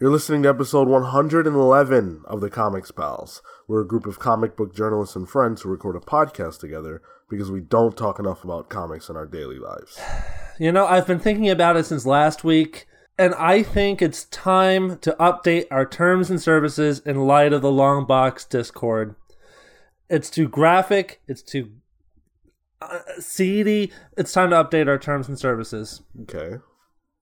You're 0.00 0.12
listening 0.12 0.44
to 0.44 0.48
episode 0.48 0.86
111 0.86 2.22
of 2.26 2.40
the 2.40 2.48
Comics 2.48 2.92
Pals. 2.92 3.42
We're 3.66 3.80
a 3.80 3.86
group 3.86 4.06
of 4.06 4.20
comic 4.20 4.56
book 4.56 4.72
journalists 4.72 5.16
and 5.16 5.28
friends 5.28 5.62
who 5.62 5.70
record 5.70 5.96
a 5.96 5.98
podcast 5.98 6.60
together 6.60 7.02
because 7.28 7.50
we 7.50 7.60
don't 7.60 7.96
talk 7.96 8.20
enough 8.20 8.44
about 8.44 8.68
comics 8.68 9.08
in 9.08 9.16
our 9.16 9.26
daily 9.26 9.58
lives. 9.58 9.98
You 10.60 10.72
know, 10.72 10.86
I've 10.88 11.06
been 11.06 11.20
thinking 11.20 11.48
about 11.48 11.76
it 11.76 11.86
since 11.86 12.04
last 12.04 12.42
week, 12.42 12.88
and 13.16 13.32
I 13.36 13.62
think 13.62 14.02
it's 14.02 14.24
time 14.24 14.98
to 14.98 15.14
update 15.20 15.66
our 15.70 15.86
terms 15.86 16.30
and 16.30 16.42
services 16.42 16.98
in 16.98 17.28
light 17.28 17.52
of 17.52 17.62
the 17.62 17.70
long 17.70 18.06
box 18.06 18.44
Discord. 18.44 19.14
It's 20.10 20.28
too 20.30 20.48
graphic, 20.48 21.20
it's 21.28 21.42
too 21.42 21.70
uh, 22.82 22.98
seedy. 23.20 23.92
It's 24.16 24.32
time 24.32 24.50
to 24.50 24.64
update 24.64 24.88
our 24.88 24.98
terms 24.98 25.28
and 25.28 25.38
services. 25.38 26.02
Okay. 26.22 26.56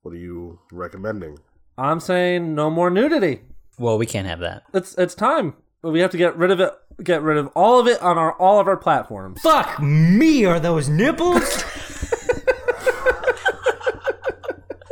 What 0.00 0.14
are 0.14 0.18
you 0.18 0.60
recommending? 0.72 1.36
I'm 1.78 2.00
saying 2.00 2.54
no 2.54 2.70
more 2.70 2.90
nudity. 2.90 3.42
Well, 3.78 3.98
we 3.98 4.06
can't 4.06 4.26
have 4.26 4.40
that. 4.40 4.62
It's 4.72 4.94
it's 4.96 5.14
time. 5.14 5.54
But 5.82 5.90
we 5.92 6.00
have 6.00 6.10
to 6.12 6.16
get 6.16 6.36
rid 6.36 6.50
of 6.50 6.60
it. 6.60 6.72
Get 7.02 7.20
rid 7.22 7.36
of 7.36 7.48
all 7.54 7.78
of 7.78 7.86
it 7.86 8.00
on 8.02 8.16
our 8.16 8.32
all 8.32 8.58
of 8.58 8.66
our 8.66 8.76
platforms. 8.76 9.40
Fuck 9.42 9.80
me, 9.80 10.44
are 10.46 10.58
those 10.60 10.88
nipples? 10.88 11.64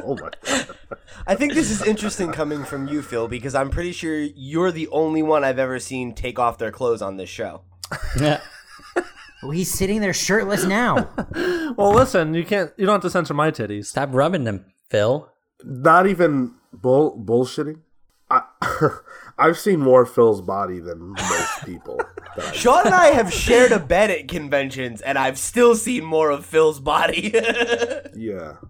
Oh 0.07 0.17
my 0.17 0.29
god. 0.45 0.69
I 1.27 1.35
think 1.35 1.55
this 1.55 1.71
is 1.71 1.83
interesting 1.83 2.31
coming 2.33 2.65
from 2.65 2.89
you, 2.89 3.01
Phil, 3.01 3.27
because 3.27 3.55
I'm 3.55 3.71
pretty 3.71 3.93
sure 3.93 4.19
you're 4.19 4.71
the 4.71 4.89
only 4.89 5.23
one 5.23 5.43
I've 5.45 5.59
ever 5.59 5.79
seen 5.79 6.15
take 6.15 6.39
off 6.39 6.59
their 6.59 6.71
clothes 6.71 7.01
on 7.01 7.17
this 7.17 7.31
show. 7.31 7.63
Yeah. 8.21 8.41
well, 9.43 9.53
he's 9.53 9.73
sitting 9.73 10.01
there 10.01 10.13
shirtless 10.13 10.65
now. 10.65 11.09
Well, 11.77 11.93
listen, 11.93 12.35
you 12.35 12.45
can't. 12.45 12.71
You 12.77 12.87
don't 12.87 12.97
have 12.97 13.03
to 13.03 13.11
censor 13.11 13.35
my 13.35 13.51
titties. 13.51 13.87
Stop 13.87 14.11
rubbing 14.13 14.45
them, 14.45 14.67
Phil. 14.91 15.29
Not 15.65 16.07
even 16.07 16.55
bull 16.81 17.17
bullshitting. 17.19 17.81
I, 18.31 18.43
I've 19.39 19.59
seen 19.59 19.81
more 19.81 20.07
Phil's 20.07 20.41
body 20.41 20.81
than 20.81 21.11
most 21.11 21.65
people. 21.65 22.01
Sean 22.53 22.87
and 22.87 22.95
I 22.95 23.09
have 23.09 23.33
shared 23.33 23.73
a 23.73 23.79
bed 23.95 24.11
at 24.11 24.29
conventions, 24.29 25.01
and 25.01 25.19
I've 25.19 25.39
still 25.39 25.75
seen 25.75 26.05
more 26.05 26.31
of 26.31 26.45
Phil's 26.47 26.81
body. 26.81 27.33
yeah. 28.15 28.57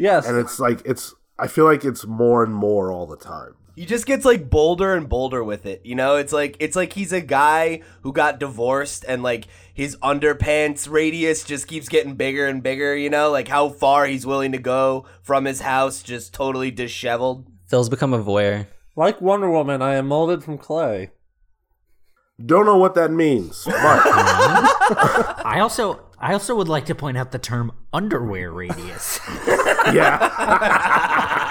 Yes. 0.00 0.26
And 0.26 0.36
it's 0.36 0.58
like 0.58 0.82
it's 0.84 1.14
I 1.38 1.46
feel 1.46 1.64
like 1.64 1.84
it's 1.84 2.04
more 2.04 2.42
and 2.42 2.52
more 2.52 2.90
all 2.90 3.06
the 3.06 3.16
time. 3.16 3.54
He 3.74 3.86
just 3.86 4.06
gets 4.06 4.24
like 4.24 4.48
bolder 4.48 4.94
and 4.94 5.08
bolder 5.08 5.42
with 5.42 5.66
it. 5.66 5.82
You 5.84 5.94
know, 5.94 6.16
it's 6.16 6.32
like 6.32 6.56
it's 6.60 6.76
like 6.76 6.92
he's 6.92 7.12
a 7.12 7.20
guy 7.20 7.82
who 8.02 8.12
got 8.12 8.38
divorced, 8.38 9.04
and 9.06 9.22
like 9.22 9.46
his 9.72 9.96
underpants 9.96 10.88
radius 10.88 11.44
just 11.44 11.66
keeps 11.66 11.88
getting 11.88 12.14
bigger 12.14 12.46
and 12.46 12.62
bigger. 12.62 12.96
You 12.96 13.10
know, 13.10 13.30
like 13.30 13.48
how 13.48 13.68
far 13.68 14.06
he's 14.06 14.26
willing 14.26 14.52
to 14.52 14.58
go 14.58 15.06
from 15.22 15.44
his 15.44 15.60
house, 15.60 16.02
just 16.02 16.32
totally 16.32 16.70
disheveled. 16.70 17.46
Phil's 17.66 17.88
become 17.88 18.12
a 18.14 18.22
voyeur. 18.22 18.66
like 18.96 19.20
Wonder 19.20 19.50
Woman, 19.50 19.82
I 19.82 19.94
am 19.94 20.06
molded 20.06 20.44
from 20.44 20.58
clay. 20.58 21.10
Don't 22.44 22.66
know 22.66 22.76
what 22.78 22.94
that 22.96 23.10
means, 23.12 23.64
but 23.64 23.74
I 23.76 25.58
also 25.60 26.00
I 26.18 26.32
also 26.32 26.54
would 26.56 26.68
like 26.68 26.86
to 26.86 26.94
point 26.94 27.16
out 27.16 27.32
the 27.32 27.38
term 27.38 27.70
underwear 27.92 28.50
radius. 28.50 29.20
yeah. 29.92 31.40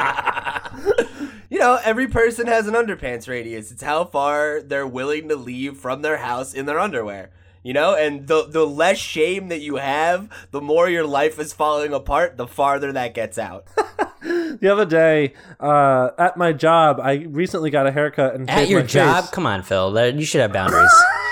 You 1.64 1.70
know, 1.70 1.80
every 1.82 2.10
person 2.10 2.48
has 2.48 2.68
an 2.68 2.74
underpants 2.74 3.30
radius. 3.30 3.72
It's 3.72 3.82
how 3.82 4.04
far 4.04 4.60
they're 4.62 4.86
willing 4.86 5.30
to 5.30 5.38
leave 5.38 5.78
from 5.78 6.02
their 6.02 6.18
house 6.18 6.54
in 6.54 6.66
their 6.66 6.78
underwear. 6.78 7.30
You 7.64 7.72
know, 7.72 7.96
and 7.96 8.28
the 8.28 8.46
the 8.50 8.68
less 8.68 8.98
shame 8.98 9.48
that 9.48 9.62
you 9.62 9.78
have, 9.78 10.28
the 10.52 10.60
more 10.60 10.90
your 10.90 11.08
life 11.08 11.40
is 11.40 11.54
falling 11.54 11.94
apart, 11.94 12.36
the 12.36 12.48
farther 12.48 12.92
that 12.92 13.14
gets 13.14 13.38
out. 13.38 13.66
The 14.24 14.70
other 14.72 14.86
day, 14.86 15.34
uh, 15.60 16.12
at 16.18 16.38
my 16.38 16.54
job, 16.54 16.98
I 17.02 17.26
recently 17.28 17.70
got 17.70 17.88
a 17.88 17.92
haircut 17.92 18.36
and 18.36 18.50
At 18.50 18.70
your 18.70 18.80
my 18.80 18.86
job? 18.86 19.24
face. 19.26 19.32
Come 19.32 19.46
on, 19.46 19.64
Phil. 19.64 20.16
You 20.16 20.24
should 20.24 20.40
have 20.40 20.54
boundaries. 20.54 20.90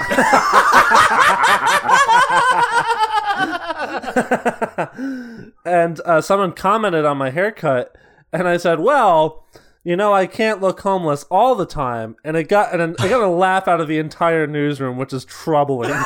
and 5.66 6.02
uh, 6.04 6.20
someone 6.20 6.52
commented 6.52 7.06
on 7.06 7.18
my 7.18 7.30
haircut, 7.30 7.96
and 8.34 8.46
I 8.46 8.58
said, 8.58 8.82
"Well, 8.82 9.46
you 9.84 9.96
know, 9.96 10.14
I 10.14 10.28
can't 10.28 10.62
look 10.62 10.80
homeless 10.82 11.24
all 11.32 11.56
the 11.56 11.66
time," 11.66 12.16
and 12.24 12.38
it 12.38 12.48
got 12.48 12.74
and 12.80 12.96
I 13.00 13.08
got 13.10 13.22
a 13.22 13.28
laugh 13.28 13.68
out 13.68 13.82
of 13.82 13.88
the 13.88 13.98
entire 13.98 14.48
newsroom, 14.48 14.98
which 14.98 15.14
is 15.14 15.26
troubling. 15.26 15.94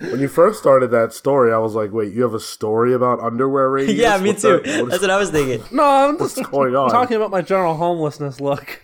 when 0.00 0.20
you 0.20 0.28
first 0.28 0.58
started 0.58 0.90
that 0.90 1.12
story, 1.12 1.52
I 1.52 1.58
was 1.58 1.74
like, 1.74 1.92
"Wait, 1.92 2.12
you 2.12 2.22
have 2.22 2.34
a 2.34 2.40
story 2.40 2.92
about 2.94 3.20
underwear 3.20 3.70
radius?" 3.76 3.98
yeah, 3.98 4.18
me 4.18 4.30
What's 4.30 4.42
too. 4.42 4.60
that- 4.64 4.66
what 4.66 4.68
is- 4.84 4.88
That's 4.90 5.02
what 5.02 5.10
I 5.10 5.18
was 5.18 5.30
thinking. 5.30 5.62
no, 5.76 5.84
I'm 5.84 6.18
just 6.18 6.42
going 6.50 6.74
on? 6.74 6.90
talking 6.90 7.16
about 7.16 7.30
my 7.30 7.42
general 7.42 7.74
homelessness 7.74 8.40
look. 8.40 8.82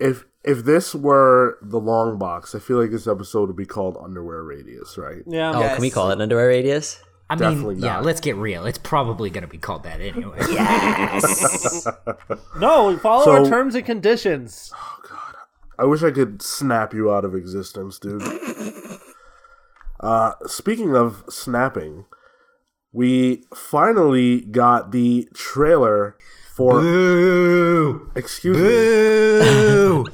if 0.00 0.24
if 0.44 0.64
this 0.64 0.94
were 0.94 1.58
the 1.62 1.80
long 1.80 2.18
box, 2.18 2.54
I 2.54 2.58
feel 2.58 2.80
like 2.80 2.90
this 2.90 3.06
episode 3.06 3.48
would 3.48 3.56
be 3.56 3.64
called 3.66 3.96
Underwear 4.02 4.42
Radius, 4.42 4.98
right? 4.98 5.22
Yeah, 5.26 5.50
Oh, 5.56 5.62
can 5.62 5.80
we 5.80 5.90
call 5.90 6.10
it 6.10 6.20
underwear 6.20 6.48
radius? 6.48 7.00
I 7.30 7.36
Definitely 7.36 7.76
mean, 7.76 7.84
yeah, 7.84 7.94
not. 7.94 8.04
let's 8.04 8.20
get 8.20 8.36
real. 8.36 8.66
It's 8.66 8.78
probably 8.78 9.30
going 9.30 9.42
to 9.42 9.48
be 9.48 9.56
called 9.58 9.84
that 9.84 10.00
anyway. 10.00 10.36
yes. 10.50 11.86
no, 12.58 12.88
we 12.88 12.96
follow 12.96 13.24
So- 13.24 13.32
our 13.44 13.46
terms 13.48 13.74
and 13.74 13.84
conditions. 13.84 14.70
Oh 14.74 14.98
god. 15.08 15.34
I 15.78 15.84
wish 15.86 16.02
I 16.02 16.10
could 16.10 16.42
snap 16.42 16.92
you 16.94 17.12
out 17.12 17.24
of 17.24 17.34
existence, 17.34 17.98
dude. 17.98 18.22
uh, 20.00 20.32
speaking 20.46 20.94
of 20.94 21.24
snapping, 21.28 22.04
we 22.92 23.42
finally 23.54 24.42
got 24.42 24.92
the 24.92 25.26
trailer 25.34 26.16
for. 26.54 26.80
Boo! 26.80 28.12
Excuse 28.14 28.56
me. 28.56 30.12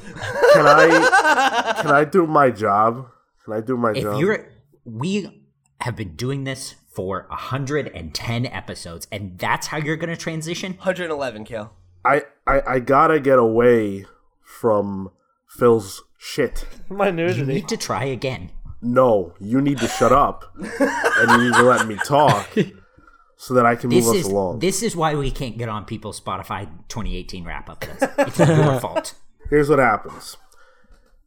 Can 0.55 0.67
I? 0.67 1.77
Can 1.83 1.91
I 1.91 2.05
do 2.05 2.27
my 2.27 2.51
job? 2.51 3.09
Can 3.45 3.53
I 3.55 3.61
do 3.61 3.77
my 3.77 3.91
if 3.91 4.03
job? 4.03 4.19
you're, 4.21 4.49
we 4.85 5.45
have 5.81 5.97
been 5.97 6.15
doing 6.17 6.45
this 6.45 6.77
for 6.93 7.27
110 7.31 8.47
episodes, 8.47 9.07
and 9.13 9.39
that's 9.39 9.69
how 9.69 9.79
you're 9.79 9.97
going 9.97 10.11
to 10.11 10.17
transition. 10.17 10.73
111 10.73 11.45
kill. 11.45 11.73
I, 12.05 12.23
I 12.47 12.63
I 12.67 12.79
gotta 12.81 13.21
get 13.21 13.39
away 13.39 14.07
from 14.43 15.11
Phil's 15.49 16.03
shit. 16.19 16.65
My 16.89 17.07
You 17.09 17.13
nudity. 17.13 17.45
need 17.45 17.69
to 17.69 17.77
try 17.77 18.05
again. 18.05 18.51
No, 18.83 19.35
you 19.39 19.61
need 19.61 19.79
to 19.79 19.89
shut 19.89 20.11
up, 20.13 20.53
and 20.59 21.31
you 21.33 21.39
need 21.51 21.55
to 21.55 21.63
let 21.63 21.87
me 21.87 21.97
talk, 21.97 22.49
so 23.37 23.53
that 23.55 23.67
I 23.67 23.77
can 23.77 23.91
move 23.91 24.05
This 24.05 24.09
us 24.09 24.17
is 24.17 24.27
along. 24.27 24.61
this 24.61 24.83
is 24.83 24.97
why 24.97 25.15
we 25.15 25.31
can't 25.31 25.59
get 25.59 25.69
on 25.69 25.85
people's 25.85 26.19
Spotify 26.19 26.65
2018 26.89 27.45
wrap 27.45 27.69
up 27.69 27.85
list. 27.87 28.05
It's 28.19 28.39
your 28.39 28.81
fault. 28.81 29.15
Here's 29.51 29.69
what 29.69 29.79
happens. 29.81 30.39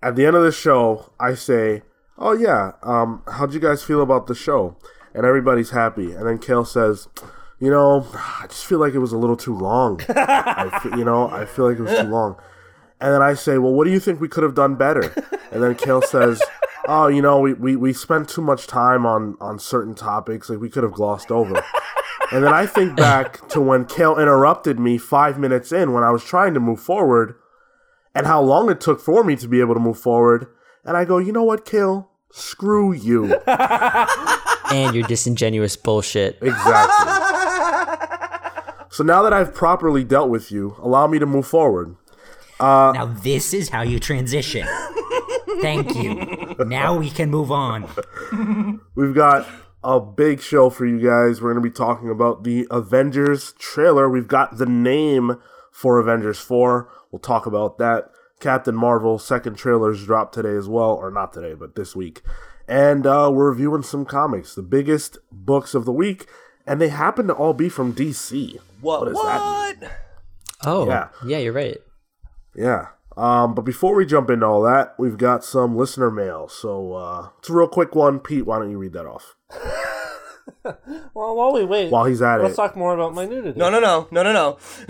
At 0.01 0.15
the 0.15 0.25
end 0.25 0.35
of 0.35 0.43
the 0.43 0.51
show, 0.51 1.13
I 1.19 1.35
say, 1.35 1.83
"Oh 2.17 2.33
yeah, 2.33 2.71
um, 2.81 3.21
how'd 3.27 3.53
you 3.53 3.59
guys 3.59 3.83
feel 3.83 4.01
about 4.01 4.25
the 4.25 4.33
show?" 4.35 4.75
And 5.13 5.25
everybody's 5.25 5.69
happy. 5.71 6.11
And 6.13 6.27
then 6.27 6.37
Cale 6.39 6.65
says, 6.65 7.07
"You 7.59 7.69
know, 7.69 8.07
I 8.15 8.45
just 8.47 8.65
feel 8.65 8.79
like 8.79 8.93
it 8.93 8.99
was 8.99 9.11
a 9.13 9.17
little 9.17 9.37
too 9.37 9.55
long. 9.55 9.99
Fe- 9.99 10.97
you 10.97 11.05
know, 11.05 11.29
I 11.29 11.45
feel 11.45 11.69
like 11.69 11.77
it 11.77 11.83
was 11.83 11.97
too 11.99 12.07
long." 12.09 12.35
And 12.99 13.13
then 13.13 13.21
I 13.21 13.33
say, 13.33 13.57
"Well, 13.57 13.73
what 13.73 13.85
do 13.85 13.91
you 13.91 13.99
think 13.99 14.19
we 14.19 14.27
could 14.27 14.43
have 14.43 14.55
done 14.55 14.75
better?" 14.75 15.13
And 15.51 15.61
then 15.61 15.75
Cale 15.75 16.01
says, 16.01 16.41
"Oh, 16.87 17.07
you 17.07 17.21
know, 17.21 17.39
we, 17.39 17.53
we, 17.53 17.75
we 17.75 17.93
spent 17.93 18.27
too 18.29 18.41
much 18.41 18.65
time 18.65 19.05
on 19.05 19.35
on 19.39 19.59
certain 19.59 19.93
topics. 19.93 20.49
Like 20.49 20.59
we 20.59 20.69
could 20.69 20.83
have 20.83 20.93
glossed 20.93 21.29
over." 21.31 21.61
And 22.31 22.43
then 22.43 22.53
I 22.53 22.65
think 22.65 22.95
back 22.95 23.47
to 23.49 23.61
when 23.61 23.85
Cale 23.85 24.17
interrupted 24.17 24.79
me 24.79 24.97
five 24.97 25.37
minutes 25.37 25.71
in 25.71 25.93
when 25.93 26.03
I 26.03 26.09
was 26.09 26.23
trying 26.23 26.55
to 26.55 26.59
move 26.59 26.79
forward 26.79 27.35
and 28.15 28.25
how 28.25 28.41
long 28.41 28.71
it 28.71 28.81
took 28.81 28.99
for 28.99 29.23
me 29.23 29.35
to 29.35 29.47
be 29.47 29.59
able 29.59 29.75
to 29.75 29.79
move 29.79 29.99
forward. 29.99 30.47
And 30.83 30.97
I 30.97 31.05
go, 31.05 31.19
you 31.19 31.31
know 31.31 31.43
what, 31.43 31.65
Cale? 31.65 32.09
Screw 32.31 32.91
you. 32.91 33.37
And 34.71 34.95
your 34.95 35.07
disingenuous 35.07 35.75
bullshit. 35.75 36.37
exactly. 36.41 37.13
So 38.89 39.03
now 39.03 39.23
that 39.23 39.33
I've 39.33 39.53
properly 39.55 40.03
dealt 40.03 40.29
with 40.29 40.51
you, 40.51 40.75
allow 40.79 41.07
me 41.07 41.17
to 41.17 41.25
move 41.25 41.47
forward. 41.47 41.95
Uh, 42.59 42.91
now 42.93 43.05
this 43.05 43.53
is 43.53 43.69
how 43.69 43.81
you 43.81 43.99
transition. 43.99 44.67
Thank 45.61 45.95
you. 45.95 46.55
Now 46.65 46.95
we 46.97 47.09
can 47.09 47.31
move 47.31 47.51
on. 47.51 47.89
We've 48.95 49.15
got 49.15 49.47
a 49.83 49.99
big 49.99 50.41
show 50.41 50.69
for 50.69 50.85
you 50.85 50.99
guys. 50.99 51.41
We're 51.41 51.51
going 51.51 51.63
to 51.63 51.69
be 51.69 51.73
talking 51.73 52.09
about 52.09 52.43
the 52.43 52.67
Avengers 52.69 53.53
trailer. 53.53 54.07
We've 54.07 54.27
got 54.27 54.57
the 54.57 54.65
name 54.67 55.37
for 55.71 55.97
Avengers 55.99 56.39
4. 56.39 56.87
We'll 57.11 57.19
talk 57.19 57.45
about 57.45 57.79
that. 57.79 58.11
Captain 58.39 58.75
Marvel 58.75 59.17
second 59.17 59.55
trailers 59.55 60.05
dropped 60.05 60.33
today 60.33 60.55
as 60.55 60.67
well, 60.67 60.91
or 60.91 61.09
not 61.09 61.33
today, 61.33 61.53
but 61.53 61.75
this 61.75 61.95
week. 61.95 62.21
And 62.67 63.05
uh, 63.05 63.29
we're 63.33 63.49
reviewing 63.49 63.83
some 63.83 64.05
comics, 64.05 64.55
the 64.55 64.61
biggest 64.61 65.17
books 65.31 65.73
of 65.75 65.85
the 65.85 65.91
week, 65.91 66.27
and 66.65 66.79
they 66.79 66.89
happen 66.89 67.27
to 67.27 67.33
all 67.33 67.53
be 67.53 67.67
from 67.69 67.93
DC. 67.93 68.57
What? 68.81 69.01
What 69.01 69.13
What? 69.13 69.13
does 69.13 69.23
that 69.23 69.81
mean? 69.81 69.89
Oh, 70.65 70.87
Yeah. 70.87 71.09
yeah, 71.25 71.37
you're 71.39 71.53
right. 71.53 71.77
Yeah. 72.55 72.87
Um, 73.17 73.53
but 73.53 73.61
before 73.63 73.93
we 73.95 74.05
jump 74.05 74.29
into 74.29 74.45
all 74.45 74.61
that, 74.63 74.95
we've 74.97 75.17
got 75.17 75.43
some 75.43 75.75
listener 75.75 76.09
mail. 76.09 76.47
So 76.47 76.93
uh, 76.93 77.29
it's 77.39 77.49
a 77.49 77.53
real 77.53 77.67
quick 77.67 77.95
one. 77.95 78.19
Pete, 78.19 78.45
why 78.45 78.57
don't 78.59 78.71
you 78.71 78.77
read 78.77 78.93
that 78.93 79.05
off? 79.05 79.35
Well, 81.13 81.35
while 81.35 81.53
we 81.53 81.65
wait, 81.65 81.91
while 81.91 82.05
he's 82.05 82.21
at 82.21 82.39
it. 82.39 82.43
let's 82.43 82.55
talk 82.55 82.75
more 82.75 82.93
about 82.93 83.13
my 83.13 83.25
nudity. 83.25 83.57
No, 83.59 83.69
no, 83.69 83.79
no, 83.79 84.07
no, 84.11 84.23
no, 84.23 84.33
no. 84.33 84.57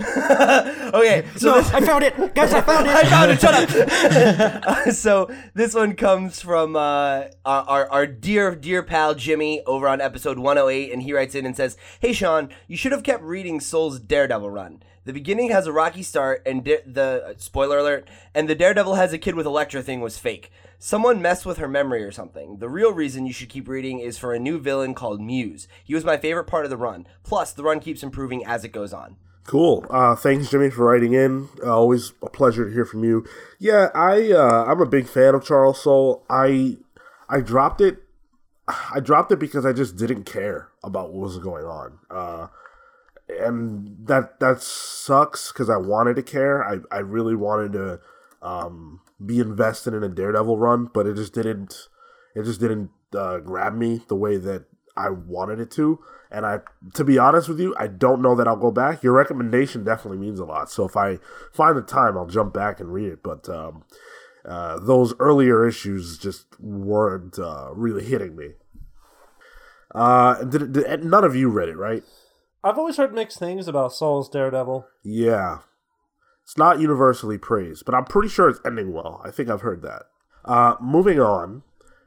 okay, 0.94 1.24
so 1.36 1.50
No, 1.50 1.54
this, 1.60 1.72
I 1.72 1.80
found 1.80 2.04
it, 2.04 2.34
guys. 2.34 2.52
I 2.52 2.60
found 2.60 2.86
it. 2.86 2.92
I 2.94 3.04
found 3.04 3.30
it. 3.32 3.40
Shut 3.40 3.54
up. 3.54 4.64
Uh, 4.66 4.90
so 4.92 5.28
this 5.54 5.74
one 5.74 5.94
comes 5.94 6.40
from 6.40 6.76
uh, 6.76 7.24
our, 7.44 7.62
our 7.68 7.90
our 7.90 8.06
dear 8.06 8.54
dear 8.54 8.82
pal 8.82 9.14
Jimmy 9.14 9.62
over 9.64 9.88
on 9.88 10.00
episode 10.00 10.38
108, 10.38 10.92
and 10.92 11.02
he 11.02 11.12
writes 11.12 11.34
in 11.34 11.44
and 11.44 11.56
says, 11.56 11.76
"Hey 12.00 12.12
Sean, 12.12 12.50
you 12.68 12.76
should 12.76 12.92
have 12.92 13.02
kept 13.02 13.22
reading 13.22 13.60
Soule's 13.60 13.98
Daredevil 14.00 14.50
run. 14.50 14.82
The 15.04 15.12
beginning 15.12 15.50
has 15.50 15.66
a 15.66 15.72
rocky 15.72 16.02
start, 16.02 16.42
and 16.46 16.64
da- 16.64 16.82
the 16.86 17.24
uh, 17.26 17.34
spoiler 17.36 17.78
alert, 17.78 18.08
and 18.34 18.48
the 18.48 18.54
Daredevil 18.54 18.94
has 18.94 19.12
a 19.12 19.18
kid 19.18 19.34
with 19.34 19.46
Elektra 19.46 19.82
thing 19.82 20.00
was 20.00 20.18
fake." 20.18 20.50
Someone 20.84 21.22
messed 21.22 21.46
with 21.46 21.56
her 21.56 21.66
memory 21.66 22.04
or 22.04 22.12
something. 22.12 22.58
The 22.58 22.68
real 22.68 22.92
reason 22.92 23.24
you 23.24 23.32
should 23.32 23.48
keep 23.48 23.68
reading 23.68 24.00
is 24.00 24.18
for 24.18 24.34
a 24.34 24.38
new 24.38 24.58
villain 24.58 24.92
called 24.92 25.18
Muse. 25.18 25.66
He 25.82 25.94
was 25.94 26.04
my 26.04 26.18
favorite 26.18 26.44
part 26.44 26.66
of 26.66 26.70
the 26.70 26.76
run. 26.76 27.06
Plus, 27.22 27.54
the 27.54 27.62
run 27.62 27.80
keeps 27.80 28.02
improving 28.02 28.44
as 28.44 28.64
it 28.64 28.68
goes 28.68 28.92
on. 28.92 29.16
Cool. 29.46 29.86
Uh, 29.88 30.14
thanks, 30.14 30.50
Jimmy, 30.50 30.68
for 30.68 30.84
writing 30.84 31.14
in. 31.14 31.48
Uh, 31.62 31.74
always 31.74 32.12
a 32.20 32.28
pleasure 32.28 32.66
to 32.66 32.70
hear 32.70 32.84
from 32.84 33.02
you. 33.02 33.24
Yeah, 33.58 33.88
I 33.94 34.30
uh, 34.32 34.66
I'm 34.68 34.82
a 34.82 34.86
big 34.86 35.08
fan 35.08 35.34
of 35.34 35.42
Charles 35.42 35.82
Soule. 35.82 36.22
I 36.28 36.76
I 37.30 37.40
dropped 37.40 37.80
it. 37.80 38.02
I 38.68 39.00
dropped 39.00 39.32
it 39.32 39.38
because 39.38 39.64
I 39.64 39.72
just 39.72 39.96
didn't 39.96 40.24
care 40.24 40.68
about 40.82 41.14
what 41.14 41.22
was 41.22 41.38
going 41.38 41.64
on. 41.64 41.98
Uh, 42.10 42.48
and 43.30 44.06
that 44.06 44.38
that 44.40 44.60
sucks 44.60 45.50
because 45.50 45.70
I 45.70 45.78
wanted 45.78 46.16
to 46.16 46.22
care. 46.22 46.62
I, 46.62 46.80
I 46.90 46.98
really 46.98 47.34
wanted 47.34 47.72
to 47.72 48.00
um, 48.42 49.00
be 49.24 49.40
invested 49.40 49.94
in 49.94 50.02
a 50.02 50.08
Daredevil 50.08 50.58
run, 50.58 50.90
but 50.92 51.06
it 51.06 51.16
just 51.16 51.34
didn't. 51.34 51.88
It 52.34 52.44
just 52.44 52.60
didn't 52.60 52.90
uh, 53.16 53.38
grab 53.38 53.74
me 53.74 54.02
the 54.08 54.16
way 54.16 54.36
that 54.38 54.64
I 54.96 55.10
wanted 55.10 55.60
it 55.60 55.70
to. 55.72 56.00
And 56.30 56.44
I, 56.44 56.60
to 56.94 57.04
be 57.04 57.16
honest 57.16 57.48
with 57.48 57.60
you, 57.60 57.74
I 57.78 57.86
don't 57.86 58.20
know 58.20 58.34
that 58.34 58.48
I'll 58.48 58.56
go 58.56 58.72
back. 58.72 59.04
Your 59.04 59.12
recommendation 59.12 59.84
definitely 59.84 60.18
means 60.18 60.40
a 60.40 60.44
lot. 60.44 60.68
So 60.68 60.84
if 60.84 60.96
I 60.96 61.18
find 61.52 61.76
the 61.76 61.82
time, 61.82 62.16
I'll 62.16 62.26
jump 62.26 62.52
back 62.52 62.80
and 62.80 62.92
read 62.92 63.12
it. 63.12 63.22
But 63.22 63.48
um, 63.48 63.84
uh, 64.44 64.80
those 64.80 65.14
earlier 65.20 65.66
issues 65.66 66.18
just 66.18 66.46
weren't 66.58 67.38
uh, 67.38 67.70
really 67.74 68.04
hitting 68.04 68.34
me. 68.34 68.54
Uh, 69.94 70.42
did, 70.42 70.72
did, 70.72 71.04
none 71.04 71.22
of 71.22 71.36
you 71.36 71.48
read 71.48 71.68
it, 71.68 71.76
right? 71.76 72.02
I've 72.64 72.78
always 72.78 72.96
heard 72.96 73.14
mixed 73.14 73.38
things 73.38 73.68
about 73.68 73.92
Soule's 73.92 74.28
Daredevil. 74.28 74.86
Yeah. 75.04 75.58
It's 76.44 76.58
not 76.58 76.78
universally 76.78 77.38
praised, 77.38 77.84
but 77.84 77.94
I'm 77.94 78.04
pretty 78.04 78.28
sure 78.28 78.48
it's 78.48 78.60
ending 78.64 78.92
well. 78.92 79.20
I 79.24 79.30
think 79.30 79.48
I've 79.48 79.62
heard 79.62 79.82
that. 79.82 80.02
Uh, 80.44 80.76
moving 80.80 81.18
on, 81.18 81.62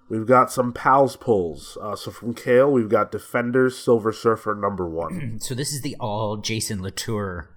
we've 0.10 0.28
got 0.28 0.51
some 0.51 0.74
pals 0.74 1.16
pulls. 1.16 1.78
Uh, 1.81 1.95
so 1.95 2.12
from 2.12 2.36
Cale, 2.36 2.72
we've 2.72 2.89
got 2.89 3.12
Defenders 3.12 3.78
Silver 3.78 4.13
Surfer 4.13 4.54
number 4.56 4.88
one. 4.88 5.39
So 5.42 5.56
this 5.56 5.74
is 5.74 5.81
the 5.81 5.95
all 6.00 6.38
Jason 6.38 6.81
Latour 6.84 7.50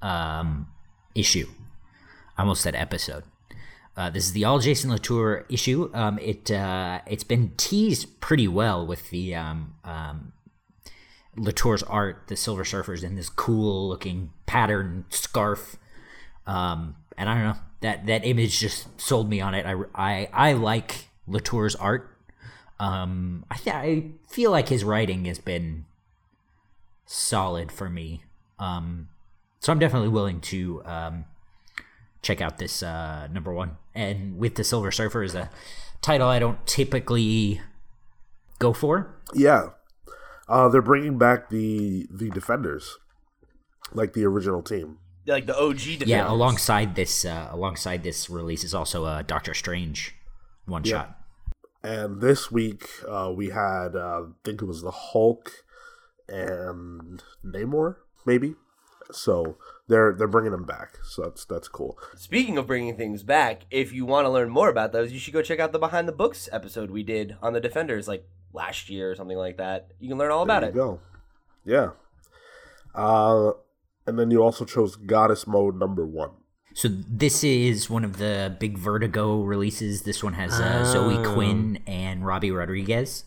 um, 0.00 0.68
issue. 1.14 1.48
I 2.38 2.42
almost 2.42 2.62
said 2.62 2.76
episode. 2.76 3.24
Uh, 3.96 4.08
this 4.08 4.24
is 4.24 4.32
the 4.32 4.44
all 4.44 4.60
Jason 4.60 4.90
Latour 4.90 5.44
issue. 5.48 5.90
Um, 5.92 6.18
it 6.20 6.50
uh, 6.50 7.00
it's 7.06 7.24
been 7.24 7.52
teased 7.56 8.20
pretty 8.20 8.48
well 8.48 8.86
with 8.86 9.10
the 9.10 9.34
um, 9.34 9.74
um, 9.84 10.32
Latour's 11.36 11.82
art, 11.82 12.24
the 12.28 12.36
Silver 12.36 12.64
Surfers, 12.64 13.02
in 13.02 13.16
this 13.16 13.28
cool 13.28 13.88
looking 13.88 14.30
pattern 14.46 15.04
scarf. 15.10 15.76
Um, 16.46 16.96
and 17.16 17.28
I 17.28 17.34
don't 17.34 17.44
know 17.44 17.58
that 17.80 18.06
that 18.06 18.26
image 18.26 18.58
just 18.58 19.00
sold 19.00 19.28
me 19.28 19.40
on 19.40 19.54
it. 19.54 19.66
I 19.66 19.76
I, 19.94 20.28
I 20.32 20.52
like 20.54 21.08
Latour's 21.26 21.74
art. 21.76 22.16
Um, 22.78 23.44
I 23.50 23.56
th- 23.56 23.76
I 23.76 24.04
feel 24.28 24.50
like 24.50 24.68
his 24.68 24.84
writing 24.84 25.26
has 25.26 25.38
been 25.38 25.84
solid 27.04 27.70
for 27.70 27.90
me. 27.90 28.22
Um, 28.58 29.08
so 29.58 29.72
I'm 29.72 29.78
definitely 29.78 30.08
willing 30.08 30.40
to 30.42 30.82
um, 30.84 31.24
check 32.22 32.40
out 32.40 32.58
this 32.58 32.82
uh, 32.82 33.28
number 33.30 33.52
one. 33.52 33.76
And 33.94 34.38
with 34.38 34.54
the 34.54 34.64
Silver 34.64 34.90
Surfer 34.90 35.22
is 35.22 35.34
a 35.34 35.50
title 36.00 36.28
I 36.28 36.38
don't 36.38 36.64
typically 36.66 37.60
go 38.58 38.72
for. 38.72 39.14
Yeah. 39.34 39.70
Uh, 40.48 40.68
they're 40.68 40.82
bringing 40.82 41.18
back 41.18 41.50
the 41.50 42.08
the 42.10 42.30
Defenders, 42.30 42.98
like 43.92 44.14
the 44.14 44.24
original 44.24 44.62
team. 44.62 44.98
Like 45.26 45.46
the 45.46 45.58
OG 45.58 45.76
defenders. 45.76 46.08
Yeah, 46.08 46.30
alongside 46.30 46.94
this, 46.94 47.24
uh, 47.24 47.48
alongside 47.50 48.02
this 48.02 48.30
release 48.30 48.64
is 48.64 48.74
also 48.74 49.04
a 49.06 49.22
Doctor 49.22 49.54
Strange 49.54 50.14
one 50.66 50.82
shot. 50.82 51.16
And 51.82 52.20
this 52.20 52.50
week 52.50 52.88
uh, 53.08 53.32
we 53.34 53.50
had, 53.50 53.96
uh, 53.96 54.22
I 54.22 54.22
think 54.44 54.62
it 54.62 54.66
was 54.66 54.82
the 54.82 54.90
Hulk 54.90 55.52
and 56.28 57.22
Namor, 57.44 57.96
maybe. 58.24 58.54
So 59.12 59.56
they're 59.88 60.12
they're 60.12 60.28
bringing 60.28 60.52
them 60.52 60.64
back. 60.64 60.98
So 61.02 61.22
that's 61.22 61.44
that's 61.44 61.68
cool. 61.68 61.98
Speaking 62.16 62.56
of 62.58 62.66
bringing 62.66 62.96
things 62.96 63.22
back, 63.22 63.62
if 63.70 63.92
you 63.92 64.06
want 64.06 64.24
to 64.24 64.30
learn 64.30 64.48
more 64.48 64.68
about 64.68 64.92
those, 64.92 65.12
you 65.12 65.18
should 65.18 65.34
go 65.34 65.42
check 65.42 65.58
out 65.58 65.72
the 65.72 65.78
Behind 65.78 66.06
the 66.06 66.12
Books 66.12 66.48
episode 66.52 66.90
we 66.90 67.02
did 67.02 67.36
on 67.42 67.52
the 67.52 67.60
Defenders, 67.60 68.06
like 68.06 68.24
last 68.52 68.88
year 68.88 69.10
or 69.10 69.14
something 69.16 69.36
like 69.36 69.56
that. 69.56 69.88
You 69.98 70.08
can 70.08 70.18
learn 70.18 70.30
all 70.30 70.42
about 70.42 70.60
there 70.60 70.70
it. 70.70 70.74
go. 70.74 71.00
Yeah. 71.64 71.90
Uh, 72.94 73.52
and 74.06 74.18
then 74.18 74.30
you 74.30 74.42
also 74.42 74.64
chose 74.64 74.96
Goddess 74.96 75.46
Mode 75.46 75.76
number 75.76 76.06
one. 76.06 76.30
So 76.74 76.88
this 76.88 77.42
is 77.42 77.90
one 77.90 78.04
of 78.04 78.18
the 78.18 78.56
big 78.58 78.78
Vertigo 78.78 79.42
releases. 79.42 80.02
This 80.02 80.22
one 80.22 80.34
has 80.34 80.60
uh, 80.60 80.84
Zoe 80.84 81.22
Quinn 81.34 81.80
and 81.86 82.22
Robbi 82.22 82.56
Rodriguez. 82.56 83.24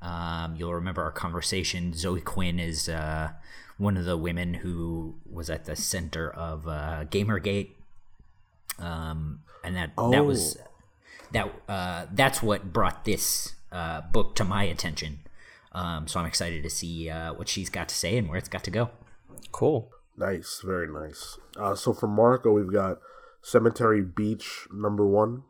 Um, 0.00 0.56
you'll 0.56 0.74
remember 0.74 1.02
our 1.02 1.12
conversation. 1.12 1.92
Zoe 1.92 2.20
Quinn 2.20 2.58
is 2.58 2.88
uh, 2.88 3.32
one 3.76 3.96
of 3.96 4.04
the 4.04 4.16
women 4.16 4.54
who 4.54 5.16
was 5.30 5.50
at 5.50 5.66
the 5.66 5.76
center 5.76 6.30
of 6.30 6.66
uh, 6.66 7.04
GamerGate, 7.10 7.72
um, 8.78 9.40
and 9.62 9.76
that 9.76 9.90
that 10.10 10.24
was 10.24 10.56
that 11.32 11.52
uh, 11.68 12.06
that's 12.12 12.42
what 12.42 12.72
brought 12.72 13.04
this 13.04 13.54
uh, 13.72 14.00
book 14.00 14.34
to 14.36 14.44
my 14.44 14.64
attention. 14.64 15.20
Um, 15.72 16.08
so 16.08 16.18
I'm 16.18 16.26
excited 16.26 16.62
to 16.62 16.70
see 16.70 17.10
uh, 17.10 17.34
what 17.34 17.48
she's 17.48 17.68
got 17.68 17.88
to 17.90 17.94
say 17.94 18.16
and 18.16 18.28
where 18.28 18.38
it's 18.38 18.48
got 18.48 18.64
to 18.64 18.70
go. 18.70 18.90
Cool. 19.52 19.90
Nice, 20.18 20.62
very 20.64 20.88
nice. 20.88 21.38
Uh, 21.56 21.74
so 21.74 21.92
for 21.92 22.06
Marco, 22.06 22.52
we've 22.52 22.72
got 22.72 22.98
Cemetery 23.42 24.02
Beach 24.02 24.66
number 24.72 25.06
one. 25.06 25.42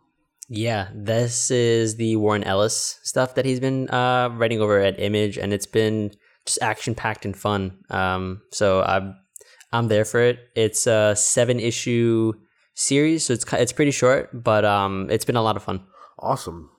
Yeah, 0.49 0.89
this 0.95 1.51
is 1.51 1.97
the 1.97 2.17
Warren 2.17 2.45
Ellis 2.45 3.01
stuff 3.03 3.35
that 3.35 3.45
he's 3.45 3.61
been 3.61 3.89
uh, 3.91 4.29
writing 4.33 4.61
over 4.61 4.81
at 4.81 5.01
Image, 5.01 5.39
and 5.39 5.53
it's 5.53 5.67
been 5.67 6.13
just 6.45 6.59
action 6.63 6.95
packed 6.95 7.25
and 7.25 7.37
fun. 7.37 7.79
Um, 7.91 8.43
so 8.53 8.83
I'm 8.83 9.17
I'm 9.73 9.89
there 9.89 10.05
for 10.05 10.21
it. 10.21 10.39
It's 10.55 10.87
a 10.87 11.15
seven 11.17 11.59
issue 11.59 12.33
series, 12.75 13.25
so 13.25 13.35
it's 13.35 13.51
it's 13.53 13.73
pretty 13.73 13.91
short, 13.91 14.31
but 14.45 14.65
um, 14.65 15.09
it's 15.11 15.25
been 15.25 15.37
a 15.37 15.43
lot 15.43 15.57
of 15.57 15.63
fun. 15.65 15.85
Awesome. 16.19 16.71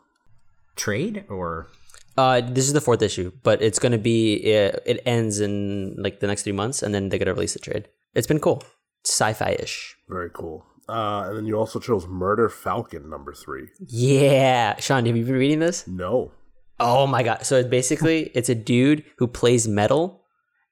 Trade 0.76 1.26
or 1.30 1.68
Uh, 2.18 2.42
this 2.42 2.66
is 2.66 2.74
the 2.74 2.82
fourth 2.82 3.02
issue, 3.02 3.32
but 3.44 3.62
it's 3.62 3.78
gonna 3.78 3.98
be 3.98 4.36
it, 4.36 4.82
it 4.86 5.04
ends 5.06 5.40
in 5.40 5.96
like 5.98 6.20
the 6.20 6.28
next 6.28 6.44
three 6.44 6.52
months, 6.52 6.82
and 6.82 6.94
then 6.94 7.10
they're 7.10 7.20
gonna 7.20 7.34
release 7.34 7.54
the 7.54 7.60
trade. 7.60 7.88
It's 8.16 8.28
been 8.28 8.40
cool, 8.40 8.64
sci-fi 9.06 9.56
ish. 9.60 9.96
Very 10.10 10.32
cool. 10.34 10.66
Uh, 10.90 11.26
and 11.28 11.38
then 11.38 11.46
you 11.46 11.56
also 11.56 11.80
chose 11.80 12.08
Murder 12.08 12.50
Falcon 12.50 13.10
number 13.10 13.34
three. 13.34 13.68
Yeah, 13.88 14.80
Sean, 14.80 15.06
have 15.06 15.16
you 15.16 15.26
been 15.26 15.36
reading 15.36 15.60
this? 15.60 15.86
No. 15.88 16.32
Oh 16.80 17.06
my 17.06 17.22
god! 17.22 17.46
So 17.46 17.58
it 17.58 17.70
basically, 17.70 18.32
it's 18.34 18.50
a 18.50 18.56
dude 18.56 19.04
who 19.18 19.28
plays 19.28 19.68
metal, 19.68 20.24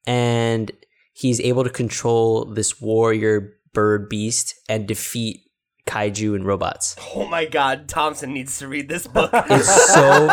and 0.07 0.71
he's 1.13 1.39
able 1.41 1.63
to 1.63 1.69
control 1.69 2.45
this 2.45 2.81
warrior 2.81 3.53
bird 3.73 4.09
beast 4.09 4.55
and 4.67 4.87
defeat 4.87 5.41
kaiju 5.87 6.35
and 6.35 6.45
robots. 6.45 6.95
Oh 7.15 7.27
my 7.27 7.45
god, 7.45 7.87
Thompson 7.87 8.33
needs 8.33 8.57
to 8.59 8.67
read 8.67 8.89
this 8.89 9.07
book. 9.07 9.31
It's 9.49 9.93
so 9.93 10.27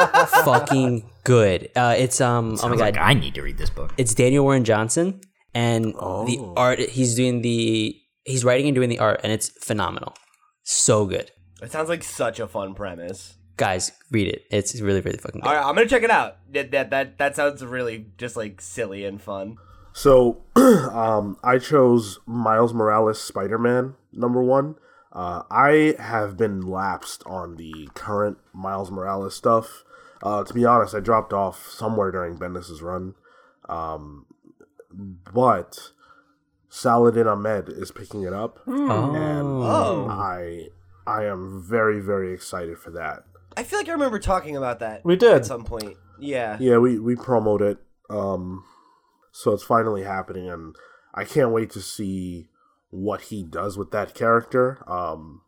fucking 0.44 1.08
good. 1.24 1.70
Uh, 1.76 1.94
it's 1.96 2.20
um. 2.20 2.56
oh 2.62 2.68
my 2.68 2.76
god! 2.76 2.80
like 2.80 2.98
I 2.98 3.14
need 3.14 3.34
to 3.34 3.42
read 3.42 3.58
this 3.58 3.70
book. 3.70 3.92
it's 3.96 4.14
Daniel 4.14 4.44
Warren 4.44 4.64
Johnson, 4.64 5.20
and 5.54 5.86
the 5.94 5.96
Oh. 6.40 6.54
art 6.56 6.78
he's 6.80 7.14
doing 7.14 7.42
the 7.42 7.94
he's 8.24 8.44
writing 8.44 8.66
and 8.68 8.74
doing 8.74 8.88
the 8.88 8.98
art, 8.98 9.20
and 9.22 9.32
it's 9.32 9.48
phenomenal. 9.64 10.14
So 10.64 11.06
good, 11.06 11.30
it 11.60 11.70
sounds 11.72 11.88
like 11.88 12.02
such 12.04 12.40
a 12.40 12.46
fun 12.46 12.74
premise. 12.74 13.34
guys. 13.56 13.92
Read 14.10 14.28
it. 14.28 14.42
It's 14.50 14.80
really 14.80 15.00
really 15.00 15.18
fucking 15.18 15.40
good. 15.40 15.48
All 15.48 15.54
right, 15.54 15.64
I'm 15.64 15.74
gonna 15.74 15.88
check 15.88 16.02
it 16.02 16.10
out. 16.10 16.36
That 16.52 16.70
that 16.70 16.90
that, 16.90 17.18
that 17.18 17.36
sounds 17.36 17.64
really 17.64 18.06
just 18.16 18.36
like 18.36 18.60
silly 18.60 19.04
and 19.04 19.20
fun. 19.20 19.58
So 19.92 20.44
um, 20.56 21.36
I 21.44 21.58
chose 21.58 22.18
Miles 22.26 22.72
Morales 22.72 23.20
Spider 23.20 23.58
Man 23.58 23.94
number 24.12 24.42
one. 24.42 24.76
Uh, 25.12 25.42
I 25.50 25.94
have 25.98 26.36
been 26.36 26.62
lapsed 26.62 27.22
on 27.26 27.56
the 27.56 27.88
current 27.94 28.38
Miles 28.54 28.90
Morales 28.90 29.36
stuff. 29.36 29.84
Uh, 30.22 30.42
to 30.44 30.54
be 30.54 30.64
honest, 30.64 30.94
I 30.94 31.00
dropped 31.00 31.32
off 31.32 31.68
somewhere 31.68 32.10
during 32.10 32.38
Bendis's 32.38 32.80
run. 32.80 33.14
Um, 33.68 34.24
but 35.32 35.90
Saladin 36.68 37.26
Ahmed 37.26 37.68
is 37.68 37.90
picking 37.90 38.22
it 38.22 38.32
up, 38.32 38.60
and 38.66 38.80
Oh. 38.86 40.06
I 40.08 40.68
I 41.06 41.24
am 41.24 41.62
very 41.62 42.00
very 42.00 42.32
excited 42.32 42.78
for 42.78 42.90
that. 42.92 43.24
I 43.56 43.64
feel 43.64 43.78
like 43.78 43.88
I 43.88 43.92
remember 43.92 44.18
talking 44.18 44.56
about 44.56 44.78
that. 44.80 45.04
We 45.04 45.16
did. 45.16 45.32
at 45.34 45.46
some 45.46 45.64
point. 45.64 45.96
Yeah. 46.18 46.56
Yeah, 46.60 46.78
we 46.78 46.98
we 46.98 47.16
promoted 47.16 47.76
it. 47.76 47.78
Um, 48.14 48.64
so 49.32 49.52
it's 49.52 49.62
finally 49.62 50.04
happening, 50.04 50.48
and 50.48 50.74
I 51.14 51.24
can't 51.24 51.50
wait 51.52 51.70
to 51.70 51.80
see 51.80 52.48
what 52.92 53.22
he 53.22 53.42
does 53.42 53.76
with 53.76 53.90
that 53.90 54.14
character. 54.14 54.84
Um, 54.88 55.40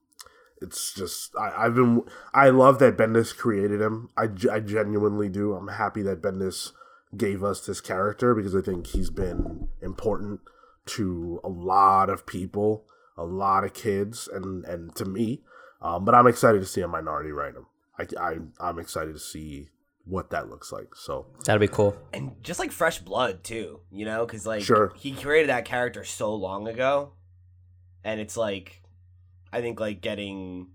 it's 0.61 0.93
just 0.95 1.37
I, 1.39 1.67
I've 1.67 1.75
been 1.75 2.03
I 2.33 2.49
love 2.51 2.79
that 2.81 2.97
Bendis 2.97 3.37
created 3.37 3.81
him. 3.81 4.09
I, 4.17 4.29
I 4.51 4.61
genuinely 4.61 5.29
do. 5.29 5.55
I'm 5.55 5.69
happy 5.69 6.03
that 6.03 6.23
Bendis 6.23 6.73
gave 7.17 7.45
us 7.45 7.65
this 7.65 7.81
character 7.81 8.35
because 8.35 8.57
I 8.57 8.61
think 8.63 8.89
he's 8.89 9.11
been 9.11 9.69
important 9.83 10.41
to 10.87 11.41
a 11.45 11.49
lot 11.49 12.09
of 12.11 12.27
people, 12.27 12.85
a 13.17 13.25
lot 13.25 13.63
of 13.65 13.75
kids, 13.75 14.27
and 14.33 14.65
and 14.65 14.95
to 14.97 15.05
me. 15.05 15.43
Um, 15.83 16.05
but 16.07 16.15
I'm 16.15 16.27
excited 16.27 16.61
to 16.61 16.67
see 16.67 16.81
a 16.81 16.89
minority 16.89 17.31
write 17.31 17.55
him. 17.55 17.67
I, 17.99 18.07
I 18.19 18.39
I'm 18.59 18.79
excited 18.79 19.13
to 19.13 19.21
see 19.21 19.69
what 20.07 20.31
that 20.31 20.49
looks 20.49 20.73
like. 20.73 20.95
So 20.95 21.27
that'd 21.45 21.61
be 21.61 21.69
cool. 21.69 21.97
and 22.13 22.37
just 22.43 22.59
like 22.59 22.73
fresh 22.73 22.99
blood 23.01 23.45
too, 23.45 23.81
you 23.91 24.05
know, 24.07 24.25
because 24.27 24.47
like 24.47 24.63
Sure. 24.63 24.93
he 24.97 25.13
created 25.13 25.49
that 25.51 25.65
character 25.67 26.05
so 26.05 26.35
long 26.35 26.69
ago, 26.69 27.13
and 28.05 28.21
it's 28.21 28.37
like, 28.37 28.83
I 29.53 29.61
think 29.61 29.81
like 29.81 30.01
getting, 30.01 30.69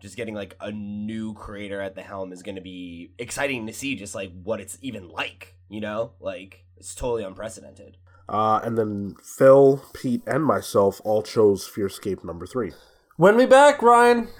just 0.00 0.16
getting 0.16 0.34
like 0.34 0.56
a 0.60 0.72
new 0.72 1.32
creator 1.34 1.80
at 1.80 1.94
the 1.94 2.02
helm 2.02 2.32
is 2.32 2.42
going 2.42 2.56
to 2.56 2.60
be 2.60 3.12
exciting 3.18 3.66
to 3.68 3.72
see, 3.72 3.94
just 3.94 4.14
like 4.14 4.32
what 4.42 4.60
it's 4.60 4.76
even 4.82 5.08
like, 5.08 5.54
you 5.68 5.80
know, 5.80 6.12
like 6.20 6.64
it's 6.76 6.94
totally 6.94 7.22
unprecedented. 7.24 7.96
uh, 8.28 8.60
and 8.64 8.76
then 8.76 9.14
Phil, 9.22 9.82
Pete, 9.94 10.22
and 10.26 10.44
myself 10.44 11.00
all 11.04 11.22
chose 11.22 11.68
Fearscape 11.68 12.24
number 12.24 12.46
three. 12.46 12.72
win 13.18 13.36
me 13.36 13.46
back, 13.46 13.80
Ryan? 13.82 14.28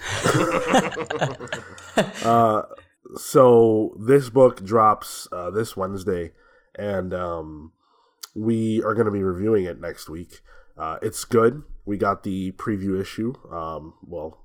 Uh, 2.24 2.62
so 3.16 3.94
this 4.00 4.30
book 4.30 4.64
drops 4.64 5.28
uh, 5.30 5.50
this 5.50 5.76
Wednesday, 5.76 6.32
and 6.74 7.12
um, 7.12 7.72
we 8.34 8.82
are 8.82 8.94
going 8.94 9.04
to 9.04 9.12
be 9.12 9.22
reviewing 9.22 9.64
it 9.66 9.78
next 9.78 10.08
week. 10.08 10.40
Uh, 10.78 10.96
it's 11.02 11.24
good. 11.26 11.62
We 11.84 11.96
got 11.96 12.22
the 12.22 12.52
preview 12.52 13.00
issue. 13.00 13.34
Um, 13.50 13.94
well, 14.06 14.38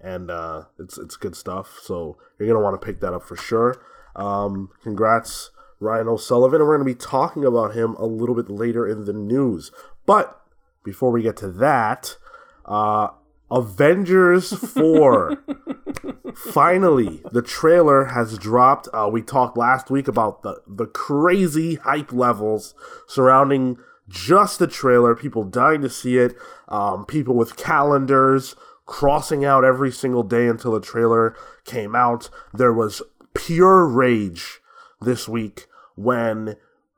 and 0.00 0.30
uh, 0.30 0.64
it's 0.78 0.98
it's 0.98 1.16
good 1.16 1.36
stuff. 1.36 1.78
So 1.82 2.18
you're 2.38 2.48
gonna 2.48 2.62
want 2.62 2.80
to 2.80 2.84
pick 2.84 3.00
that 3.00 3.12
up 3.12 3.24
for 3.24 3.36
sure. 3.36 3.80
Um, 4.16 4.70
congrats, 4.82 5.50
Ryan 5.80 6.08
O'Sullivan, 6.08 6.60
and 6.60 6.68
we're 6.68 6.76
gonna 6.76 6.84
be 6.84 6.94
talking 6.94 7.44
about 7.44 7.74
him 7.74 7.94
a 7.94 8.06
little 8.06 8.34
bit 8.34 8.50
later 8.50 8.86
in 8.86 9.04
the 9.04 9.12
news. 9.12 9.70
But 10.06 10.40
before 10.84 11.10
we 11.10 11.22
get 11.22 11.36
to 11.38 11.50
that, 11.52 12.16
uh, 12.64 13.08
Avengers 13.50 14.52
Four. 14.52 15.38
Finally, 16.34 17.22
the 17.32 17.42
trailer 17.42 18.06
has 18.06 18.38
dropped. 18.38 18.88
Uh, 18.92 19.08
we 19.10 19.22
talked 19.22 19.56
last 19.56 19.90
week 19.90 20.06
about 20.06 20.42
the 20.42 20.60
the 20.66 20.86
crazy 20.86 21.76
hype 21.76 22.12
levels 22.12 22.74
surrounding 23.06 23.78
just 24.08 24.58
the 24.58 24.66
trailer. 24.66 25.14
People 25.14 25.44
dying 25.44 25.82
to 25.82 25.90
see 25.90 26.18
it. 26.18 26.34
Um, 26.68 27.04
people 27.06 27.34
with 27.34 27.56
calendars 27.56 28.56
crossing 28.86 29.44
out 29.44 29.64
every 29.64 29.92
single 29.92 30.22
day 30.22 30.48
until 30.48 30.72
the 30.72 30.80
trailer 30.80 31.36
came 31.64 31.94
out. 31.94 32.30
There 32.54 32.72
was 32.72 33.02
pure 33.34 33.86
rage 33.86 34.60
this 35.00 35.28
week 35.28 35.66
when 35.94 36.56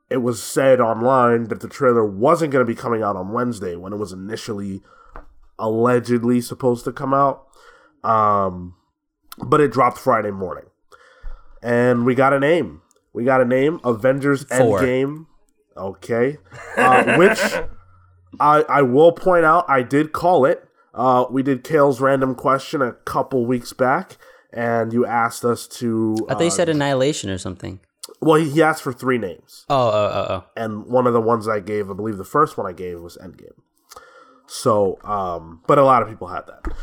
it 0.09 0.17
was 0.17 0.41
said 0.41 0.79
online 0.79 1.45
that 1.45 1.61
the 1.61 1.67
trailer 1.67 2.05
wasn't 2.05 2.51
going 2.51 2.65
to 2.65 2.71
be 2.71 2.79
coming 2.79 3.03
out 3.03 3.15
on 3.15 3.31
Wednesday 3.31 3.75
when 3.75 3.93
it 3.93 3.97
was 3.97 4.11
initially 4.11 4.81
allegedly 5.59 6.41
supposed 6.41 6.83
to 6.85 6.91
come 6.91 7.13
out. 7.13 7.45
Um, 8.03 8.75
but 9.37 9.61
it 9.61 9.71
dropped 9.71 9.97
Friday 9.97 10.31
morning. 10.31 10.65
And 11.61 12.05
we 12.05 12.15
got 12.15 12.33
a 12.33 12.39
name. 12.39 12.81
We 13.13 13.23
got 13.23 13.41
a 13.41 13.45
name 13.45 13.79
Avengers 13.83 14.43
Four. 14.45 14.81
Endgame. 14.81 15.27
Okay. 15.75 16.37
Uh, 16.77 17.15
which 17.17 17.39
I, 18.39 18.63
I 18.67 18.81
will 18.81 19.11
point 19.11 19.45
out, 19.45 19.65
I 19.67 19.83
did 19.83 20.11
call 20.11 20.45
it. 20.45 20.63
Uh, 20.93 21.25
we 21.31 21.41
did 21.43 21.63
Cale's 21.63 22.01
random 22.01 22.35
question 22.35 22.81
a 22.81 22.91
couple 22.91 23.45
weeks 23.45 23.71
back, 23.71 24.17
and 24.51 24.91
you 24.91 25.05
asked 25.05 25.45
us 25.45 25.67
to. 25.67 26.17
I 26.29 26.33
thought 26.33 26.41
you 26.41 26.47
uh, 26.47 26.51
said 26.51 26.69
annihilation 26.69 27.29
or 27.29 27.37
something. 27.37 27.79
Well, 28.19 28.35
he, 28.35 28.49
he 28.49 28.61
asked 28.61 28.83
for 28.83 28.91
three 28.93 29.17
names 29.17 29.65
Oh, 29.69 29.87
oh, 29.89 30.11
oh, 30.13 30.25
oh. 30.29 30.45
and 30.55 30.85
one 30.85 31.07
of 31.07 31.13
the 31.13 31.21
ones 31.21 31.47
I 31.47 31.59
gave, 31.59 31.89
I 31.89 31.93
believe 31.93 32.17
the 32.17 32.23
first 32.25 32.57
one 32.57 32.67
I 32.67 32.73
gave 32.73 32.99
was 32.99 33.17
Endgame. 33.17 33.59
So, 34.47 34.99
um, 35.03 35.61
but 35.65 35.77
a 35.77 35.83
lot 35.83 36.01
of 36.01 36.09
people 36.09 36.27
had 36.27 36.45
that. 36.47 36.73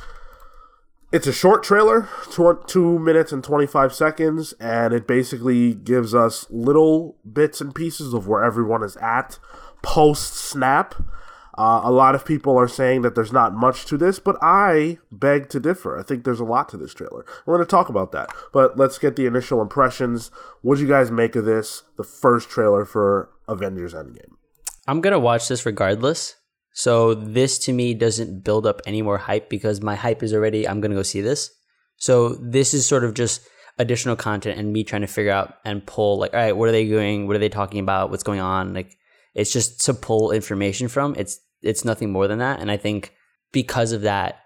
It's 1.10 1.26
a 1.26 1.32
short 1.32 1.62
trailer, 1.62 2.08
tw- 2.30 2.66
two 2.66 2.98
minutes 2.98 3.32
and 3.32 3.42
25 3.42 3.94
seconds, 3.94 4.52
and 4.60 4.92
it 4.92 5.06
basically 5.06 5.74
gives 5.74 6.14
us 6.14 6.46
little 6.50 7.16
bits 7.30 7.62
and 7.62 7.74
pieces 7.74 8.12
of 8.12 8.28
where 8.28 8.44
everyone 8.44 8.82
is 8.82 8.96
at 8.98 9.38
post 9.80 10.34
snap. 10.34 10.94
Uh, 11.56 11.80
a 11.82 11.90
lot 11.90 12.14
of 12.14 12.26
people 12.26 12.56
are 12.58 12.68
saying 12.68 13.02
that 13.02 13.14
there's 13.14 13.32
not 13.32 13.54
much 13.54 13.86
to 13.86 13.96
this, 13.96 14.18
but 14.18 14.36
I 14.42 14.98
beg 15.10 15.48
to 15.48 15.58
differ. 15.58 15.98
I 15.98 16.02
think 16.02 16.24
there's 16.24 16.40
a 16.40 16.44
lot 16.44 16.68
to 16.68 16.76
this 16.76 16.92
trailer. 16.92 17.24
We're 17.46 17.56
going 17.56 17.66
to 17.66 17.70
talk 17.70 17.88
about 17.88 18.12
that, 18.12 18.30
but 18.52 18.76
let's 18.76 18.98
get 18.98 19.16
the 19.16 19.26
initial 19.26 19.62
impressions. 19.62 20.30
What 20.60 20.76
do 20.76 20.82
you 20.82 20.88
guys 20.88 21.10
make 21.10 21.34
of 21.34 21.46
this? 21.46 21.84
The 21.96 22.04
first 22.04 22.50
trailer 22.50 22.84
for 22.84 23.30
Avengers 23.48 23.94
Endgame. 23.94 24.34
I'm 24.88 25.02
gonna 25.02 25.18
watch 25.18 25.48
this 25.48 25.66
regardless. 25.66 26.36
So 26.78 27.12
this 27.12 27.58
to 27.66 27.72
me 27.72 27.92
doesn't 27.92 28.44
build 28.44 28.64
up 28.64 28.80
any 28.86 29.02
more 29.02 29.18
hype 29.18 29.50
because 29.50 29.82
my 29.82 29.96
hype 29.96 30.22
is 30.22 30.32
already. 30.32 30.68
I'm 30.68 30.80
gonna 30.80 30.94
go 30.94 31.02
see 31.02 31.20
this. 31.20 31.50
So 31.96 32.36
this 32.40 32.72
is 32.72 32.86
sort 32.86 33.02
of 33.02 33.14
just 33.14 33.40
additional 33.80 34.14
content 34.14 34.60
and 34.60 34.72
me 34.72 34.84
trying 34.84 35.00
to 35.02 35.08
figure 35.08 35.32
out 35.32 35.54
and 35.64 35.84
pull 35.84 36.20
like, 36.20 36.32
all 36.34 36.38
right, 36.38 36.56
what 36.56 36.68
are 36.68 36.72
they 36.72 36.86
doing? 36.86 37.26
What 37.26 37.34
are 37.34 37.40
they 37.40 37.48
talking 37.48 37.80
about? 37.80 38.10
What's 38.10 38.22
going 38.22 38.38
on? 38.38 38.74
Like, 38.74 38.96
it's 39.34 39.52
just 39.52 39.84
to 39.86 39.92
pull 39.92 40.30
information 40.30 40.86
from. 40.86 41.16
It's 41.16 41.40
it's 41.62 41.84
nothing 41.84 42.12
more 42.12 42.28
than 42.28 42.38
that. 42.38 42.60
And 42.60 42.70
I 42.70 42.76
think 42.76 43.12
because 43.50 43.90
of 43.90 44.02
that, 44.02 44.36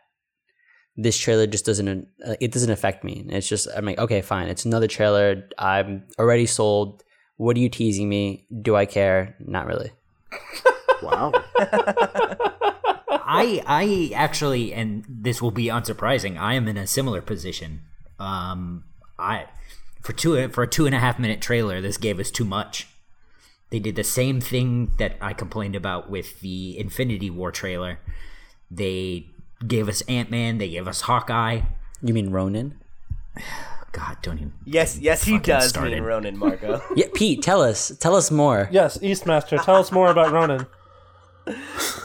this 0.96 1.18
trailer 1.18 1.46
just 1.46 1.66
doesn't 1.66 2.08
uh, 2.26 2.36
it 2.40 2.50
doesn't 2.50 2.70
affect 2.70 3.04
me. 3.04 3.26
It's 3.28 3.46
just 3.46 3.68
I'm 3.76 3.84
like, 3.84 3.98
okay, 3.98 4.22
fine. 4.22 4.48
It's 4.48 4.64
another 4.64 4.88
trailer. 4.88 5.50
I'm 5.58 6.04
already 6.18 6.46
sold. 6.46 7.04
What 7.36 7.58
are 7.58 7.60
you 7.60 7.68
teasing 7.68 8.08
me? 8.08 8.46
Do 8.62 8.74
I 8.74 8.86
care? 8.86 9.36
Not 9.38 9.66
really. 9.66 9.92
Wow. 11.02 11.32
I 13.24 13.62
I 13.66 14.12
actually, 14.14 14.72
and 14.72 15.04
this 15.08 15.40
will 15.40 15.50
be 15.50 15.66
unsurprising. 15.66 16.38
I 16.38 16.54
am 16.54 16.68
in 16.68 16.76
a 16.76 16.86
similar 16.86 17.20
position. 17.22 17.82
Um, 18.18 18.84
I 19.18 19.46
for 20.02 20.12
two 20.12 20.48
for 20.48 20.62
a 20.64 20.68
two 20.68 20.86
and 20.86 20.94
a 20.94 20.98
half 20.98 21.18
minute 21.18 21.40
trailer, 21.40 21.80
this 21.80 21.96
gave 21.96 22.18
us 22.20 22.30
too 22.30 22.44
much. 22.44 22.88
They 23.70 23.78
did 23.78 23.96
the 23.96 24.04
same 24.04 24.40
thing 24.40 24.92
that 24.98 25.16
I 25.20 25.32
complained 25.32 25.74
about 25.74 26.10
with 26.10 26.40
the 26.40 26.78
Infinity 26.78 27.30
War 27.30 27.50
trailer. 27.50 28.00
They 28.70 29.28
gave 29.66 29.88
us 29.88 30.02
Ant 30.02 30.30
Man. 30.30 30.58
They 30.58 30.68
gave 30.68 30.86
us 30.86 31.02
Hawkeye. 31.02 31.62
You 32.02 32.12
mean 32.12 32.30
Ronin? 32.30 32.78
God, 33.92 34.16
don't 34.22 34.38
even. 34.38 34.52
Yes, 34.64 34.98
yes, 34.98 35.24
he 35.24 35.38
does 35.38 35.68
started. 35.68 35.92
mean 35.92 36.02
Ronan 36.02 36.38
Marco. 36.38 36.80
Yeah, 36.96 37.06
Pete, 37.14 37.42
tell 37.42 37.60
us. 37.60 37.94
Tell 37.98 38.14
us 38.16 38.30
more. 38.30 38.68
Yes, 38.72 38.96
Eastmaster. 38.98 39.62
Tell 39.62 39.76
us 39.76 39.92
more 39.92 40.10
about 40.10 40.32
Ronan. 40.32 40.66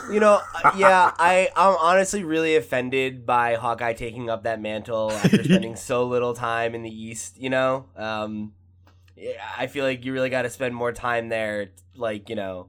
You 0.09 0.21
know, 0.21 0.39
yeah, 0.77 1.11
I 1.19 1.49
I'm 1.53 1.75
honestly 1.81 2.23
really 2.23 2.55
offended 2.55 3.25
by 3.25 3.55
Hawkeye 3.55 3.91
taking 3.91 4.29
up 4.29 4.43
that 4.43 4.61
mantle 4.61 5.11
after 5.23 5.43
spending 5.43 5.75
so 5.75 6.05
little 6.05 6.33
time 6.33 6.73
in 6.75 6.81
the 6.81 6.89
East. 6.89 7.37
You 7.37 7.49
know, 7.49 7.87
um, 7.97 8.53
I 9.57 9.67
feel 9.67 9.83
like 9.83 10.05
you 10.05 10.13
really 10.13 10.29
got 10.29 10.43
to 10.43 10.49
spend 10.49 10.73
more 10.73 10.93
time 10.93 11.27
there, 11.27 11.71
like 11.93 12.29
you 12.29 12.37
know, 12.37 12.67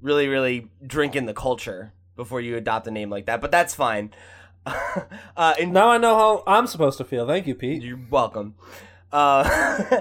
really, 0.00 0.26
really 0.26 0.68
drink 0.84 1.14
in 1.14 1.26
the 1.26 1.34
culture 1.34 1.92
before 2.16 2.40
you 2.40 2.56
adopt 2.56 2.88
a 2.88 2.90
name 2.90 3.08
like 3.08 3.26
that. 3.26 3.40
But 3.40 3.52
that's 3.52 3.74
fine. 3.74 4.12
uh, 5.36 5.54
in, 5.58 5.72
Now 5.72 5.90
I 5.90 5.98
know 5.98 6.16
how 6.16 6.42
I'm 6.44 6.66
supposed 6.66 6.98
to 6.98 7.04
feel. 7.04 7.24
Thank 7.26 7.46
you, 7.46 7.54
Pete. 7.54 7.82
You're 7.82 8.00
welcome. 8.10 8.56
Uh, 9.12 10.00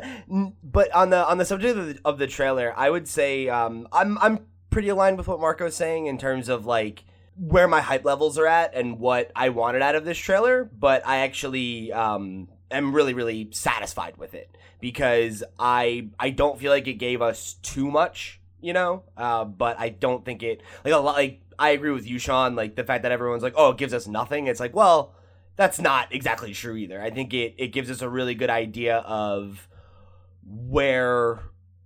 but 0.63 0.91
on 0.91 1.11
the 1.11 1.23
on 1.27 1.37
the 1.37 1.45
subject 1.45 1.77
of 1.77 1.87
the, 1.87 1.99
of 2.03 2.17
the 2.17 2.25
trailer, 2.25 2.73
I 2.75 2.89
would 2.89 3.07
say 3.07 3.47
um, 3.47 3.87
I'm 3.91 4.17
I'm 4.17 4.39
pretty 4.73 4.89
aligned 4.89 5.17
with 5.17 5.27
what 5.27 5.39
Marco's 5.39 5.75
saying 5.75 6.07
in 6.07 6.17
terms 6.17 6.49
of 6.49 6.65
like 6.65 7.05
where 7.37 7.67
my 7.67 7.81
hype 7.81 8.03
levels 8.05 8.37
are 8.37 8.47
at 8.47 8.73
and 8.73 8.99
what 8.99 9.31
I 9.35 9.49
wanted 9.49 9.81
out 9.81 9.95
of 9.95 10.03
this 10.03 10.17
trailer. 10.17 10.65
But 10.65 11.05
I 11.05 11.19
actually 11.19 11.93
um, 11.93 12.49
am 12.71 12.93
really 12.93 13.13
really 13.13 13.49
satisfied 13.51 14.17
with 14.17 14.33
it 14.33 14.57
because 14.81 15.43
I 15.57 16.09
I 16.19 16.31
don't 16.31 16.59
feel 16.59 16.71
like 16.71 16.87
it 16.87 16.93
gave 16.95 17.21
us 17.21 17.53
too 17.61 17.89
much, 17.89 18.41
you 18.59 18.73
know. 18.73 19.03
Uh, 19.15 19.45
but 19.45 19.79
I 19.79 19.89
don't 19.89 20.25
think 20.25 20.43
it 20.43 20.61
like 20.83 20.93
a 20.93 20.97
lot 20.97 21.15
like 21.15 21.41
I 21.57 21.69
agree 21.69 21.91
with 21.91 22.07
you, 22.07 22.17
Sean. 22.17 22.55
Like 22.55 22.75
the 22.75 22.83
fact 22.83 23.03
that 23.03 23.11
everyone's 23.11 23.43
like, 23.43 23.53
oh, 23.55 23.71
it 23.71 23.77
gives 23.77 23.93
us 23.93 24.07
nothing. 24.07 24.47
It's 24.47 24.59
like, 24.59 24.75
well 24.75 25.15
that's 25.55 25.79
not 25.79 26.13
exactly 26.13 26.53
true 26.53 26.75
either. 26.75 27.01
I 27.01 27.11
think 27.11 27.33
it, 27.33 27.53
it 27.57 27.67
gives 27.67 27.91
us 27.91 28.01
a 28.01 28.09
really 28.09 28.33
good 28.33 28.49
idea 28.49 28.97
of 28.97 29.67
where 30.43 31.39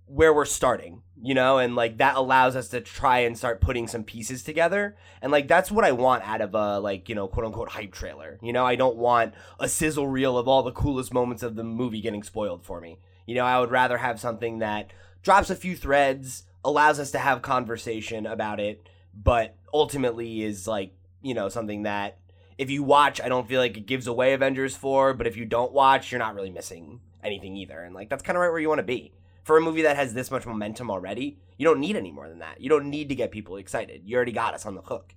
where 0.06 0.32
we're 0.32 0.46
starting, 0.46 1.02
you 1.22 1.34
know, 1.34 1.58
and 1.58 1.74
like 1.74 1.98
that 1.98 2.16
allows 2.16 2.54
us 2.54 2.68
to 2.68 2.80
try 2.80 3.20
and 3.20 3.36
start 3.36 3.60
putting 3.60 3.88
some 3.88 4.04
pieces 4.04 4.42
together. 4.42 4.96
And 5.20 5.32
like 5.32 5.48
that's 5.48 5.70
what 5.70 5.84
I 5.84 5.92
want 5.92 6.22
out 6.24 6.40
of 6.40 6.54
a 6.54 6.78
like, 6.78 7.08
you 7.08 7.14
know, 7.14 7.26
quote 7.28 7.46
unquote 7.46 7.70
hype 7.70 7.92
trailer. 7.92 8.38
You 8.42 8.52
know, 8.52 8.64
I 8.64 8.76
don't 8.76 8.96
want 8.96 9.34
a 9.58 9.68
sizzle 9.68 10.08
reel 10.08 10.38
of 10.38 10.46
all 10.46 10.62
the 10.62 10.72
coolest 10.72 11.12
moments 11.12 11.42
of 11.42 11.56
the 11.56 11.64
movie 11.64 12.00
getting 12.00 12.22
spoiled 12.22 12.64
for 12.64 12.80
me. 12.80 12.98
You 13.26 13.34
know, 13.34 13.44
I 13.44 13.58
would 13.58 13.70
rather 13.70 13.98
have 13.98 14.20
something 14.20 14.58
that 14.60 14.92
drops 15.22 15.50
a 15.50 15.56
few 15.56 15.76
threads, 15.76 16.44
allows 16.64 16.98
us 17.00 17.10
to 17.12 17.18
have 17.18 17.42
conversation 17.42 18.26
about 18.26 18.60
it, 18.60 18.88
but 19.14 19.56
ultimately 19.72 20.42
is 20.42 20.66
like, 20.66 20.94
you 21.20 21.34
know, 21.34 21.48
something 21.48 21.82
that 21.82 22.18
if 22.56 22.70
you 22.70 22.82
watch, 22.82 23.20
I 23.20 23.28
don't 23.28 23.48
feel 23.48 23.60
like 23.60 23.76
it 23.76 23.86
gives 23.86 24.06
away 24.06 24.32
Avengers 24.32 24.76
4, 24.76 25.14
but 25.14 25.26
if 25.26 25.36
you 25.36 25.44
don't 25.44 25.72
watch, 25.72 26.10
you're 26.10 26.18
not 26.18 26.34
really 26.34 26.50
missing 26.50 27.00
anything 27.22 27.56
either. 27.56 27.80
And 27.80 27.94
like 27.94 28.08
that's 28.08 28.22
kind 28.22 28.36
of 28.36 28.40
right 28.42 28.50
where 28.50 28.60
you 28.60 28.68
want 28.68 28.80
to 28.80 28.84
be. 28.84 29.12
For 29.48 29.56
a 29.56 29.62
movie 29.62 29.80
that 29.80 29.96
has 29.96 30.12
this 30.12 30.30
much 30.30 30.44
momentum 30.44 30.90
already, 30.90 31.38
you 31.56 31.64
don't 31.64 31.80
need 31.80 31.96
any 31.96 32.12
more 32.12 32.28
than 32.28 32.40
that. 32.40 32.60
You 32.60 32.68
don't 32.68 32.90
need 32.90 33.08
to 33.08 33.14
get 33.14 33.30
people 33.30 33.56
excited. 33.56 34.02
You 34.04 34.14
already 34.14 34.32
got 34.32 34.52
us 34.52 34.66
on 34.66 34.74
the 34.74 34.82
hook. 34.82 35.14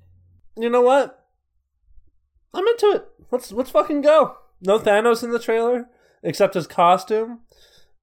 You 0.56 0.70
know 0.70 0.80
what? 0.80 1.28
I'm 2.54 2.66
into 2.66 2.92
it. 2.96 3.06
Let's 3.30 3.52
let's 3.52 3.72
fucking 3.72 4.00
go. 4.04 4.38
No 4.62 4.80
Thanos 4.80 5.22
in 5.22 5.32
the 5.32 5.38
trailer 5.38 5.90
except 6.24 6.54
his 6.54 6.66
costume. 6.66 7.42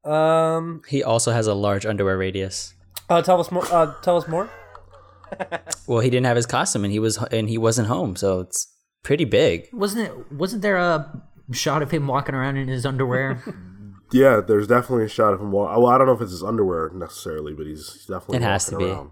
Um, 0.04 0.82
He 0.86 1.02
also 1.02 1.32
has 1.32 1.46
a 1.46 1.54
large 1.54 1.86
underwear 1.86 2.18
radius. 2.18 2.74
uh, 3.08 3.22
tell 3.22 3.40
us 3.40 3.50
more. 3.50 3.64
Uh, 3.72 3.94
tell 4.02 4.18
us 4.18 4.28
more. 4.28 4.50
Well, 5.86 6.00
he 6.00 6.10
didn't 6.10 6.26
have 6.26 6.36
his 6.36 6.44
costume, 6.44 6.84
and 6.84 6.92
he 6.92 6.98
was 6.98 7.16
and 7.32 7.48
he 7.48 7.56
wasn't 7.56 7.88
home, 7.88 8.16
so 8.16 8.40
it's 8.40 8.70
pretty 9.02 9.24
big. 9.24 9.66
Wasn't 9.72 10.06
it? 10.06 10.30
Wasn't 10.32 10.60
there 10.60 10.76
a 10.76 11.22
shot 11.52 11.80
of 11.80 11.90
him 11.90 12.06
walking 12.06 12.34
around 12.34 12.58
in 12.58 12.68
his 12.68 12.84
underwear? 12.84 13.42
Yeah, 14.10 14.40
there's 14.40 14.66
definitely 14.66 15.04
a 15.04 15.08
shot 15.08 15.34
of 15.34 15.40
him. 15.40 15.52
Well, 15.52 15.86
I 15.86 15.98
don't 15.98 16.06
know 16.06 16.12
if 16.14 16.20
it's 16.20 16.30
his 16.30 16.42
underwear 16.42 16.90
necessarily, 16.94 17.52
but 17.52 17.66
he's 17.66 17.92
he's 17.92 18.06
definitely 18.06 18.36
It 18.38 18.42
has 18.42 18.66
to 18.66 18.72
walking 18.72 18.86
be. 18.86 18.92
around. 18.92 19.10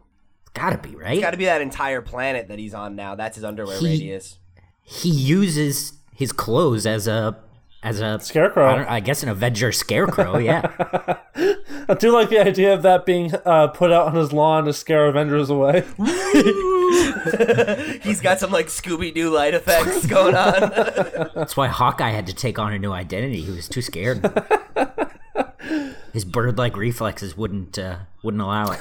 Gotta 0.55 0.79
be 0.79 0.97
right. 0.97 1.13
It's 1.15 1.23
got 1.23 1.33
to 1.33 1.37
be 1.37 1.45
that 1.45 1.61
entire 1.61 2.01
planet 2.01 2.49
that 2.49 2.59
he's 2.59 2.73
on 2.73 2.97
now. 2.97 3.15
That's 3.15 3.35
his 3.37 3.45
underwear 3.45 3.79
He- 3.79 3.87
radius. 3.87 4.39
he 4.83 5.11
uses 5.11 5.93
his 6.15 6.33
clothes 6.33 6.87
as 6.87 7.07
a 7.07 7.37
as 7.83 8.01
a 8.01 8.19
Scarecrow. 8.21 8.65
I, 8.65 8.97
I 8.97 9.01
guess 9.01 9.23
an 9.23 9.29
Avenger 9.29 9.71
scarecrow. 9.71 10.39
Yeah, 10.39 10.63
I 11.89 11.95
do 11.95 12.13
like 12.13 12.31
the 12.31 12.41
idea 12.41 12.75
of 12.75 12.83
that 12.83 13.07
being 13.07 13.33
uh, 13.45 13.69
put 13.69 13.93
out 13.93 14.07
on 14.07 14.15
his 14.15 14.33
lawn 14.33 14.65
to 14.65 14.73
scare 14.73 15.07
Avengers 15.07 15.51
away. 15.51 15.85
He's 18.03 18.21
got 18.21 18.41
some 18.41 18.51
like 18.51 18.67
Scooby 18.67 19.15
Doo 19.15 19.31
light 19.31 19.55
effects 19.55 20.07
going 20.07 20.35
on. 20.35 20.61
that's 21.35 21.57
why 21.57 21.69
Hawkeye 21.69 22.11
had 22.11 22.27
to 22.27 22.35
take 22.35 22.59
on 22.59 22.73
a 22.73 22.79
new 22.79 22.93
identity. 22.93 23.43
He 23.43 23.53
was 23.53 23.69
too 23.69 23.83
scared. 23.83 24.25
His 26.13 26.25
bird-like 26.25 26.77
reflexes 26.77 27.37
wouldn't 27.37 27.79
uh, 27.79 27.99
wouldn't 28.23 28.43
allow 28.43 28.73
it. 28.73 28.81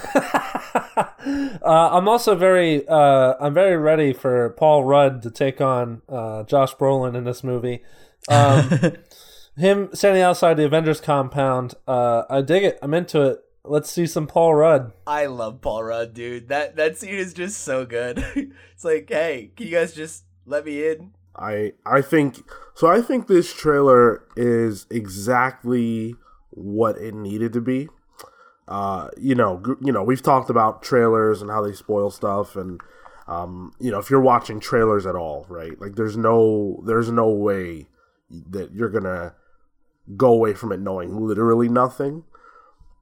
Uh, 1.61 1.89
I'm 1.91 2.07
also 2.07 2.35
very, 2.35 2.87
uh, 2.87 3.33
I'm 3.39 3.53
very 3.53 3.75
ready 3.75 4.13
for 4.13 4.51
Paul 4.51 4.83
Rudd 4.83 5.23
to 5.23 5.31
take 5.31 5.59
on 5.59 6.01
uh, 6.07 6.43
Josh 6.43 6.75
Brolin 6.75 7.15
in 7.15 7.23
this 7.23 7.43
movie. 7.43 7.83
Um, 8.29 8.69
him 9.57 9.89
standing 9.93 10.21
outside 10.21 10.55
the 10.57 10.65
Avengers 10.65 11.01
compound, 11.01 11.75
uh, 11.87 12.23
I 12.29 12.41
dig 12.41 12.63
it. 12.63 12.79
I'm 12.81 12.93
into 12.93 13.21
it. 13.21 13.43
Let's 13.63 13.89
see 13.89 14.05
some 14.05 14.27
Paul 14.27 14.53
Rudd. 14.55 14.93
I 15.07 15.25
love 15.25 15.61
Paul 15.61 15.83
Rudd, 15.83 16.13
dude. 16.13 16.49
That 16.49 16.75
that 16.75 16.97
scene 16.97 17.15
is 17.15 17.33
just 17.33 17.59
so 17.63 17.85
good. 17.85 18.23
it's 18.73 18.85
like, 18.85 19.09
hey, 19.09 19.51
can 19.55 19.67
you 19.67 19.71
guys 19.73 19.93
just 19.93 20.23
let 20.45 20.65
me 20.65 20.87
in? 20.87 21.11
I 21.35 21.73
I 21.85 22.01
think 22.01 22.43
so. 22.75 22.87
I 22.87 23.01
think 23.01 23.27
this 23.27 23.53
trailer 23.53 24.23
is 24.35 24.85
exactly 24.91 26.15
what 26.51 26.97
it 26.97 27.15
needed 27.15 27.53
to 27.53 27.61
be. 27.61 27.89
Uh, 28.67 29.09
you 29.17 29.35
know, 29.35 29.57
gr- 29.57 29.73
you 29.81 29.91
know, 29.91 30.03
we've 30.03 30.21
talked 30.21 30.49
about 30.49 30.83
trailers 30.83 31.41
and 31.41 31.49
how 31.49 31.61
they 31.61 31.73
spoil 31.73 32.09
stuff, 32.11 32.55
and 32.55 32.79
um, 33.27 33.73
you 33.79 33.91
know, 33.91 33.99
if 33.99 34.09
you're 34.09 34.21
watching 34.21 34.59
trailers 34.59 35.05
at 35.05 35.15
all, 35.15 35.45
right? 35.49 35.79
Like, 35.79 35.95
there's 35.95 36.17
no, 36.17 36.83
there's 36.85 37.11
no 37.11 37.29
way 37.29 37.87
that 38.29 38.71
you're 38.73 38.89
gonna 38.89 39.33
go 40.15 40.31
away 40.31 40.53
from 40.53 40.71
it 40.71 40.79
knowing 40.79 41.19
literally 41.25 41.69
nothing. 41.69 42.23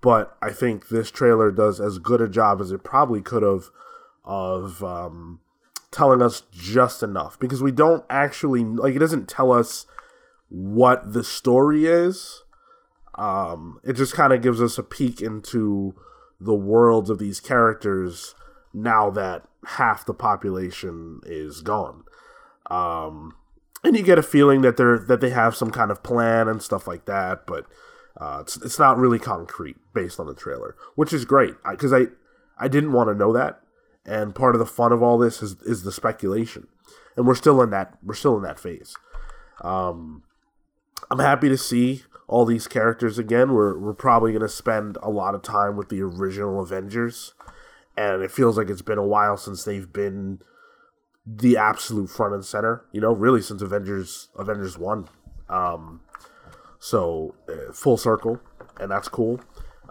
But 0.01 0.35
I 0.41 0.51
think 0.51 0.89
this 0.89 1.09
trailer 1.11 1.51
does 1.51 1.79
as 1.79 1.97
good 1.97 2.21
a 2.21 2.27
job 2.27 2.59
as 2.59 2.71
it 2.71 2.83
probably 2.83 3.21
could 3.21 3.43
have 3.43 3.69
of 4.25 4.83
um, 4.83 5.39
telling 5.91 6.21
us 6.21 6.43
just 6.51 7.03
enough. 7.03 7.39
Because 7.39 7.63
we 7.63 7.71
don't 7.71 8.03
actually 8.09 8.63
like 8.63 8.95
it 8.95 8.99
doesn't 8.99 9.29
tell 9.29 9.51
us 9.51 9.85
what 10.49 11.13
the 11.13 11.23
story 11.23 11.85
is. 11.85 12.43
Um 13.15 13.79
it 13.83 13.93
just 13.93 14.13
kind 14.13 14.33
of 14.33 14.41
gives 14.41 14.61
us 14.61 14.77
a 14.77 14.83
peek 14.83 15.21
into 15.21 15.95
the 16.39 16.55
worlds 16.55 17.09
of 17.09 17.19
these 17.19 17.39
characters 17.39 18.33
now 18.73 19.09
that 19.11 19.43
half 19.65 20.05
the 20.05 20.13
population 20.13 21.21
is 21.25 21.61
gone. 21.61 22.03
Um 22.69 23.35
and 23.83 23.95
you 23.97 24.03
get 24.03 24.19
a 24.19 24.23
feeling 24.23 24.61
that 24.61 24.77
they're 24.77 24.99
that 24.99 25.21
they 25.21 25.29
have 25.29 25.55
some 25.55 25.71
kind 25.71 25.91
of 25.91 26.03
plan 26.03 26.47
and 26.47 26.61
stuff 26.61 26.87
like 26.87 27.05
that 27.05 27.45
but 27.45 27.65
uh 28.19 28.39
it's, 28.41 28.57
it's 28.57 28.79
not 28.79 28.97
really 28.97 29.19
concrete 29.19 29.77
based 29.93 30.19
on 30.19 30.27
the 30.27 30.33
trailer 30.33 30.75
which 30.95 31.13
is 31.13 31.25
great. 31.25 31.55
Because 31.69 31.93
I, 31.93 32.07
I 32.57 32.67
didn't 32.67 32.93
want 32.93 33.09
to 33.09 33.15
know 33.15 33.33
that. 33.33 33.61
And 34.05 34.35
part 34.35 34.55
of 34.55 34.59
the 34.59 34.65
fun 34.65 34.91
of 34.91 35.01
all 35.01 35.17
this 35.17 35.41
is 35.41 35.55
is 35.61 35.83
the 35.83 35.91
speculation. 35.91 36.67
And 37.15 37.25
we're 37.27 37.35
still 37.35 37.61
in 37.61 37.69
that 37.71 37.97
we're 38.03 38.13
still 38.13 38.37
in 38.37 38.43
that 38.43 38.59
phase. 38.59 38.95
Um 39.61 40.23
i'm 41.11 41.19
happy 41.19 41.49
to 41.49 41.57
see 41.57 42.03
all 42.27 42.45
these 42.45 42.67
characters 42.67 43.19
again. 43.19 43.53
We're 43.53 43.77
we're 43.77 43.93
probably 43.93 44.31
going 44.31 44.41
to 44.41 44.49
spend 44.49 44.97
a 45.03 45.09
lot 45.09 45.35
of 45.35 45.41
time 45.41 45.75
with 45.75 45.89
the 45.89 46.01
original 46.01 46.61
avengers. 46.61 47.33
And 47.95 48.23
it 48.23 48.31
feels 48.31 48.57
like 48.57 48.69
it's 48.69 48.81
been 48.81 48.97
a 48.97 49.05
while 49.05 49.37
since 49.37 49.63
they've 49.63 49.91
been 49.91 50.39
the 51.25 51.55
absolute 51.57 52.09
front 52.09 52.33
and 52.33 52.43
center 52.43 52.83
you 52.91 52.99
know 52.99 53.13
really 53.13 53.41
since 53.41 53.61
avengers 53.61 54.27
avengers 54.37 54.77
1 54.77 55.07
um 55.49 56.01
so 56.79 57.33
uh, 57.49 57.71
full 57.71 57.95
circle 57.97 58.39
and 58.79 58.91
that's 58.91 59.07
cool 59.07 59.39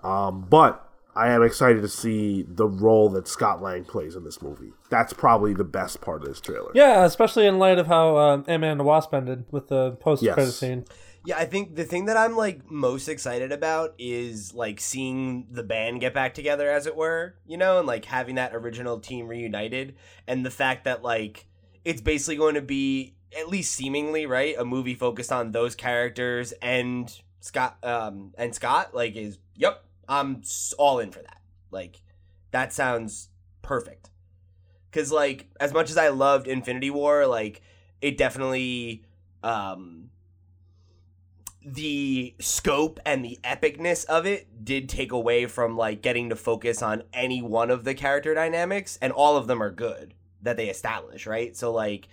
um 0.04 0.46
but 0.48 0.88
I 1.14 1.28
am 1.28 1.42
excited 1.42 1.82
to 1.82 1.88
see 1.88 2.42
the 2.48 2.66
role 2.66 3.10
that 3.10 3.28
Scott 3.28 3.60
Lang 3.60 3.84
plays 3.84 4.16
in 4.16 4.24
this 4.24 4.40
movie. 4.40 4.72
That's 4.88 5.12
probably 5.12 5.52
the 5.52 5.62
best 5.62 6.00
part 6.00 6.22
of 6.22 6.28
this 6.28 6.40
trailer. 6.40 6.70
Yeah, 6.74 7.04
especially 7.04 7.46
in 7.46 7.58
light 7.58 7.78
of 7.78 7.86
how 7.86 8.16
uh, 8.16 8.36
Ant-Man 8.48 8.64
and 8.64 8.80
the 8.80 8.84
Wasp 8.84 9.12
ended 9.12 9.44
with 9.50 9.68
the 9.68 9.90
post-credit 10.00 10.40
Yes. 10.46 10.56
scene. 10.56 10.86
Yeah, 11.24 11.38
I 11.38 11.44
think 11.44 11.76
the 11.76 11.84
thing 11.84 12.06
that 12.06 12.16
I'm 12.16 12.36
like 12.36 12.68
most 12.68 13.08
excited 13.08 13.52
about 13.52 13.94
is 13.96 14.54
like 14.54 14.80
seeing 14.80 15.46
the 15.50 15.62
band 15.62 16.00
get 16.00 16.14
back 16.14 16.34
together, 16.34 16.68
as 16.68 16.86
it 16.86 16.96
were, 16.96 17.36
you 17.46 17.56
know, 17.56 17.78
and 17.78 17.86
like 17.86 18.04
having 18.06 18.34
that 18.36 18.54
original 18.54 18.98
team 18.98 19.28
reunited, 19.28 19.94
and 20.26 20.44
the 20.44 20.50
fact 20.50 20.84
that 20.84 21.02
like 21.02 21.46
it's 21.84 22.00
basically 22.00 22.36
going 22.36 22.56
to 22.56 22.62
be 22.62 23.14
at 23.38 23.48
least 23.48 23.72
seemingly 23.72 24.26
right 24.26 24.56
a 24.58 24.64
movie 24.64 24.94
focused 24.94 25.32
on 25.32 25.52
those 25.52 25.74
characters 25.74 26.52
and 26.60 27.20
Scott 27.40 27.78
um 27.82 28.32
and 28.36 28.54
Scott 28.54 28.94
like 28.94 29.16
is 29.16 29.38
yep 29.56 29.84
I'm 30.08 30.42
all 30.78 30.98
in 30.98 31.10
for 31.10 31.20
that. 31.20 31.40
Like 31.70 32.02
that 32.50 32.72
sounds 32.72 33.28
perfect. 33.62 34.10
Because 34.90 35.10
like 35.10 35.48
as 35.60 35.72
much 35.72 35.88
as 35.88 35.96
I 35.96 36.08
loved 36.08 36.46
Infinity 36.46 36.90
War 36.90 37.26
like 37.26 37.62
it 38.00 38.18
definitely 38.18 39.04
um 39.42 40.10
the 41.64 42.34
scope 42.40 42.98
and 43.06 43.24
the 43.24 43.38
epicness 43.44 44.04
of 44.06 44.26
it 44.26 44.64
did 44.64 44.88
take 44.88 45.12
away 45.12 45.46
from 45.46 45.76
like 45.76 46.02
getting 46.02 46.28
to 46.30 46.36
focus 46.36 46.82
on 46.82 47.02
any 47.12 47.40
one 47.40 47.70
of 47.70 47.84
the 47.84 47.94
character 47.94 48.34
dynamics 48.34 48.98
and 49.00 49.12
all 49.12 49.36
of 49.36 49.46
them 49.46 49.62
are 49.62 49.70
good 49.70 50.14
that 50.42 50.56
they 50.56 50.68
establish 50.68 51.26
right? 51.26 51.56
So 51.56 51.72
like 51.72 52.08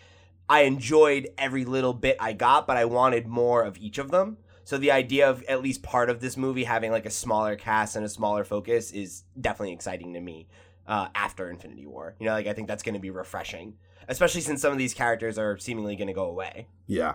i 0.48 0.62
enjoyed 0.62 1.30
every 1.38 1.64
little 1.64 1.94
bit 1.94 2.18
i 2.20 2.34
got 2.34 2.66
but 2.66 2.76
i 2.76 2.84
wanted 2.84 3.28
more 3.28 3.64
of 3.64 3.78
each 3.78 3.98
of 3.98 4.12
them. 4.12 4.38
So 4.64 4.78
the 4.78 4.92
idea 4.92 5.28
of 5.30 5.44
at 5.44 5.64
least 5.64 5.82
part 5.82 6.10
of 6.12 6.20
this 6.20 6.38
movie 6.38 6.64
having 6.64 6.92
like 6.92 7.06
a 7.06 7.12
smaller 7.12 7.56
cast 7.56 7.96
and 7.96 8.06
a 8.06 8.10
smaller 8.10 8.44
focus 8.44 8.92
is 8.92 9.24
definitely 9.40 9.74
exciting 9.74 10.14
to 10.14 10.20
me 10.22 10.48
uh, 10.88 11.08
after 11.16 11.50
infinity 11.50 11.88
war. 11.88 12.16
You 12.20 12.28
know 12.28 12.34
like 12.34 12.48
i 12.48 12.54
think 12.54 12.68
that's 12.68 12.84
going 12.84 12.96
to 12.96 13.00
be 13.00 13.10
refreshing 13.10 13.76
especially 14.10 14.42
since 14.42 14.62
some 14.62 14.72
of 14.74 14.78
these 14.78 14.94
characters 14.94 15.38
are 15.38 15.58
seemingly 15.58 15.96
going 15.96 16.08
to 16.08 16.14
go 16.14 16.26
away. 16.26 16.68
Yeah. 16.88 17.14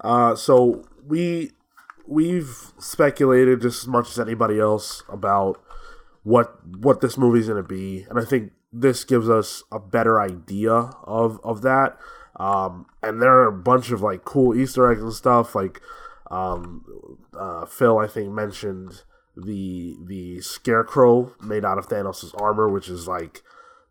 Uh, 0.00 0.34
so 0.34 0.84
we 1.06 1.52
we've 2.06 2.72
speculated 2.78 3.60
just 3.60 3.82
as 3.82 3.88
much 3.88 4.08
as 4.10 4.18
anybody 4.18 4.58
else 4.58 5.02
about 5.08 5.62
what 6.22 6.58
what 6.78 7.00
this 7.00 7.16
movie's 7.16 7.48
gonna 7.48 7.62
be, 7.62 8.06
and 8.08 8.18
I 8.18 8.24
think 8.24 8.52
this 8.72 9.04
gives 9.04 9.28
us 9.28 9.62
a 9.72 9.78
better 9.78 10.20
idea 10.20 10.72
of 10.72 11.40
of 11.44 11.62
that. 11.62 11.98
Um, 12.36 12.86
and 13.02 13.20
there 13.20 13.32
are 13.32 13.48
a 13.48 13.52
bunch 13.52 13.90
of 13.90 14.00
like 14.00 14.24
cool 14.24 14.56
Easter 14.56 14.90
eggs 14.90 15.02
and 15.02 15.12
stuff. 15.12 15.54
Like 15.54 15.80
um, 16.30 17.18
uh, 17.38 17.66
Phil, 17.66 17.98
I 17.98 18.06
think 18.06 18.30
mentioned 18.32 19.02
the 19.36 19.96
the 20.06 20.40
scarecrow 20.40 21.34
made 21.42 21.64
out 21.64 21.78
of 21.78 21.88
Thanos' 21.88 22.34
armor, 22.40 22.68
which 22.68 22.88
is 22.88 23.06
like 23.06 23.42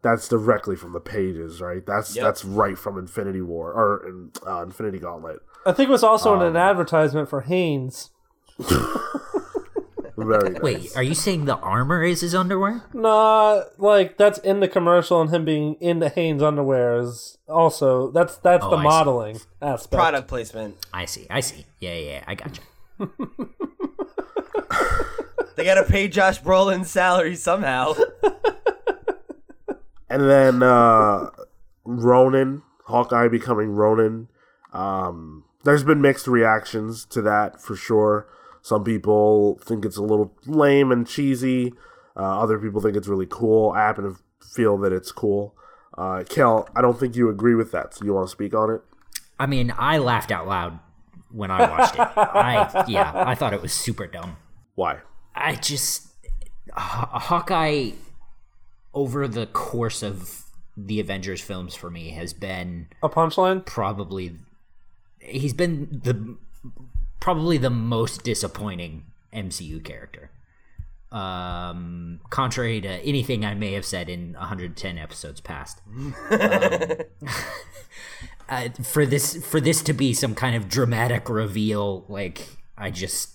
that's 0.01 0.27
directly 0.29 0.75
from 0.75 0.93
the 0.93 0.99
pages, 0.99 1.61
right? 1.61 1.85
That's 1.85 2.15
Yep. 2.15 2.23
that's 2.23 2.45
right 2.45 2.77
from 2.77 2.97
Infinity 2.97 3.41
War 3.41 3.71
or 3.73 4.29
uh, 4.47 4.63
Infinity 4.63 4.99
Gauntlet. 4.99 5.39
I 5.65 5.71
think 5.73 5.89
it 5.89 5.91
was 5.91 6.03
also 6.03 6.33
in 6.35 6.41
an 6.41 6.47
Um, 6.49 6.57
advertisement 6.57 7.29
for 7.29 7.41
Hanes. 7.41 8.09
Very 10.17 10.49
nice. 10.51 10.61
Wait, 10.61 10.97
are 10.97 11.03
you 11.03 11.13
saying 11.15 11.45
the 11.45 11.55
armor 11.57 12.03
is 12.03 12.19
his 12.21 12.35
underwear? 12.35 12.83
Nah, 12.93 13.61
like 13.77 14.17
that's 14.17 14.37
in 14.39 14.59
the 14.59 14.67
commercial, 14.67 15.21
and 15.21 15.29
him 15.29 15.45
being 15.45 15.75
in 15.75 15.99
the 15.99 16.09
Hanes 16.09 16.43
underwear 16.43 16.97
is 16.97 17.37
also 17.47 18.11
that's 18.11 18.35
that's 18.37 18.65
Oh, 18.65 18.69
the 18.71 18.75
I 18.77 18.79
see. 18.81 18.83
modeling 18.83 19.39
aspect. 19.61 19.93
product 19.97 20.27
placement 20.27 20.75
I 20.93 21.05
see. 21.05 21.25
I 21.29 21.39
see. 21.39 21.65
Yeah, 21.79 21.95
yeah. 21.95 22.23
I 22.27 22.35
got 22.35 22.59
you. 22.99 23.11
They 25.55 25.65
gotta 25.65 25.83
pay 25.83 26.07
Josh 26.07 26.41
Brolin's 26.41 26.89
salary 26.89 27.35
somehow. 27.35 27.93
And 30.11 30.27
then 30.27 30.63
uh, 30.63 31.29
Ronan, 31.85 32.63
Hawkeye 32.85 33.27
becoming 33.27 33.69
Ronan. 33.69 34.27
Um, 34.73 35.43
there's 35.69 35.83
been 35.83 36.01
mixed 36.01 36.27
reactions 36.27 37.05
to 37.05 37.21
that 37.21 37.61
for 37.61 37.75
sure. 37.75 38.27
Some 38.61 38.83
people 38.83 39.59
think 39.63 39.85
it's 39.85 39.97
a 39.97 40.01
little 40.01 40.33
lame 40.45 40.91
and 40.91 41.07
cheesy. 41.07 41.73
Uh, 42.17 42.41
other 42.41 42.57
people 42.59 42.81
think 42.81 42.97
it's 42.97 43.07
really 43.07 43.27
cool. 43.29 43.71
I 43.71 43.79
happen 43.81 44.03
to 44.03 44.15
feel 44.45 44.77
that 44.79 44.91
it's 44.91 45.11
cool. 45.11 45.55
Uh, 45.97 46.23
Kel, 46.27 46.67
I 46.75 46.81
don't 46.81 46.99
think 46.99 47.15
you 47.15 47.29
agree 47.29 47.55
with 47.55 47.71
that. 47.71 47.93
So 47.93 48.03
you 48.05 48.13
want 48.13 48.27
to 48.27 48.31
speak 48.31 48.53
on 48.53 48.71
it? 48.71 48.81
I 49.39 49.45
mean, 49.45 49.71
I 49.77 49.99
laughed 49.99 50.31
out 50.31 50.47
loud 50.47 50.79
when 51.31 51.51
I 51.51 51.69
watched 51.69 51.93
it. 51.93 51.99
I 52.17 52.85
yeah, 52.87 53.11
I 53.15 53.35
thought 53.35 53.53
it 53.53 53.61
was 53.61 53.71
super 53.71 54.07
dumb. 54.07 54.37
Why? 54.75 54.97
I 55.35 55.55
just 55.55 56.07
Haw- 56.73 57.19
Hawkeye 57.19 57.91
over 58.93 59.27
the 59.27 59.45
course 59.47 60.01
of 60.03 60.43
the 60.75 60.99
Avengers 60.99 61.41
films 61.41 61.75
for 61.75 61.89
me 61.89 62.09
has 62.11 62.33
been 62.33 62.87
A 63.03 63.09
punchline? 63.09 63.65
probably 63.65 64.35
he's 65.19 65.53
been 65.53 66.01
the 66.03 66.37
probably 67.19 67.57
the 67.57 67.69
most 67.69 68.23
disappointing 68.23 69.05
MCU 69.33 69.83
character. 69.83 70.31
Um, 71.11 72.19
contrary 72.29 72.81
to 72.81 72.87
anything 72.87 73.43
I 73.43 73.55
may 73.55 73.73
have 73.73 73.85
said 73.85 74.09
in 74.09 74.33
110 74.33 74.97
episodes 74.97 75.41
past, 75.41 75.81
um, 75.97 76.15
uh, 78.49 78.69
for 78.83 79.05
this 79.05 79.43
for 79.45 79.59
this 79.59 79.81
to 79.83 79.93
be 79.93 80.13
some 80.13 80.35
kind 80.35 80.55
of 80.55 80.69
dramatic 80.69 81.27
reveal, 81.27 82.05
like 82.07 82.57
I 82.77 82.91
just 82.91 83.31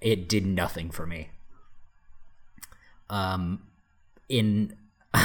it 0.00 0.28
did 0.28 0.46
nothing 0.46 0.90
for 0.90 1.06
me. 1.06 1.30
Um, 3.10 3.66
in 4.28 4.76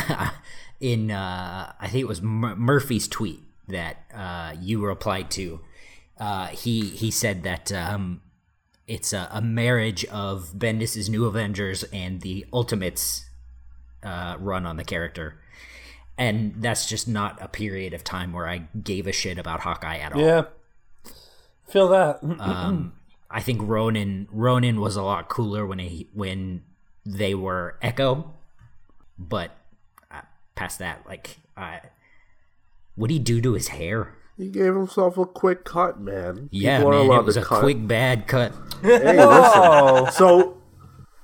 in 0.80 1.12
uh, 1.12 1.74
I 1.80 1.88
think 1.88 2.02
it 2.02 2.08
was 2.08 2.22
Mur- 2.22 2.56
Murphy's 2.56 3.08
tweet 3.08 3.42
that 3.68 3.98
uh, 4.14 4.54
you 4.60 4.86
replied 4.86 5.32
to. 5.32 5.62
Uh, 6.22 6.46
he 6.50 6.82
he 6.82 7.10
said 7.10 7.42
that 7.42 7.72
um, 7.72 8.22
it's 8.88 9.12
a, 9.12 9.28
a 9.32 9.42
marriage 9.42 10.06
of 10.06 10.52
Bendis's 10.54 11.10
New 11.10 11.26
Avengers 11.26 11.84
and 11.92 12.22
the 12.22 12.46
Ultimates 12.54 13.26
uh, 14.04 14.36
run 14.40 14.68
on 14.68 14.78
the 14.78 14.84
character, 14.84 15.42
and 16.20 16.54
that's 16.58 16.86
just 16.86 17.08
not 17.08 17.42
a 17.42 17.48
period 17.48 17.96
of 17.96 18.04
time 18.04 18.34
where 18.34 18.48
I 18.48 18.68
gave 18.84 19.08
a 19.08 19.12
shit 19.12 19.40
about 19.40 19.62
Hawkeye 19.62 19.98
at 19.98 20.14
all. 20.14 20.22
Yeah. 20.22 20.44
Feel 21.68 21.88
that. 21.88 22.20
Um, 22.40 22.94
I 23.32 23.42
think 23.42 23.62
Ronan 23.64 24.28
Ronan 24.32 24.80
was 24.80 24.96
a 24.96 25.02
lot 25.02 25.28
cooler 25.28 25.66
when 25.66 25.80
he 25.80 26.08
when 26.14 26.62
they 27.04 27.34
were 27.34 27.80
Echo, 27.82 28.32
but 29.18 29.58
uh, 30.12 30.22
past 30.54 30.78
that, 30.78 31.04
like, 31.08 31.40
uh, 31.58 31.80
what 32.94 33.08
did 33.08 33.14
he 33.14 33.20
do 33.20 33.42
to 33.42 33.54
his 33.54 33.70
hair? 33.70 34.14
He 34.38 34.50
gave 34.50 34.74
himself 34.74 35.18
a 35.18 35.26
quick 35.26 35.64
cut, 35.66 36.00
man. 36.00 36.50
Yeah, 36.52 36.78
People 36.80 36.92
man, 36.92 37.02
allowed 37.02 37.20
it 37.20 37.26
was 37.26 37.38
a 37.38 37.44
cut. 37.44 37.60
quick 37.62 37.86
bad 37.88 38.28
cut. 38.28 38.54
Hey, 38.82 38.98
listen. 39.06 39.22
oh. 39.28 40.10
so 40.12 40.58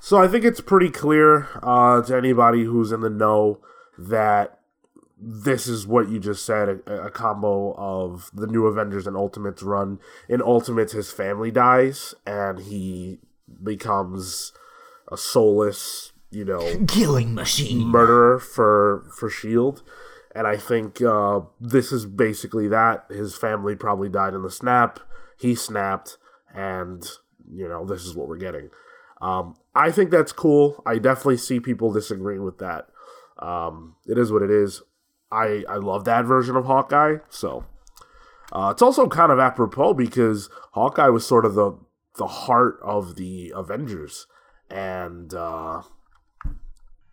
so 0.00 0.18
I 0.22 0.28
think 0.28 0.44
it's 0.44 0.60
pretty 0.60 0.90
clear 0.90 1.48
uh, 1.62 2.02
to 2.02 2.16
anybody 2.16 2.64
who's 2.64 2.92
in 2.92 3.00
the 3.00 3.10
know 3.10 3.60
that 3.98 4.60
this 5.20 5.66
is 5.66 5.84
what 5.84 6.08
you 6.08 6.20
just 6.20 6.46
said 6.46 6.68
a, 6.86 7.06
a 7.06 7.10
combo 7.10 7.74
of 7.76 8.30
the 8.32 8.46
new 8.46 8.66
Avengers 8.66 9.06
and 9.08 9.16
Ultimates 9.16 9.62
run. 9.64 9.98
In 10.28 10.40
Ultimates, 10.40 10.92
his 10.92 11.10
family 11.10 11.50
dies 11.50 12.14
and 12.24 12.60
he 12.60 13.18
becomes 13.60 14.52
a 15.10 15.16
soulless, 15.16 16.12
you 16.30 16.44
know, 16.44 16.84
Killing 16.86 17.34
machine. 17.34 17.88
murderer 17.88 18.38
for 18.38 19.10
for 19.18 19.28
Shield, 19.28 19.82
and 20.34 20.46
I 20.46 20.56
think 20.56 21.00
uh, 21.02 21.40
this 21.60 21.92
is 21.92 22.06
basically 22.06 22.68
that. 22.68 23.06
His 23.10 23.36
family 23.36 23.74
probably 23.76 24.08
died 24.08 24.34
in 24.34 24.42
the 24.42 24.50
snap. 24.50 25.00
He 25.38 25.54
snapped, 25.54 26.16
and 26.54 27.04
you 27.50 27.68
know 27.68 27.84
this 27.84 28.04
is 28.04 28.14
what 28.14 28.28
we're 28.28 28.36
getting. 28.36 28.70
Um, 29.20 29.56
I 29.74 29.90
think 29.90 30.10
that's 30.10 30.32
cool. 30.32 30.82
I 30.86 30.98
definitely 30.98 31.36
see 31.38 31.60
people 31.60 31.92
disagreeing 31.92 32.44
with 32.44 32.58
that. 32.58 32.86
Um, 33.38 33.96
it 34.06 34.18
is 34.18 34.30
what 34.32 34.42
it 34.42 34.50
is. 34.50 34.82
I 35.30 35.64
I 35.68 35.76
love 35.76 36.04
that 36.04 36.24
version 36.24 36.56
of 36.56 36.64
Hawkeye. 36.66 37.16
So 37.28 37.64
uh, 38.52 38.70
it's 38.72 38.82
also 38.82 39.08
kind 39.08 39.30
of 39.32 39.38
apropos 39.38 39.94
because 39.94 40.48
Hawkeye 40.72 41.08
was 41.08 41.26
sort 41.26 41.44
of 41.44 41.54
the 41.54 41.78
the 42.16 42.26
heart 42.26 42.78
of 42.82 43.14
the 43.16 43.52
Avengers, 43.54 44.26
and 44.70 45.32
uh, 45.34 45.82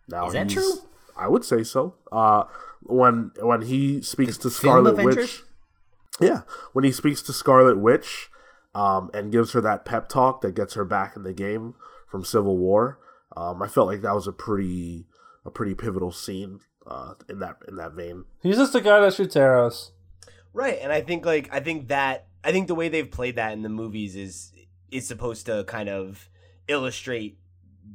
now 0.08 0.26
Is 0.26 0.32
that 0.32 0.50
he's- 0.50 0.54
true? 0.54 0.88
I 1.18 1.28
would 1.28 1.44
say 1.44 1.62
so. 1.62 1.94
Uh, 2.12 2.44
when 2.82 3.32
when 3.40 3.62
he 3.62 4.02
speaks 4.02 4.36
to 4.38 4.50
Scarlet 4.50 4.96
Witch, 4.96 5.42
yeah, 6.20 6.42
when 6.72 6.84
he 6.84 6.92
speaks 6.92 7.22
to 7.22 7.32
Scarlet 7.32 7.78
Witch, 7.78 8.28
um, 8.74 9.10
and 9.14 9.32
gives 9.32 9.52
her 9.52 9.60
that 9.60 9.84
pep 9.84 10.08
talk 10.08 10.40
that 10.42 10.54
gets 10.54 10.74
her 10.74 10.84
back 10.84 11.16
in 11.16 11.22
the 11.22 11.32
game 11.32 11.74
from 12.08 12.24
Civil 12.24 12.56
War, 12.56 12.98
um, 13.36 13.62
I 13.62 13.68
felt 13.68 13.86
like 13.86 14.02
that 14.02 14.14
was 14.14 14.26
a 14.26 14.32
pretty 14.32 15.06
a 15.44 15.50
pretty 15.50 15.74
pivotal 15.74 16.12
scene 16.12 16.60
uh, 16.86 17.14
in 17.28 17.38
that 17.40 17.56
in 17.68 17.76
that 17.76 17.92
vein. 17.92 18.24
He's 18.42 18.56
just 18.56 18.74
a 18.74 18.80
guy 18.80 19.00
that 19.00 19.14
shoots 19.14 19.36
arrows. 19.36 19.92
Right, 20.52 20.78
and 20.80 20.92
I 20.92 21.00
think 21.02 21.26
like 21.26 21.48
I 21.52 21.60
think 21.60 21.88
that 21.88 22.28
I 22.42 22.52
think 22.52 22.68
the 22.68 22.74
way 22.74 22.88
they've 22.88 23.10
played 23.10 23.36
that 23.36 23.52
in 23.52 23.62
the 23.62 23.68
movies 23.68 24.16
is 24.16 24.52
is 24.90 25.06
supposed 25.06 25.46
to 25.46 25.64
kind 25.64 25.88
of 25.88 26.28
illustrate 26.68 27.38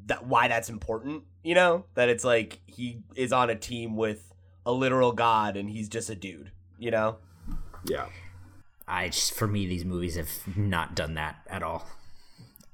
that 0.05 0.25
why 0.25 0.47
that's 0.47 0.69
important. 0.69 1.23
You 1.43 1.55
know 1.55 1.85
that 1.95 2.09
it's 2.09 2.23
like 2.23 2.59
he 2.67 3.01
is 3.15 3.33
on 3.33 3.49
a 3.49 3.55
team 3.55 3.95
with 3.95 4.30
a 4.65 4.71
literal 4.71 5.11
god 5.11 5.57
and 5.57 5.69
he's 5.69 5.89
just 5.89 6.09
a 6.09 6.15
dude. 6.15 6.51
You 6.77 6.91
know. 6.91 7.17
Yeah, 7.85 8.07
I 8.87 9.09
just 9.09 9.33
for 9.33 9.47
me 9.47 9.65
these 9.67 9.85
movies 9.85 10.15
have 10.15 10.29
not 10.55 10.95
done 10.95 11.15
that 11.15 11.37
at 11.49 11.63
all. 11.63 11.87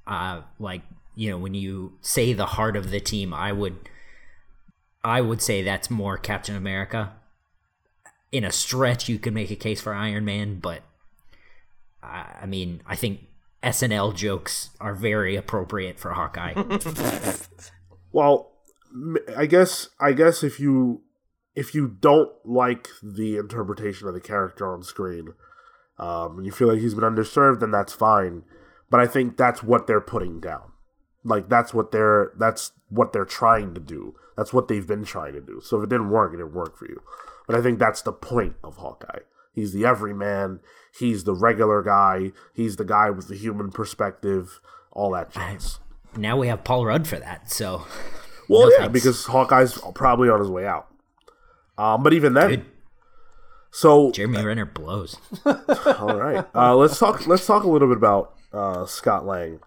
Uh 0.06 0.42
like, 0.58 0.82
you 1.14 1.30
know, 1.30 1.38
when 1.38 1.54
you 1.54 1.94
say 2.00 2.32
the 2.32 2.46
heart 2.46 2.76
of 2.76 2.90
the 2.90 3.00
team, 3.00 3.32
I 3.32 3.52
would 3.52 3.76
I 5.04 5.20
would 5.20 5.42
say 5.42 5.62
that's 5.62 5.90
more 5.90 6.16
Captain 6.18 6.56
America. 6.56 7.12
In 8.30 8.44
a 8.44 8.52
stretch 8.52 9.08
you 9.08 9.18
could 9.18 9.32
make 9.32 9.50
a 9.50 9.56
case 9.56 9.80
for 9.80 9.94
Iron 9.94 10.24
Man, 10.24 10.58
but 10.60 10.82
I, 12.02 12.40
I 12.42 12.46
mean, 12.46 12.82
I 12.86 12.94
think 12.94 13.20
SNL 13.62 14.14
jokes 14.14 14.70
are 14.80 14.94
very 14.94 15.34
appropriate 15.34 15.98
for 15.98 16.12
Hawkeye. 16.12 16.54
Well, 18.12 18.52
I 19.36 19.46
guess 19.46 19.90
I 20.00 20.12
guess 20.12 20.42
if 20.42 20.58
you 20.58 21.02
if 21.58 21.74
you 21.74 21.88
don't 21.88 22.30
like 22.44 22.88
the 23.02 23.36
interpretation 23.36 24.06
of 24.08 24.14
the 24.14 24.20
character 24.20 24.72
on 24.72 24.82
screen, 24.82 25.34
um, 25.98 26.36
and 26.38 26.46
you 26.46 26.52
feel 26.52 26.68
like 26.68 26.78
he's 26.80 26.94
been 26.94 27.04
underserved, 27.04 27.60
then 27.60 27.70
that's 27.72 27.92
fine. 27.92 28.44
But 28.90 29.00
I 29.00 29.06
think 29.06 29.36
that's 29.36 29.62
what 29.62 29.86
they're 29.86 30.00
putting 30.00 30.40
down. 30.40 30.72
Like 31.24 31.48
that's 31.48 31.74
what 31.74 31.90
they're 31.92 32.32
that's 32.38 32.72
what 32.88 33.12
they're 33.12 33.24
trying 33.24 33.74
to 33.74 33.80
do. 33.80 34.14
That's 34.36 34.52
what 34.52 34.68
they've 34.68 34.86
been 34.86 35.04
trying 35.04 35.32
to 35.34 35.40
do. 35.40 35.60
So 35.62 35.78
if 35.78 35.84
it 35.84 35.90
didn't 35.90 36.10
work, 36.10 36.32
it 36.32 36.36
didn't 36.36 36.54
work 36.54 36.78
for 36.78 36.86
you. 36.86 37.02
But 37.46 37.56
I 37.56 37.60
think 37.62 37.78
that's 37.78 38.02
the 38.02 38.12
point 38.12 38.54
of 38.62 38.76
Hawkeye. 38.76 39.20
He's 39.52 39.72
the 39.72 39.84
everyman. 39.84 40.60
He's 40.96 41.24
the 41.24 41.34
regular 41.34 41.82
guy. 41.82 42.32
He's 42.54 42.76
the 42.76 42.84
guy 42.84 43.10
with 43.10 43.26
the 43.28 43.34
human 43.36 43.70
perspective. 43.72 44.60
All 44.92 45.10
that 45.12 45.32
jazz. 45.32 45.80
now 46.16 46.36
we 46.36 46.46
have 46.48 46.62
Paul 46.64 46.86
Rudd 46.86 47.06
for 47.08 47.16
that, 47.18 47.50
so 47.50 47.82
Well, 48.48 48.62
No 48.66 48.70
yeah, 48.70 48.78
thanks. 48.82 48.92
because 48.92 49.24
Hawkeye's 49.26 49.78
probably 49.94 50.28
on 50.30 50.38
his 50.40 50.48
way 50.48 50.66
out. 50.66 50.86
Um, 51.78 52.02
but 52.02 52.12
even 52.12 52.34
then, 52.34 52.48
good. 52.50 52.66
so 53.70 54.10
Jeremy 54.10 54.44
Renner 54.44 54.66
blows. 54.66 55.16
all 55.46 56.16
right, 56.16 56.44
uh, 56.54 56.74
let's 56.76 56.98
talk. 56.98 57.26
Let's 57.26 57.46
talk 57.46 57.62
a 57.64 57.68
little 57.68 57.88
bit 57.88 57.96
about 57.96 58.34
uh, 58.52 58.84
Scott 58.86 59.24
Lang 59.26 59.60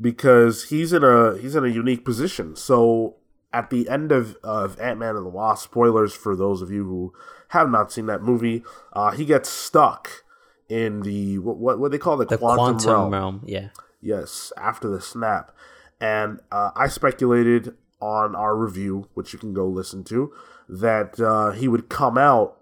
because 0.00 0.64
he's 0.70 0.92
in 0.92 1.04
a 1.04 1.36
he's 1.38 1.54
in 1.56 1.64
a 1.64 1.68
unique 1.68 2.04
position. 2.04 2.56
So 2.56 3.16
at 3.52 3.70
the 3.70 3.88
end 3.88 4.12
of 4.12 4.36
of 4.42 4.78
Ant 4.80 4.98
Man 4.98 5.16
and 5.16 5.24
the 5.24 5.30
Wasp, 5.30 5.64
spoilers 5.70 6.14
for 6.14 6.34
those 6.36 6.62
of 6.62 6.70
you 6.70 6.84
who 6.84 7.12
have 7.50 7.70
not 7.70 7.92
seen 7.92 8.06
that 8.06 8.22
movie, 8.22 8.64
uh, 8.92 9.12
he 9.12 9.24
gets 9.24 9.48
stuck 9.48 10.24
in 10.68 11.02
the 11.02 11.38
what 11.38 11.58
what, 11.58 11.78
what 11.78 11.90
they 11.92 11.98
call 11.98 12.16
the, 12.16 12.24
The 12.26 12.38
quantum, 12.38 12.58
quantum, 12.78 12.90
realm. 12.92 13.12
realm. 13.12 13.40
Yeah. 13.46 13.68
Yes, 14.02 14.52
after 14.56 14.88
the 14.88 15.00
snap. 15.00 15.52
And 16.00 16.40
uh, 16.52 16.70
I 16.76 16.88
speculated 16.88 17.74
on 18.00 18.34
our 18.36 18.54
review, 18.54 19.08
which 19.14 19.32
you 19.32 19.38
can 19.38 19.54
go 19.54 19.66
listen 19.66 20.04
to, 20.04 20.32
that 20.68 21.18
uh, 21.20 21.52
he 21.52 21.68
would 21.68 21.88
come 21.88 22.18
out 22.18 22.56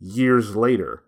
years 0.00 0.56
later. 0.56 1.02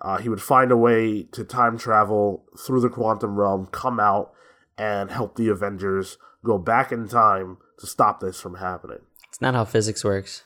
Uh, 0.00 0.18
he 0.18 0.28
would 0.28 0.42
find 0.42 0.70
a 0.70 0.76
way 0.76 1.24
to 1.32 1.42
time 1.44 1.76
travel 1.76 2.44
through 2.58 2.80
the 2.80 2.88
quantum 2.88 3.36
realm, 3.36 3.66
come 3.66 3.98
out, 3.98 4.32
and 4.76 5.10
help 5.10 5.34
the 5.36 5.48
Avengers 5.48 6.18
go 6.44 6.56
back 6.58 6.92
in 6.92 7.08
time 7.08 7.58
to 7.78 7.86
stop 7.86 8.20
this 8.20 8.40
from 8.40 8.56
happening. 8.56 8.98
It's 9.28 9.40
not 9.40 9.54
how 9.54 9.64
physics 9.64 10.04
works. 10.04 10.44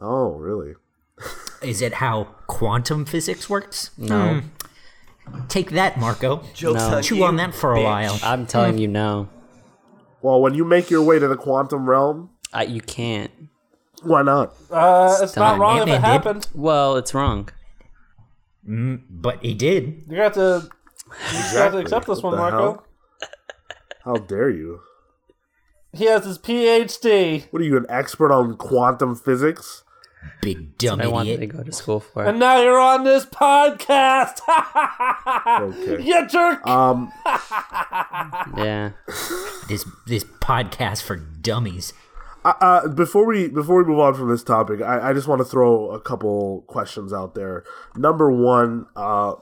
Oh, 0.00 0.30
really? 0.32 0.74
Is 1.62 1.82
it 1.82 1.94
how 1.94 2.24
quantum 2.46 3.04
physics 3.04 3.50
works? 3.50 3.90
No. 3.98 4.40
Take 5.48 5.70
that, 5.72 5.98
Marco. 5.98 6.42
Jokes 6.54 6.80
No. 6.80 6.96
on 6.96 7.02
Chew 7.02 7.22
on 7.22 7.36
that 7.36 7.54
for 7.54 7.74
a 7.74 7.78
bitch. 7.78 7.84
while. 7.84 8.18
I'm 8.22 8.46
telling 8.46 8.78
you 8.78 8.88
no. 8.88 9.28
Well, 10.22 10.40
when 10.40 10.54
you 10.54 10.64
make 10.64 10.90
your 10.90 11.02
way 11.02 11.18
to 11.18 11.28
the 11.28 11.36
quantum 11.36 11.88
realm, 11.88 12.30
Uh, 12.52 12.60
you 12.66 12.80
can't. 12.80 13.30
Why 14.02 14.22
not? 14.22 14.54
Uh, 14.70 15.16
it's 15.22 15.36
not 15.36 15.52
done. 15.52 15.60
wrong 15.60 15.76
if 15.78 15.82
it 15.88 15.90
did. 15.92 16.00
happened. 16.00 16.46
Well, 16.54 16.96
it's 16.96 17.12
wrong. 17.14 17.48
But 18.64 19.42
he 19.44 19.54
did. 19.54 20.04
You 20.08 20.16
got 20.16 20.34
to, 20.34 20.68
you 21.32 21.42
got 21.54 21.70
to 21.72 21.78
accept 21.78 22.06
this 22.06 22.22
What 22.22 22.32
one, 22.32 22.32
the 22.32 22.38
Marco. 22.38 22.56
hell? 22.72 22.84
How 24.04 24.14
dare 24.16 24.50
you? 24.50 24.80
He 25.92 26.04
has 26.04 26.24
his 26.24 26.38
PhD, 26.38 27.46
What 27.50 27.60
are 27.62 27.64
you, 27.64 27.76
an 27.76 27.86
expert 27.88 28.30
on 28.32 28.56
quantum 28.56 29.16
physics? 29.16 29.82
Big 30.42 30.76
dumb 30.78 31.00
I 31.00 31.06
wanted 31.06 31.30
to 31.38 31.42
idiot. 31.44 31.56
go 31.56 31.62
to 31.64 31.72
school 31.72 31.98
for. 32.00 32.24
and 32.24 32.38
now 32.38 32.60
you're 32.60 32.78
on 32.78 33.04
this 33.04 33.24
podcast. 33.26 34.40
Okay. 35.60 36.02
you 36.02 36.26
jerk. 36.28 36.64
Um, 36.66 37.10
yeah. 38.56 38.90
This 39.68 39.84
this 40.06 40.24
podcast 40.24 41.02
for 41.02 41.16
dummies. 41.16 41.92
Uh, 42.44 42.88
before 42.88 43.26
we 43.26 43.48
before 43.48 43.82
we 43.82 43.84
move 43.88 43.98
on 43.98 44.14
from 44.14 44.28
this 44.30 44.42
topic, 44.42 44.80
I, 44.80 45.10
I 45.10 45.12
just 45.12 45.28
want 45.28 45.40
to 45.40 45.44
throw 45.44 45.90
a 45.90 46.00
couple 46.00 46.62
questions 46.68 47.12
out 47.12 47.34
there. 47.34 47.64
Number 47.96 48.30
one, 48.32 48.86
uh, 48.96 49.34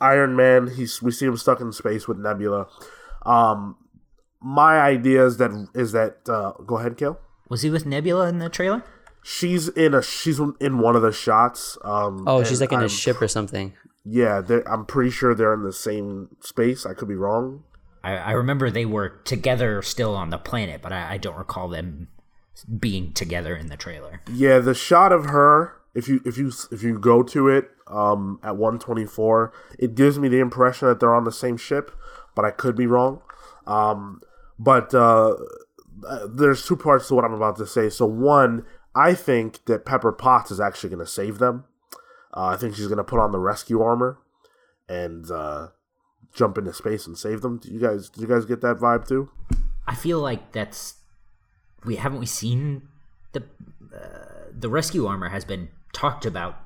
Iron 0.00 0.34
Man. 0.34 0.68
He's 0.76 1.00
we 1.00 1.12
see 1.12 1.26
him 1.26 1.36
stuck 1.36 1.60
in 1.60 1.70
space 1.72 2.08
with 2.08 2.18
Nebula. 2.18 2.66
Um, 3.24 3.76
my 4.40 4.80
idea 4.80 5.24
is 5.24 5.36
that 5.38 5.68
is 5.74 5.92
that 5.92 6.28
uh, 6.28 6.52
go 6.64 6.78
ahead, 6.78 6.96
Cale. 6.96 7.20
Was 7.48 7.62
he 7.62 7.70
with 7.70 7.86
Nebula 7.86 8.28
in 8.28 8.38
the 8.38 8.48
trailer? 8.48 8.82
She's 9.22 9.68
in 9.68 9.94
a 9.94 10.02
she's 10.02 10.40
in 10.60 10.78
one 10.78 10.96
of 10.96 11.02
the 11.02 11.12
shots. 11.12 11.78
Um, 11.84 12.24
Oh, 12.26 12.42
she's 12.42 12.60
like 12.60 12.72
in 12.72 12.78
a 12.78 12.82
I'm- 12.82 12.88
ship 12.88 13.22
or 13.22 13.28
something. 13.28 13.74
Yeah, 14.04 14.40
I'm 14.70 14.84
pretty 14.86 15.10
sure 15.10 15.34
they're 15.34 15.54
in 15.54 15.64
the 15.64 15.72
same 15.72 16.28
space. 16.40 16.86
I 16.86 16.94
could 16.94 17.08
be 17.08 17.16
wrong. 17.16 17.64
I, 18.04 18.12
I 18.16 18.30
remember 18.32 18.70
they 18.70 18.84
were 18.86 19.08
together 19.24 19.82
still 19.82 20.14
on 20.14 20.30
the 20.30 20.38
planet, 20.38 20.80
but 20.80 20.92
I, 20.92 21.14
I 21.14 21.18
don't 21.18 21.36
recall 21.36 21.68
them 21.68 22.06
being 22.64 23.12
together 23.12 23.56
in 23.56 23.68
the 23.68 23.76
trailer. 23.76 24.20
Yeah, 24.32 24.58
the 24.58 24.74
shot 24.74 25.12
of 25.12 25.26
her, 25.26 25.76
if 25.94 26.08
you 26.08 26.20
if 26.24 26.36
you 26.38 26.52
if 26.70 26.82
you 26.82 26.98
go 26.98 27.22
to 27.22 27.48
it 27.48 27.70
um, 27.86 28.38
at 28.42 28.56
124, 28.56 29.52
it 29.78 29.94
gives 29.94 30.18
me 30.18 30.28
the 30.28 30.40
impression 30.40 30.88
that 30.88 31.00
they're 31.00 31.14
on 31.14 31.24
the 31.24 31.32
same 31.32 31.56
ship, 31.56 31.90
but 32.34 32.44
I 32.44 32.50
could 32.50 32.76
be 32.76 32.86
wrong. 32.86 33.22
Um, 33.66 34.20
but 34.58 34.94
uh, 34.94 35.36
there's 36.28 36.64
two 36.64 36.76
parts 36.76 37.08
to 37.08 37.14
what 37.14 37.24
I'm 37.24 37.32
about 37.32 37.56
to 37.56 37.66
say. 37.66 37.90
So 37.90 38.06
one, 38.06 38.64
I 38.94 39.14
think 39.14 39.64
that 39.66 39.84
Pepper 39.84 40.12
Potts 40.12 40.50
is 40.50 40.60
actually 40.60 40.90
going 40.90 41.04
to 41.04 41.10
save 41.10 41.38
them. 41.38 41.64
Uh, 42.34 42.46
I 42.46 42.56
think 42.56 42.74
she's 42.74 42.86
going 42.86 42.98
to 42.98 43.04
put 43.04 43.18
on 43.18 43.32
the 43.32 43.38
rescue 43.38 43.80
armor 43.80 44.18
and 44.88 45.30
uh, 45.30 45.68
jump 46.34 46.58
into 46.58 46.72
space 46.72 47.06
and 47.06 47.16
save 47.16 47.40
them. 47.40 47.58
Do 47.58 47.70
you 47.70 47.80
guys? 47.80 48.08
Do 48.08 48.20
you 48.20 48.26
guys 48.26 48.44
get 48.44 48.60
that 48.60 48.76
vibe 48.76 49.08
too? 49.08 49.30
I 49.86 49.94
feel 49.94 50.20
like 50.20 50.52
that's 50.52 50.94
we 51.86 51.96
haven't 51.96 52.18
we 52.20 52.26
seen 52.26 52.88
the 53.32 53.44
uh, 53.94 54.50
the 54.52 54.68
rescue 54.68 55.06
armor 55.06 55.28
has 55.30 55.44
been 55.44 55.68
talked 55.92 56.26
about 56.26 56.56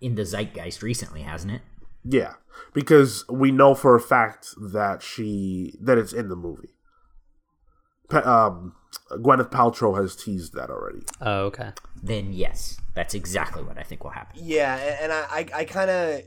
in 0.00 0.14
the 0.14 0.24
zeitgeist 0.24 0.82
recently, 0.82 1.22
hasn't 1.22 1.52
it? 1.52 1.62
Yeah, 2.04 2.34
because 2.72 3.24
we 3.28 3.50
know 3.50 3.74
for 3.74 3.94
a 3.94 4.00
fact 4.00 4.48
that 4.56 5.02
she 5.02 5.74
that 5.80 5.98
it's 5.98 6.12
in 6.12 6.28
the 6.28 6.36
movie. 6.36 6.70
Pe- 8.10 8.22
um, 8.22 8.74
Gwyneth 9.12 9.50
Paltrow 9.50 9.98
has 10.00 10.14
teased 10.14 10.54
that 10.54 10.68
already. 10.70 11.00
Oh, 11.20 11.44
okay. 11.46 11.70
Then 12.02 12.32
yes, 12.34 12.78
that's 12.94 13.14
exactly 13.14 13.62
what 13.62 13.78
I 13.78 13.82
think 13.82 14.04
will 14.04 14.10
happen. 14.10 14.38
Yeah, 14.42 14.76
and 15.00 15.10
I, 15.10 15.20
I, 15.30 15.48
I 15.60 15.64
kind 15.64 15.90
of, 15.90 16.20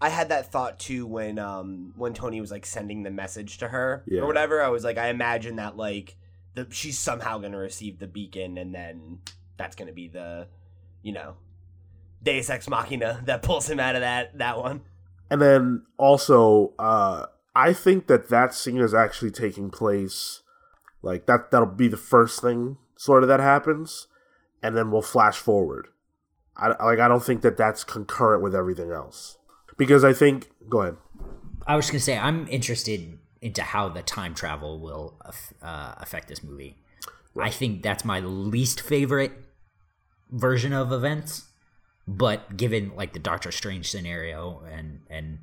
I 0.00 0.08
had 0.08 0.30
that 0.30 0.50
thought 0.50 0.80
too 0.80 1.06
when, 1.06 1.38
um, 1.38 1.94
when 1.96 2.14
Tony 2.14 2.40
was 2.40 2.50
like 2.50 2.66
sending 2.66 3.04
the 3.04 3.10
message 3.12 3.58
to 3.58 3.68
her 3.68 4.02
Yeah. 4.08 4.22
or 4.22 4.26
whatever. 4.26 4.60
I 4.60 4.68
was 4.68 4.82
like, 4.82 4.98
I 4.98 5.06
imagine 5.08 5.54
that 5.56 5.76
like 5.76 6.16
the 6.54 6.66
she's 6.70 6.98
somehow 6.98 7.38
gonna 7.38 7.58
receive 7.58 7.98
the 7.98 8.06
beacon, 8.06 8.58
and 8.58 8.74
then 8.74 9.18
that's 9.56 9.76
gonna 9.76 9.92
be 9.92 10.08
the, 10.08 10.48
you 11.02 11.12
know, 11.12 11.34
Deus 12.22 12.50
Ex 12.50 12.68
Machina 12.68 13.22
that 13.26 13.42
pulls 13.42 13.68
him 13.68 13.80
out 13.80 13.94
of 13.94 14.00
that 14.00 14.38
that 14.38 14.58
one. 14.58 14.82
And 15.30 15.40
then 15.40 15.86
also, 15.96 16.72
uh, 16.78 17.26
I 17.54 17.72
think 17.72 18.06
that 18.06 18.28
that 18.28 18.54
scene 18.54 18.78
is 18.78 18.94
actually 18.94 19.30
taking 19.30 19.70
place. 19.70 20.42
Like 21.02 21.26
that, 21.26 21.50
that'll 21.50 21.66
be 21.66 21.88
the 21.88 21.96
first 21.96 22.40
thing 22.40 22.78
sort 22.96 23.22
of 23.22 23.28
that 23.28 23.40
happens, 23.40 24.06
and 24.62 24.76
then 24.76 24.90
we'll 24.90 25.02
flash 25.02 25.36
forward. 25.36 25.88
I 26.56 26.68
like. 26.84 27.00
I 27.00 27.08
don't 27.08 27.22
think 27.22 27.42
that 27.42 27.56
that's 27.56 27.84
concurrent 27.84 28.42
with 28.42 28.54
everything 28.54 28.90
else 28.90 29.38
because 29.76 30.04
I 30.04 30.12
think. 30.12 30.50
Go 30.68 30.82
ahead. 30.82 30.96
I 31.66 31.76
was 31.76 31.86
just 31.86 31.92
gonna 31.92 32.00
say 32.00 32.16
I'm 32.16 32.46
interested 32.48 33.18
into 33.44 33.62
how 33.62 33.90
the 33.90 34.02
time 34.02 34.34
travel 34.34 34.80
will 34.80 35.20
uh, 35.62 35.94
affect 35.98 36.28
this 36.28 36.42
movie. 36.42 36.78
I 37.40 37.50
think 37.50 37.82
that's 37.82 38.04
my 38.04 38.20
least 38.20 38.80
favorite 38.80 39.32
version 40.30 40.72
of 40.72 40.92
events, 40.92 41.44
but 42.08 42.56
given 42.56 42.92
like 42.96 43.12
the 43.12 43.18
Doctor 43.18 43.52
Strange 43.52 43.90
scenario 43.90 44.62
and 44.72 45.00
and 45.10 45.38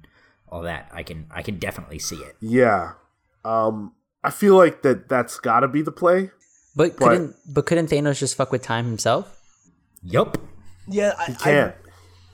all 0.50 0.64
that, 0.64 0.90
I 0.92 1.04
can 1.04 1.28
I 1.32 1.44
can 1.44 1.60
definitely 1.60 2.00
see 2.00 2.16
it. 2.18 2.36
Yeah. 2.42 2.94
Um, 3.46 3.94
I 4.24 4.32
feel 4.32 4.56
like 4.56 4.82
that 4.82 5.08
that's 5.08 5.40
got 5.40 5.60
to 5.62 5.68
be 5.68 5.82
the 5.82 5.92
play. 5.92 6.32
But 6.76 6.98
But- 6.98 7.08
couldn't 7.10 7.36
but 7.48 7.66
couldn't 7.68 7.88
Thanos 7.90 8.18
just 8.20 8.36
fuck 8.36 8.52
with 8.52 8.64
time 8.64 8.86
himself? 8.86 9.38
Yup. 10.04 10.38
Yeah, 10.88 11.14
I, 11.20 11.26
He 11.26 11.36
can't. 11.36 11.76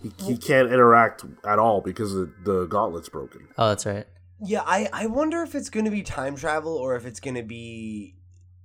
he, 0.02 0.12
he 0.24 0.38
can't 0.38 0.72
interact 0.72 1.26
at 1.46 1.60
all 1.60 1.82
because 1.82 2.14
the, 2.14 2.32
the 2.46 2.66
gauntlet's 2.66 3.10
broken. 3.10 3.50
Oh, 3.58 3.68
that's 3.70 3.86
right. 3.86 4.08
Yeah, 4.40 4.62
I, 4.66 4.90
I 4.94 5.08
wonder 5.08 5.42
if 5.42 5.56
it's 5.56 5.70
gonna 5.70 5.92
be 5.92 6.04
time 6.04 6.36
travel 6.36 6.76
or 6.76 6.96
if 6.96 7.06
it's 7.06 7.20
gonna 7.20 7.44
be 7.44 8.16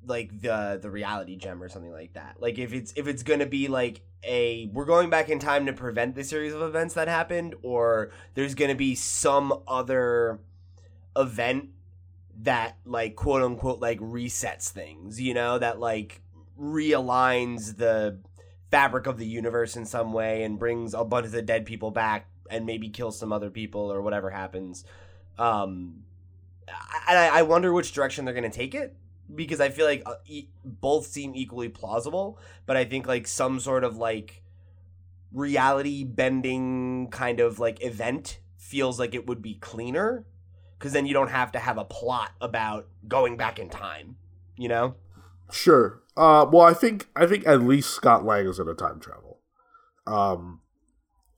like 0.05 0.41
the 0.41 0.79
the 0.81 0.91
reality 0.91 1.37
gem 1.37 1.63
or 1.63 1.69
something 1.69 1.93
like 1.93 2.15
that. 2.15 2.37
Like 2.41 2.59
if 2.59 2.73
it's 2.73 2.93
if 2.97 3.07
it's 3.07 3.23
gonna 3.23 3.47
be 3.47 3.69
like 3.69 4.03
a 4.25 4.67
we're 4.73 4.85
going 4.85 5.11
back 5.11 5.29
in 5.29 5.39
time 5.39 5.67
to 5.67 5.73
prevent 5.73 6.15
the 6.15 6.25
series 6.25 6.53
of 6.53 6.63
events 6.63 6.95
that 6.95 7.09
happened, 7.09 7.55
or 7.63 8.11
there's 8.35 8.55
gonna 8.55 8.75
be 8.75 8.95
some 8.95 9.63
other 9.67 10.41
event 11.17 11.71
that 12.43 12.77
like 12.85 13.17
quote 13.17 13.43
unquote 13.43 13.81
like 13.81 13.99
resets 14.01 14.69
things, 14.69 15.21
you 15.21 15.33
know, 15.33 15.59
that 15.59 15.81
like 15.81 16.21
realigns 16.61 17.79
the 17.79 18.19
fabric 18.71 19.07
of 19.07 19.19
the 19.19 19.27
universe 19.27 19.77
in 19.77 19.85
some 19.87 20.13
way 20.13 20.43
and 20.45 20.59
brings 20.59 20.95
a 20.95 21.05
bunch 21.05 21.27
of 21.27 21.33
the 21.33 21.43
dead 21.43 21.65
people 21.65 21.91
back 21.91 22.29
and 22.51 22.67
maybe 22.67 22.89
kills 22.89 23.19
some 23.19 23.33
other 23.33 23.51
people 23.51 23.93
or 23.93 24.03
whatever 24.03 24.31
happens. 24.31 24.85
Um, 25.39 26.05
I, 26.69 27.31
I 27.33 27.43
wonder 27.43 27.73
which 27.73 27.93
direction 27.93 28.25
they're 28.25 28.35
going 28.35 28.51
to 28.51 28.57
take 28.57 28.75
it 28.75 28.97
because 29.35 29.61
I 29.61 29.71
feel 29.71 29.87
like 29.87 30.03
uh, 30.07 30.15
both 30.65 31.07
seem 31.07 31.35
equally 31.35 31.69
plausible, 31.69 32.39
but 32.67 32.77
I 32.77 32.85
think 32.85 33.07
like 33.07 33.27
some 33.27 33.61
sort 33.61 33.85
of 33.85 33.97
like 33.97 34.43
reality 35.33 36.05
bending 36.05 37.09
kind 37.11 37.41
of 37.41 37.59
like 37.59 37.83
event 37.83 38.41
feels 38.57 38.99
like 38.99 39.15
it 39.15 39.27
would 39.27 39.43
be 39.43 39.55
cleaner 39.55 40.27
because 40.79 40.93
then 40.93 41.07
you 41.07 41.15
don't 41.15 41.31
have 41.31 41.53
to 41.53 41.59
have 41.59 41.79
a 41.79 41.85
plot 41.85 42.33
about 42.41 42.89
going 43.07 43.37
back 43.37 43.59
in 43.59 43.69
time, 43.69 44.17
you 44.57 44.69
know? 44.69 44.97
Sure. 45.51 46.03
Uh, 46.17 46.47
well, 46.51 46.63
I 46.63 46.75
think 46.75 47.09
I 47.15 47.27
think 47.27 47.47
at 47.47 47.63
least 47.63 47.91
Scott 47.91 48.25
Lang 48.25 48.47
is 48.47 48.59
in 48.59 48.69
a 48.69 48.75
time 48.75 49.01
travel. 49.01 49.39
Um, 50.07 50.61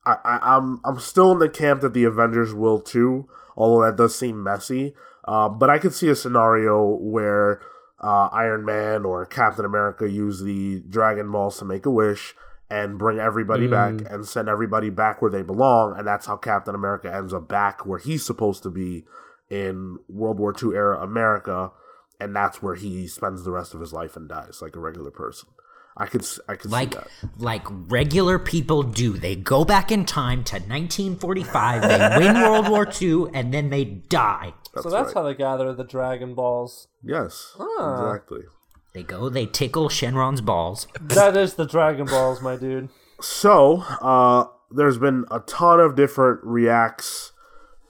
I, 0.04 0.16
I 0.24 0.56
I'm 0.56 0.80
I'm 0.84 0.98
still 0.98 1.32
in 1.32 1.38
the 1.38 1.48
camp 1.48 1.80
that 1.82 1.94
the 1.94 2.04
Avengers 2.04 2.54
will 2.54 2.80
too, 2.80 3.28
although 3.56 3.84
that 3.84 3.96
does 3.96 4.16
seem 4.16 4.42
messy. 4.42 4.94
Uh, 5.26 5.48
but 5.48 5.70
I 5.70 5.78
could 5.78 5.94
see 5.94 6.08
a 6.08 6.14
scenario 6.14 6.84
where 6.84 7.60
uh, 8.02 8.28
Iron 8.32 8.64
Man 8.64 9.04
or 9.04 9.24
Captain 9.24 9.64
America 9.64 10.08
use 10.08 10.42
the 10.42 10.80
Dragon 10.88 11.30
Balls 11.30 11.58
to 11.58 11.64
make 11.64 11.86
a 11.86 11.90
wish 11.90 12.34
and 12.70 12.98
bring 12.98 13.18
everybody 13.18 13.66
back 13.66 13.94
and 14.10 14.26
send 14.26 14.48
everybody 14.48 14.90
back 14.90 15.22
where 15.22 15.30
they 15.30 15.42
belong, 15.42 15.96
and 15.96 16.06
that's 16.06 16.26
how 16.26 16.36
Captain 16.36 16.74
America 16.74 17.14
ends 17.14 17.32
up 17.32 17.48
back 17.48 17.86
where 17.86 17.98
he's 17.98 18.24
supposed 18.24 18.62
to 18.62 18.70
be 18.70 19.04
in 19.50 19.98
World 20.08 20.38
War 20.38 20.54
II 20.60 20.74
era 20.74 21.00
America, 21.00 21.70
and 22.20 22.34
that's 22.34 22.62
where 22.62 22.74
he 22.74 23.06
spends 23.06 23.44
the 23.44 23.52
rest 23.52 23.74
of 23.74 23.80
his 23.80 23.92
life 23.92 24.16
and 24.16 24.28
dies 24.28 24.60
like 24.60 24.76
a 24.76 24.80
regular 24.80 25.10
person. 25.10 25.48
I 25.96 26.06
could 26.06 26.22
s- 26.22 26.40
I 26.48 26.56
could 26.56 26.70
Like 26.72 26.94
see 26.94 26.98
that. 26.98 27.08
like 27.38 27.62
regular 27.70 28.38
people 28.38 28.82
do. 28.82 29.12
They 29.16 29.36
go 29.36 29.64
back 29.64 29.92
in 29.92 30.04
time 30.04 30.42
to 30.44 30.56
1945. 30.56 31.82
They 31.82 32.18
win 32.24 32.34
World 32.40 32.68
War 32.68 32.86
II, 33.00 33.26
and 33.32 33.54
then 33.54 33.70
they 33.70 33.84
die. 33.84 34.54
so 34.80 34.90
that's 34.90 35.08
right. 35.08 35.14
how 35.14 35.22
they 35.22 35.34
gather 35.34 35.72
the 35.72 35.84
Dragon 35.84 36.34
Balls. 36.34 36.88
Yes, 37.02 37.56
Ah. 37.60 38.06
exactly. 38.08 38.42
They 38.92 39.02
go. 39.04 39.28
They 39.28 39.46
tickle 39.46 39.88
Shenron's 39.88 40.40
balls. 40.40 40.86
That 41.00 41.36
is 41.36 41.54
the 41.54 41.64
Dragon 41.66 42.06
Balls, 42.06 42.40
my 42.42 42.56
dude. 42.56 42.88
So, 43.20 43.84
uh, 44.00 44.46
there's 44.70 44.98
been 44.98 45.24
a 45.30 45.40
ton 45.40 45.78
of 45.80 45.94
different 45.94 46.40
reacts 46.42 47.30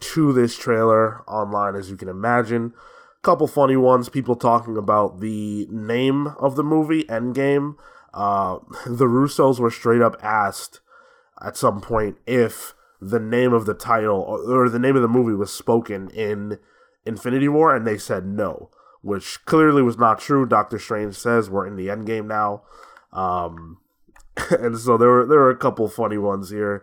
to 0.00 0.32
this 0.34 0.56
trailer 0.58 1.22
online, 1.28 1.74
as 1.74 1.88
you 1.90 1.96
can 1.96 2.08
imagine. 2.08 2.74
Couple 3.22 3.46
funny 3.46 3.76
ones. 3.76 4.10
People 4.10 4.36
talking 4.36 4.76
about 4.76 5.20
the 5.20 5.66
name 5.70 6.26
of 6.38 6.56
the 6.56 6.62
movie, 6.64 7.04
Endgame. 7.04 7.76
Uh, 8.14 8.58
the 8.86 9.06
Russos 9.06 9.58
were 9.58 9.70
straight 9.70 10.00
up 10.00 10.16
asked 10.22 10.80
at 11.44 11.56
some 11.56 11.80
point 11.80 12.16
if 12.26 12.72
the 13.00 13.18
name 13.18 13.52
of 13.52 13.66
the 13.66 13.74
title 13.74 14.20
or, 14.20 14.38
or 14.64 14.68
the 14.68 14.78
name 14.78 14.94
of 14.96 15.02
the 15.02 15.08
movie 15.08 15.34
was 15.34 15.52
spoken 15.52 16.08
in 16.10 16.58
Infinity 17.04 17.48
War, 17.48 17.74
and 17.74 17.86
they 17.86 17.98
said 17.98 18.24
no. 18.24 18.70
which 19.04 19.44
clearly 19.44 19.82
was 19.82 19.98
not 19.98 20.18
true. 20.18 20.46
Doctor 20.46 20.78
Strange 20.78 21.14
says 21.14 21.50
we're 21.50 21.66
in 21.66 21.76
the 21.76 21.90
end 21.90 22.06
game 22.06 22.26
now. 22.26 22.62
Um, 23.12 23.78
and 24.50 24.78
so 24.78 24.96
there 24.96 25.10
were 25.10 25.26
there 25.26 25.38
were 25.38 25.50
a 25.50 25.56
couple 25.56 25.86
funny 25.88 26.16
ones 26.16 26.48
here. 26.50 26.82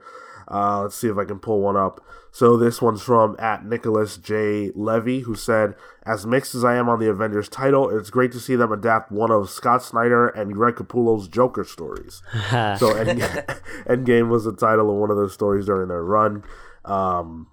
Uh, 0.52 0.82
let's 0.82 0.96
see 0.96 1.08
if 1.08 1.18
I 1.18 1.24
can 1.24 1.40
pull 1.40 1.62
one 1.62 1.78
up. 1.78 2.04
So 2.32 2.58
this 2.58 2.82
one's 2.82 3.02
from 3.02 3.36
at 3.40 3.66
Nicholas 3.66 4.18
J 4.18 4.72
Levy, 4.76 5.22
who 5.22 5.36
said, 5.36 5.76
"As 6.06 6.26
mixed 6.26 6.56
as 6.56 6.64
I 6.64 6.76
am 6.76 6.90
on 6.90 7.00
the 7.00 7.10
Avengers 7.10 7.50
title, 7.50 7.90
it's 7.90 8.10
great 8.10 8.32
to 8.34 8.40
see 8.40 8.56
them 8.56 8.72
adapt 8.72 9.12
one 9.12 9.32
of 9.32 9.50
Scott 9.50 9.84
Snyder 9.84 10.28
and 10.28 10.54
Greg 10.54 10.76
Capullo's 10.76 11.28
Joker 11.28 11.64
stories." 11.64 12.22
so 12.50 12.96
End- 12.96 13.20
Endgame 13.88 14.30
was 14.30 14.46
the 14.46 14.56
title 14.56 14.90
of 14.90 14.98
one 14.98 15.10
of 15.12 15.18
those 15.18 15.34
stories 15.34 15.66
during 15.66 15.88
their 15.88 16.04
run. 16.04 16.44
Um, 16.86 17.48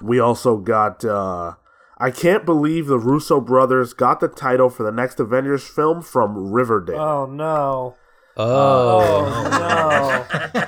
we 0.00 0.18
also 0.18 0.56
got. 0.56 1.04
Uh, 1.04 1.54
I 1.98 2.10
can't 2.10 2.44
believe 2.44 2.86
the 2.86 2.98
Russo 2.98 3.40
brothers 3.40 3.92
got 3.92 4.20
the 4.20 4.28
title 4.28 4.70
for 4.70 4.84
the 4.84 4.92
next 4.92 5.18
Avengers 5.18 5.66
film 5.66 6.00
from 6.00 6.52
Riverdale. 6.52 7.00
Oh 7.00 7.26
no. 7.26 7.96
Oh, 8.38 9.24
Oh 9.26 10.28
no. 10.52 10.58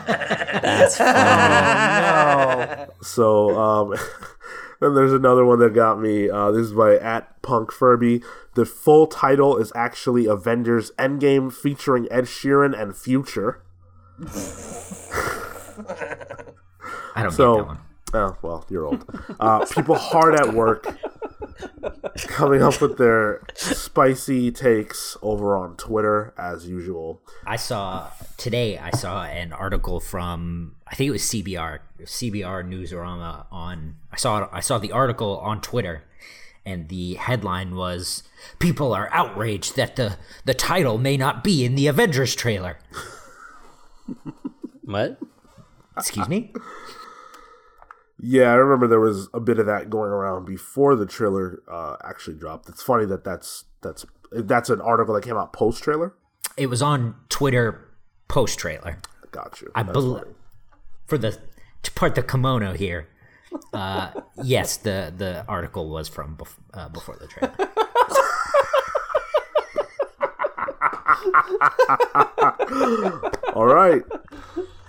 that's 0.61 0.97
fun. 0.99 1.07
no. 1.15 2.87
So 3.03 3.59
um, 3.59 3.91
then 4.81 4.95
there's 4.95 5.13
another 5.13 5.45
one 5.45 5.59
that 5.61 5.73
got 5.75 6.01
me. 6.01 6.29
Uh, 6.29 6.51
this 6.51 6.67
is 6.67 6.73
by 6.73 6.97
at 6.97 7.41
Punk 7.43 7.71
Furby. 7.73 8.23
The 8.55 8.65
full 8.67 9.07
title 9.07 9.57
is 9.57 9.73
actually 9.77 10.27
Avengers 10.27 10.91
Endgame, 10.99 11.53
featuring 11.53 12.09
Ed 12.11 12.25
Sheeran 12.25 12.79
and 12.79 12.97
Future. 12.97 13.63
I 17.15 17.23
don't 17.23 17.31
So- 17.33 17.57
get 17.57 17.63
that 17.63 17.67
one. 17.69 17.79
Oh 18.13 18.37
well, 18.43 18.67
you're 18.69 18.87
old. 18.87 19.05
Uh, 19.39 19.65
people 19.67 19.95
hard 19.95 20.35
at 20.35 20.53
work, 20.53 20.85
coming 22.27 22.63
up 22.63 22.81
with 22.81 22.99
their 22.99 23.43
spicy 23.55 24.51
takes 24.51 25.17
over 25.23 25.57
on 25.57 25.77
Twitter 25.77 26.35
as 26.39 26.67
usual. 26.67 27.21
I 27.47 27.57
saw 27.57 28.11
today. 28.37 28.79
I 28.79 28.91
saw 28.91 29.25
an 29.25 29.53
article 29.53 30.01
from 30.01 30.77
I 30.87 30.95
think 30.95 31.09
it 31.09 31.13
was 31.13 31.23
CBR, 31.23 31.81
CBR 32.03 32.69
Newsarama 32.69 33.47
on. 33.51 33.97
I 34.13 34.17
saw 34.17 34.49
I 34.53 34.61
saw 34.61 34.79
the 34.79 34.93
article 34.93 35.39
on 35.39 35.61
Twitter, 35.61 36.05
and 36.65 36.89
the 36.89 37.15
headline 37.15 37.77
was 37.77 38.23
"People 38.59 38.93
are 38.93 39.09
outraged 39.13 39.77
that 39.77 39.97
the 39.97 40.17
the 40.45 40.55
title 40.55 40.99
may 40.99 41.17
not 41.17 41.45
be 41.45 41.65
in 41.65 41.75
the 41.75 41.87
Avengers 41.87 42.35
trailer." 42.35 42.79
What? 44.83 45.21
Excuse 45.97 46.29
me. 46.29 46.53
Yeah, 48.23 48.51
I 48.51 48.55
remember 48.55 48.87
there 48.87 49.01
was 49.01 49.29
a 49.33 49.41
bit 49.41 49.59
of 49.59 49.67
that 49.67 49.89
going 49.89 50.11
around 50.11 50.45
before 50.45 50.95
the 50.95 51.07
trailer 51.07 51.63
uh, 51.71 51.97
actually 52.05 52.37
dropped. 52.37 52.69
It's 52.69 52.83
funny 52.83 53.07
that 53.07 53.25
that's 53.25 53.65
that's 53.81 54.05
that's 54.31 54.69
an 54.69 54.81
article 54.81 55.15
that 55.15 55.25
came 55.25 55.37
out 55.37 55.53
post 55.53 55.83
trailer. 55.83 56.15
It 56.57 56.67
was 56.67 56.83
on 56.83 57.15
Twitter 57.31 57.89
post 58.29 58.59
trailer. 58.59 58.99
Got 59.31 59.61
you. 59.63 59.71
I 59.75 59.83
That's 59.83 59.95
bel 59.95 60.19
funny. 60.19 60.33
for 61.07 61.17
the 61.17 61.39
to 61.83 61.93
part 61.93 62.15
the 62.15 62.23
kimono 62.23 62.75
here. 62.75 63.09
Uh, 63.73 64.11
yes, 64.43 64.77
the 64.77 65.13
the 65.17 65.45
article 65.49 65.89
was 65.89 66.09
from 66.09 66.37
bef- 66.37 66.59
uh, 66.75 66.89
before 66.91 67.17
the 67.17 67.27
trailer. 67.27 67.55
All 73.55 73.67
right. 73.67 74.03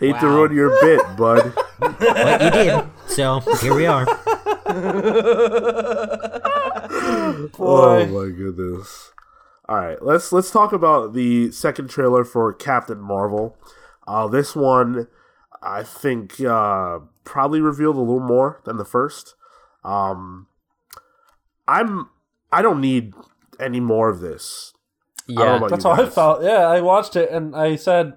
Hate 0.01 0.19
to 0.19 0.27
ruin 0.27 0.53
your 0.53 0.69
bit, 0.81 1.01
bud. 1.15 1.53
but 1.79 2.41
you 2.41 2.49
did, 2.49 2.85
so 3.07 3.39
here 3.61 3.75
we 3.75 3.85
are. 3.85 4.05
Oh 7.59 8.05
my 8.07 8.29
goodness. 8.35 9.11
All 9.69 9.77
right, 9.77 10.01
let's 10.03 10.31
let's 10.31 10.51
talk 10.51 10.73
about 10.73 11.13
the 11.13 11.51
second 11.51 11.89
trailer 11.89 12.25
for 12.25 12.51
Captain 12.51 12.99
Marvel. 12.99 13.55
Uh, 14.07 14.27
this 14.27 14.55
one, 14.55 15.07
I 15.61 15.83
think, 15.83 16.41
uh, 16.41 16.99
probably 17.23 17.61
revealed 17.61 17.95
a 17.95 17.99
little 17.99 18.19
more 18.19 18.59
than 18.65 18.77
the 18.77 18.85
first. 18.85 19.35
Um, 19.83 20.47
I'm 21.67 22.09
I 22.51 22.61
don't 22.61 22.81
need 22.81 23.13
any 23.59 23.79
more 23.79 24.09
of 24.09 24.19
this. 24.19 24.73
I 25.29 25.33
don't 25.33 25.45
know 25.45 25.53
Yeah, 25.67 25.69
That's 25.69 25.85
you 25.85 25.91
how 25.91 26.03
I 26.03 26.09
felt. 26.09 26.43
Yeah, 26.43 26.67
I 26.67 26.81
watched 26.81 27.15
it 27.15 27.29
and 27.29 27.55
I 27.55 27.75
said 27.75 28.13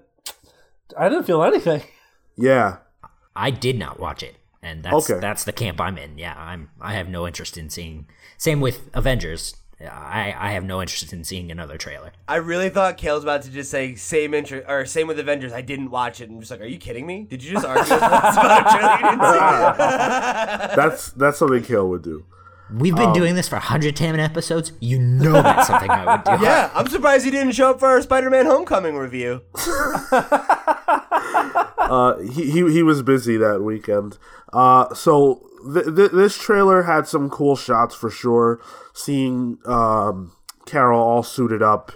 I 0.97 1.09
didn't 1.09 1.25
feel 1.25 1.43
anything. 1.43 1.81
Yeah, 2.37 2.77
I 3.35 3.49
did 3.51 3.77
not 3.79 3.99
watch 3.99 4.21
it, 4.23 4.35
and 4.61 4.83
that's 4.83 5.09
Okay. 5.09 5.19
that's 5.19 5.43
the 5.43 5.53
camp 5.53 5.79
I'm 5.79 5.97
in. 5.97 6.17
Yeah, 6.17 6.35
I'm. 6.37 6.69
I 6.81 6.93
have 6.93 7.07
no 7.09 7.25
interest 7.25 7.57
in 7.57 7.69
seeing. 7.69 8.07
Same 8.37 8.59
with 8.61 8.89
Avengers. 8.93 9.55
I 9.81 10.33
I 10.37 10.51
have 10.51 10.63
no 10.63 10.81
interest 10.81 11.11
in 11.11 11.23
seeing 11.25 11.51
another 11.51 11.77
trailer. 11.77 12.11
I 12.27 12.37
really 12.37 12.69
thought 12.69 12.97
Cale 12.97 13.15
was 13.15 13.23
about 13.23 13.41
to 13.43 13.51
just 13.51 13.69
say 13.69 13.95
same 13.95 14.33
interest 14.33 14.65
or 14.69 14.85
same 14.85 15.07
with 15.07 15.19
Avengers. 15.19 15.51
I 15.53 15.61
didn't 15.61 15.91
watch 15.91 16.21
it. 16.21 16.25
and 16.29 16.33
I'm 16.35 16.39
just 16.41 16.51
like, 16.51 16.61
are 16.61 16.65
you 16.65 16.77
kidding 16.77 17.05
me? 17.05 17.23
Did 17.29 17.43
you 17.43 17.51
just 17.53 17.65
argue 17.65 17.93
about 17.95 18.31
a 18.31 18.71
trailer 18.71 18.95
you 18.95 19.03
didn't 19.11 19.21
see? 20.69 20.75
that's 20.75 21.09
that's 21.11 21.37
something 21.39 21.63
Cale 21.63 21.89
would 21.89 22.03
do. 22.03 22.25
We've 22.73 22.95
been 22.95 23.13
doing 23.13 23.35
this 23.35 23.47
for 23.47 23.55
110 23.55 24.19
episodes. 24.19 24.71
You 24.79 24.99
know 24.99 25.33
that's 25.33 25.67
something 25.67 25.89
I 25.89 26.15
would 26.15 26.23
do. 26.23 26.43
yeah, 26.43 26.71
I'm 26.73 26.87
surprised 26.87 27.23
he 27.25 27.31
didn't 27.31 27.53
show 27.53 27.69
up 27.71 27.79
for 27.79 27.87
our 27.87 28.01
Spider-Man 28.01 28.45
Homecoming 28.45 28.95
review. 28.97 29.41
Uh, 31.85 32.17
he, 32.17 32.49
he 32.49 32.71
he 32.71 32.81
was 32.83 33.03
busy 33.03 33.37
that 33.37 33.61
weekend. 33.61 34.17
Uh, 34.51 34.91
so 34.95 35.47
th- 35.71 35.85
th- 35.95 36.11
this 36.11 36.35
trailer 36.35 36.81
had 36.83 37.07
some 37.07 37.29
cool 37.29 37.55
shots 37.55 37.93
for 37.93 38.09
sure. 38.09 38.59
Seeing 38.93 39.59
um, 39.65 40.31
Carol 40.65 40.99
all 40.99 41.21
suited 41.21 41.61
up 41.61 41.91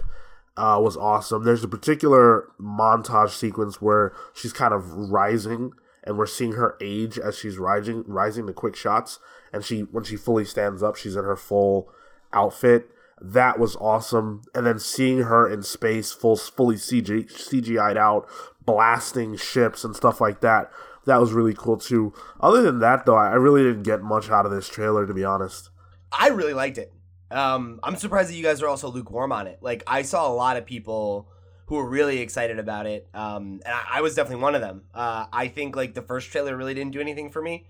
uh, 0.56 0.78
was 0.80 0.96
awesome. 0.96 1.42
There's 1.44 1.64
a 1.64 1.68
particular 1.68 2.48
montage 2.60 3.30
sequence 3.30 3.82
where 3.82 4.12
she's 4.32 4.52
kind 4.52 4.72
of 4.72 4.88
rising, 5.10 5.72
and 6.04 6.18
we're 6.18 6.26
seeing 6.26 6.52
her 6.52 6.76
age 6.80 7.18
as 7.18 7.38
she's 7.38 7.58
rising, 7.58 8.04
rising 8.06 8.46
the 8.46 8.52
quick 8.52 8.76
shots. 8.76 9.18
And 9.52 9.64
she, 9.64 9.80
when 9.80 10.04
she 10.04 10.16
fully 10.16 10.44
stands 10.44 10.82
up, 10.82 10.96
she's 10.96 11.16
in 11.16 11.24
her 11.24 11.36
full 11.36 11.90
outfit. 12.32 12.90
That 13.20 13.58
was 13.58 13.76
awesome. 13.76 14.42
And 14.54 14.66
then 14.66 14.78
seeing 14.78 15.20
her 15.20 15.50
in 15.50 15.62
space, 15.62 16.12
full, 16.12 16.36
fully 16.36 16.76
CG, 16.76 17.30
CGI'd 17.30 17.96
out, 17.96 18.28
blasting 18.64 19.36
ships 19.36 19.84
and 19.84 19.94
stuff 19.94 20.20
like 20.20 20.40
that. 20.40 20.70
That 21.06 21.20
was 21.20 21.32
really 21.32 21.54
cool 21.54 21.76
too. 21.76 22.12
Other 22.40 22.62
than 22.62 22.78
that, 22.80 23.06
though, 23.06 23.16
I 23.16 23.34
really 23.34 23.62
didn't 23.62 23.82
get 23.82 24.02
much 24.02 24.30
out 24.30 24.46
of 24.46 24.52
this 24.52 24.68
trailer, 24.68 25.06
to 25.06 25.14
be 25.14 25.24
honest. 25.24 25.70
I 26.12 26.28
really 26.28 26.54
liked 26.54 26.78
it. 26.78 26.92
Um, 27.30 27.78
I'm 27.82 27.96
surprised 27.96 28.30
that 28.30 28.34
you 28.34 28.42
guys 28.42 28.62
are 28.62 28.68
also 28.68 28.90
lukewarm 28.90 29.32
on 29.32 29.46
it. 29.46 29.58
Like 29.60 29.82
I 29.86 30.02
saw 30.02 30.28
a 30.28 30.34
lot 30.34 30.56
of 30.56 30.66
people 30.66 31.29
who 31.70 31.76
were 31.76 31.88
really 31.88 32.18
excited 32.18 32.58
about 32.58 32.84
it, 32.86 33.08
um, 33.14 33.60
and 33.64 33.72
I, 33.72 33.98
I 33.98 34.00
was 34.00 34.16
definitely 34.16 34.42
one 34.42 34.56
of 34.56 34.60
them. 34.60 34.82
Uh, 34.92 35.26
I 35.32 35.46
think 35.46 35.76
like 35.76 35.94
the 35.94 36.02
first 36.02 36.28
trailer 36.32 36.56
really 36.56 36.74
didn't 36.74 36.90
do 36.90 37.00
anything 37.00 37.30
for 37.30 37.40
me, 37.40 37.68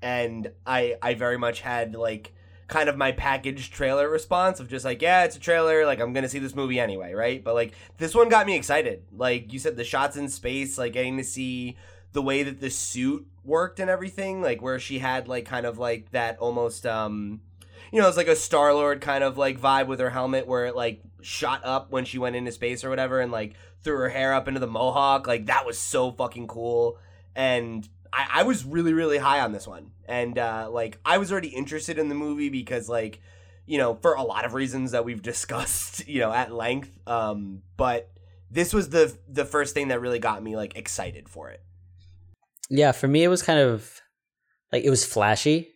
and 0.00 0.50
I 0.66 0.96
I 1.02 1.12
very 1.12 1.36
much 1.36 1.60
had 1.60 1.94
like 1.94 2.32
kind 2.66 2.88
of 2.88 2.96
my 2.96 3.12
packaged 3.12 3.74
trailer 3.74 4.08
response 4.08 4.58
of 4.58 4.68
just 4.68 4.86
like 4.86 5.02
yeah 5.02 5.24
it's 5.24 5.36
a 5.36 5.38
trailer 5.38 5.84
like 5.84 6.00
I'm 6.00 6.14
gonna 6.14 6.30
see 6.30 6.38
this 6.38 6.54
movie 6.54 6.80
anyway 6.80 7.12
right 7.12 7.44
but 7.44 7.52
like 7.52 7.74
this 7.98 8.14
one 8.14 8.30
got 8.30 8.46
me 8.46 8.56
excited 8.56 9.02
like 9.14 9.52
you 9.52 9.58
said 9.58 9.76
the 9.76 9.84
shots 9.84 10.16
in 10.16 10.30
space 10.30 10.78
like 10.78 10.94
getting 10.94 11.18
to 11.18 11.24
see 11.24 11.76
the 12.14 12.22
way 12.22 12.42
that 12.44 12.60
the 12.62 12.70
suit 12.70 13.26
worked 13.44 13.78
and 13.78 13.90
everything 13.90 14.40
like 14.40 14.62
where 14.62 14.78
she 14.78 15.00
had 15.00 15.28
like 15.28 15.44
kind 15.44 15.66
of 15.66 15.76
like 15.76 16.10
that 16.12 16.38
almost 16.38 16.86
um 16.86 17.42
you 17.92 18.00
know, 18.00 18.08
it's 18.08 18.16
like 18.16 18.26
a 18.26 18.34
Star 18.34 18.72
Lord 18.72 19.02
kind 19.02 19.22
of 19.22 19.36
like 19.36 19.60
vibe 19.60 19.86
with 19.86 20.00
her 20.00 20.10
helmet 20.10 20.46
where 20.46 20.64
it 20.64 20.74
like 20.74 21.02
shot 21.24 21.62
up 21.64 21.90
when 21.90 22.04
she 22.04 22.18
went 22.18 22.36
into 22.36 22.52
space 22.52 22.84
or 22.84 22.90
whatever 22.90 23.20
and 23.20 23.32
like 23.32 23.54
threw 23.82 23.96
her 23.96 24.08
hair 24.08 24.34
up 24.34 24.48
into 24.48 24.60
the 24.60 24.66
mohawk. 24.66 25.26
Like 25.26 25.46
that 25.46 25.66
was 25.66 25.78
so 25.78 26.12
fucking 26.12 26.46
cool. 26.46 26.98
And 27.34 27.88
I, 28.12 28.28
I 28.34 28.42
was 28.42 28.64
really, 28.64 28.92
really 28.92 29.18
high 29.18 29.40
on 29.40 29.52
this 29.52 29.66
one. 29.66 29.92
And 30.06 30.38
uh 30.38 30.68
like 30.70 30.98
I 31.04 31.18
was 31.18 31.32
already 31.32 31.48
interested 31.48 31.98
in 31.98 32.08
the 32.08 32.14
movie 32.14 32.48
because 32.48 32.88
like, 32.88 33.20
you 33.66 33.78
know, 33.78 33.94
for 33.94 34.14
a 34.14 34.22
lot 34.22 34.44
of 34.44 34.54
reasons 34.54 34.92
that 34.92 35.04
we've 35.04 35.22
discussed, 35.32 36.06
you 36.08 36.20
know, 36.20 36.32
at 36.32 36.52
length. 36.52 36.98
Um, 37.06 37.62
but 37.76 38.10
this 38.50 38.74
was 38.74 38.90
the 38.90 39.16
the 39.28 39.44
first 39.44 39.74
thing 39.74 39.88
that 39.88 40.00
really 40.00 40.18
got 40.18 40.42
me 40.42 40.56
like 40.56 40.76
excited 40.76 41.28
for 41.28 41.50
it. 41.50 41.62
yeah. 42.68 42.92
For 42.92 43.08
me, 43.08 43.24
it 43.24 43.28
was 43.28 43.42
kind 43.42 43.58
of 43.58 44.00
like 44.72 44.84
it 44.84 44.90
was 44.90 45.04
flashy, 45.04 45.68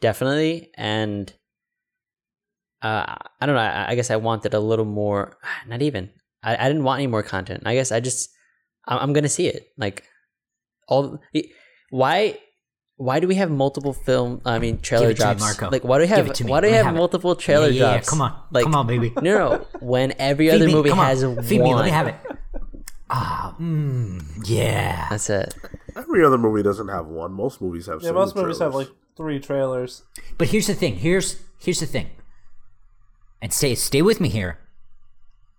definitely, 0.00 0.70
and 0.76 1.32
uh, 2.82 3.16
I 3.40 3.46
don't 3.46 3.54
know. 3.54 3.60
I, 3.60 3.90
I 3.90 3.94
guess 3.94 4.10
I 4.10 4.16
wanted 4.16 4.54
a 4.54 4.60
little 4.60 4.84
more. 4.84 5.36
Not 5.66 5.82
even. 5.82 6.10
I, 6.42 6.56
I 6.56 6.68
didn't 6.68 6.84
want 6.84 6.98
any 6.98 7.06
more 7.06 7.22
content. 7.22 7.62
I 7.66 7.74
guess 7.74 7.92
I 7.92 8.00
just 8.00 8.30
I'm, 8.86 8.98
I'm 8.98 9.12
gonna 9.12 9.28
see 9.28 9.46
it. 9.46 9.68
Like 9.78 10.04
all 10.88 11.20
why 11.90 12.38
why 12.96 13.20
do 13.20 13.28
we 13.28 13.36
have 13.36 13.50
multiple 13.50 13.92
film? 13.92 14.40
I 14.44 14.58
mean 14.58 14.80
trailer 14.80 15.08
Give 15.08 15.10
it 15.12 15.16
to 15.20 15.26
me, 15.28 15.34
drops. 15.34 15.40
Marco. 15.40 15.70
Like 15.70 15.84
why 15.84 15.98
do 15.98 16.02
we 16.02 16.08
Give 16.08 16.16
have 16.16 16.26
it 16.28 16.34
to 16.36 16.44
me. 16.44 16.50
why 16.50 16.60
do 16.60 16.66
we 16.66 16.70
Let 16.72 16.72
me 16.72 16.76
have 16.78 16.86
have 16.86 16.94
it. 16.94 16.98
multiple 16.98 17.36
trailer 17.36 17.68
yeah, 17.68 17.72
yeah, 17.72 17.84
yeah. 17.86 17.92
drops? 17.94 18.10
Come 18.10 18.20
on, 18.22 18.42
like 18.50 18.64
come 18.64 18.74
on, 18.74 18.86
baby. 18.86 19.12
no, 19.22 19.22
no. 19.22 19.66
When 19.80 20.14
every 20.18 20.48
Feed 20.48 20.54
other 20.56 20.66
me, 20.66 20.72
movie 20.74 20.90
come 20.90 20.98
on. 21.00 21.06
has 21.06 21.20
Feed 21.48 21.60
one. 21.60 21.68
me. 21.70 21.74
Let 21.74 21.84
me 21.84 21.90
have 21.90 22.08
it. 22.08 22.16
Ah, 23.10 23.54
mm, 23.60 24.24
yeah. 24.48 25.06
That's 25.10 25.28
it. 25.30 25.54
Every 25.94 26.24
other 26.24 26.38
movie 26.38 26.62
doesn't 26.62 26.88
have 26.88 27.06
one. 27.06 27.32
Most 27.32 27.60
movies 27.60 27.86
have. 27.86 28.00
Yeah, 28.00 28.08
single 28.08 28.22
most 28.22 28.34
movies 28.36 28.58
have 28.58 28.74
like 28.74 28.88
three 29.16 29.38
trailers. 29.38 30.02
But 30.38 30.48
here's 30.48 30.66
the 30.66 30.74
thing. 30.74 30.96
Here's 30.96 31.36
here's 31.60 31.80
the 31.80 31.86
thing. 31.86 32.10
And 33.42 33.52
stay 33.52 33.74
stay 33.74 34.00
with 34.00 34.20
me 34.20 34.28
here. 34.30 34.58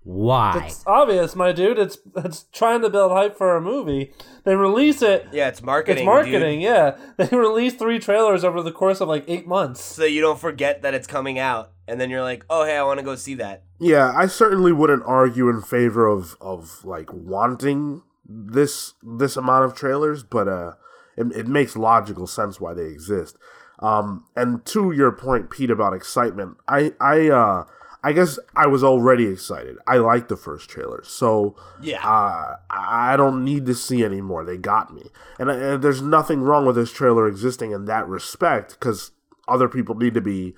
Why? 0.05 0.65
It's 0.67 0.84
obvious, 0.88 1.36
my 1.36 1.51
dude. 1.51 1.77
It's 1.77 1.97
it's 2.15 2.45
trying 2.51 2.81
to 2.81 2.89
build 2.89 3.11
hype 3.11 3.38
for 3.38 3.55
a 3.55 3.61
movie. 3.61 4.13
They 4.45 4.55
release 4.55 5.01
it. 5.01 5.27
Yeah, 5.31 5.49
it's 5.49 5.61
marketing. 5.61 6.03
It's 6.03 6.05
marketing, 6.05 6.59
dude. 6.59 6.63
yeah. 6.63 6.97
They 7.17 7.38
release 7.38 7.75
three 7.75 7.99
trailers 7.99 8.43
over 8.43 8.63
the 8.63 8.71
course 8.71 8.99
of 9.01 9.07
like 9.09 9.25
eight 9.27 9.45
months. 9.45 9.81
So 9.81 10.05
you 10.05 10.21
don't 10.21 10.39
forget 10.39 10.81
that 10.81 10.93
it's 10.93 11.07
coming 11.07 11.39
out, 11.39 11.71
and 11.88 12.01
then 12.01 12.09
you're 12.09 12.23
like, 12.23 12.45
oh 12.49 12.65
hey, 12.65 12.77
I 12.77 12.84
want 12.84 12.99
to 12.99 13.05
go 13.05 13.15
see 13.15 13.36
that. 13.36 13.63
Yeah, 13.79 14.13
I 14.15 14.27
certainly 14.27 14.71
wouldn't 14.71 15.03
argue 15.05 15.49
in 15.49 15.61
favor 15.61 16.07
of 16.07 16.36
of 16.39 16.84
like 16.86 17.13
wanting 17.13 18.01
this 18.25 18.93
this 19.03 19.38
amount 19.38 19.65
of 19.65 19.75
trailers, 19.75 20.23
but 20.23 20.47
uh, 20.47 20.73
it, 21.17 21.27
it 21.36 21.47
makes 21.47 21.75
logical 21.75 22.27
sense 22.27 22.59
why 22.61 22.73
they 22.73 22.86
exist. 22.88 23.38
Um, 23.84 24.23
and 24.36 24.65
to 24.67 24.91
your 24.91 25.11
point, 25.11 25.49
Pete, 25.49 25.69
about 25.69 25.93
excitement, 25.93 26.57
I 26.67 26.93
I 27.01 27.29
uh, 27.29 27.65
I 28.03 28.13
guess 28.13 28.39
I 28.55 28.65
was 28.67 28.84
already 28.84 29.25
excited. 29.27 29.75
I 29.86 29.97
liked 29.97 30.29
the 30.29 30.38
first 30.38 30.69
trailer, 30.69 31.03
so 31.03 31.55
Yeah. 31.81 31.99
uh, 32.05 32.55
I 32.69 33.15
don't 33.17 33.43
need 33.43 33.65
to 33.67 33.75
see 33.75 34.03
any 34.03 34.21
more. 34.21 34.43
They 34.45 34.57
got 34.57 34.93
me, 34.93 35.09
and, 35.38 35.49
and 35.49 35.84
there's 35.84 36.01
nothing 36.01 36.41
wrong 36.41 36.65
with 36.65 36.75
this 36.75 36.91
trailer 36.93 37.27
existing 37.27 37.71
in 37.71 37.86
that 37.86 38.07
respect 38.07 38.77
because 38.79 39.11
other 39.47 39.67
people 39.67 39.95
need 39.95 40.13
to 40.13 40.21
be, 40.21 40.55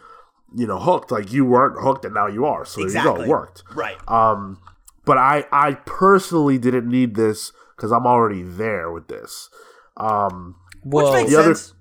you 0.56 0.68
know, 0.68 0.80
hooked. 0.80 1.12
Like 1.12 1.34
you 1.34 1.46
weren't 1.46 1.80
hooked, 1.82 2.06
and 2.06 2.14
now 2.14 2.28
you 2.28 2.46
are. 2.46 2.64
So 2.66 2.82
there 2.86 2.90
you 2.98 3.04
go, 3.04 3.22
it 3.22 3.28
worked. 3.28 3.64
Right. 3.74 3.98
Um, 4.08 4.60
but 5.04 5.18
I 5.18 5.46
I 5.52 5.74
personally 5.86 6.58
didn't 6.60 6.88
need 6.90 7.16
this 7.16 7.52
because 7.76 7.92
I'm 7.92 8.06
already 8.06 8.44
there 8.44 8.92
with 8.92 9.08
this. 9.08 9.50
Um, 9.98 10.56
Which 10.84 11.04
Well, 11.04 11.14
makes 11.14 11.32
the 11.32 11.40
other- 11.40 11.56
sense. 11.56 11.74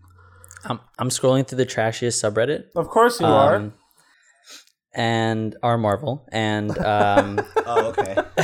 I'm, 0.65 0.81
I'm 0.99 1.09
scrolling 1.11 1.47
through 1.47 1.59
the 1.59 1.67
trashiest 1.67 2.23
subreddit. 2.23 2.65
Of 2.75 2.89
course 2.89 3.21
you 3.21 3.27
are. 3.27 3.57
Um, 3.57 3.75
and 4.95 5.57
our 5.62 5.77
Marvel 5.77 6.27
and 6.33 6.77
um, 6.79 7.41
oh, 7.67 7.87
okay. 7.89 8.17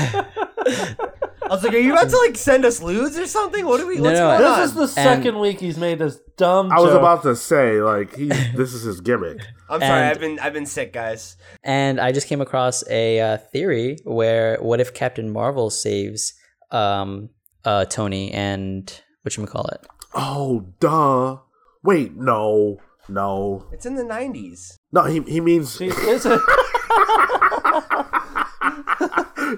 I 1.42 1.54
was 1.54 1.64
like, 1.64 1.74
are 1.74 1.78
you 1.78 1.92
about 1.92 2.08
to 2.10 2.16
like 2.18 2.36
send 2.36 2.64
us 2.64 2.80
lewds 2.80 3.18
or 3.18 3.26
something? 3.26 3.64
What 3.66 3.80
are 3.80 3.86
we? 3.86 3.96
No, 3.96 4.02
what's 4.02 4.18
no, 4.20 4.26
going 4.38 4.40
This 4.40 4.50
on? 4.58 4.62
is 4.62 4.74
the 4.74 4.86
second 4.88 5.38
week 5.40 5.58
he's 5.58 5.78
made 5.78 5.98
this 5.98 6.18
dumb. 6.36 6.70
I 6.70 6.78
was 6.78 6.90
joke. 6.90 6.98
about 7.00 7.22
to 7.24 7.34
say 7.34 7.80
like 7.82 8.14
he 8.14 8.26
this 8.28 8.72
is 8.72 8.82
his 8.82 9.00
gimmick. 9.00 9.38
I'm 9.68 9.80
sorry. 9.80 9.92
and- 10.00 10.10
I've 10.10 10.20
been 10.20 10.38
I've 10.38 10.52
been 10.52 10.66
sick, 10.66 10.92
guys. 10.92 11.36
and 11.64 12.00
I 12.00 12.12
just 12.12 12.28
came 12.28 12.40
across 12.40 12.88
a 12.88 13.20
uh, 13.20 13.36
theory 13.38 13.98
where 14.04 14.58
what 14.60 14.80
if 14.80 14.94
Captain 14.94 15.30
Marvel 15.30 15.70
saves 15.70 16.34
um, 16.70 17.30
uh, 17.64 17.84
Tony 17.86 18.30
and 18.32 19.00
what 19.22 19.36
you 19.36 19.44
call 19.46 19.66
it? 19.66 19.84
Oh, 20.14 20.66
duh. 20.78 21.38
Wait, 21.82 22.14
no, 22.16 22.78
no, 23.08 23.66
It's 23.72 23.86
in 23.86 23.94
the 23.96 24.04
90s. 24.04 24.76
no. 24.92 25.04
He 25.04 25.20
he 25.22 25.40
means 25.40 25.76
She 25.76 25.86
isn't. 25.86 26.40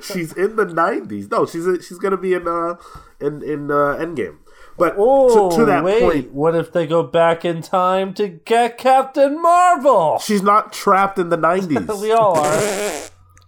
she's 0.03 0.33
in 0.33 0.57
the 0.57 0.65
nineties. 0.67 1.31
No, 1.31 1.47
she's 1.47 1.65
she's 1.87 1.99
gonna 1.99 2.17
be 2.17 2.35
in 2.35 2.47
uh 2.49 2.75
in 3.21 3.43
in 3.43 3.71
uh, 3.71 3.97
Endgame. 3.99 4.39
But 4.79 4.95
Oh, 4.97 5.51
to, 5.51 5.57
to 5.59 5.65
that 5.67 5.85
wait. 5.85 6.01
point, 6.01 6.33
What 6.33 6.55
if 6.55 6.73
they 6.73 6.87
go 6.87 7.03
back 7.03 7.45
in 7.45 7.61
time 7.61 8.15
to 8.15 8.27
get 8.29 8.79
Captain 8.79 9.41
Marvel? 9.41 10.19
she's 10.19 10.43
not 10.43 10.73
trapped 10.73 11.19
in 11.19 11.29
the 11.29 11.37
nineties. 11.37 11.87
we 12.01 12.13
all 12.13 12.39
are. 12.39 12.63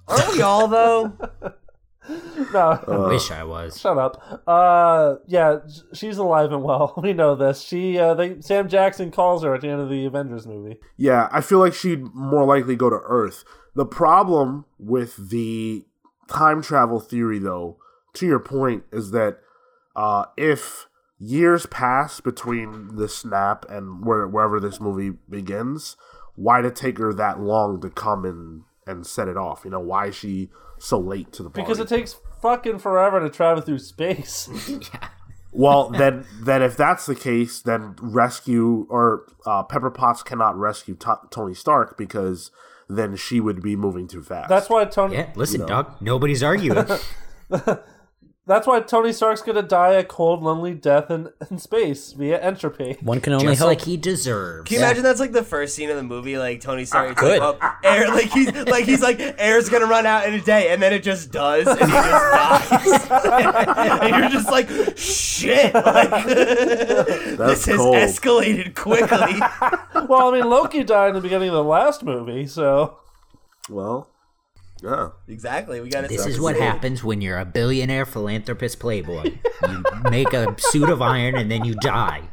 Aren't 0.09 0.33
we 0.35 0.43
all 0.43 0.69
though? 0.69 1.13
No, 2.53 2.79
Uh, 2.87 3.09
Wish 3.09 3.31
I 3.31 3.45
was. 3.45 3.81
shut 3.81 3.97
up. 3.99 4.43
Uh, 4.47 5.17
yeah, 5.27 5.59
she's 5.93 6.19
alive 6.19 6.53
and 6.53 6.63
well. 6.63 6.95
We 7.03 7.13
know 7.13 7.35
this. 7.35 7.63
She, 7.63 7.99
uh, 7.99 8.15
they, 8.15 8.41
Sam 8.41 8.69
Jackson 8.69 9.11
calls 9.11 9.43
her 9.43 9.55
at 9.55 9.61
the 9.63 9.69
end 9.69 9.81
of 9.81 9.89
the 9.89 10.05
Avengers 10.07 10.47
movie. 10.47 10.79
Yeah, 10.97 11.29
I 11.33 11.41
feel 11.41 11.59
like 11.59 11.75
she'd 11.75 12.03
more 12.15 12.45
likely 12.45 12.77
go 12.77 12.91
to 12.91 13.01
Earth. 13.05 13.45
The 13.75 13.87
problem 13.87 14.67
with 14.79 15.31
the 15.31 15.85
time 16.29 16.63
travel 16.63 17.01
theory, 17.01 17.39
though, 17.39 17.79
to 18.15 18.27
your 18.27 18.39
point, 18.41 18.85
is 18.93 19.11
that 19.13 19.39
uh, 19.97 20.27
if 20.37 20.87
years 21.19 21.67
pass 21.67 22.21
between 22.21 22.97
the 22.97 23.09
snap 23.09 23.65
and 23.69 24.05
where, 24.05 24.27
wherever 24.29 24.61
this 24.61 24.81
movie 24.81 25.17
begins, 25.29 25.97
why 26.37 26.61
did 26.61 26.69
it 26.73 26.77
take 26.77 26.99
her 26.99 27.13
that 27.15 27.41
long 27.41 27.81
to 27.81 27.89
come 27.91 28.25
and, 28.25 28.63
and 28.87 29.07
set 29.07 29.29
it 29.29 29.37
off? 29.37 29.63
You 29.65 29.71
know, 29.71 29.81
why 29.81 30.07
is 30.09 30.15
she 30.17 30.51
so 30.79 30.99
late 30.99 31.33
to 31.33 31.43
the 31.43 31.51
party? 31.51 31.63
Because 31.63 31.81
it 31.81 31.89
takes 31.89 32.17
fucking 32.41 32.79
forever 32.79 33.21
to 33.21 33.31
travel 33.31 33.63
through 33.63 33.79
space. 33.79 34.49
Well, 35.57 35.89
then, 35.89 36.27
then 36.43 36.63
if 36.63 36.77
that's 36.77 37.07
the 37.07 37.15
case, 37.15 37.61
then 37.61 37.95
rescue 38.01 38.89
or 38.91 39.25
uh, 39.47 39.63
Pepper 39.63 39.91
Potts 39.91 40.25
cannot 40.25 40.59
rescue 40.59 40.97
T- 40.97 41.13
Tony 41.31 41.55
Stark 41.55 41.97
because 41.97 42.51
then 42.89 43.15
she 43.15 43.39
would 43.39 43.63
be 43.63 43.77
moving 43.77 44.09
too 44.09 44.21
fast. 44.21 44.49
That's 44.49 44.69
why 44.69 44.85
Tony. 44.87 45.15
Yeah, 45.15 45.31
listen, 45.37 45.65
dog. 45.65 45.95
Nobody's 46.01 46.43
arguing. 46.43 46.85
That's 48.47 48.67
why 48.67 48.81
Tony 48.81 49.15
Stark's 49.15 49.41
gonna 49.41 49.63
die 49.63 49.93
a 49.93 50.05
cold, 50.05 50.43
lonely 50.43 50.75
death 50.75 51.11
in, 51.11 51.31
in 51.51 51.59
space 51.59 52.13
via 52.13 52.39
entropy. 52.39 52.99
One 53.01 53.23
can 53.23 53.33
only 53.33 53.47
just 53.47 53.61
hope. 53.61 53.69
like 53.69 53.81
he 53.81 53.97
deserves. 53.97 54.69
Can 54.69 54.75
you 54.75 54.85
imagine 54.85 55.03
that's 55.03 55.19
like 55.19 55.33
the 55.33 55.43
first 55.43 55.75
scene 55.75 55.89
of 55.89 55.97
the 55.97 56.03
movie? 56.03 56.37
Like 56.37 56.61
Tony 56.61 56.85
Stark, 56.85 57.13
it's 57.13 57.23
like, 57.23 57.41
oh, 57.41 57.57
air, 57.83 58.09
like 58.09 58.31
he's 58.31 58.53
like 58.53 58.85
he's 58.85 59.01
like 59.01 59.19
air's 59.39 59.71
gonna 59.71 59.87
run 59.87 60.05
out 60.05 60.29
in 60.29 60.35
a 60.35 60.43
day, 60.43 60.69
and 60.69 60.83
then 60.83 60.93
it 60.93 61.03
just 61.03 61.33
does, 61.33 61.67
and 61.67 61.79
he 61.79 61.87
just 61.87 63.09
dies, 63.09 64.01
and 64.03 64.17
you're 64.17 64.29
just 64.29 64.51
like, 64.51 64.69
shit, 64.95 65.73
like 65.73 66.27
this 66.27 67.65
has 67.65 67.77
cold. 67.79 67.95
escalated 67.95 68.75
quickly. 68.75 69.41
well, 70.07 70.29
I 70.29 70.39
mean, 70.39 70.51
Loki 70.51 70.85
died 70.85 71.09
in 71.09 71.15
the 71.15 71.23
beginning 71.23 71.49
of 71.49 71.55
the 71.55 71.65
last 71.65 72.03
movie, 72.03 72.47
so 72.47 72.99
well, 73.71 74.11
yeah. 74.85 75.09
exactly, 75.29 75.81
we 75.81 75.89
got 75.89 76.05
it. 76.05 76.11
This 76.11 76.27
is 76.27 76.41
what 76.41 76.57
happens 76.57 77.03
when 77.03 77.21
you're 77.21 77.39
a 77.39 77.45
billionaire 77.45 78.07
philanthropist 78.07 78.79
playboy. 78.79 79.33
You 79.69 79.83
make 80.11 80.33
a 80.33 80.55
suit 80.59 80.91
of 80.91 81.01
iron 81.01 81.37
and 81.37 81.51
then 81.51 81.65
you 81.65 81.75
die. 81.77 82.29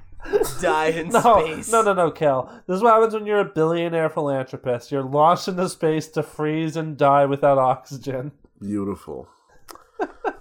die 0.61 0.87
in 0.87 1.09
no, 1.09 1.19
space. 1.19 1.71
no, 1.71 1.81
no, 1.81 1.93
no, 1.93 2.11
Kel. 2.11 2.51
This 2.67 2.77
is 2.77 2.83
what 2.83 2.93
happens 2.93 3.13
when 3.13 3.25
you're 3.25 3.39
a 3.39 3.45
billionaire 3.45 4.09
philanthropist. 4.09 4.91
You're 4.91 5.03
launched 5.03 5.47
into 5.47 5.67
space 5.69 6.07
to 6.09 6.23
freeze 6.23 6.75
and 6.75 6.97
die 6.97 7.25
without 7.25 7.57
oxygen. 7.57 8.31
Beautiful. 8.59 9.27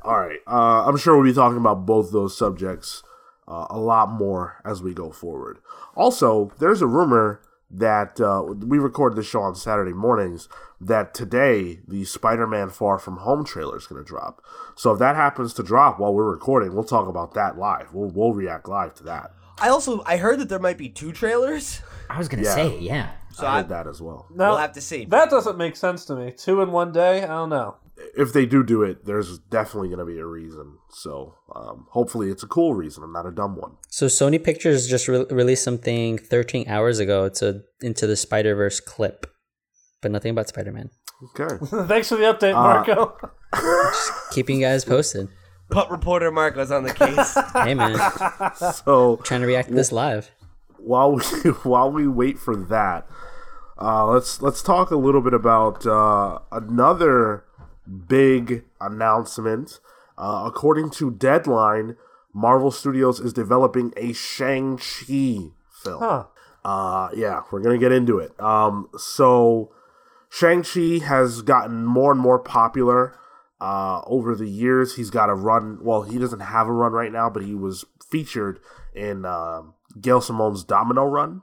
All 0.03 0.19
right. 0.19 0.41
Uh, 0.47 0.87
I'm 0.87 0.97
sure 0.97 1.17
we'll 1.17 1.25
be 1.25 1.35
talking 1.35 1.59
about 1.59 1.87
both 1.87 2.13
those 2.13 2.37
subjects 2.37 3.03
uh, 3.47 3.67
a 3.71 3.79
lot 3.79 4.11
more 4.11 4.61
as 4.65 4.83
we 4.83 4.95
go 4.95 5.11
forward. 5.11 5.59
Also, 5.95 6.53
there's 6.59 6.83
a 6.83 6.87
rumor 6.87 7.41
that 7.71 8.21
uh, 8.21 8.43
we 8.45 8.79
record 8.79 9.15
this 9.17 9.27
show 9.29 9.43
on 9.43 9.55
Saturday 9.55 9.93
mornings 9.93 10.49
that 10.81 11.15
today 11.15 11.81
the 11.87 12.05
Spider-Man 12.05 12.71
Far 12.71 12.99
From 12.99 13.19
Home 13.19 13.45
trailer 13.45 13.77
is 13.77 13.87
going 13.87 14.03
to 14.03 14.07
drop. 14.09 14.43
So 14.77 14.93
if 14.93 14.99
that 14.99 15.15
happens 15.17 15.55
to 15.55 15.63
drop 15.63 15.99
while 16.01 16.13
we're 16.13 16.31
recording, 16.31 16.75
we'll 16.75 16.85
talk 16.85 17.07
about 17.07 17.35
that 17.35 17.59
live. 17.59 17.93
We'll 17.93 18.11
we'll 18.11 18.33
react 18.33 18.69
live 18.69 18.95
to 18.95 19.05
that. 19.05 19.33
I 19.59 19.69
also 19.69 20.03
I 20.07 20.17
heard 20.17 20.39
that 20.41 20.49
there 20.49 20.59
might 20.59 20.79
be 20.79 20.89
two 20.89 21.13
trailers, 21.13 21.81
I 22.09 22.19
was 22.19 22.29
gonna 22.29 22.43
Yeah. 22.45 22.55
say, 22.55 22.79
yeah. 22.79 23.11
so 23.33 23.47
I 23.47 23.59
I, 23.59 23.63
that 23.63 23.87
as 23.87 24.01
well. 24.01 24.27
Now, 24.35 24.51
we'll 24.51 24.59
have 24.59 24.73
to 24.73 24.81
see. 24.81 25.05
that 25.05 25.31
doesn't 25.31 25.59
make 25.59 25.77
sense 25.77 26.05
to 26.07 26.17
me. 26.17 26.33
Two 26.37 26.63
in 26.63 26.73
one 26.73 26.93
day? 26.93 27.23
I 27.23 27.27
don't 27.27 27.51
know. 27.51 27.77
If 28.17 28.33
they 28.33 28.47
do 28.47 28.63
do 28.65 28.83
it, 28.83 29.05
there's 29.05 29.39
definitely 29.39 29.89
going 29.89 29.99
to 30.01 30.05
be 30.05 30.19
a 30.19 30.27
reason. 30.27 30.79
So 30.91 31.35
um, 31.55 31.87
hopefully 31.91 32.31
it's 32.31 32.43
a 32.43 32.47
cool 32.47 32.75
reason 32.75 33.03
and 33.05 33.13
not 33.13 33.27
a 33.27 33.31
dumb 33.31 33.57
one. 33.57 33.73
So 33.89 34.07
Sony 34.07 34.43
Pictures 34.43 34.89
just 34.89 35.07
re- 35.09 35.27
released 35.31 35.63
something 35.65 36.19
13 36.19 36.69
hours 36.69 36.99
ago. 36.99 37.25
It's 37.25 37.43
a 37.43 37.63
Into 37.81 38.07
the 38.07 38.17
Spider 38.17 38.55
Verse 38.55 38.81
clip, 38.81 39.27
but 40.03 40.11
nothing 40.11 40.31
about 40.31 40.49
Spider 40.49 40.73
Man. 40.73 40.91
Okay. 41.39 41.57
Thanks 41.87 42.09
for 42.09 42.17
the 42.17 42.25
update, 42.25 42.55
Marco. 42.55 43.17
Just 43.55 44.13
Keeping 44.33 44.61
you 44.61 44.67
guys 44.67 44.85
posted. 44.85 45.29
Pup 45.71 45.91
reporter 45.91 46.31
Marco's 46.31 46.71
on 46.71 46.83
the 46.85 46.95
case. 46.95 47.37
Hey 47.53 47.75
man, 47.75 47.97
So 48.61 49.17
trying 49.23 49.41
to 49.43 49.47
react 49.47 49.69
to 49.69 49.75
this 49.75 49.93
live. 49.93 50.31
while 50.79 51.13
we 51.13 51.23
while 51.63 51.91
we 51.93 52.09
wait 52.09 52.39
for 52.39 52.57
that, 52.57 53.07
uh, 53.81 54.07
let's 54.07 54.41
let's 54.43 54.63
talk 54.63 54.91
a 54.91 54.97
little 54.97 55.21
bit 55.21 55.35
about 55.35 55.87
uh, 55.87 56.39
another 56.51 57.45
big 58.07 58.65
announcement. 58.81 59.81
Uh, 60.17 60.45
according 60.47 60.91
to 60.91 61.11
Deadline, 61.11 61.97
Marvel 62.35 62.71
Studios 62.71 63.21
is 63.21 63.33
developing 63.33 63.93
a 63.97 64.13
Shang 64.13 64.77
Chi 64.77 65.51
film. 65.83 65.99
Huh. 65.99 66.25
Uh, 66.65 67.09
yeah, 67.15 67.43
we're 67.51 67.61
gonna 67.61 67.79
get 67.79 67.93
into 67.93 68.19
it. 68.19 68.39
Um, 68.41 68.89
so 68.99 69.73
Shang 70.29 70.63
Chi 70.63 71.05
has 71.05 71.43
gotten 71.43 71.85
more 71.85 72.13
and 72.13 72.21
more 72.21 72.39
popular 72.39 73.19
uh, 73.61 74.03
over 74.07 74.35
the 74.35 74.49
years. 74.49 74.97
He's 74.97 75.11
got 75.11 75.31
a 75.31 75.35
run. 75.35 75.79
Well, 75.83 76.03
he 76.03 76.19
doesn't 76.19 76.41
have 76.41 76.69
a 76.69 76.73
run 76.73 76.93
right 76.93 77.13
now, 77.13 77.31
but 77.31 77.43
he 77.43 77.55
was 77.55 77.85
featured 78.11 78.61
in 78.95 79.25
uh, 79.25 79.63
Gail 80.01 80.21
Simone's 80.21 80.65
Domino 80.65 81.05
Run, 81.05 81.43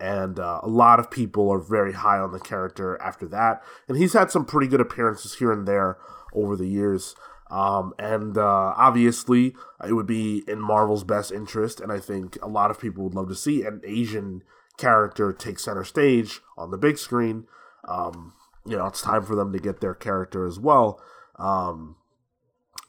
and 0.00 0.38
uh, 0.38 0.60
a 0.62 0.68
lot 0.68 1.00
of 1.00 1.10
people 1.10 1.50
are 1.50 1.58
very 1.58 1.92
high 1.92 2.18
on 2.18 2.32
the 2.32 2.40
character 2.40 3.00
after 3.02 3.26
that. 3.28 3.62
And 3.88 3.96
he's 3.96 4.12
had 4.12 4.30
some 4.30 4.44
pretty 4.44 4.68
good 4.68 4.80
appearances 4.80 5.36
here 5.36 5.52
and 5.52 5.66
there 5.66 5.98
over 6.32 6.56
the 6.56 6.68
years. 6.68 7.14
Um, 7.50 7.94
and 7.98 8.36
uh, 8.36 8.74
obviously, 8.76 9.54
it 9.86 9.94
would 9.94 10.06
be 10.06 10.44
in 10.46 10.60
Marvel's 10.60 11.04
best 11.04 11.32
interest, 11.32 11.80
and 11.80 11.90
I 11.90 11.98
think 11.98 12.36
a 12.42 12.48
lot 12.48 12.70
of 12.70 12.78
people 12.78 13.04
would 13.04 13.14
love 13.14 13.28
to 13.28 13.34
see 13.34 13.62
an 13.62 13.80
Asian 13.86 14.42
character 14.76 15.32
take 15.32 15.58
center 15.58 15.82
stage 15.82 16.40
on 16.58 16.70
the 16.70 16.76
big 16.76 16.98
screen. 16.98 17.46
Um, 17.88 18.34
you 18.68 18.76
know 18.76 18.86
it's 18.86 19.00
time 19.00 19.24
for 19.24 19.34
them 19.34 19.52
to 19.52 19.58
get 19.58 19.80
their 19.80 19.94
character 19.94 20.46
as 20.46 20.60
well. 20.60 21.00
Um, 21.36 21.96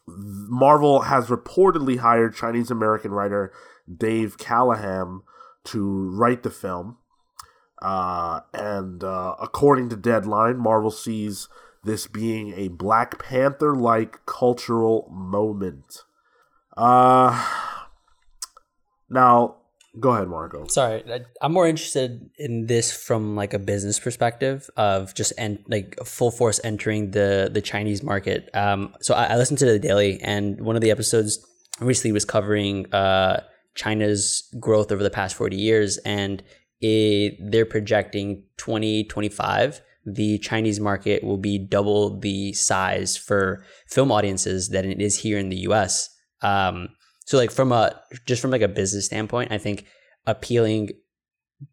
Marvel 0.07 1.01
has 1.01 1.27
reportedly 1.27 1.99
hired 1.99 2.35
Chinese 2.35 2.69
American 2.69 3.11
writer 3.11 3.53
Dave 3.95 4.37
Callaham 4.37 5.23
to 5.71 6.09
write 6.09 6.43
the 6.43 6.49
film. 6.49 6.97
Uh, 7.81 8.41
and 8.53 9.03
uh, 9.03 9.35
according 9.41 9.89
to 9.89 9.95
Deadline, 9.95 10.57
Marvel 10.57 10.91
sees 10.91 11.47
this 11.83 12.07
being 12.07 12.53
a 12.55 12.67
Black 12.67 13.19
Panther 13.19 13.75
like 13.75 14.25
cultural 14.25 15.07
moment. 15.11 16.03
Uh, 16.75 17.45
now, 19.09 19.55
go 19.99 20.11
ahead, 20.11 20.27
Marco. 20.27 20.67
Sorry, 20.67 21.03
I'm 21.41 21.53
more 21.53 21.67
interested 21.67 22.29
in 22.37 22.67
this 22.67 22.91
from 22.91 23.35
like 23.35 23.53
a 23.53 23.59
business 23.59 23.99
perspective 23.99 24.69
of 24.77 25.13
just 25.15 25.33
en- 25.37 25.63
like 25.67 25.97
full 26.05 26.31
force 26.31 26.59
entering 26.63 27.11
the 27.11 27.49
the 27.51 27.61
Chinese 27.61 28.03
market. 28.03 28.49
Um, 28.53 28.93
so 29.01 29.13
I, 29.13 29.25
I 29.25 29.35
listened 29.37 29.59
to 29.59 29.65
the 29.65 29.79
Daily, 29.79 30.19
and 30.21 30.61
one 30.61 30.75
of 30.75 30.81
the 30.81 30.91
episodes 30.91 31.45
recently 31.79 32.11
was 32.11 32.25
covering 32.25 32.93
uh, 32.93 33.41
China's 33.79 34.43
growth 34.59 34.91
over 34.91 35.03
the 35.03 35.09
past 35.09 35.35
40 35.35 35.55
years, 35.55 35.97
and 35.99 36.43
it, 36.81 37.37
they're 37.39 37.65
projecting 37.65 38.43
2025 38.57 39.81
the 40.05 40.37
Chinese 40.39 40.79
market 40.79 41.23
will 41.23 41.37
be 41.37 41.57
double 41.57 42.19
the 42.19 42.53
size 42.53 43.17
for 43.17 43.63
film 43.87 44.11
audiences 44.11 44.69
than 44.69 44.89
it 44.89 45.01
is 45.01 45.19
here 45.19 45.37
in 45.37 45.49
the 45.49 45.57
U.S. 45.57 46.09
Um, 46.41 46.89
so 47.25 47.37
like 47.37 47.51
from 47.51 47.71
a 47.71 47.99
just 48.25 48.41
from 48.41 48.51
like 48.51 48.61
a 48.61 48.67
business 48.67 49.05
standpoint, 49.05 49.51
I 49.51 49.57
think 49.57 49.85
appealing 50.25 50.89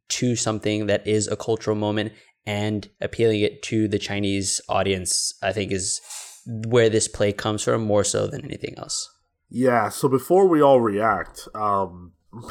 to 0.09 0.37
something 0.37 0.87
that 0.87 1.07
is 1.07 1.29
a 1.29 1.37
cultural 1.37 1.77
moment 1.77 2.13
and 2.45 2.89
appealing 3.01 3.41
it 3.41 3.63
to 3.65 3.89
the 3.89 3.99
Chinese 3.99 4.61
audience, 4.69 5.33
I 5.43 5.53
think 5.53 5.73
is 5.73 6.01
where 6.47 6.89
this 6.89 7.09
play 7.09 7.33
comes 7.33 7.63
from 7.63 7.83
more 7.83 8.05
so 8.05 8.27
than 8.27 8.45
anything 8.45 8.75
else. 8.77 9.09
Yeah, 9.49 9.89
so 9.89 10.09
before 10.09 10.47
we 10.49 10.61
all 10.61 10.81
react, 10.81 11.49
um, 11.55 12.13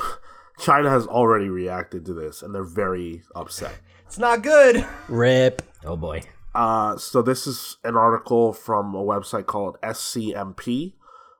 China 0.59 0.89
has 0.89 1.05
already 1.05 1.49
reacted 1.49 2.05
to 2.05 2.13
this 2.13 2.41
and 2.41 2.55
they're 2.55 2.63
very 2.63 3.23
upset. 3.35 3.75
It's 4.05 4.17
not 4.17 4.41
good. 4.41 4.85
Rip. 5.07 5.61
Oh 5.83 5.97
boy. 5.97 6.23
Uh, 6.53 6.95
so 6.97 7.21
this 7.21 7.45
is 7.45 7.77
an 7.83 7.97
article 7.97 8.53
from 8.53 8.95
a 8.95 9.03
website 9.03 9.45
called 9.45 9.77
SCMP, 9.83 10.93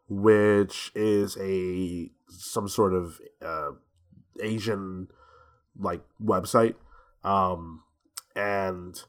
which 0.10 0.92
is 0.94 1.38
a 1.40 2.10
some 2.28 2.68
sort 2.68 2.94
of 2.94 3.22
uh, 3.42 3.72
Asian 4.42 5.08
like 5.80 6.02
website, 6.22 6.76
um, 7.24 7.84
and 8.36 9.04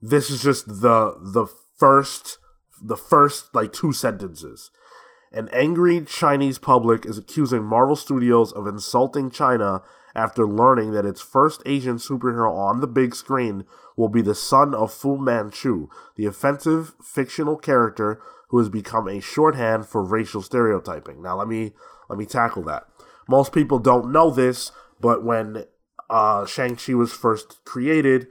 this 0.00 0.30
is 0.30 0.42
just 0.42 0.66
the 0.66 1.16
the 1.20 1.46
first 1.76 2.38
the 2.82 2.96
first 2.96 3.54
like 3.54 3.74
two 3.74 3.92
sentences. 3.92 4.70
An 5.34 5.48
angry 5.50 6.04
Chinese 6.04 6.58
public 6.58 7.06
is 7.06 7.16
accusing 7.16 7.64
Marvel 7.64 7.96
Studios 7.96 8.52
of 8.52 8.66
insulting 8.66 9.30
China 9.30 9.82
after 10.14 10.46
learning 10.46 10.92
that 10.92 11.06
its 11.06 11.22
first 11.22 11.62
Asian 11.64 11.96
superhero 11.96 12.54
on 12.54 12.80
the 12.80 12.86
big 12.86 13.14
screen 13.14 13.64
will 13.96 14.10
be 14.10 14.20
the 14.20 14.34
son 14.34 14.74
of 14.74 14.92
Fu 14.92 15.16
Manchu, 15.16 15.88
the 16.16 16.26
offensive 16.26 16.94
fictional 17.02 17.56
character 17.56 18.20
who 18.48 18.58
has 18.58 18.68
become 18.68 19.08
a 19.08 19.20
shorthand 19.20 19.86
for 19.86 20.04
racial 20.04 20.42
stereotyping. 20.42 21.22
Now 21.22 21.38
let 21.38 21.48
me 21.48 21.72
let 22.10 22.18
me 22.18 22.26
tackle 22.26 22.62
that. 22.64 22.86
Most 23.26 23.52
people 23.52 23.78
don't 23.78 24.12
know 24.12 24.30
this, 24.30 24.70
but 25.00 25.24
when 25.24 25.64
uh, 26.10 26.44
Shang-Chi 26.44 26.92
was 26.92 27.12
first 27.12 27.64
created, 27.64 28.26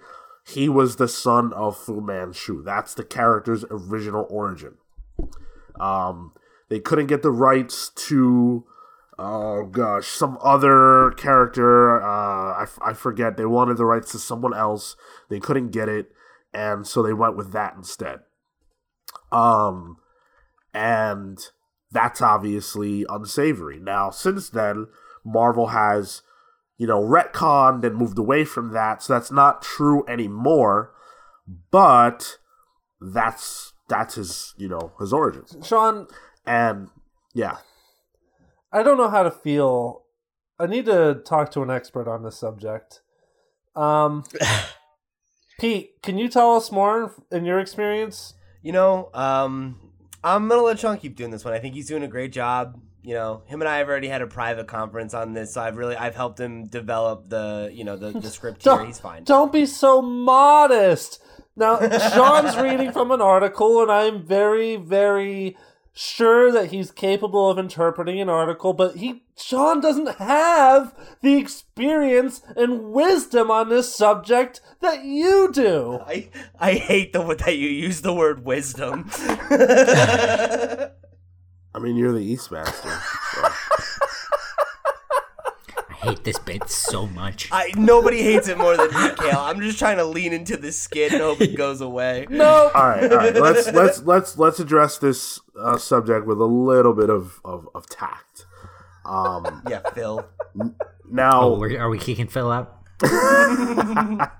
he 0.46 0.70
was 0.70 0.98
the 0.98 1.08
son 1.08 1.52
of 1.54 1.78
Fu 1.78 2.00
Manchu. 2.00 2.62
That's 2.62 2.94
the 2.94 3.04
character's 3.04 3.66
original 3.72 4.28
origin. 4.30 4.76
Um, 5.80 6.34
they 6.72 6.80
couldn't 6.80 7.08
get 7.08 7.22
the 7.22 7.32
rights 7.32 7.90
to 7.90 8.64
oh 9.20 9.66
gosh 9.66 10.08
some 10.08 10.38
other 10.42 11.12
character. 11.18 12.02
Uh 12.02 12.54
I, 12.54 12.64
f- 12.64 12.80
I 12.82 12.94
forget. 12.94 13.36
They 13.36 13.46
wanted 13.46 13.76
the 13.76 13.86
rights 13.86 14.14
to 14.14 14.20
someone 14.20 14.56
else. 14.56 14.96
They 15.30 15.42
couldn't 15.42 15.72
get 15.72 15.90
it. 15.90 16.14
And 16.54 16.88
so 16.88 17.04
they 17.04 17.12
went 17.12 17.36
with 17.36 17.52
that 17.52 17.76
instead. 17.76 18.22
Um 19.34 19.98
and 20.74 21.38
that's 21.92 22.22
obviously 22.22 23.06
unsavory. 23.10 23.78
Now 23.78 24.10
since 24.10 24.50
then 24.50 24.88
marvel 25.26 25.68
has 25.68 26.22
you 26.78 26.88
know 26.88 27.02
retconned 27.02 27.84
and 27.84 27.98
moved 27.98 28.18
away 28.18 28.46
from 28.46 28.72
that. 28.72 29.04
So 29.04 29.12
that's 29.12 29.30
not 29.30 29.62
true 29.62 30.06
anymore. 30.08 30.94
But 31.70 32.38
that's 33.02 33.74
that's 33.90 34.16
his 34.16 34.54
you 34.58 34.70
know 34.70 34.94
his 35.02 35.12
origins. 35.12 35.56
Sean, 35.68 36.08
and 36.46 36.90
yeah 37.34 37.58
I 38.72 38.84
don't 38.84 38.98
know 38.98 39.10
how 39.10 39.24
to 39.24 39.32
feel. 39.32 40.04
I 40.60 40.68
need 40.68 40.86
to 40.86 41.22
talk 41.26 41.52
to 41.52 41.62
an 41.62 41.70
expert 41.70 42.08
on 42.08 42.24
this 42.24 42.38
subject. 42.38 43.02
Um, 43.76 44.24
Pete, 45.60 46.02
can 46.02 46.18
you 46.18 46.30
tell 46.30 46.56
us 46.56 46.72
more 46.72 47.14
in 47.32 47.46
your 47.46 47.60
experience? 47.60 48.34
You 48.62 48.72
know, 48.72 49.10
um, 49.14 49.92
I'm 50.24 50.48
gonna 50.48 50.62
let 50.62 50.80
Sean 50.80 50.98
keep 50.98 51.16
doing 51.16 51.32
this 51.32 51.44
one. 51.44 51.54
I 51.54 51.60
think 51.60 51.76
he's 51.76 51.88
doing 51.88 52.04
a 52.04 52.08
great 52.08 52.32
job. 52.32 52.80
You 53.04 53.16
know, 53.16 53.42
him 53.48 53.62
and 53.62 53.68
I 53.68 53.80
have 53.80 53.90
already 53.90 54.08
had 54.08 54.22
a 54.22 54.28
private 54.28 54.68
conference 54.68 55.14
on 55.16 55.34
this, 55.34 55.56
so 55.56 55.62
I've 55.62 55.76
really 55.76 55.96
I've 55.96 56.16
helped 56.16 56.40
him 56.40 56.68
develop 56.68 57.30
the 57.30 57.72
you 57.74 57.84
know 57.84 57.98
the, 57.98 58.12
the 58.12 58.30
script 58.30 58.64
here. 58.64 58.86
He's 58.86 59.00
fine. 59.00 59.24
Don't 59.24 59.52
be 59.52 59.66
so 59.66 60.02
modest. 60.02 61.22
Now, 61.56 61.80
Sean's 62.14 62.56
reading 62.58 62.92
from 62.92 63.12
an 63.12 63.20
article, 63.20 63.82
and 63.82 63.92
I'm 63.92 64.26
very, 64.26 64.78
very 64.78 65.58
sure 65.94 66.52
that 66.52 66.72
he's 66.72 66.92
capable 66.92 67.50
of 67.50 67.58
interpreting 67.60 68.20
an 68.20 68.30
article, 68.30 68.74
but 68.74 68.96
he 68.98 69.24
Sean 69.38 69.82
doesn't 69.82 70.18
have 70.18 70.94
the 71.22 71.36
experience 71.36 72.42
and 72.56 72.92
wisdom 72.92 73.50
on 73.52 73.70
this 73.70 73.96
subject 73.96 74.62
that 74.80 75.04
you 75.04 75.52
do. 75.52 76.00
I 76.06 76.30
I 76.60 76.74
hate 76.74 77.14
the 77.14 77.22
that 77.22 77.58
you 77.58 77.70
use 77.70 78.02
the 78.02 78.14
word 78.14 78.46
wisdom. 78.46 79.10
I 81.74 81.80
mean, 81.80 81.96
you're 81.96 82.12
the 82.12 82.20
East 82.20 82.52
Master. 82.52 82.90
so. 82.90 82.90
I 82.90 83.21
hate 86.02 86.24
this 86.24 86.40
bit 86.40 86.70
so 86.70 87.06
much. 87.08 87.50
I 87.52 87.72
nobody 87.76 88.22
hates 88.22 88.48
it 88.48 88.58
more 88.58 88.76
than 88.78 88.88
me, 88.88 89.10
Cale. 89.18 89.40
I'm 89.40 89.60
just 89.62 89.78
trying 89.80 89.98
to 89.98 90.06
lean 90.06 90.34
into 90.34 90.58
this 90.58 90.80
skit 90.80 91.12
and 91.14 91.22
hope 91.22 91.42
it 91.42 91.56
goes 91.56 91.82
away. 91.82 92.28
No, 92.30 92.70
all 92.74 92.88
right, 92.90 93.12
all 93.12 93.18
right. 93.18 93.36
Let's 93.36 93.72
let's 93.72 94.02
let's 94.04 94.38
let's 94.38 94.60
address 94.60 94.98
this 94.98 95.40
uh, 95.60 95.78
subject 95.78 96.26
with 96.26 96.40
a 96.40 96.46
little 96.46 96.94
bit 96.94 97.10
of 97.10 97.40
of, 97.46 97.68
of 97.76 97.88
tact. 97.88 98.46
Um, 99.06 99.64
Yeah, 99.70 99.82
Phil. 99.94 100.28
now, 101.10 101.42
oh, 101.42 101.60
we're, 101.60 101.90
we 101.90 101.98
kicking 102.00 102.28
Phil 102.28 102.52
out? 102.52 102.78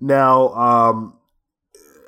now, 0.00 0.48
um, 0.54 1.14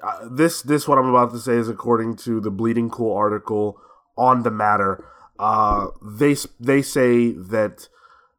uh, 0.02 0.28
this 0.30 0.62
this 0.62 0.86
what 0.88 0.98
I'm 0.98 1.08
about 1.08 1.30
to 1.32 1.38
say 1.38 1.54
is 1.54 1.68
according 1.68 2.16
to 2.18 2.40
the 2.40 2.50
Bleeding 2.50 2.90
Cool 2.90 3.16
article 3.16 3.78
on 4.16 4.42
the 4.42 4.50
matter. 4.50 5.04
Uh, 5.38 5.88
they 6.02 6.32
s- 6.32 6.46
they 6.58 6.82
say 6.82 7.30
that 7.32 7.88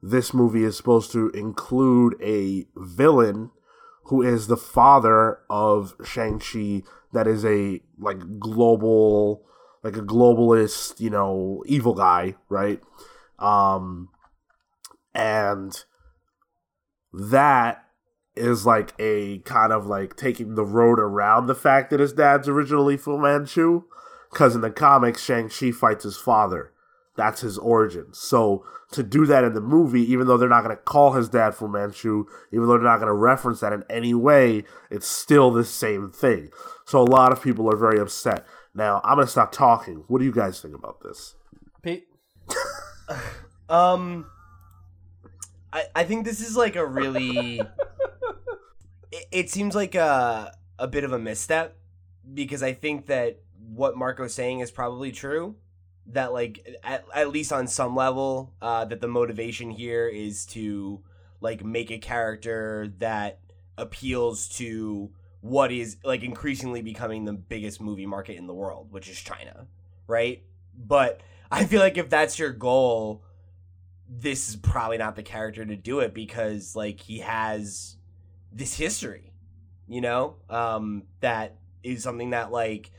this 0.01 0.33
movie 0.33 0.63
is 0.63 0.77
supposed 0.77 1.11
to 1.11 1.29
include 1.29 2.15
a 2.21 2.67
villain 2.75 3.51
who 4.05 4.21
is 4.21 4.47
the 4.47 4.57
father 4.57 5.39
of 5.49 5.95
Shang-Chi 6.03 6.83
that 7.13 7.27
is 7.27 7.43
a 7.45 7.81
like 7.99 8.39
global 8.39 9.43
like 9.83 9.95
a 9.95 10.01
globalist, 10.01 10.99
you 10.99 11.09
know, 11.09 11.63
evil 11.65 11.93
guy, 11.93 12.35
right? 12.49 12.81
Um 13.39 14.09
and 15.13 15.83
that 17.11 17.83
is 18.35 18.65
like 18.65 18.93
a 18.99 19.39
kind 19.39 19.73
of 19.73 19.87
like 19.87 20.15
taking 20.15 20.55
the 20.55 20.65
road 20.65 20.99
around 20.99 21.47
the 21.47 21.55
fact 21.55 21.89
that 21.89 21.99
his 21.99 22.13
dad's 22.13 22.47
originally 22.47 22.97
Fu 22.97 23.17
Manchu 23.17 23.83
cuz 24.31 24.55
in 24.55 24.61
the 24.61 24.69
comics 24.69 25.23
Shang-Chi 25.23 25.71
fights 25.71 26.03
his 26.03 26.17
father. 26.17 26.71
That's 27.17 27.41
his 27.41 27.57
origin. 27.57 28.13
So 28.13 28.63
to 28.91 29.03
do 29.03 29.25
that 29.25 29.43
in 29.43 29.53
the 29.53 29.61
movie, 29.61 30.09
even 30.11 30.27
though 30.27 30.37
they're 30.37 30.47
not 30.47 30.63
going 30.63 30.75
to 30.75 30.81
call 30.81 31.13
his 31.13 31.27
dad 31.27 31.55
Fu 31.55 31.67
Manchu, 31.67 32.25
even 32.53 32.67
though 32.67 32.73
they're 32.73 32.83
not 32.83 32.97
going 32.97 33.07
to 33.07 33.13
reference 33.13 33.59
that 33.59 33.73
in 33.73 33.83
any 33.89 34.13
way, 34.13 34.63
it's 34.89 35.07
still 35.07 35.51
the 35.51 35.65
same 35.65 36.09
thing. 36.09 36.49
So 36.85 37.01
a 37.01 37.03
lot 37.03 37.33
of 37.33 37.41
people 37.41 37.69
are 37.71 37.75
very 37.75 37.99
upset. 37.99 38.45
Now 38.73 39.01
I'm 39.03 39.15
going 39.15 39.27
to 39.27 39.31
stop 39.31 39.51
talking. 39.51 40.05
What 40.07 40.19
do 40.19 40.25
you 40.25 40.31
guys 40.31 40.61
think 40.61 40.75
about 40.75 41.01
this? 41.01 41.35
Pete. 41.81 42.07
Um, 43.69 44.27
I 45.73 45.83
I 45.95 46.03
think 46.03 46.25
this 46.25 46.41
is 46.41 46.55
like 46.55 46.75
a 46.75 46.85
really. 46.85 47.59
it, 49.11 49.25
it 49.31 49.49
seems 49.49 49.75
like 49.75 49.95
a 49.95 50.53
a 50.79 50.87
bit 50.87 51.03
of 51.03 51.11
a 51.11 51.19
misstep 51.19 51.77
because 52.33 52.63
I 52.63 52.73
think 52.73 53.07
that 53.07 53.39
what 53.73 53.97
Marco's 53.97 54.33
saying 54.33 54.59
is 54.59 54.71
probably 54.71 55.11
true. 55.11 55.55
That 56.11 56.31
like 56.33 56.79
at, 56.83 57.05
at 57.13 57.29
least 57.29 57.51
on 57.51 57.67
some 57.67 57.95
level, 57.95 58.53
uh, 58.61 58.85
that 58.85 59.01
the 59.01 59.07
motivation 59.07 59.69
here 59.69 60.07
is 60.07 60.45
to 60.47 61.01
like 61.41 61.63
make 61.63 61.91
a 61.91 61.97
character 61.97 62.93
that 62.99 63.39
appeals 63.77 64.47
to 64.47 65.11
what 65.41 65.71
is 65.71 65.97
like 66.03 66.23
increasingly 66.23 66.81
becoming 66.81 67.25
the 67.25 67.33
biggest 67.33 67.79
movie 67.79 68.05
market 68.05 68.37
in 68.37 68.47
the 68.47 68.53
world, 68.53 68.91
which 68.91 69.07
is 69.07 69.19
China, 69.19 69.67
right? 70.07 70.43
But 70.77 71.21
I 71.51 71.65
feel 71.65 71.79
like 71.79 71.97
if 71.97 72.09
that's 72.09 72.39
your 72.39 72.51
goal, 72.51 73.23
this 74.09 74.49
is 74.49 74.55
probably 74.55 74.97
not 74.97 75.15
the 75.15 75.23
character 75.23 75.65
to 75.65 75.75
do 75.75 75.99
it 75.99 76.13
because 76.13 76.75
like 76.75 76.99
he 76.99 77.19
has 77.19 77.97
this 78.51 78.75
history, 78.75 79.33
you 79.87 80.01
know, 80.01 80.35
um, 80.49 81.03
that 81.19 81.57
is 81.83 82.03
something 82.03 82.31
that 82.31 82.51
like 82.51 82.91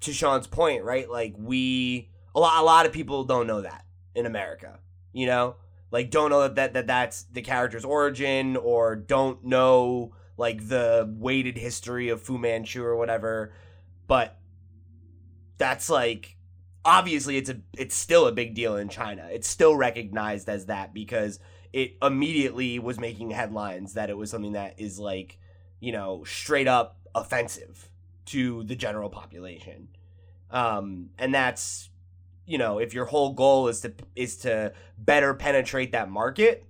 to 0.00 0.12
Sean's 0.12 0.46
point, 0.46 0.84
right? 0.84 1.10
Like 1.10 1.34
we 1.36 2.10
a 2.36 2.40
lot 2.40 2.62
a 2.62 2.64
lot 2.64 2.86
of 2.86 2.92
people 2.92 3.24
don't 3.24 3.46
know 3.46 3.62
that 3.62 3.84
in 4.14 4.26
America, 4.26 4.78
you 5.12 5.26
know, 5.26 5.56
like 5.90 6.10
don't 6.10 6.30
know 6.30 6.42
that 6.42 6.54
that, 6.56 6.74
that 6.74 6.86
that's 6.86 7.24
the 7.24 7.42
character's 7.42 7.84
origin 7.84 8.56
or 8.56 8.94
don't 8.94 9.44
know 9.44 10.12
like 10.36 10.68
the 10.68 11.12
weighted 11.18 11.56
history 11.56 12.10
of 12.10 12.20
Fu 12.20 12.36
Manchu 12.36 12.84
or 12.84 12.96
whatever, 12.96 13.52
but 14.06 14.38
that's 15.56 15.88
like 15.88 16.36
obviously 16.84 17.38
it's 17.38 17.48
a 17.48 17.56
it's 17.76 17.96
still 17.96 18.26
a 18.26 18.32
big 18.32 18.54
deal 18.54 18.76
in 18.76 18.90
China. 18.90 19.26
It's 19.32 19.48
still 19.48 19.74
recognized 19.74 20.48
as 20.48 20.66
that 20.66 20.92
because 20.92 21.40
it 21.72 21.96
immediately 22.02 22.78
was 22.78 23.00
making 23.00 23.30
headlines 23.30 23.94
that 23.94 24.10
it 24.10 24.16
was 24.16 24.30
something 24.30 24.52
that 24.52 24.78
is 24.78 24.98
like, 24.98 25.38
you 25.80 25.92
know, 25.92 26.22
straight 26.24 26.68
up 26.68 26.98
offensive 27.14 27.88
to 28.26 28.62
the 28.64 28.76
general 28.76 29.08
population. 29.08 29.88
Um 30.50 31.10
and 31.18 31.34
that's 31.34 31.88
you 32.46 32.58
know, 32.58 32.78
if 32.78 32.94
your 32.94 33.04
whole 33.06 33.32
goal 33.32 33.68
is 33.68 33.80
to 33.80 33.92
is 34.14 34.36
to 34.38 34.72
better 34.96 35.34
penetrate 35.34 35.92
that 35.92 36.08
market, 36.08 36.64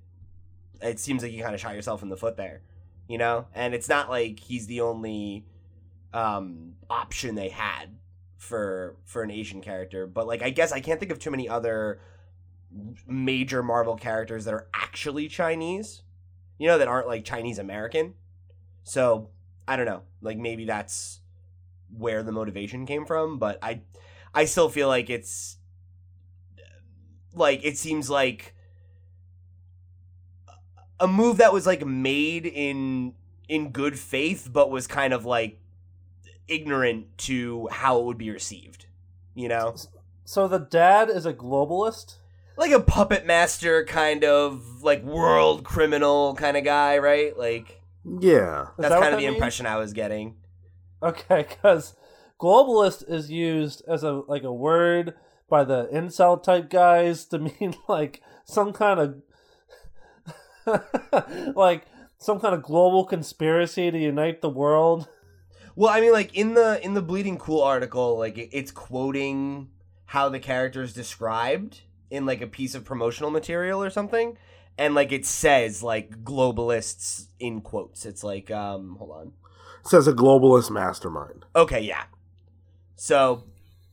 it 0.81 0.99
seems 0.99 1.23
like 1.23 1.33
you 1.33 1.43
kind 1.43 1.55
of 1.55 1.61
shot 1.61 1.75
yourself 1.75 2.03
in 2.03 2.09
the 2.09 2.17
foot 2.17 2.37
there, 2.37 2.63
you 3.09 3.19
know. 3.19 3.47
And 3.55 3.75
it's 3.75 3.89
not 3.89 4.09
like 4.09 4.41
he's 4.41 4.67
the 4.67 4.81
only 4.81 5.45
um, 6.15 6.75
option 6.89 7.35
they 7.35 7.51
had 7.51 7.97
for 8.39 8.97
for 9.05 9.23
an 9.23 9.31
Asian 9.31 9.61
character, 9.61 10.07
but 10.07 10.27
like 10.27 10.43
I 10.43 10.51
guess 10.51 10.73
I 10.73 10.81
can't 10.81 10.99
think 10.99 11.13
of 11.13 11.19
too 11.19 11.31
many 11.31 11.49
other 11.49 12.01
major 13.07 13.63
Marvel 13.63 13.97
characters 13.97 14.47
that 14.47 14.55
are 14.55 14.69
actually 14.75 15.29
Chinese, 15.29 16.03
you 16.59 16.67
know, 16.67 16.79
that 16.79 16.89
aren't 16.89 17.07
like 17.07 17.25
Chinese 17.25 17.59
American. 17.59 18.15
So 18.83 19.29
I 19.69 19.77
don't 19.77 19.87
know, 19.87 20.03
like 20.23 20.39
maybe 20.39 20.65
that's 20.65 21.21
where 21.97 22.23
the 22.23 22.33
motivation 22.33 22.87
came 22.87 23.05
from, 23.05 23.39
but 23.39 23.59
I 23.63 23.83
I 24.35 24.47
still 24.47 24.69
feel 24.69 24.89
like 24.89 25.11
it's 25.11 25.59
like 27.37 27.61
it 27.65 27.77
seems 27.79 28.09
like 28.11 28.55
a 30.99 31.07
move 31.07 31.37
that 31.39 31.53
was 31.53 31.67
like 31.67 31.85
made 31.87 32.47
in 32.47 33.15
in 33.49 33.71
good 33.71 33.99
faith 33.99 34.49
but 34.53 34.71
was 34.71 34.87
kind 34.87 35.13
of 35.13 35.25
like 35.25 35.61
ignorant 36.49 37.07
to 37.19 37.69
how 37.71 37.99
it 38.01 38.05
would 38.05 38.19
be 38.19 38.31
received 38.31 38.87
you 39.35 39.49
know 39.49 39.75
So 40.25 40.49
the 40.49 40.59
dad 40.59 41.09
is 41.11 41.27
a 41.27 41.33
globalist. 41.33 42.17
like 42.57 42.73
a 42.73 42.81
puppet 42.81 43.27
master 43.27 43.85
kind 43.85 44.25
of 44.25 44.83
like 44.83 45.03
world 45.03 45.65
criminal 45.65 46.35
kind 46.35 46.57
of 46.57 46.65
guy 46.65 46.99
right 46.99 47.37
like 47.39 47.83
Yeah. 48.05 48.69
That's 48.79 48.91
that 48.95 49.01
kind 49.01 49.05
of 49.07 49.11
that 49.13 49.17
the 49.19 49.23
means? 49.27 49.35
impression 49.35 49.67
i 49.67 49.77
was 49.77 49.93
getting 49.93 50.37
Okay, 51.03 51.45
because 51.49 51.95
globalist 52.41 53.09
is 53.09 53.31
used 53.31 53.83
as 53.87 54.03
a 54.03 54.23
like 54.27 54.45
a 54.45 54.53
word 54.53 55.15
by 55.49 55.65
the 55.65 55.89
incel 55.93 56.43
type 56.43 56.71
guys 56.71 57.25
to 57.27 57.39
mean 57.61 57.75
like 57.89 58.23
some 58.45 58.73
kind 58.73 59.01
of 59.01 59.23
like 61.57 61.87
some 62.19 62.41
kind 62.41 62.55
of 62.55 62.63
global 62.63 63.05
conspiracy 63.05 63.91
to 63.91 63.99
unite 63.99 64.41
the 64.41 64.49
world. 64.49 65.09
Well, 65.75 65.93
I 65.93 66.01
mean, 66.01 66.13
like 66.13 66.35
in 66.35 66.55
the 66.55 66.83
in 66.85 66.95
the 66.95 67.03
Bleeding 67.03 67.39
Cool 67.39 67.63
article, 67.63 68.19
like 68.19 68.39
it, 68.39 68.49
it's 68.53 68.71
quoting 68.71 69.69
how 70.07 70.29
the 70.29 70.41
character 70.41 70.83
is 70.83 70.93
described 70.93 71.83
in 72.11 72.25
like 72.25 72.41
a 72.41 72.47
piece 72.47 72.75
of 72.75 72.85
promotional 72.85 73.31
material 73.31 73.83
or 73.83 73.91
something, 73.91 74.39
and 74.79 74.95
like 74.95 75.13
it 75.13 75.27
says 75.27 75.83
like 75.83 76.25
globalists 76.25 77.27
in 77.39 77.61
quotes. 77.61 78.07
It's 78.07 78.25
like, 78.25 78.51
um, 78.51 78.97
hold 78.99 79.11
on. 79.11 79.33
It 79.85 79.89
says 79.89 80.09
a 80.09 80.13
globalist 80.13 80.71
mastermind. 80.71 81.45
Okay, 81.55 81.81
yeah. 81.81 82.05
So 82.97 83.45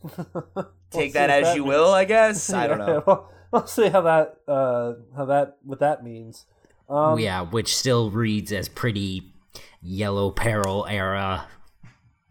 take 0.92 1.14
see 1.14 1.14
that 1.14 1.30
as 1.30 1.48
that 1.48 1.56
you 1.56 1.64
means. 1.64 1.70
will, 1.70 1.94
I 1.94 2.06
guess. 2.06 2.52
I 2.54 2.68
don't 2.68 2.80
Yeah, 2.86 2.86
know. 2.86 3.04
We'll, 3.06 3.30
we'll 3.52 3.68
see 3.68 3.90
how 3.90 4.02
that 4.02 4.38
uh 4.48 4.94
how 5.16 5.26
that 5.26 5.58
what 5.64 5.80
that 5.80 6.04
means. 6.04 6.46
Um, 6.90 7.20
yeah, 7.20 7.42
which 7.42 7.76
still 7.76 8.12
reads 8.12 8.52
as 8.52 8.68
pretty 8.70 9.34
yellow 9.82 10.32
peril 10.32 10.86
era 10.88 11.48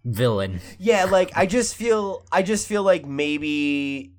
villain. 0.04 0.60
Yeah, 0.78 1.04
like 1.04 1.30
I 1.36 1.46
just 1.46 1.74
feel 1.76 2.24
I 2.30 2.42
just 2.42 2.66
feel 2.68 2.82
like 2.82 3.06
maybe 3.06 4.14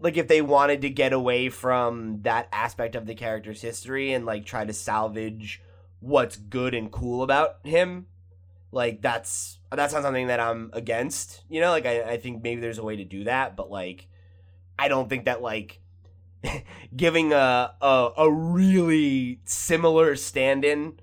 like 0.00 0.16
if 0.16 0.28
they 0.28 0.42
wanted 0.42 0.82
to 0.82 0.90
get 0.90 1.12
away 1.12 1.48
from 1.48 2.22
that 2.22 2.48
aspect 2.52 2.94
of 2.94 3.06
the 3.06 3.14
character's 3.14 3.60
history 3.60 4.12
and 4.12 4.24
like 4.26 4.44
try 4.44 4.64
to 4.64 4.72
salvage 4.72 5.60
what's 6.00 6.36
good 6.36 6.74
and 6.74 6.90
cool 6.92 7.22
about 7.22 7.56
him, 7.64 8.06
like 8.72 9.00
that's 9.02 9.58
that's 9.70 9.92
not 9.92 10.02
something 10.02 10.28
that 10.28 10.40
I'm 10.40 10.70
against. 10.72 11.44
You 11.48 11.60
know, 11.60 11.70
like 11.70 11.86
I, 11.86 12.02
I 12.02 12.16
think 12.18 12.42
maybe 12.42 12.60
there's 12.60 12.78
a 12.78 12.84
way 12.84 12.96
to 12.96 13.04
do 13.04 13.24
that, 13.24 13.56
but 13.56 13.70
like 13.70 14.06
I 14.78 14.88
don't 14.88 15.08
think 15.08 15.24
that 15.24 15.42
like 15.42 15.80
giving 16.96 17.32
a 17.32 17.74
a, 17.80 18.10
a 18.16 18.30
really 18.30 19.40
similar 19.44 20.16
stand-in 20.16 21.00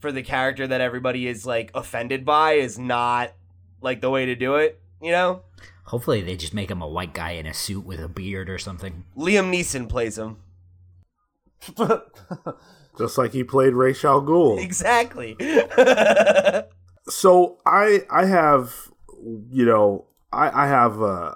for 0.00 0.12
the 0.12 0.22
character 0.22 0.66
that 0.66 0.80
everybody 0.80 1.26
is 1.26 1.46
like 1.46 1.70
offended 1.74 2.24
by 2.24 2.52
is 2.52 2.78
not 2.78 3.32
like 3.80 4.00
the 4.00 4.10
way 4.10 4.26
to 4.26 4.34
do 4.34 4.56
it, 4.56 4.80
you 5.00 5.10
know? 5.10 5.42
Hopefully, 5.84 6.22
they 6.22 6.36
just 6.36 6.54
make 6.54 6.70
him 6.70 6.82
a 6.82 6.88
white 6.88 7.12
guy 7.12 7.32
in 7.32 7.46
a 7.46 7.54
suit 7.54 7.84
with 7.84 8.00
a 8.00 8.08
beard 8.08 8.48
or 8.48 8.58
something. 8.58 9.04
Liam 9.16 9.52
Neeson 9.52 9.88
plays 9.88 10.16
him. 10.16 10.38
Just 12.98 13.18
like 13.18 13.32
he 13.32 13.42
played 13.42 13.74
Ra's 13.74 14.04
al 14.04 14.22
Ghul. 14.22 14.62
Exactly. 14.62 15.36
so 17.08 17.58
I 17.66 18.02
I 18.10 18.26
have 18.26 18.90
you 19.50 19.64
know 19.64 20.06
I 20.32 20.64
I 20.64 20.66
have 20.68 21.00
uh 21.00 21.32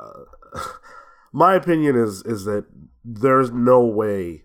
my 1.33 1.55
opinion 1.55 1.97
is 1.97 2.23
is 2.23 2.45
that 2.45 2.67
there's 3.05 3.51
no 3.51 3.85
way 3.85 4.45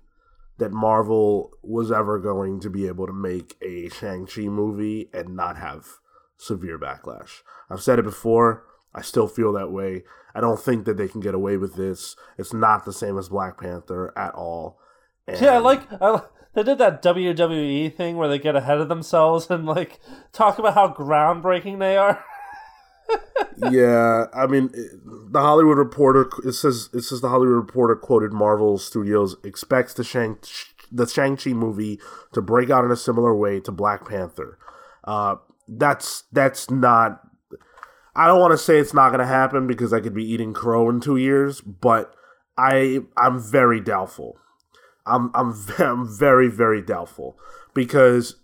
that 0.57 0.71
Marvel 0.71 1.51
was 1.61 1.91
ever 1.91 2.19
going 2.19 2.59
to 2.59 2.69
be 2.69 2.87
able 2.87 3.07
to 3.07 3.13
make 3.13 3.55
a 3.61 3.89
Shang-Chi 3.89 4.43
movie 4.43 5.09
and 5.11 5.35
not 5.35 5.57
have 5.57 5.87
severe 6.37 6.77
backlash. 6.77 7.41
I've 7.69 7.81
said 7.81 7.99
it 7.99 8.03
before, 8.03 8.63
I 8.93 9.01
still 9.01 9.27
feel 9.27 9.51
that 9.53 9.71
way. 9.71 10.03
I 10.35 10.41
don't 10.41 10.59
think 10.59 10.85
that 10.85 10.97
they 10.97 11.07
can 11.07 11.21
get 11.21 11.33
away 11.33 11.57
with 11.57 11.75
this. 11.75 12.15
It's 12.37 12.53
not 12.53 12.85
the 12.85 12.93
same 12.93 13.17
as 13.17 13.29
Black 13.29 13.59
Panther 13.59 14.13
at 14.17 14.33
all. 14.35 14.79
And 15.27 15.41
Yeah, 15.41 15.55
I 15.55 15.57
like 15.57 15.81
I, 16.01 16.21
they 16.53 16.63
did 16.63 16.77
that 16.77 17.01
WWE 17.01 17.95
thing 17.95 18.17
where 18.17 18.27
they 18.27 18.39
get 18.39 18.55
ahead 18.55 18.79
of 18.79 18.89
themselves 18.89 19.49
and 19.49 19.65
like 19.65 19.99
talk 20.31 20.59
about 20.59 20.75
how 20.75 20.93
groundbreaking 20.93 21.79
they 21.79 21.97
are. 21.97 22.23
yeah, 23.71 24.25
I 24.33 24.47
mean, 24.47 24.69
the 25.03 25.39
Hollywood 25.39 25.77
Reporter 25.77 26.29
it 26.45 26.53
says 26.53 26.89
it 26.93 27.01
says 27.01 27.21
the 27.21 27.29
Hollywood 27.29 27.55
Reporter 27.55 27.95
quoted 27.95 28.33
Marvel 28.33 28.77
Studios 28.77 29.35
expects 29.43 29.93
the 29.93 30.03
Shang 30.03 30.37
the 30.91 31.07
Shang 31.07 31.37
Chi 31.37 31.53
movie 31.53 31.99
to 32.33 32.41
break 32.41 32.69
out 32.69 32.85
in 32.85 32.91
a 32.91 32.95
similar 32.95 33.35
way 33.35 33.59
to 33.61 33.71
Black 33.71 34.07
Panther. 34.07 34.57
Uh, 35.03 35.35
that's 35.67 36.23
that's 36.31 36.69
not. 36.69 37.21
I 38.15 38.27
don't 38.27 38.39
want 38.39 38.51
to 38.51 38.59
say 38.59 38.77
it's 38.77 38.93
not 38.93 39.09
going 39.09 39.21
to 39.21 39.25
happen 39.25 39.65
because 39.65 39.91
I 39.91 39.99
could 39.99 40.13
be 40.13 40.23
eating 40.23 40.53
crow 40.53 40.87
in 40.89 40.99
two 40.99 41.17
years, 41.17 41.61
but 41.61 42.13
I 42.57 42.99
I'm 43.17 43.39
very 43.39 43.81
doubtful. 43.81 44.37
I'm 45.05 45.31
I'm 45.33 45.53
I'm 45.79 46.07
very 46.07 46.47
very 46.47 46.81
doubtful 46.81 47.37
because 47.73 48.35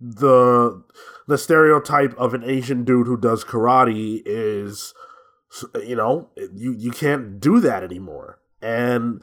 the 0.00 0.82
the 1.26 1.38
stereotype 1.38 2.14
of 2.18 2.34
an 2.34 2.42
Asian 2.44 2.84
dude 2.84 3.06
who 3.06 3.16
does 3.16 3.44
karate 3.44 4.22
is 4.24 4.94
you 5.84 5.96
know 5.96 6.30
you 6.54 6.74
you 6.76 6.90
can't 6.90 7.40
do 7.40 7.60
that 7.60 7.82
anymore. 7.82 8.38
And 8.62 9.20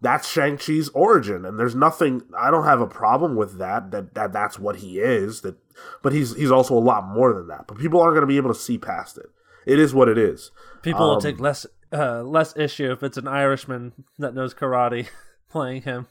that's 0.00 0.28
Shang-Chi's 0.28 0.88
origin. 0.90 1.44
And 1.44 1.58
there's 1.58 1.74
nothing 1.74 2.22
I 2.36 2.50
don't 2.50 2.64
have 2.64 2.80
a 2.80 2.86
problem 2.86 3.36
with 3.36 3.58
that 3.58 3.90
that, 3.90 4.14
that 4.14 4.32
that's 4.32 4.58
what 4.58 4.76
he 4.76 4.98
is 5.00 5.40
that 5.42 5.56
but 6.02 6.12
he's 6.12 6.36
he's 6.36 6.50
also 6.50 6.74
a 6.76 6.80
lot 6.80 7.06
more 7.08 7.32
than 7.32 7.48
that. 7.48 7.66
But 7.66 7.78
people 7.78 8.00
aren't 8.00 8.14
going 8.14 8.22
to 8.22 8.26
be 8.26 8.36
able 8.36 8.52
to 8.52 8.58
see 8.58 8.78
past 8.78 9.18
it. 9.18 9.26
It 9.66 9.78
is 9.78 9.92
what 9.92 10.08
it 10.08 10.16
is. 10.16 10.50
People 10.82 11.08
will 11.08 11.16
Um, 11.16 11.20
take 11.20 11.40
less 11.40 11.66
uh, 11.92 12.22
less 12.22 12.56
issue 12.56 12.92
if 12.92 13.02
it's 13.02 13.16
an 13.16 13.26
Irishman 13.28 13.92
that 14.18 14.34
knows 14.34 14.54
karate 14.54 15.08
playing 15.50 15.82
him. 15.82 16.06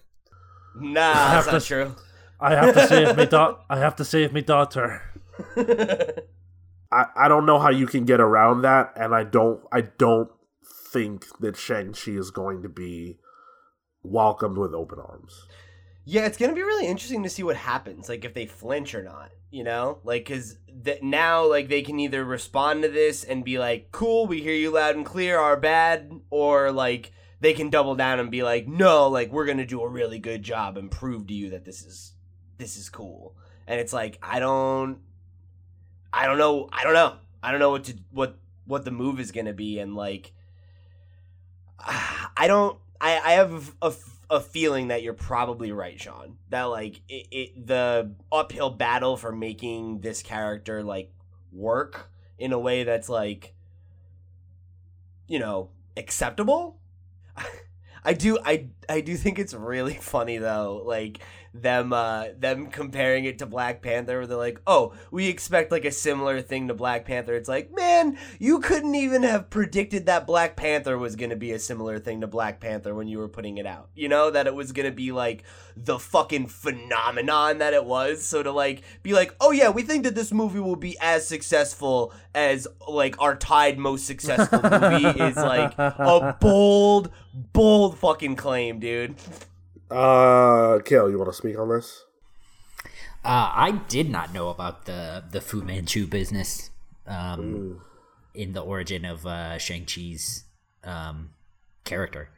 Nah, 0.82 1.14
have 1.14 1.46
that's 1.46 1.54
not 1.54 1.64
true. 1.64 1.96
I 2.40 2.56
have 2.56 2.74
to 2.76 2.88
save 2.88 3.18
me 3.18 3.26
da- 3.30 3.58
I 3.70 3.80
have 3.80 3.96
to 3.98 4.06
save 4.06 4.34
me 4.34 4.42
daughter. 4.42 5.02
I, 6.92 7.06
I 7.16 7.28
don't 7.28 7.46
know 7.46 7.60
how 7.60 7.70
you 7.70 7.88
can 7.88 8.06
get 8.06 8.20
around 8.20 8.62
that, 8.62 8.94
and 8.96 9.14
I 9.14 9.24
don't 9.24 9.62
I 9.72 9.82
don't 9.82 10.30
think 10.92 11.26
that 11.40 11.58
Shang 11.58 11.94
Chi 11.94 12.12
is 12.12 12.32
going 12.32 12.64
to 12.64 12.70
be 12.70 13.18
welcomed 14.04 14.58
with 14.58 14.74
open 14.74 15.00
arms. 15.00 15.46
Yeah, 16.06 16.26
it's 16.26 16.38
gonna 16.38 16.54
be 16.54 16.64
really 16.64 16.88
interesting 16.88 17.24
to 17.24 17.30
see 17.30 17.44
what 17.44 17.58
happens, 17.58 18.08
like 18.08 18.24
if 18.24 18.34
they 18.34 18.46
flinch 18.46 18.96
or 18.96 19.04
not. 19.04 19.32
You 19.50 19.64
know, 19.64 20.00
like 20.04 20.26
because 20.26 20.58
th- 20.84 21.02
now 21.02 21.46
like 21.46 21.70
they 21.70 21.82
can 21.82 22.00
either 22.00 22.24
respond 22.24 22.84
to 22.84 22.90
this 22.90 23.24
and 23.24 23.46
be 23.46 23.58
like, 23.58 23.92
"Cool, 23.92 24.28
we 24.28 24.42
hear 24.42 24.54
you 24.54 24.72
loud 24.72 24.96
and 24.96 25.06
clear, 25.06 25.40
our 25.40 25.58
bad," 25.58 26.12
or 26.30 26.72
like 26.72 27.12
they 27.40 27.54
can 27.54 27.70
double 27.70 27.96
down 27.96 28.20
and 28.20 28.32
be 28.32 28.44
like, 28.44 28.68
"No, 28.68 29.08
like 29.10 29.32
we're 29.32 29.46
gonna 29.46 29.66
do 29.66 29.82
a 29.82 29.90
really 29.90 30.20
good 30.20 30.44
job 30.44 30.78
and 30.78 30.90
prove 30.92 31.28
to 31.28 31.34
you 31.34 31.52
that 31.52 31.66
this 31.66 31.84
is 31.84 32.14
this 32.58 32.78
is 32.78 32.90
cool." 32.90 33.36
And 33.68 33.80
it's 33.80 33.94
like 33.94 34.18
I 34.22 34.40
don't, 34.40 35.00
I 36.12 36.26
don't 36.26 36.38
know, 36.38 36.70
I 36.72 36.84
don't 36.84 36.94
know, 36.94 37.16
I 37.44 37.52
don't 37.52 37.60
know 37.60 37.72
what 37.72 37.86
to 37.86 37.96
what 38.12 38.38
what 38.66 38.86
the 38.86 38.92
move 38.92 39.20
is 39.20 39.32
gonna 39.32 39.54
be, 39.54 39.80
and 39.80 39.96
like 39.96 40.34
I 41.80 42.48
don't, 42.48 42.78
I 43.00 43.20
I 43.20 43.32
have 43.34 43.76
a 43.82 43.94
a 44.30 44.42
feeling 44.42 44.90
that 44.90 45.04
you're 45.04 45.14
probably 45.14 45.72
right, 45.72 46.00
Sean. 46.00 46.38
That 46.50 46.64
like 46.64 47.02
it, 47.08 47.28
it 47.32 47.68
the 47.68 48.14
uphill 48.32 48.70
battle 48.70 49.18
for 49.18 49.32
making 49.32 50.02
this 50.02 50.22
character 50.22 50.84
like 50.84 51.12
work 51.52 52.10
in 52.38 52.52
a 52.52 52.60
way 52.60 52.84
that's 52.84 53.10
like 53.10 53.56
you 55.28 55.40
know 55.40 55.70
acceptable. 55.96 56.80
I 58.04 58.14
do 58.14 58.40
I 58.44 58.68
I 58.90 59.02
do 59.02 59.16
think 59.18 59.40
it's 59.40 59.54
really 59.54 59.94
funny 59.96 60.38
though. 60.38 60.82
Like 60.86 61.20
them 61.62 61.94
uh 61.94 62.28
them 62.38 62.68
comparing 62.68 63.26
it 63.26 63.40
to 63.40 63.46
Black 63.46 63.82
Panther 63.82 64.18
where 64.20 64.28
they're 64.28 64.38
like, 64.38 64.62
"Oh, 64.68 64.94
we 65.12 65.28
expect 65.28 65.72
like 65.72 65.86
a 65.86 65.92
similar 65.92 66.42
thing 66.42 66.68
to 66.68 66.74
Black 66.74 67.06
Panther." 67.06 67.34
It's 67.34 67.50
like, 67.50 67.72
"Man, 67.76 68.18
you 68.40 68.60
couldn't 68.60 68.96
even 68.96 69.24
have 69.24 69.50
predicted 69.50 70.06
that 70.06 70.28
Black 70.28 70.56
Panther 70.56 70.98
was 70.98 71.16
going 71.16 71.30
to 71.30 71.36
be 71.36 71.52
a 71.52 71.60
similar 71.60 72.00
thing 72.00 72.22
to 72.22 72.28
Black 72.28 72.60
Panther 72.60 72.94
when 72.94 73.08
you 73.08 73.18
were 73.18 73.28
putting 73.28 73.58
it 73.58 73.66
out. 73.66 73.90
You 73.96 74.10
know, 74.10 74.30
that 74.32 74.48
it 74.48 74.56
was 74.56 74.72
going 74.72 74.90
to 74.90 74.96
be 74.96 75.12
like 75.12 75.44
the 75.76 76.00
fucking 76.00 76.48
phenomenon 76.48 77.60
that 77.60 77.74
it 77.74 77.86
was. 77.86 78.24
So 78.24 78.44
to 78.44 78.52
like 78.52 78.84
be 79.04 79.14
like, 79.14 79.36
"Oh 79.40 79.52
yeah, 79.52 79.70
we 79.70 79.82
think 79.82 80.04
that 80.04 80.16
this 80.16 80.32
movie 80.32 80.60
will 80.60 80.76
be 80.76 80.98
as 81.02 81.28
successful 81.28 82.14
as 82.34 82.68
like 82.88 83.20
our 83.22 83.36
tied 83.36 83.78
most 83.78 84.06
successful 84.06 84.62
movie" 84.62 85.08
is 85.22 85.36
like 85.36 85.74
a 85.78 86.38
bold 86.42 87.12
bold 87.54 87.98
fucking 87.98 88.36
claim, 88.36 88.80
dude. 88.80 89.16
Uh, 89.90 90.80
Cale, 90.80 91.10
you 91.10 91.18
want 91.18 91.30
to 91.30 91.38
speak 91.38 91.58
on 91.58 91.70
this? 91.70 92.04
Uh, 93.24 93.52
I 93.54 93.72
did 93.88 94.10
not 94.10 94.34
know 94.34 94.50
about 94.50 94.86
the 94.86 95.24
the 95.30 95.42
Fu 95.42 95.62
Manchu 95.62 96.08
business 96.08 96.70
um, 97.06 97.82
in 98.34 98.54
the 98.54 98.62
origin 98.62 99.06
of 99.06 99.26
uh, 99.26 99.58
Shang 99.58 99.86
Chi's 99.86 100.44
um, 100.84 101.32
character. 101.84 102.30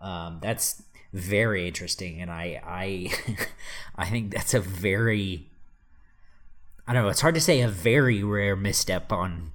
Um, 0.00 0.38
that's 0.40 0.82
very 1.12 1.66
interesting, 1.66 2.20
and 2.20 2.30
I 2.30 2.60
I 2.64 3.12
I 3.96 4.06
think 4.06 4.32
that's 4.32 4.54
a 4.54 4.60
very 4.60 5.50
I 6.86 6.92
don't 6.92 7.04
know. 7.04 7.08
It's 7.08 7.20
hard 7.20 7.36
to 7.36 7.40
say 7.40 7.60
a 7.60 7.68
very 7.68 8.22
rare 8.22 8.56
misstep 8.56 9.12
on. 9.12 9.52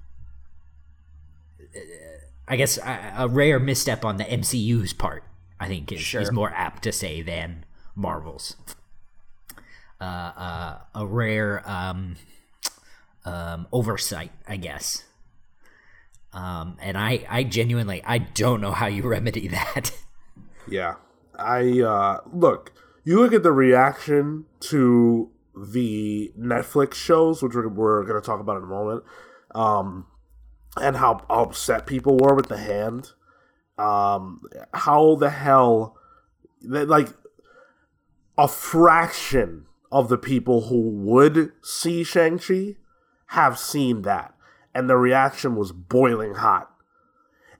I 2.48 2.56
guess 2.56 2.78
a 2.78 3.28
rare 3.28 3.58
misstep 3.58 4.04
on 4.04 4.16
the 4.16 4.24
MCU's 4.24 4.92
part. 4.92 5.22
I 5.58 5.68
think 5.68 5.90
is, 5.92 6.00
Sure. 6.00 6.20
is 6.20 6.30
more 6.32 6.50
apt 6.50 6.82
to 6.84 6.92
say 6.92 7.22
than 7.22 7.64
Marvel's. 7.94 8.56
Uh, 10.00 10.04
uh, 10.04 10.78
a 10.94 11.06
rare 11.06 11.62
um, 11.68 12.16
um, 13.24 13.66
oversight, 13.72 14.32
I 14.46 14.56
guess. 14.56 15.04
Um, 16.32 16.76
and 16.80 16.98
I, 16.98 17.24
I 17.30 17.44
genuinely, 17.44 18.02
I 18.04 18.18
don't 18.18 18.60
know 18.60 18.72
how 18.72 18.86
you 18.86 19.02
remedy 19.08 19.48
that. 19.48 19.90
Yeah. 20.68 20.96
I 21.38 21.80
uh 21.80 22.20
look, 22.32 22.72
you 23.04 23.20
look 23.20 23.32
at 23.34 23.42
the 23.42 23.52
reaction 23.52 24.46
to 24.60 25.30
the 25.54 26.32
Netflix 26.38 26.94
shows, 26.94 27.42
which 27.42 27.54
we're, 27.54 27.68
we're 27.68 28.04
going 28.04 28.20
to 28.20 28.26
talk 28.26 28.40
about 28.40 28.56
in 28.58 28.62
a 28.64 28.66
moment, 28.66 29.04
um, 29.54 30.06
and 30.78 30.96
how 30.96 31.24
upset 31.30 31.86
people 31.86 32.16
were 32.18 32.34
with 32.34 32.48
the 32.48 32.56
hand. 32.58 33.12
Um, 33.78 34.40
how 34.72 35.16
the 35.16 35.30
hell, 35.30 35.96
that 36.62 36.88
like 36.88 37.08
a 38.38 38.48
fraction 38.48 39.66
of 39.92 40.08
the 40.08 40.18
people 40.18 40.62
who 40.68 40.80
would 40.80 41.52
see 41.62 42.02
Shang 42.02 42.38
Chi 42.38 42.76
have 43.28 43.58
seen 43.58 44.02
that, 44.02 44.34
and 44.74 44.88
the 44.88 44.96
reaction 44.96 45.56
was 45.56 45.72
boiling 45.72 46.34
hot. 46.34 46.70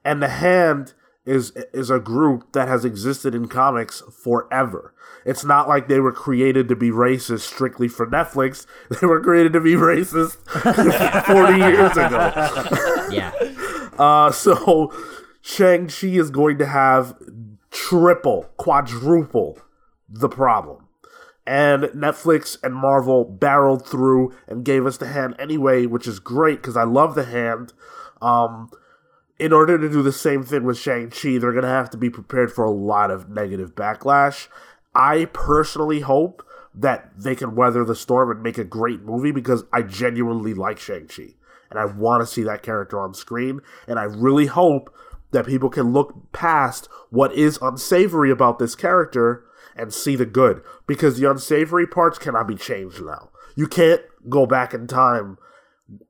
And 0.03 0.21
the 0.21 0.29
hand 0.29 0.93
is 1.25 1.51
is 1.73 1.89
a 1.89 1.99
group 1.99 2.53
that 2.53 2.67
has 2.69 2.85
existed 2.85 3.35
in 3.35 3.47
comics 3.47 4.01
forever. 4.23 4.93
It's 5.25 5.43
not 5.43 5.67
like 5.67 5.87
they 5.87 5.99
were 5.99 6.13
created 6.13 6.69
to 6.69 6.75
be 6.75 6.89
racist 6.89 7.41
strictly 7.41 7.89
for 7.89 8.07
Netflix. 8.07 8.65
They 9.01 9.05
were 9.05 9.19
created 9.21 9.51
to 9.53 9.59
be 9.59 9.73
racist 9.73 10.37
40 11.25 11.57
years 11.57 11.91
ago. 11.91 13.09
yeah. 13.11 13.31
Uh, 13.97 14.31
so 14.31 14.93
Shang-Chi 15.47 16.07
is 16.07 16.29
going 16.29 16.57
to 16.57 16.65
have 16.65 17.15
triple, 17.71 18.49
quadruple 18.57 19.57
the 20.09 20.27
problem. 20.27 20.87
And 21.45 21.83
Netflix 21.83 22.61
and 22.61 22.75
Marvel 22.75 23.23
barreled 23.23 23.87
through 23.87 24.35
and 24.45 24.65
gave 24.65 24.85
us 24.85 24.97
the 24.97 25.07
hand 25.07 25.35
anyway, 25.39 25.85
which 25.85 26.05
is 26.05 26.19
great 26.19 26.61
because 26.61 26.75
I 26.75 26.83
love 26.83 27.15
the 27.15 27.23
hand. 27.23 27.71
Um, 28.21 28.69
in 29.39 29.53
order 29.53 29.77
to 29.77 29.89
do 29.89 30.03
the 30.03 30.11
same 30.11 30.43
thing 30.43 30.65
with 30.65 30.77
Shang-Chi, 30.77 31.37
they're 31.37 31.53
going 31.53 31.61
to 31.61 31.69
have 31.69 31.89
to 31.91 31.97
be 31.97 32.09
prepared 32.09 32.51
for 32.51 32.65
a 32.65 32.71
lot 32.71 33.09
of 33.09 33.29
negative 33.29 33.73
backlash. 33.73 34.49
I 34.93 35.29
personally 35.31 36.01
hope 36.01 36.45
that 36.75 37.11
they 37.17 37.35
can 37.35 37.55
weather 37.55 37.85
the 37.85 37.95
storm 37.95 38.31
and 38.31 38.43
make 38.43 38.57
a 38.57 38.65
great 38.65 39.01
movie 39.03 39.31
because 39.31 39.63
I 39.71 39.83
genuinely 39.83 40.53
like 40.53 40.77
Shang-Chi. 40.77 41.35
And 41.69 41.79
I 41.79 41.85
want 41.85 42.21
to 42.21 42.27
see 42.27 42.43
that 42.43 42.63
character 42.63 42.99
on 42.99 43.13
screen. 43.13 43.61
And 43.87 43.97
I 43.97 44.03
really 44.03 44.47
hope 44.47 44.93
that 45.31 45.45
people 45.45 45.69
can 45.69 45.91
look 45.93 46.31
past 46.31 46.87
what 47.09 47.33
is 47.33 47.59
unsavory 47.61 48.31
about 48.31 48.59
this 48.59 48.75
character 48.75 49.43
and 49.75 49.93
see 49.93 50.15
the 50.15 50.25
good. 50.25 50.61
Because 50.87 51.19
the 51.19 51.29
unsavory 51.29 51.85
parts 51.87 52.17
cannot 52.17 52.47
be 52.47 52.55
changed 52.55 53.01
now. 53.01 53.29
You 53.55 53.67
can't 53.67 54.01
go 54.29 54.45
back 54.45 54.73
in 54.73 54.87
time 54.87 55.37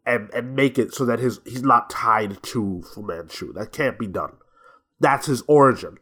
and 0.05 0.30
and 0.34 0.55
make 0.55 0.78
it 0.80 0.93
so 0.93 1.05
that 1.05 1.20
his 1.20 1.39
he's 1.45 1.61
not 1.63 1.89
tied 1.89 2.41
to 2.43 2.82
Fu 2.93 3.01
Manchu. 3.03 3.53
That 3.53 3.72
can't 3.72 3.99
be 3.99 4.07
done. 4.07 4.34
That's 4.99 5.28
his 5.28 5.43
origin. 5.47 5.97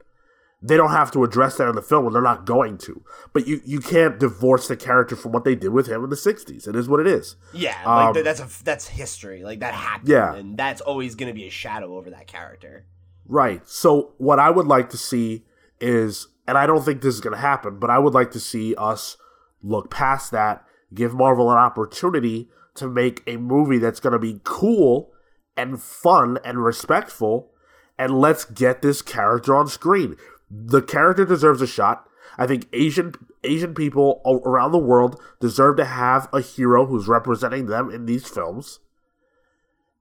They 0.61 0.77
don't 0.77 0.91
have 0.91 1.11
to 1.11 1.23
address 1.23 1.57
that 1.57 1.67
in 1.67 1.75
the 1.75 1.81
film, 1.81 2.07
and 2.07 2.15
they're 2.15 2.21
not 2.23 2.45
going 2.45 2.79
to. 2.79 3.03
But 3.33 3.45
you, 3.47 3.61
you 3.65 3.79
can't 3.81 4.17
divorce 4.17 4.67
the 4.67 4.75
character 4.77 5.15
from 5.15 5.31
what 5.31 5.43
they 5.43 5.53
did 5.53 5.69
with 5.69 5.87
him 5.87 6.03
in 6.03 6.09
the 6.09 6.15
'60s. 6.15 6.67
It 6.67 6.75
is 6.75 6.87
what 6.89 6.99
it 6.99 7.05
is. 7.07 7.35
Yeah, 7.53 7.77
Um, 7.85 8.05
like 8.05 8.13
th- 8.15 8.23
that's 8.23 8.39
a 8.39 8.63
that's 8.63 8.87
history. 8.87 9.43
Like 9.43 9.59
that 9.59 9.73
happened. 9.75 10.09
Yeah. 10.09 10.33
and 10.33 10.57
that's 10.57 10.81
always 10.81 11.13
going 11.15 11.27
to 11.27 11.35
be 11.35 11.45
a 11.45 11.51
shadow 11.51 11.95
over 11.97 12.09
that 12.11 12.25
character. 12.27 12.85
Right. 13.27 13.67
So 13.67 14.13
what 14.17 14.39
I 14.39 14.49
would 14.49 14.67
like 14.67 14.89
to 14.91 14.97
see 14.97 15.45
is, 15.79 16.27
and 16.47 16.57
I 16.57 16.67
don't 16.67 16.83
think 16.83 17.01
this 17.01 17.15
is 17.15 17.21
going 17.21 17.35
to 17.35 17.41
happen, 17.41 17.79
but 17.79 17.89
I 17.89 17.99
would 17.99 18.13
like 18.13 18.31
to 18.31 18.39
see 18.39 18.75
us 18.75 19.17
look 19.63 19.89
past 19.89 20.31
that, 20.31 20.63
give 20.93 21.13
Marvel 21.13 21.51
an 21.51 21.57
opportunity 21.57 22.49
to 22.75 22.87
make 22.87 23.23
a 23.25 23.37
movie 23.37 23.79
that's 23.79 23.99
going 23.99 24.13
to 24.13 24.19
be 24.19 24.41
cool 24.43 25.11
and 25.57 25.81
fun 25.81 26.37
and 26.43 26.63
respectful, 26.63 27.51
and 27.97 28.19
let's 28.19 28.45
get 28.45 28.81
this 28.81 29.01
character 29.01 29.55
on 29.55 29.67
screen. 29.67 30.15
The 30.51 30.81
character 30.81 31.25
deserves 31.25 31.61
a 31.61 31.67
shot. 31.67 32.07
I 32.37 32.45
think 32.45 32.67
Asian 32.73 33.13
Asian 33.43 33.73
people 33.73 34.21
around 34.25 34.73
the 34.73 34.77
world 34.77 35.19
deserve 35.39 35.77
to 35.77 35.85
have 35.85 36.27
a 36.33 36.41
hero 36.41 36.85
who's 36.85 37.07
representing 37.07 37.67
them 37.67 37.89
in 37.89 38.05
these 38.05 38.27
films, 38.27 38.79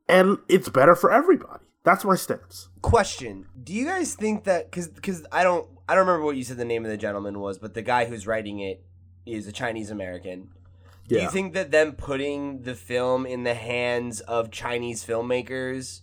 and 0.09 0.39
it's 0.49 0.69
better 0.69 0.97
for 0.97 1.13
everybody. 1.13 1.65
That's 1.85 2.05
my 2.05 2.17
stance. 2.17 2.69
Question: 2.83 3.47
Do 3.63 3.73
you 3.73 3.85
guys 3.85 4.15
think 4.15 4.45
that 4.45 4.71
because 4.71 4.89
because 4.89 5.27
I 5.31 5.45
don't 5.45 5.69
I 5.89 5.95
don't 5.95 6.07
remember 6.07 6.25
what 6.25 6.37
you 6.37 6.43
said 6.45 6.57
the 6.57 6.65
name 6.65 6.85
of 6.85 6.91
the 6.91 6.97
gentleman 6.97 7.39
was, 7.39 7.59
but 7.59 7.75
the 7.75 7.83
guy 7.83 8.07
who's 8.07 8.27
writing 8.27 8.61
it 8.61 8.83
is 9.27 9.47
a 9.47 9.53
Chinese 9.53 9.91
American. 9.91 10.49
Do 11.07 11.21
you 11.21 11.29
think 11.29 11.53
that 11.53 11.71
them 11.71 11.93
putting 11.93 12.63
the 12.63 12.75
film 12.75 13.27
in 13.27 13.45
the 13.45 13.53
hands 13.53 14.21
of 14.21 14.51
Chinese 14.51 15.05
filmmakers, 15.05 16.01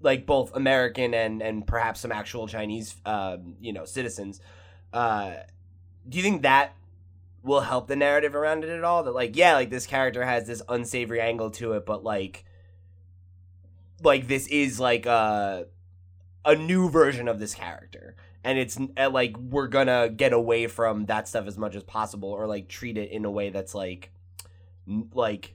like 0.00 0.26
both 0.26 0.54
American 0.54 1.12
and 1.12 1.42
and 1.42 1.66
perhaps 1.66 2.00
some 2.00 2.12
actual 2.12 2.46
Chinese, 2.46 2.94
um, 3.04 3.56
you 3.60 3.72
know, 3.72 3.84
citizens, 3.84 4.40
uh, 4.92 5.34
do 6.08 6.18
you 6.18 6.22
think 6.22 6.42
that 6.42 6.76
will 7.42 7.60
help 7.60 7.88
the 7.88 7.96
narrative 7.96 8.36
around 8.36 8.62
it 8.62 8.70
at 8.70 8.84
all? 8.84 9.02
That 9.02 9.14
like, 9.14 9.36
yeah, 9.36 9.54
like 9.54 9.70
this 9.70 9.86
character 9.86 10.24
has 10.24 10.46
this 10.46 10.62
unsavory 10.68 11.20
angle 11.20 11.50
to 11.52 11.72
it, 11.72 11.84
but 11.84 12.04
like, 12.04 12.44
like 14.04 14.28
this 14.28 14.46
is 14.48 14.78
like 14.78 15.06
a 15.06 15.66
a 16.44 16.54
new 16.54 16.88
version 16.88 17.28
of 17.28 17.38
this 17.38 17.54
character. 17.54 18.16
And 18.42 18.58
it's 18.58 18.78
uh, 18.98 19.08
like 19.10 19.36
we're 19.38 19.68
gonna 19.68 20.10
get 20.10 20.32
away 20.32 20.66
from 20.66 21.06
that 21.06 21.28
stuff 21.28 21.46
as 21.46 21.56
much 21.56 21.74
as 21.74 21.82
possible, 21.82 22.30
or 22.30 22.46
like 22.46 22.68
treat 22.68 22.98
it 22.98 23.10
in 23.10 23.24
a 23.24 23.30
way 23.30 23.50
that's 23.50 23.74
like 23.74 24.10
like 25.12 25.54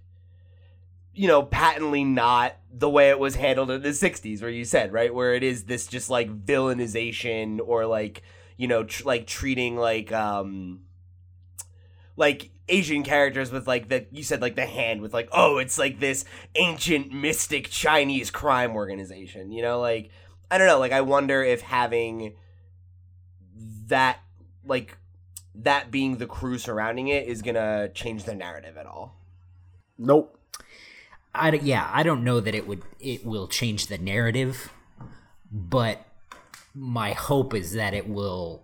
you 1.13 1.27
know 1.27 1.43
patently 1.43 2.03
not 2.03 2.55
the 2.71 2.89
way 2.89 3.09
it 3.09 3.19
was 3.19 3.35
handled 3.35 3.69
in 3.69 3.81
the 3.81 3.89
60s 3.89 4.41
where 4.41 4.49
you 4.49 4.63
said 4.63 4.93
right 4.93 5.13
where 5.13 5.33
it 5.33 5.43
is 5.43 5.65
this 5.65 5.87
just 5.87 6.09
like 6.09 6.29
villainization 6.45 7.59
or 7.63 7.85
like 7.85 8.21
you 8.57 8.67
know 8.67 8.83
tr- 8.83 9.05
like 9.05 9.27
treating 9.27 9.75
like 9.75 10.11
um 10.11 10.81
like 12.19 12.51
Asian 12.67 13.01
characters 13.01 13.49
with 13.49 13.65
like 13.65 13.87
the 13.87 14.05
you 14.11 14.21
said 14.21 14.41
like 14.41 14.55
the 14.55 14.65
hand 14.65 15.01
with 15.01 15.13
like 15.13 15.29
oh 15.31 15.57
it's 15.57 15.79
like 15.79 15.99
this 15.99 16.25
ancient 16.55 17.11
mystic 17.11 17.69
Chinese 17.69 18.29
crime 18.29 18.75
organization. 18.75 19.51
You 19.51 19.63
know, 19.63 19.79
like 19.79 20.11
I 20.51 20.57
don't 20.57 20.67
know, 20.67 20.79
like 20.79 20.91
I 20.91 21.01
wonder 21.01 21.41
if 21.41 21.61
having 21.61 22.35
that 23.87 24.19
like 24.65 24.97
that 25.55 25.91
being 25.91 26.17
the 26.17 26.27
crew 26.27 26.57
surrounding 26.57 27.07
it 27.07 27.25
is 27.25 27.41
gonna 27.41 27.89
change 27.89 28.25
the 28.25 28.35
narrative 28.35 28.77
at 28.77 28.85
all. 28.85 29.15
Nope. 29.97 30.37
I 31.33 31.51
d- 31.51 31.59
yeah, 31.63 31.89
I 31.91 32.03
don't 32.03 32.23
know 32.23 32.41
that 32.41 32.53
it 32.53 32.67
would 32.67 32.83
it 32.99 33.25
will 33.25 33.47
change 33.47 33.87
the 33.87 33.97
narrative, 33.97 34.73
but 35.49 36.05
my 36.75 37.13
hope 37.13 37.53
is 37.53 37.73
that 37.73 37.93
it 37.93 38.09
will 38.09 38.63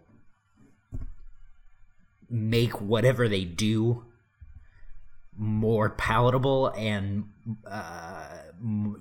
make 2.29 2.81
whatever 2.81 3.27
they 3.27 3.43
do 3.43 4.05
more 5.37 5.89
palatable 5.89 6.67
and 6.69 7.25
uh, 7.69 8.27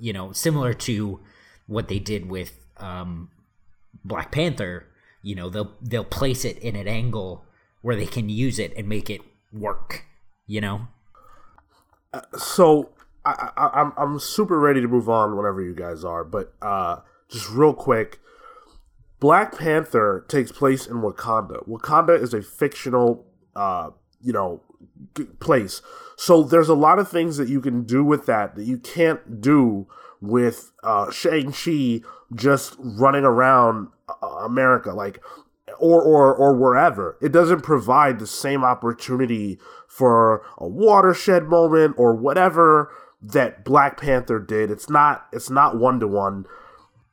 you 0.00 0.12
know 0.12 0.32
similar 0.32 0.74
to 0.74 1.20
what 1.66 1.88
they 1.88 1.98
did 1.98 2.28
with 2.28 2.58
um, 2.78 3.30
Black 4.04 4.32
Panther. 4.32 4.86
You 5.22 5.34
know 5.34 5.48
they'll 5.48 5.72
they'll 5.80 6.04
place 6.04 6.44
it 6.44 6.58
in 6.58 6.76
an 6.76 6.88
angle 6.88 7.44
where 7.82 7.96
they 7.96 8.06
can 8.06 8.28
use 8.28 8.58
it 8.58 8.72
and 8.76 8.88
make 8.88 9.08
it 9.08 9.20
work. 9.52 10.04
You 10.46 10.60
know. 10.60 10.88
so 12.36 12.90
I, 13.24 13.50
I, 13.56 13.80
I'm 13.80 13.92
I'm 13.96 14.18
super 14.18 14.58
ready 14.58 14.80
to 14.80 14.88
move 14.88 15.08
on 15.08 15.36
whenever 15.36 15.62
you 15.62 15.74
guys 15.74 16.04
are, 16.04 16.24
but 16.24 16.52
uh, 16.60 16.98
just 17.30 17.50
real 17.50 17.72
quick, 17.72 18.20
Black 19.24 19.56
Panther 19.56 20.26
takes 20.28 20.52
place 20.52 20.86
in 20.86 20.96
Wakanda. 20.96 21.66
Wakanda 21.66 22.20
is 22.20 22.34
a 22.34 22.42
fictional, 22.42 23.24
uh, 23.56 23.88
you 24.20 24.34
know, 24.34 24.60
g- 25.16 25.24
place. 25.40 25.80
So 26.14 26.42
there's 26.42 26.68
a 26.68 26.74
lot 26.74 26.98
of 26.98 27.08
things 27.08 27.38
that 27.38 27.48
you 27.48 27.62
can 27.62 27.84
do 27.84 28.04
with 28.04 28.26
that 28.26 28.54
that 28.54 28.64
you 28.64 28.76
can't 28.76 29.40
do 29.40 29.86
with 30.20 30.72
uh, 30.82 31.10
Shang 31.10 31.52
Chi 31.52 32.02
just 32.34 32.76
running 32.78 33.24
around 33.24 33.88
uh, 34.10 34.26
America, 34.26 34.92
like 34.92 35.22
or 35.78 36.02
or 36.02 36.34
or 36.34 36.54
wherever. 36.54 37.16
It 37.22 37.32
doesn't 37.32 37.62
provide 37.62 38.18
the 38.18 38.26
same 38.26 38.62
opportunity 38.62 39.58
for 39.88 40.44
a 40.58 40.68
watershed 40.68 41.44
moment 41.44 41.94
or 41.96 42.14
whatever 42.14 42.92
that 43.22 43.64
Black 43.64 43.98
Panther 43.98 44.38
did. 44.38 44.70
It's 44.70 44.90
not 44.90 45.28
it's 45.32 45.48
not 45.48 45.78
one 45.78 45.98
to 46.00 46.06
one. 46.06 46.44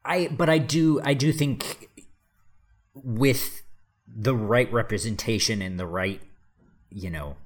I 0.04 0.28
but 0.28 0.50
I 0.50 0.58
do 0.58 1.00
I 1.06 1.14
do 1.14 1.32
think 1.32 1.88
with 2.94 3.64
the 4.08 4.36
right 4.36 4.72
representation 4.72 5.62
and 5.62 5.80
the 5.80 5.86
right 5.86 6.22
you 6.90 7.10
know 7.10 7.38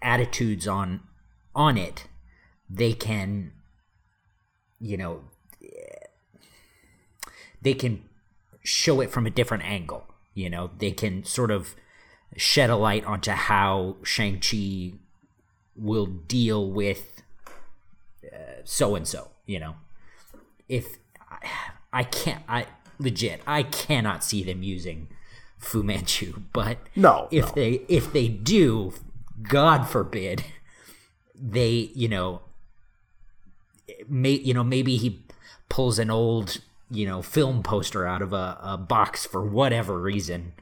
attitudes 0.00 0.66
on 0.66 1.00
on 1.54 1.76
it 1.76 2.06
they 2.68 2.92
can 2.92 3.52
you 4.80 4.96
know 4.96 5.22
they 7.60 7.74
can 7.74 8.02
show 8.64 9.00
it 9.00 9.10
from 9.10 9.26
a 9.26 9.30
different 9.30 9.64
angle 9.64 10.06
you 10.34 10.48
know? 10.48 10.70
They 10.78 10.92
can 10.92 11.24
sort 11.24 11.50
of 11.50 11.74
shed 12.36 12.70
a 12.70 12.76
light 12.76 13.04
onto 13.04 13.32
how 13.32 13.96
Shang-Chi 14.02 14.92
will 15.76 16.06
deal 16.06 16.70
with 16.70 17.22
so 18.64 18.94
and 18.94 19.06
so 19.06 19.28
you 19.46 19.60
know? 19.60 19.76
If 20.68 20.98
I, 21.30 21.46
I 21.92 22.04
can't 22.04 22.42
I 22.48 22.66
legit 23.02 23.40
I 23.46 23.62
cannot 23.64 24.22
see 24.24 24.42
them 24.42 24.62
using 24.62 25.08
Fu 25.58 25.82
Manchu 25.82 26.42
but 26.52 26.78
No, 26.96 27.28
if 27.30 27.46
no. 27.48 27.52
they 27.52 27.70
if 27.88 28.12
they 28.12 28.28
do 28.28 28.92
god 29.42 29.88
forbid 29.88 30.44
they 31.34 31.90
you 31.94 32.08
know 32.08 32.42
may 34.08 34.32
you 34.32 34.54
know 34.54 34.64
maybe 34.64 34.96
he 34.96 35.22
pulls 35.68 35.98
an 35.98 36.10
old 36.10 36.58
you 36.90 37.06
know 37.06 37.22
film 37.22 37.62
poster 37.62 38.06
out 38.06 38.22
of 38.22 38.32
a, 38.32 38.58
a 38.62 38.76
box 38.76 39.26
for 39.26 39.44
whatever 39.44 39.98
reason 39.98 40.52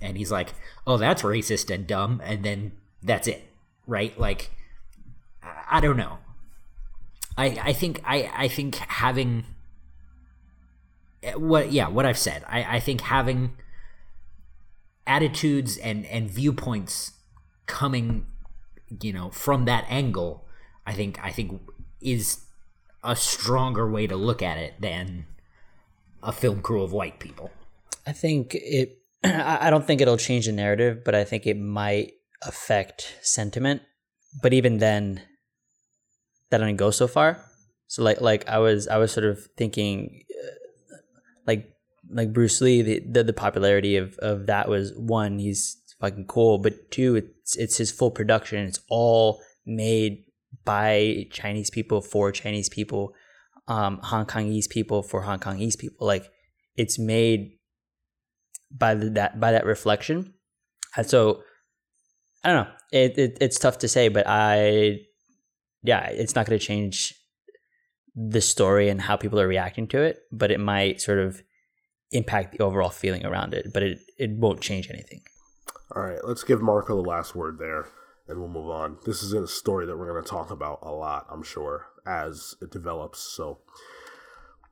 and 0.00 0.16
he's 0.16 0.30
like 0.30 0.52
oh 0.86 0.96
that's 0.96 1.22
racist 1.22 1.72
and 1.74 1.86
dumb 1.86 2.20
and 2.24 2.44
then 2.44 2.72
that's 3.02 3.26
it 3.26 3.42
right 3.86 4.18
like 4.18 4.50
I- 5.70 5.80
don't 5.80 5.96
know 5.96 6.18
I 7.36 7.46
I 7.62 7.72
think 7.72 8.00
I 8.04 8.30
I 8.36 8.48
think 8.48 8.76
having 8.76 9.44
what 11.36 11.72
yeah 11.72 11.88
what 11.88 12.06
I've 12.06 12.18
said 12.18 12.44
I 12.48 12.76
I 12.76 12.80
think 12.80 13.02
having 13.02 13.56
attitudes 15.06 15.76
and 15.76 16.06
and 16.06 16.30
viewpoints 16.30 17.12
coming 17.66 18.26
you 19.00 19.12
know 19.12 19.30
from 19.30 19.64
that 19.64 19.84
angle 19.88 20.44
I 20.86 20.92
think 20.92 21.18
I 21.22 21.30
think 21.30 21.60
is 22.00 22.44
a 23.02 23.14
stronger 23.14 23.88
way 23.88 24.06
to 24.06 24.16
look 24.16 24.42
at 24.42 24.58
it 24.58 24.80
than 24.80 25.26
a 26.22 26.32
film 26.32 26.62
crew 26.62 26.82
of 26.82 26.92
white 26.92 27.20
people. 27.20 27.50
I 28.06 28.12
think 28.12 28.54
it. 28.54 28.98
I 29.24 29.70
don't 29.70 29.86
think 29.86 30.00
it'll 30.00 30.16
change 30.16 30.46
the 30.46 30.52
narrative, 30.52 31.02
but 31.04 31.14
I 31.14 31.24
think 31.24 31.46
it 31.46 31.58
might 31.58 32.12
affect 32.42 33.16
sentiment. 33.22 33.82
But 34.42 34.52
even 34.52 34.78
then, 34.78 35.22
that 36.50 36.58
doesn't 36.58 36.76
go 36.76 36.90
so 36.90 37.06
far. 37.06 37.44
So 37.86 38.02
like 38.02 38.20
like 38.20 38.48
I 38.48 38.58
was 38.58 38.88
I 38.88 38.96
was 38.98 39.12
sort 39.12 39.26
of 39.26 39.46
thinking, 39.56 40.24
uh, 40.30 40.50
like 41.46 41.70
like 42.10 42.32
Bruce 42.32 42.60
Lee, 42.60 42.82
the 42.82 43.00
the, 43.00 43.24
the 43.24 43.32
popularity 43.32 43.96
of 43.96 44.16
of 44.18 44.46
that 44.46 44.68
was 44.68 44.92
one, 44.96 45.38
he's 45.38 45.76
fucking 46.00 46.26
cool, 46.26 46.58
but 46.58 46.90
two, 46.90 47.16
it's 47.16 47.56
it's 47.56 47.76
his 47.78 47.90
full 47.90 48.10
production. 48.10 48.64
It's 48.66 48.80
all 48.88 49.40
made 49.66 50.24
by 50.64 51.26
Chinese 51.30 51.70
people 51.70 52.00
for 52.00 52.32
Chinese 52.32 52.68
people, 52.68 53.14
um, 53.68 54.00
Hong 54.02 54.26
Kongese 54.26 54.68
people 54.68 55.02
for 55.02 55.22
Hong 55.22 55.38
Kongese 55.38 55.78
people. 55.78 56.06
Like 56.06 56.30
it's 56.76 56.98
made 56.98 57.52
by 58.70 58.94
the, 58.94 59.10
that 59.10 59.40
by 59.40 59.52
that 59.52 59.64
reflection. 59.64 60.34
And 60.96 61.06
so 61.06 61.42
I 62.42 62.52
don't 62.52 62.66
know. 62.66 62.72
It, 62.92 63.18
it 63.18 63.38
it's 63.40 63.58
tough 63.58 63.78
to 63.78 63.88
say, 63.88 64.08
but 64.08 64.26
I 64.26 64.98
yeah, 65.82 66.06
it's 66.06 66.34
not 66.34 66.46
going 66.46 66.58
to 66.58 66.64
change 66.64 67.14
the 68.14 68.40
story 68.40 68.88
and 68.88 69.00
how 69.00 69.16
people 69.16 69.40
are 69.40 69.48
reacting 69.48 69.86
to 69.88 70.00
it, 70.00 70.20
but 70.30 70.50
it 70.50 70.60
might 70.60 71.00
sort 71.00 71.18
of 71.18 71.42
impact 72.12 72.56
the 72.56 72.64
overall 72.64 72.90
feeling 72.90 73.26
around 73.26 73.54
it, 73.54 73.72
but 73.72 73.82
it 73.82 73.98
it 74.18 74.30
won't 74.30 74.60
change 74.60 74.88
anything. 74.90 75.22
All 75.94 76.02
right, 76.02 76.20
let's 76.24 76.44
give 76.44 76.62
Marco 76.62 76.94
the 76.94 77.08
last 77.08 77.34
word 77.34 77.58
there, 77.58 77.88
and 78.28 78.38
we'll 78.38 78.48
move 78.48 78.70
on. 78.70 78.98
This 79.04 79.22
is 79.22 79.32
a 79.32 79.46
story 79.46 79.86
that 79.86 79.96
we're 79.96 80.10
going 80.10 80.22
to 80.22 80.28
talk 80.28 80.50
about 80.50 80.78
a 80.82 80.92
lot, 80.92 81.26
I'm 81.30 81.42
sure, 81.42 81.86
as 82.06 82.54
it 82.62 82.70
develops. 82.70 83.18
So 83.20 83.58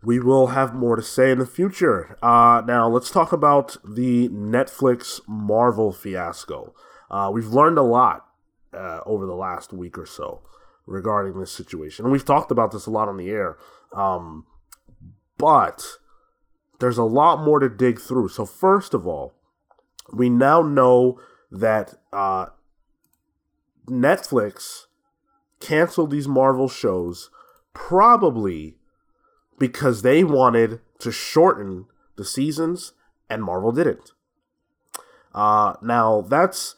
we 0.03 0.18
will 0.18 0.49
have 0.49 0.74
more 0.74 0.97
to 0.97 1.03
say 1.03 1.30
in 1.30 1.38
the 1.38 1.47
future. 1.47 2.16
Uh, 2.22 2.62
now, 2.66 2.88
let's 2.88 3.11
talk 3.11 3.32
about 3.32 3.76
the 3.84 4.28
Netflix 4.30 5.20
Marvel 5.28 5.93
fiasco. 5.93 6.74
Uh, 7.11 7.30
we've 7.32 7.49
learned 7.49 7.78
a 7.78 7.82
lot 7.82 8.26
uh, 8.72 9.01
over 9.05 9.26
the 9.26 9.34
last 9.34 9.72
week 9.72 9.99
or 9.99 10.07
so 10.07 10.43
regarding 10.87 11.39
this 11.39 11.53
situation, 11.53 12.05
and 12.05 12.12
we've 12.12 12.24
talked 12.24 12.51
about 12.51 12.72
this 12.72 12.87
a 12.87 12.91
lot 12.91 13.09
on 13.09 13.16
the 13.16 13.30
air. 13.30 13.57
Um, 13.95 14.47
but 15.39 15.85
there's 16.80 16.99
a 16.99 17.05
lot 17.05 17.45
more 17.45 17.59
to 17.59 17.68
dig 17.68 18.01
through. 18.01 18.28
So, 18.28 18.47
first 18.47 18.95
of 18.95 19.07
all, 19.07 19.35
we 20.12 20.28
now 20.28 20.62
know 20.62 21.20
that 21.51 21.95
uh, 22.12 22.47
Netflix 23.87 24.87
canceled 25.61 26.11
these 26.11 26.28
Marvel 26.28 26.68
shows 26.68 27.30
probably 27.72 28.76
because 29.59 30.03
they 30.03 30.24
wanted 30.24 30.80
to 30.99 31.12
shorten 31.12 31.87
the 32.16 32.24
seasons 32.24 32.93
and 33.30 33.45
Marvel 33.45 33.72
didn't. 33.72 34.12
Uh, 35.35 35.74
now 35.83 36.20
that's 36.20 36.74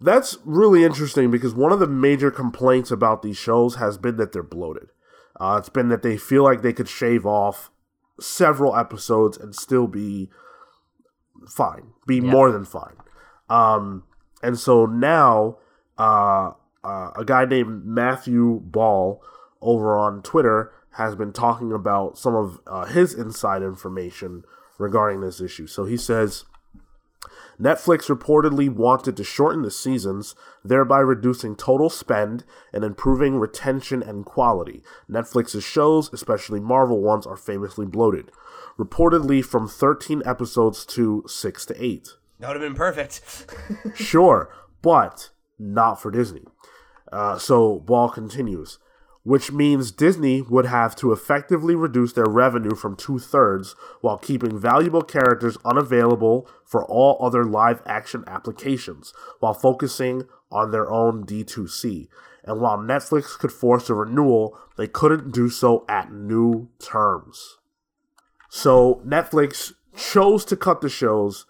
that's 0.00 0.38
really 0.44 0.84
interesting 0.84 1.30
because 1.30 1.54
one 1.54 1.72
of 1.72 1.78
the 1.78 1.86
major 1.86 2.30
complaints 2.30 2.90
about 2.90 3.22
these 3.22 3.36
shows 3.36 3.76
has 3.76 3.98
been 3.98 4.16
that 4.16 4.32
they're 4.32 4.42
bloated. 4.42 4.88
Uh, 5.38 5.56
it's 5.58 5.68
been 5.68 5.88
that 5.88 6.02
they 6.02 6.16
feel 6.16 6.42
like 6.42 6.62
they 6.62 6.72
could 6.72 6.88
shave 6.88 7.26
off 7.26 7.70
several 8.18 8.76
episodes 8.76 9.36
and 9.36 9.54
still 9.54 9.86
be 9.86 10.28
fine, 11.48 11.92
be 12.06 12.20
more 12.20 12.50
than 12.50 12.64
fine. 12.64 12.96
Um, 13.48 14.04
and 14.42 14.58
so 14.58 14.86
now, 14.86 15.58
uh, 15.98 16.52
uh, 16.82 17.10
a 17.16 17.24
guy 17.24 17.44
named 17.44 17.84
Matthew 17.84 18.60
Ball 18.60 19.22
over 19.60 19.98
on 19.98 20.22
Twitter 20.22 20.72
has 20.92 21.14
been 21.14 21.32
talking 21.32 21.72
about 21.72 22.18
some 22.18 22.34
of 22.34 22.60
uh, 22.66 22.86
his 22.86 23.14
inside 23.14 23.62
information 23.62 24.44
regarding 24.78 25.20
this 25.20 25.40
issue. 25.40 25.66
So 25.66 25.84
he 25.84 25.96
says. 25.96 26.44
Netflix 27.60 28.08
reportedly 28.08 28.70
wanted 28.72 29.16
to 29.16 29.24
shorten 29.24 29.62
the 29.62 29.70
seasons, 29.70 30.34
thereby 30.64 31.00
reducing 31.00 31.54
total 31.54 31.90
spend 31.90 32.44
and 32.72 32.84
improving 32.84 33.36
retention 33.36 34.02
and 34.02 34.24
quality. 34.24 34.82
Netflix's 35.10 35.62
shows, 35.62 36.10
especially 36.12 36.58
Marvel 36.58 37.02
ones, 37.02 37.26
are 37.26 37.36
famously 37.36 37.84
bloated, 37.84 38.30
reportedly 38.78 39.44
from 39.44 39.68
13 39.68 40.22
episodes 40.24 40.86
to 40.86 41.22
6 41.26 41.66
to 41.66 41.84
8. 41.84 42.08
That 42.38 42.48
would 42.48 42.60
have 42.60 42.62
been 42.62 42.74
perfect. 42.74 43.20
Sure, 43.94 44.50
but 44.80 45.30
not 45.58 46.00
for 46.00 46.10
Disney. 46.10 46.44
Uh, 47.12 47.36
so 47.36 47.80
Ball 47.80 48.08
continues, 48.08 48.78
which 49.30 49.52
means 49.52 49.92
Disney 49.92 50.42
would 50.42 50.66
have 50.66 50.96
to 50.96 51.12
effectively 51.12 51.76
reduce 51.76 52.14
their 52.14 52.28
revenue 52.28 52.74
from 52.74 52.96
two 52.96 53.20
thirds 53.20 53.76
while 54.00 54.18
keeping 54.18 54.58
valuable 54.58 55.02
characters 55.02 55.56
unavailable 55.64 56.48
for 56.64 56.84
all 56.86 57.16
other 57.24 57.44
live 57.44 57.80
action 57.86 58.24
applications, 58.26 59.14
while 59.38 59.54
focusing 59.54 60.24
on 60.50 60.72
their 60.72 60.90
own 60.90 61.24
D2C. 61.24 62.08
And 62.42 62.60
while 62.60 62.76
Netflix 62.76 63.38
could 63.38 63.52
force 63.52 63.88
a 63.88 63.94
renewal, 63.94 64.58
they 64.76 64.88
couldn't 64.88 65.30
do 65.30 65.48
so 65.48 65.84
at 65.88 66.12
new 66.12 66.68
terms. 66.80 67.58
So 68.48 69.00
Netflix 69.06 69.74
chose 69.96 70.44
to 70.46 70.56
cut 70.56 70.80
the 70.80 70.88
shows 70.88 71.46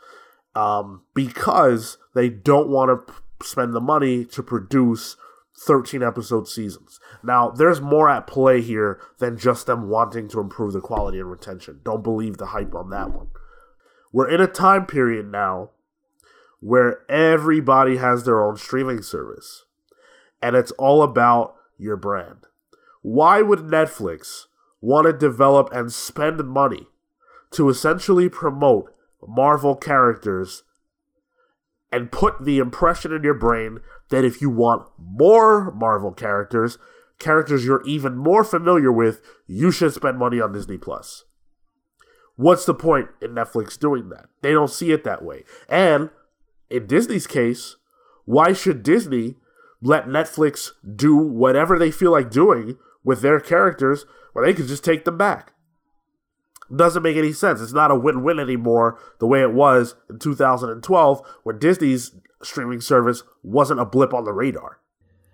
um, 0.55 1.05
because 1.15 1.97
they 2.15 2.29
don't 2.29 2.69
want 2.69 2.91
to 2.91 3.11
p- 3.11 3.19
spend 3.43 3.73
the 3.73 3.81
money 3.81 4.27
to 4.27 4.43
produce 4.43 5.17
13 5.61 6.03
episode 6.03 6.49
seasons. 6.49 6.99
Now, 7.23 7.51
there's 7.51 7.81
more 7.81 8.09
at 8.09 8.27
play 8.27 8.63
here 8.63 9.01
than 9.19 9.37
just 9.37 9.67
them 9.67 9.89
wanting 9.89 10.29
to 10.29 10.41
improve 10.41 10.73
the 10.73 10.81
quality 10.81 11.19
and 11.19 11.31
retention. 11.31 11.81
Don't 11.85 12.03
believe 12.03 12.39
the 12.39 12.47
hype 12.47 12.75
on 12.75 12.91
that 12.91 13.13
one. 13.13 13.29
We're 14.13 14.31
in 14.31 14.41
a 14.41 14.47
time 14.47 14.87
period 14.87 15.27
now 15.27 15.71
where 16.61 17.01
everybody 17.11 17.99
has 17.99 18.25
their 18.25 18.43
own 18.43 18.57
streaming 18.57 19.03
service, 19.03 19.65
and 20.43 20.57
it's 20.57 20.73
all 20.73 21.03
about 21.03 21.55
your 21.79 21.97
brand. 21.97 22.47
Why 23.03 23.43
would 23.43 23.61
Netflix 23.61 24.47
want 24.81 25.07
to 25.07 25.13
develop 25.13 25.71
and 25.73 25.93
spend 25.93 26.43
money 26.45 26.87
to 27.53 27.69
essentially 27.69 28.29
promote 28.29 28.95
Marvel 29.27 29.75
characters 29.77 30.63
and 31.93 32.13
put 32.13 32.45
the 32.45 32.59
impression 32.59 33.13
in 33.13 33.23
your 33.23 33.35
brain 33.35 33.81
that 34.11 34.25
if 34.25 34.41
you 34.41 34.51
want 34.51 34.89
more 34.99 35.73
Marvel 35.73 36.13
characters, 36.13 36.79
characters 37.19 37.65
you're 37.65 37.83
even 37.87 38.17
more 38.17 38.45
familiar 38.45 38.93
with, 38.93 39.21
you 39.47 39.71
should 39.71 39.93
spend 39.93 40.19
money 40.19 40.41
on 40.41 40.53
Disney 40.53 40.79
Plus. 40.79 41.25
What's 42.37 42.65
the 42.65 42.75
point 42.75 43.09
in 43.21 43.33
Netflix 43.33 43.79
doing 43.79 44.09
that? 44.09 44.27
They 44.41 44.53
don't 44.53 44.71
see 44.71 44.93
it 44.93 45.05
that 45.05 45.23
way. 45.23 45.45
And 45.69 46.11
in 46.71 46.87
Disney's 46.87 47.27
case, 47.27 47.77
why 48.25 48.53
should 48.53 48.83
Disney 48.83 49.37
let 49.83 50.07
Netflix 50.07 50.71
do 50.97 51.17
whatever 51.17 51.79
they 51.79 51.91
feel 51.91 52.13
like 52.13 52.31
doing 52.31 52.79
with 53.05 53.21
their 53.21 53.41
characters 53.41 54.07
when 54.33 54.45
they 54.45 54.55
could 54.55 54.69
just 54.69 54.85
take 54.85 55.05
them 55.05 55.19
back? 55.19 55.53
Doesn't 56.75 57.03
make 57.03 57.17
any 57.17 57.33
sense. 57.33 57.61
It's 57.61 57.73
not 57.73 57.91
a 57.91 57.97
win 57.97 58.23
win 58.23 58.39
anymore 58.39 58.99
the 59.19 59.27
way 59.27 59.43
it 59.43 59.53
was 59.53 59.97
in 60.09 60.19
2012 60.19 61.23
when 61.43 61.59
Disney's 61.59 62.13
streaming 62.43 62.81
service 62.81 63.23
wasn't 63.43 63.81
a 63.81 63.85
blip 63.85 64.15
on 64.15 64.25
the 64.25 64.33
radar. 64.33 64.79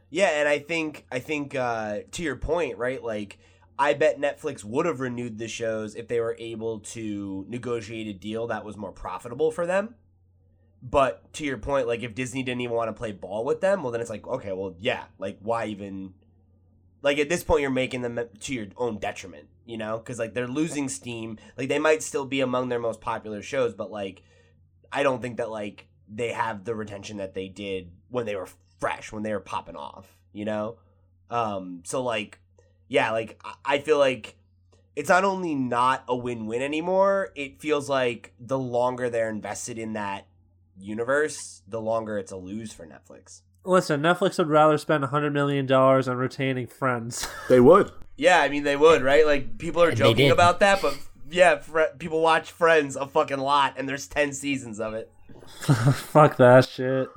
Yeah, 0.09 0.29
and 0.39 0.49
I 0.49 0.59
think 0.59 1.05
I 1.11 1.19
think 1.19 1.55
uh, 1.55 2.01
to 2.13 2.23
your 2.23 2.37
point, 2.37 2.79
right? 2.79 3.03
Like, 3.03 3.39
I 3.79 3.95
bet 3.95 4.21
Netflix 4.21 4.65
would 4.65 4.87
have 4.87 5.01
renewed 5.01 5.39
the 5.39 5.49
shows 5.49 5.95
if 5.95 6.09
they 6.09 6.21
were 6.21 6.37
able 6.39 6.81
to 6.81 7.45
negotiate 7.49 8.07
a 8.07 8.13
deal 8.13 8.47
that 8.47 8.65
was 8.65 8.77
more 8.77 8.93
profitable 8.93 9.51
for 9.51 9.67
them. 9.67 9.95
But 10.83 11.33
to 11.35 11.45
your 11.45 11.59
point, 11.59 11.87
like 11.87 12.03
if 12.03 12.15
Disney 12.15 12.43
didn't 12.43 12.61
even 12.61 12.77
want 12.77 12.89
to 12.89 12.93
play 12.93 13.13
ball 13.13 13.45
with 13.45 13.61
them, 13.61 13.83
well 13.83 13.93
then 13.93 14.01
it's 14.01 14.11
like, 14.11 14.27
okay, 14.27 14.53
well 14.53 14.75
yeah, 14.79 15.05
like 15.19 15.39
why 15.43 15.67
even 15.67 16.15
like 17.07 17.21
at 17.21 17.29
this 17.29 17.45
point 17.45 17.61
you're 17.61 17.71
making 17.71 18.03
them 18.03 18.19
to 18.41 18.53
your 18.53 18.67
own 18.77 18.99
detriment, 18.99 19.47
you 19.65 19.77
know? 19.77 20.01
Cuz 20.01 20.19
like 20.19 20.35
they're 20.35 20.49
losing 20.49 20.89
steam. 20.89 21.39
Like 21.57 21.69
they 21.69 21.79
might 21.79 22.03
still 22.03 22.27
be 22.27 22.41
among 22.41 22.69
their 22.69 22.81
most 22.81 23.01
popular 23.01 23.43
shows, 23.43 23.75
but 23.75 23.93
like 23.93 24.25
I 24.91 25.05
don't 25.05 25.23
think 25.23 25.37
that 25.37 25.49
like 25.49 25.87
they 26.13 26.33
have 26.33 26.65
the 26.65 26.75
retention 26.75 27.19
that 27.19 27.33
they 27.33 27.47
did 27.47 27.93
when 28.09 28.27
they 28.27 28.35
were 28.35 28.49
fresh, 28.81 29.13
when 29.13 29.23
they 29.23 29.33
were 29.33 29.39
popping 29.39 29.77
off, 29.77 30.19
you 30.33 30.45
know? 30.45 30.79
Um 31.31 31.83
so 31.85 32.03
like 32.03 32.41
yeah, 32.89 33.13
like 33.13 33.41
I 33.65 33.79
feel 33.79 33.99
like 33.99 34.37
it's 34.97 35.09
not 35.09 35.23
only 35.23 35.55
not 35.55 36.03
a 36.09 36.17
win-win 36.17 36.61
anymore, 36.61 37.31
it 37.37 37.61
feels 37.61 37.89
like 37.89 38.35
the 38.41 38.59
longer 38.59 39.09
they're 39.09 39.31
invested 39.31 39.79
in 39.79 39.93
that 39.93 40.27
universe, 40.77 41.63
the 41.69 41.81
longer 41.81 42.19
it's 42.19 42.33
a 42.33 42.37
lose 42.37 42.73
for 42.73 42.85
Netflix. 42.85 43.43
Listen, 43.67 44.01
Netflix 44.01 44.39
would 44.39 44.49
rather 44.49 44.79
spend 44.79 45.05
$100 45.05 45.33
million 45.33 45.71
on 45.73 46.17
retaining 46.17 46.67
friends. 46.67 47.27
They 47.49 47.61
would. 47.61 47.91
Yeah, 48.17 48.41
I 48.41 48.49
mean 48.49 48.63
they 48.65 48.77
would, 48.77 49.03
right? 49.03 49.27
Like 49.27 49.59
people 49.59 49.83
are 49.83 49.89
And 49.89 49.97
they 49.99 50.03
joking 50.05 50.27
did. 50.29 50.33
about 50.33 50.61
that, 50.61 50.81
but 50.81 50.97
yeah, 51.31 51.59
fr- 51.59 51.93
people 51.99 52.23
watch 52.23 52.51
Friends 52.51 52.97
a 52.97 53.07
fucking 53.07 53.39
lot, 53.39 53.75
and 53.77 53.87
there's 53.89 54.07
ten 54.07 54.33
seasons 54.33 54.81
of 54.81 54.95
it. 54.95 55.11
Fuck 55.61 56.37
that 56.39 56.67
shit. 56.69 57.09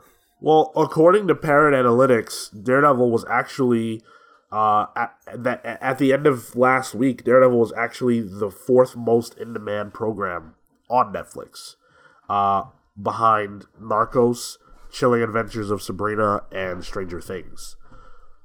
Well, 0.41 0.72
according 0.76 1.28
to 1.30 1.36
Parrot 1.36 1.74
Analytics, 1.74 2.64
Daredevil 2.64 3.10
was 3.12 3.24
actually 3.30 4.02
uh, 4.52 4.88
at 4.95 5.16
that 5.36 5.64
at 5.66 6.00
the 6.00 6.12
end 6.12 6.28
of 6.28 6.56
last 6.56 6.93
week. 6.93 7.24
Daredevil 7.24 7.58
was 7.60 7.72
actually 7.78 8.20
the 8.22 8.50
fourth 8.52 8.95
most 8.97 9.38
in 9.38 9.54
demand 9.54 9.93
program 9.93 10.56
on 10.89 11.14
Netflix, 11.14 11.76
uh, 12.30 12.64
behind 13.02 13.66
Narcos, 13.82 14.58
Chilling 14.92 15.22
Adventures 15.22 15.72
of 15.72 15.82
Sabrina, 15.82 16.44
and 16.52 16.84
Stranger 16.84 17.22
Things. 17.22 17.76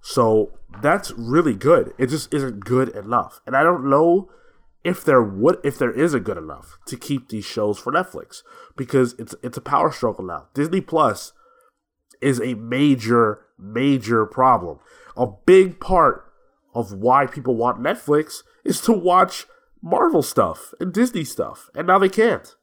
So 0.00 0.58
that's 0.82 1.12
really 1.12 1.54
good. 1.54 1.94
It 1.98 2.08
just 2.08 2.32
isn't 2.32 2.64
good 2.64 2.90
enough, 2.90 3.40
and 3.46 3.56
I 3.56 3.62
don't 3.62 3.88
know 3.88 4.30
if 4.84 5.02
there 5.02 5.22
would 5.22 5.58
if 5.64 5.78
there 5.78 5.90
is 5.90 6.12
a 6.12 6.20
good 6.20 6.36
enough 6.36 6.78
to 6.86 6.96
keep 6.96 7.28
these 7.28 7.44
shows 7.44 7.78
for 7.78 7.90
Netflix 7.90 8.42
because 8.76 9.14
it's 9.18 9.34
it's 9.42 9.56
a 9.56 9.62
power 9.62 9.90
struggle 9.90 10.24
now. 10.24 10.48
Disney 10.52 10.82
Plus 10.82 11.32
is 12.20 12.40
a 12.40 12.54
major 12.54 13.46
major 13.58 14.26
problem. 14.26 14.78
A 15.16 15.26
big 15.26 15.80
part 15.80 16.30
of 16.74 16.92
why 16.92 17.26
people 17.26 17.56
want 17.56 17.80
Netflix 17.80 18.42
is 18.64 18.80
to 18.82 18.92
watch 18.92 19.46
Marvel 19.80 20.22
stuff 20.22 20.74
and 20.80 20.92
Disney 20.92 21.24
stuff, 21.24 21.70
and 21.74 21.86
now 21.86 21.98
they 21.98 22.08
can't. 22.08 22.54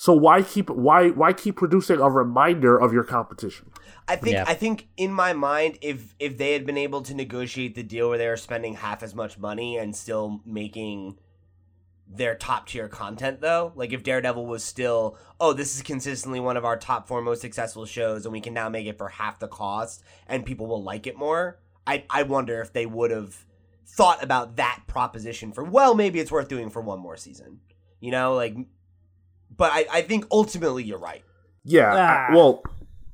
So 0.00 0.14
why 0.14 0.40
keep 0.40 0.70
why 0.70 1.10
why 1.10 1.34
keep 1.34 1.56
producing 1.56 2.00
a 2.00 2.08
reminder 2.08 2.80
of 2.80 2.90
your 2.90 3.04
competition? 3.04 3.70
I 4.08 4.16
think 4.16 4.32
Yeah. 4.32 4.44
I 4.46 4.54
think 4.54 4.88
in 4.96 5.12
my 5.12 5.34
mind, 5.34 5.76
if 5.82 6.14
if 6.18 6.38
they 6.38 6.54
had 6.54 6.64
been 6.64 6.78
able 6.78 7.02
to 7.02 7.12
negotiate 7.12 7.74
the 7.74 7.82
deal 7.82 8.08
where 8.08 8.16
they 8.16 8.26
were 8.26 8.38
spending 8.38 8.76
half 8.76 9.02
as 9.02 9.14
much 9.14 9.36
money 9.38 9.76
and 9.76 9.94
still 9.94 10.40
making 10.46 11.18
their 12.08 12.34
top 12.34 12.66
tier 12.66 12.88
content 12.88 13.42
though, 13.42 13.72
like 13.74 13.92
if 13.92 14.02
Daredevil 14.02 14.46
was 14.46 14.64
still, 14.64 15.18
oh, 15.38 15.52
this 15.52 15.76
is 15.76 15.82
consistently 15.82 16.40
one 16.40 16.56
of 16.56 16.64
our 16.64 16.78
top 16.78 17.06
four 17.06 17.20
most 17.20 17.42
successful 17.42 17.84
shows, 17.84 18.24
and 18.24 18.32
we 18.32 18.40
can 18.40 18.54
now 18.54 18.70
make 18.70 18.86
it 18.86 18.96
for 18.96 19.10
half 19.10 19.38
the 19.38 19.48
cost, 19.48 20.02
and 20.26 20.46
people 20.46 20.66
will 20.66 20.82
like 20.82 21.06
it 21.06 21.18
more. 21.18 21.60
I 21.86 22.04
I 22.08 22.22
wonder 22.22 22.62
if 22.62 22.72
they 22.72 22.86
would 22.86 23.10
have 23.10 23.44
thought 23.86 24.24
about 24.24 24.56
that 24.56 24.84
proposition 24.86 25.52
for 25.52 25.62
well, 25.62 25.94
maybe 25.94 26.20
it's 26.20 26.32
worth 26.32 26.48
doing 26.48 26.70
for 26.70 26.80
one 26.80 27.00
more 27.00 27.18
season. 27.18 27.60
You 28.00 28.12
know, 28.12 28.34
like, 28.34 28.56
but 29.60 29.70
I 29.72 29.86
I 29.92 30.02
think 30.02 30.26
ultimately 30.32 30.82
you're 30.82 30.98
right. 30.98 31.22
Yeah, 31.64 31.92
I- 31.94 31.98
Ah. 32.32 32.34
well, 32.34 32.62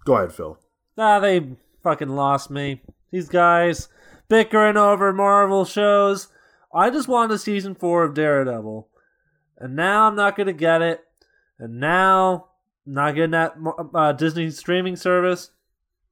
go 0.07 0.15
ahead, 0.17 0.33
Phil. 0.33 0.59
Ah, 0.97 1.19
they 1.21 1.57
fucking 1.83 2.09
lost 2.17 2.51
me. 2.51 2.81
These 3.13 3.29
guys 3.29 3.89
bickering 4.29 4.77
over 4.77 5.13
Marvel 5.13 5.65
shows. 5.65 6.29
I 6.73 6.91
just 6.91 7.09
wanted 7.09 7.35
a 7.35 7.39
season 7.39 7.75
four 7.75 8.05
of 8.05 8.15
Daredevil. 8.15 8.89
And 9.59 9.75
now 9.77 10.07
I'm 10.07 10.15
not 10.17 10.37
going 10.37 10.47
to 10.49 10.53
get 10.53 10.83
it. 10.83 11.01
And 11.59 11.81
now, 11.81 12.49
not 12.85 13.15
getting 13.15 13.31
that 13.33 13.55
uh, 13.95 14.13
Disney 14.13 14.51
streaming 14.51 14.95
service. 14.97 15.51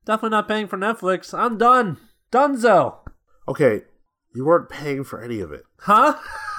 Definitely 0.07 0.31
not 0.37 0.49
paying 0.49 0.67
for 0.69 0.79
Netflix. 0.79 1.33
I'm 1.39 1.57
done. 1.59 1.99
Dunzo. 2.33 2.97
Okay, 3.49 3.83
you 4.35 4.45
weren't 4.47 4.71
paying 4.71 5.05
for 5.05 5.23
any 5.23 5.41
of 5.41 5.53
it. 5.53 5.65
Huh? 5.81 6.15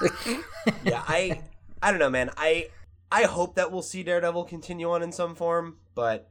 yeah, 0.84 1.02
I 1.08 1.42
I 1.82 1.90
don't 1.90 1.98
know, 2.00 2.10
man. 2.10 2.30
I 2.36 2.68
I 3.10 3.24
hope 3.24 3.54
that 3.54 3.70
we'll 3.70 3.82
see 3.82 4.02
Daredevil 4.02 4.44
continue 4.44 4.90
on 4.90 5.02
in 5.02 5.12
some 5.12 5.34
form, 5.34 5.76
but 5.94 6.28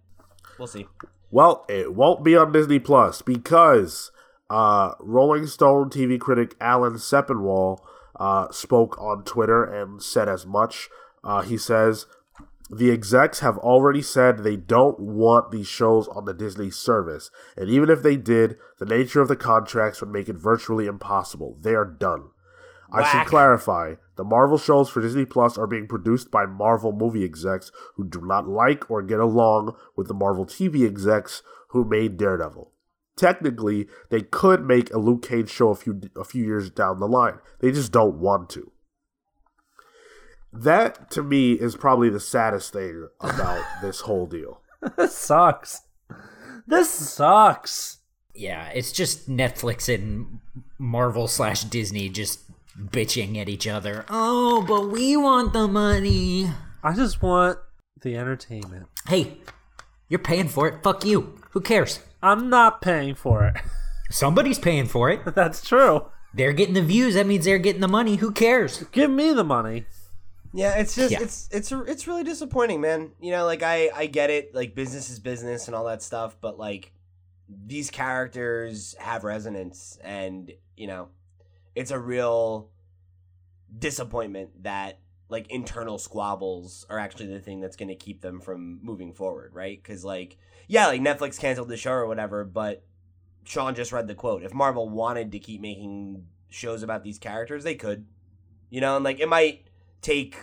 we'll 0.58 0.68
see. 0.68 0.88
Well, 1.32 1.66
it 1.70 1.96
won't 1.96 2.24
be 2.24 2.36
on 2.36 2.52
Disney 2.52 2.80
Plus 2.80 3.22
because 3.22 4.12
uh, 4.50 4.94
Rolling 5.00 5.48
Stone 5.48 5.90
TV 5.90 6.20
critic 6.20 6.56
Alan 6.60 6.94
Sepinwall 6.94 7.80
uh, 8.20 8.52
spoke 8.52 9.00
on 9.02 9.24
Twitter 9.24 9.64
and 9.64 10.02
said 10.02 10.30
as 10.30 10.46
much. 10.46 10.90
Uh, 11.24 11.42
he 11.42 11.58
says 11.58 12.06
the 12.70 12.92
execs 12.92 13.40
have 13.40 13.58
already 13.60 14.02
said 14.02 14.40
they 14.40 14.56
don't 14.56 15.00
want 15.00 15.52
these 15.52 15.68
shows 15.68 16.08
on 16.08 16.26
the 16.26 16.34
Disney 16.34 16.72
service, 16.72 17.30
and 17.56 17.70
even 17.70 17.90
if 17.90 18.02
they 18.02 18.16
did, 18.16 18.58
the 18.80 18.86
nature 18.86 19.22
of 19.22 19.28
the 19.28 19.36
contracts 19.36 20.02
would 20.02 20.10
make 20.10 20.30
it 20.30 20.36
virtually 20.36 20.88
impossible. 20.88 21.58
They 21.62 21.76
are 21.76 21.86
done. 21.86 22.30
I 22.96 23.12
should 23.12 23.28
clarify 23.28 23.96
the 24.16 24.24
Marvel 24.24 24.58
shows 24.58 24.90
for 24.90 25.02
Disney 25.02 25.26
Plus 25.26 25.58
are 25.58 25.68
being 25.68 25.88
produced 25.88 26.32
by 26.32 26.46
Marvel 26.46 26.92
movie 26.92 27.24
execs 27.24 27.72
who 27.96 28.08
do 28.08 28.22
not 28.22 28.48
like 28.48 28.90
or 28.90 29.02
get 29.02 29.20
along 29.20 29.76
with 29.96 30.08
the 30.08 30.14
Marvel 30.14 30.46
TV 30.46 30.86
execs 30.86 31.44
who 31.70 31.84
made 31.84 32.18
Daredevil. 32.18 32.72
Technically, 33.18 33.88
they 34.10 34.22
could 34.22 34.66
make 34.66 34.94
a 34.94 34.98
Luke 34.98 35.26
Cage 35.26 35.50
show 35.50 35.70
a 35.70 35.76
few 35.76 36.02
a 36.18 36.24
few 36.24 36.44
years 36.44 36.70
down 36.70 37.00
the 37.00 37.08
line. 37.08 37.40
They 37.60 37.72
just 37.72 37.92
don't 37.92 38.20
want 38.20 38.50
to. 38.52 38.72
That 40.52 41.12
to 41.12 41.24
me 41.24 41.54
is 41.54 41.76
probably 41.76 42.10
the 42.10 42.20
saddest 42.20 42.74
thing 42.74 43.08
about 43.20 43.64
this 43.82 44.02
whole 44.02 44.26
deal. 44.26 44.62
this 44.98 45.18
sucks. 45.18 45.82
This 46.68 46.90
sucks. 46.90 48.00
Yeah, 48.34 48.68
it's 48.70 48.92
just 48.92 49.30
Netflix 49.30 49.94
and 49.94 50.40
Marvel 50.78 51.28
slash 51.28 51.64
Disney 51.64 52.10
just 52.10 52.42
bitching 52.80 53.38
at 53.38 53.50
each 53.50 53.68
other. 53.68 54.06
Oh, 54.10 54.64
but 54.68 54.90
we 54.90 55.16
want 55.18 55.54
the 55.54 55.68
money. 55.68 56.50
I 56.84 56.94
just 56.94 57.22
want 57.22 57.60
the 58.02 58.16
entertainment. 58.18 58.88
Hey, 59.08 59.38
you're 60.10 60.20
paying 60.20 60.48
for 60.48 60.68
it. 60.68 60.84
Fuck 60.84 61.06
you. 61.06 61.40
Who 61.52 61.62
cares? 61.62 62.00
I'm 62.22 62.50
not 62.50 62.82
paying 62.82 63.16
for 63.16 63.46
it. 63.46 63.56
Somebody's 64.10 64.60
paying 64.60 64.86
for 64.88 65.10
it. 65.10 65.22
That's 65.36 65.66
true. 65.68 66.06
They're 66.34 66.54
getting 66.54 66.74
the 66.74 66.82
views. 66.82 67.14
That 67.16 67.28
means 67.28 67.46
they're 67.46 67.58
getting 67.58 67.82
the 67.82 67.88
money. 67.88 68.18
Who 68.18 68.32
cares? 68.32 68.84
Give 68.92 69.10
me 69.10 69.34
the 69.34 69.44
money. 69.44 69.86
Yeah, 70.54 70.76
it's 70.78 70.96
just 70.96 71.12
Yeah. 71.12 71.22
it's 71.22 71.50
it's 71.52 71.72
it's 71.72 72.08
really 72.08 72.24
disappointing, 72.24 72.80
man. 72.82 73.12
You 73.20 73.32
know, 73.32 73.46
like 73.46 73.62
I 73.64 73.90
I 73.94 74.06
get 74.06 74.30
it, 74.30 74.54
like 74.56 74.74
business 74.76 75.10
is 75.10 75.20
business 75.20 75.68
and 75.68 75.76
all 75.76 75.86
that 75.86 76.02
stuff, 76.02 76.38
but 76.40 76.58
like 76.58 76.92
these 77.50 77.90
characters 77.92 78.96
have 79.00 79.24
resonance 79.24 79.98
and, 80.04 80.52
you 80.78 80.88
know, 80.88 81.10
it's 81.76 81.92
a 81.92 82.00
real 82.00 82.70
disappointment 83.78 84.64
that 84.64 85.00
like 85.28 85.50
internal 85.50 85.98
squabbles 85.98 86.86
are 86.90 87.00
actually 87.00 87.28
the 87.28 87.40
thing 87.40 87.60
that's 87.60 87.76
going 87.76 87.90
to 87.90 87.96
keep 87.96 88.22
them 88.22 88.40
from 88.40 88.80
moving 88.82 89.14
forward, 89.14 89.54
right? 89.54 89.84
Cuz 89.84 90.04
like 90.04 90.38
yeah, 90.68 90.88
like 90.88 91.02
Netflix 91.02 91.40
canceled 91.40 91.68
the 91.68 91.78
show 91.78 91.92
or 91.92 92.08
whatever, 92.08 92.44
but 92.44 92.84
Sean 93.44 93.76
just 93.76 93.92
read 93.92 94.08
the 94.08 94.16
quote. 94.16 94.44
If 94.44 94.54
Marvel 94.54 94.90
wanted 94.90 95.32
to 95.34 95.40
keep 95.40 95.62
making 95.62 96.26
shows 96.50 96.84
about 96.84 97.04
these 97.04 97.20
characters, 97.20 97.64
they 97.64 97.76
could. 97.76 98.06
You 98.70 98.82
know, 98.82 98.96
and 98.96 99.06
like 99.06 99.20
it 99.20 99.30
might 99.30 99.68
take 100.02 100.38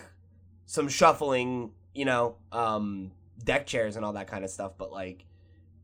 some 0.65 0.87
shuffling, 0.87 1.71
you 1.93 2.05
know, 2.05 2.37
um, 2.51 3.11
deck 3.43 3.67
chairs 3.67 3.95
and 3.95 4.05
all 4.05 4.13
that 4.13 4.27
kind 4.27 4.43
of 4.43 4.49
stuff, 4.49 4.73
but 4.77 4.91
like 4.91 5.25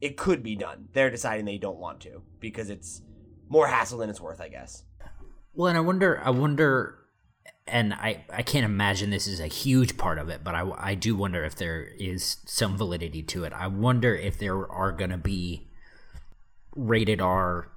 it 0.02 0.18
could 0.18 0.42
be 0.42 0.56
done. 0.56 0.88
They're 0.94 1.10
deciding 1.10 1.46
they 1.46 1.58
don't 1.58 1.78
want 1.78 2.00
to 2.02 2.22
because 2.40 2.70
it's 2.70 3.02
more 3.50 3.68
hassle 3.68 4.00
than 4.00 4.10
it's 4.10 4.22
worth, 4.22 4.40
I 4.40 4.48
guess. 4.48 4.84
Well, 5.60 5.68
and 5.68 5.78
I 5.78 5.82
wonder, 5.82 6.22
I 6.24 6.30
wonder, 6.30 7.00
and 7.68 7.94
I, 7.94 8.24
I 8.32 8.44
can't 8.44 8.64
imagine 8.64 9.10
this 9.10 9.28
is 9.28 9.42
a 9.42 9.48
huge 9.48 9.98
part 9.98 10.18
of 10.18 10.30
it, 10.30 10.42
but 10.42 10.56
I, 10.56 10.72
I 10.78 10.96
do 10.96 11.18
wonder 11.18 11.44
if 11.44 11.56
there 11.56 11.84
is 11.84 12.38
some 12.46 12.78
validity 12.78 13.22
to 13.24 13.44
it. 13.44 13.52
I 13.52 13.68
wonder 13.68 14.16
if 14.16 14.38
there 14.38 14.66
are 14.72 14.94
going 14.94 15.10
to 15.10 15.18
be 15.18 15.68
rated 16.78 17.20
R 17.20 17.68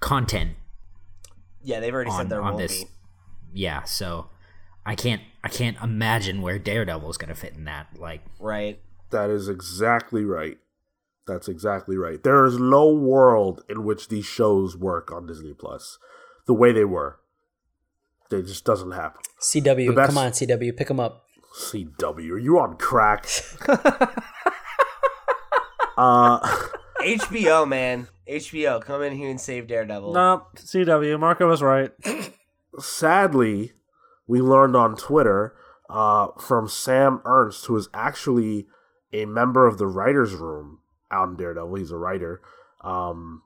content 0.00 0.52
Yeah, 1.62 1.80
they've 1.80 1.92
already 1.92 2.08
on, 2.10 2.16
said 2.16 2.28
there 2.30 2.40
on 2.40 2.54
won't 2.54 2.68
this. 2.68 2.84
be. 2.84 2.90
Yeah, 3.52 3.82
so 3.82 4.30
I 4.86 4.94
can't, 4.94 5.20
I 5.44 5.50
can't 5.50 5.76
imagine 5.82 6.40
where 6.40 6.58
Daredevil 6.58 7.10
is 7.10 7.18
going 7.18 7.28
to 7.28 7.34
fit 7.34 7.52
in 7.52 7.64
that. 7.66 7.88
Like, 7.98 8.22
Right. 8.38 8.80
That 9.10 9.28
is 9.28 9.46
exactly 9.46 10.24
right. 10.24 10.56
That's 11.26 11.48
exactly 11.48 11.98
right. 11.98 12.24
There 12.24 12.46
is 12.46 12.58
no 12.58 12.90
world 12.90 13.62
in 13.68 13.84
which 13.84 14.08
these 14.08 14.24
shows 14.24 14.74
work 14.74 15.12
on 15.12 15.26
Disney 15.26 15.52
Plus 15.52 15.98
the 16.46 16.54
way 16.54 16.72
they 16.72 16.84
were. 16.84 17.18
It 18.30 18.46
just 18.46 18.64
doesn't 18.64 18.92
happen. 18.92 19.20
CW, 19.40 19.94
best- 19.94 20.08
come 20.08 20.18
on, 20.18 20.30
CW, 20.32 20.76
pick 20.76 20.88
them 20.88 21.00
up. 21.00 21.24
CW, 21.58 22.30
are 22.30 22.38
you 22.38 22.58
on 22.60 22.76
crack? 22.76 23.26
uh, 25.98 26.38
HBO, 27.00 27.66
man. 27.66 28.06
HBO, 28.28 28.80
come 28.80 29.02
in 29.02 29.16
here 29.16 29.28
and 29.28 29.40
save 29.40 29.66
Daredevil. 29.66 30.12
No, 30.12 30.46
CW. 30.54 31.18
Marco 31.18 31.48
was 31.48 31.60
right. 31.62 31.90
sadly, 32.78 33.72
we 34.28 34.40
learned 34.40 34.76
on 34.76 34.94
Twitter 34.94 35.56
uh, 35.88 36.28
from 36.38 36.68
Sam 36.68 37.20
Ernst, 37.24 37.66
who 37.66 37.76
is 37.76 37.88
actually 37.92 38.68
a 39.12 39.24
member 39.24 39.66
of 39.66 39.78
the 39.78 39.88
writers' 39.88 40.34
room 40.34 40.78
out 41.10 41.30
in 41.30 41.36
Daredevil. 41.36 41.74
He's 41.74 41.90
a 41.90 41.96
writer. 41.96 42.40
Um, 42.82 43.42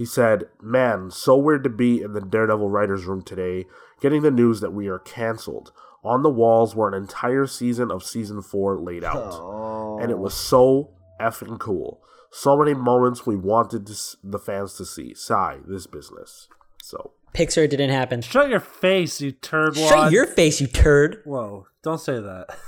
he 0.00 0.06
said, 0.06 0.44
"Man, 0.62 1.10
so 1.10 1.36
weird 1.36 1.62
to 1.64 1.68
be 1.68 2.00
in 2.00 2.14
the 2.14 2.22
Daredevil 2.22 2.70
writers' 2.70 3.04
room 3.04 3.20
today, 3.20 3.66
getting 4.00 4.22
the 4.22 4.30
news 4.30 4.60
that 4.62 4.72
we 4.72 4.88
are 4.88 4.98
canceled. 4.98 5.72
On 6.02 6.22
the 6.22 6.30
walls 6.30 6.74
were 6.74 6.88
an 6.88 6.94
entire 6.94 7.46
season 7.46 7.90
of 7.90 8.02
season 8.02 8.40
four 8.40 8.80
laid 8.80 9.04
out, 9.04 9.34
Oh. 9.34 9.98
and 10.00 10.10
it 10.10 10.18
was 10.18 10.32
so 10.32 10.92
effing 11.20 11.58
cool. 11.58 12.00
So 12.30 12.56
many 12.56 12.72
moments 12.72 13.26
we 13.26 13.36
wanted 13.36 13.86
to 13.88 13.92
s- 13.92 14.16
the 14.24 14.38
fans 14.38 14.74
to 14.78 14.86
see. 14.86 15.12
Sigh, 15.12 15.58
this 15.68 15.86
business. 15.86 16.48
So." 16.82 17.10
Pixar 17.34 17.68
didn't 17.68 17.90
happen. 17.90 18.22
Shut 18.22 18.48
your 18.48 18.58
face, 18.60 19.20
you 19.20 19.32
turd 19.32 19.76
Shut 19.76 19.94
wad. 19.96 20.12
your 20.12 20.26
face, 20.26 20.62
you 20.62 20.66
turd. 20.66 21.20
Whoa, 21.26 21.66
don't 21.82 22.00
say 22.00 22.18
that. 22.20 22.46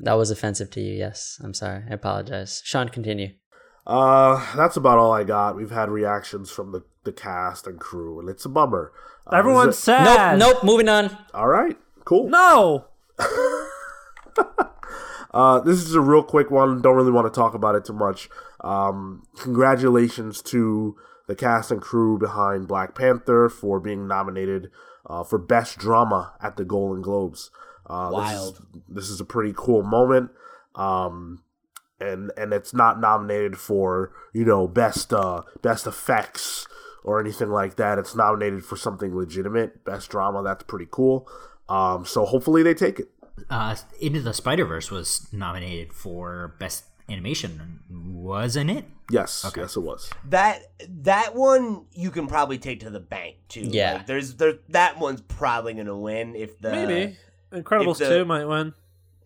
That 0.00 0.12
was 0.18 0.30
offensive 0.30 0.70
to 0.72 0.80
you. 0.80 0.92
Yes, 0.94 1.40
I'm 1.42 1.52
sorry. 1.54 1.82
I 1.90 1.94
apologize. 1.94 2.62
Sean, 2.64 2.88
continue. 2.88 3.30
Uh, 3.88 4.54
that's 4.54 4.76
about 4.76 4.98
all 4.98 5.12
I 5.12 5.24
got. 5.24 5.56
We've 5.56 5.70
had 5.70 5.88
reactions 5.88 6.50
from 6.50 6.72
the, 6.72 6.84
the 7.04 7.12
cast 7.12 7.66
and 7.66 7.80
crew, 7.80 8.20
and 8.20 8.28
it's 8.28 8.44
a 8.44 8.48
bummer. 8.48 8.92
Uh, 9.26 9.36
Everyone's 9.36 9.68
this 9.68 9.78
is 9.78 9.84
sad. 9.84 10.38
Nope, 10.38 10.56
nope. 10.56 10.64
Moving 10.64 10.88
on. 10.88 11.16
all 11.34 11.48
right, 11.48 11.76
cool. 12.04 12.28
No. 12.28 12.84
Uh, 15.32 15.60
this 15.60 15.82
is 15.84 15.94
a 15.94 16.00
real 16.00 16.22
quick 16.22 16.50
one. 16.50 16.80
Don't 16.80 16.96
really 16.96 17.12
want 17.12 17.32
to 17.32 17.38
talk 17.38 17.54
about 17.54 17.74
it 17.74 17.84
too 17.84 17.92
much. 17.92 18.30
Um, 18.62 19.24
congratulations 19.38 20.40
to 20.42 20.96
the 21.26 21.36
cast 21.36 21.70
and 21.70 21.82
crew 21.82 22.18
behind 22.18 22.66
Black 22.66 22.94
Panther 22.94 23.48
for 23.50 23.78
being 23.78 24.08
nominated 24.08 24.70
uh, 25.06 25.22
for 25.22 25.38
Best 25.38 25.78
Drama 25.78 26.32
at 26.42 26.56
the 26.56 26.64
Golden 26.64 27.02
Globes. 27.02 27.50
Uh, 27.86 28.08
Wild. 28.12 28.54
This 28.54 28.58
is, 28.58 28.82
this 28.88 29.10
is 29.10 29.20
a 29.20 29.24
pretty 29.24 29.52
cool 29.54 29.82
moment. 29.82 30.30
Um, 30.74 31.42
and 32.00 32.30
and 32.36 32.52
it's 32.52 32.72
not 32.74 33.00
nominated 33.00 33.56
for 33.58 34.12
you 34.32 34.44
know 34.44 34.68
best 34.68 35.12
uh 35.12 35.42
best 35.62 35.86
effects 35.86 36.66
or 37.04 37.20
anything 37.20 37.50
like 37.50 37.76
that. 37.76 37.98
It's 37.98 38.14
nominated 38.14 38.64
for 38.64 38.76
something 38.76 39.16
legitimate, 39.16 39.84
best 39.84 40.10
drama. 40.10 40.42
That's 40.42 40.64
pretty 40.64 40.88
cool. 40.90 41.28
Um, 41.68 42.04
so 42.04 42.24
hopefully 42.24 42.62
they 42.62 42.74
take 42.74 42.98
it. 43.00 43.08
uh, 43.50 43.76
Into 44.00 44.20
the 44.20 44.32
Spider 44.34 44.64
Verse 44.64 44.90
was 44.90 45.26
nominated 45.32 45.92
for 45.92 46.54
Best 46.58 46.84
Animation, 47.10 47.80
wasn't 47.90 48.70
it? 48.70 48.84
Yes, 49.10 49.44
okay. 49.46 49.62
yes, 49.62 49.76
it 49.76 49.80
was. 49.80 50.10
That 50.28 50.60
that 51.02 51.34
one 51.34 51.86
you 51.92 52.10
can 52.10 52.26
probably 52.26 52.58
take 52.58 52.80
to 52.80 52.90
the 52.90 53.00
bank 53.00 53.36
too. 53.48 53.62
Yeah. 53.62 53.94
Like, 53.94 54.06
there's 54.06 54.34
there 54.34 54.54
that 54.68 54.98
one's 54.98 55.22
probably 55.22 55.72
gonna 55.74 55.96
win 55.96 56.34
if 56.36 56.58
the 56.60 56.70
Maybe. 56.70 57.16
Incredibles 57.52 57.92
if 58.02 58.08
the- 58.08 58.18
2 58.18 58.24
might 58.26 58.44
win. 58.44 58.74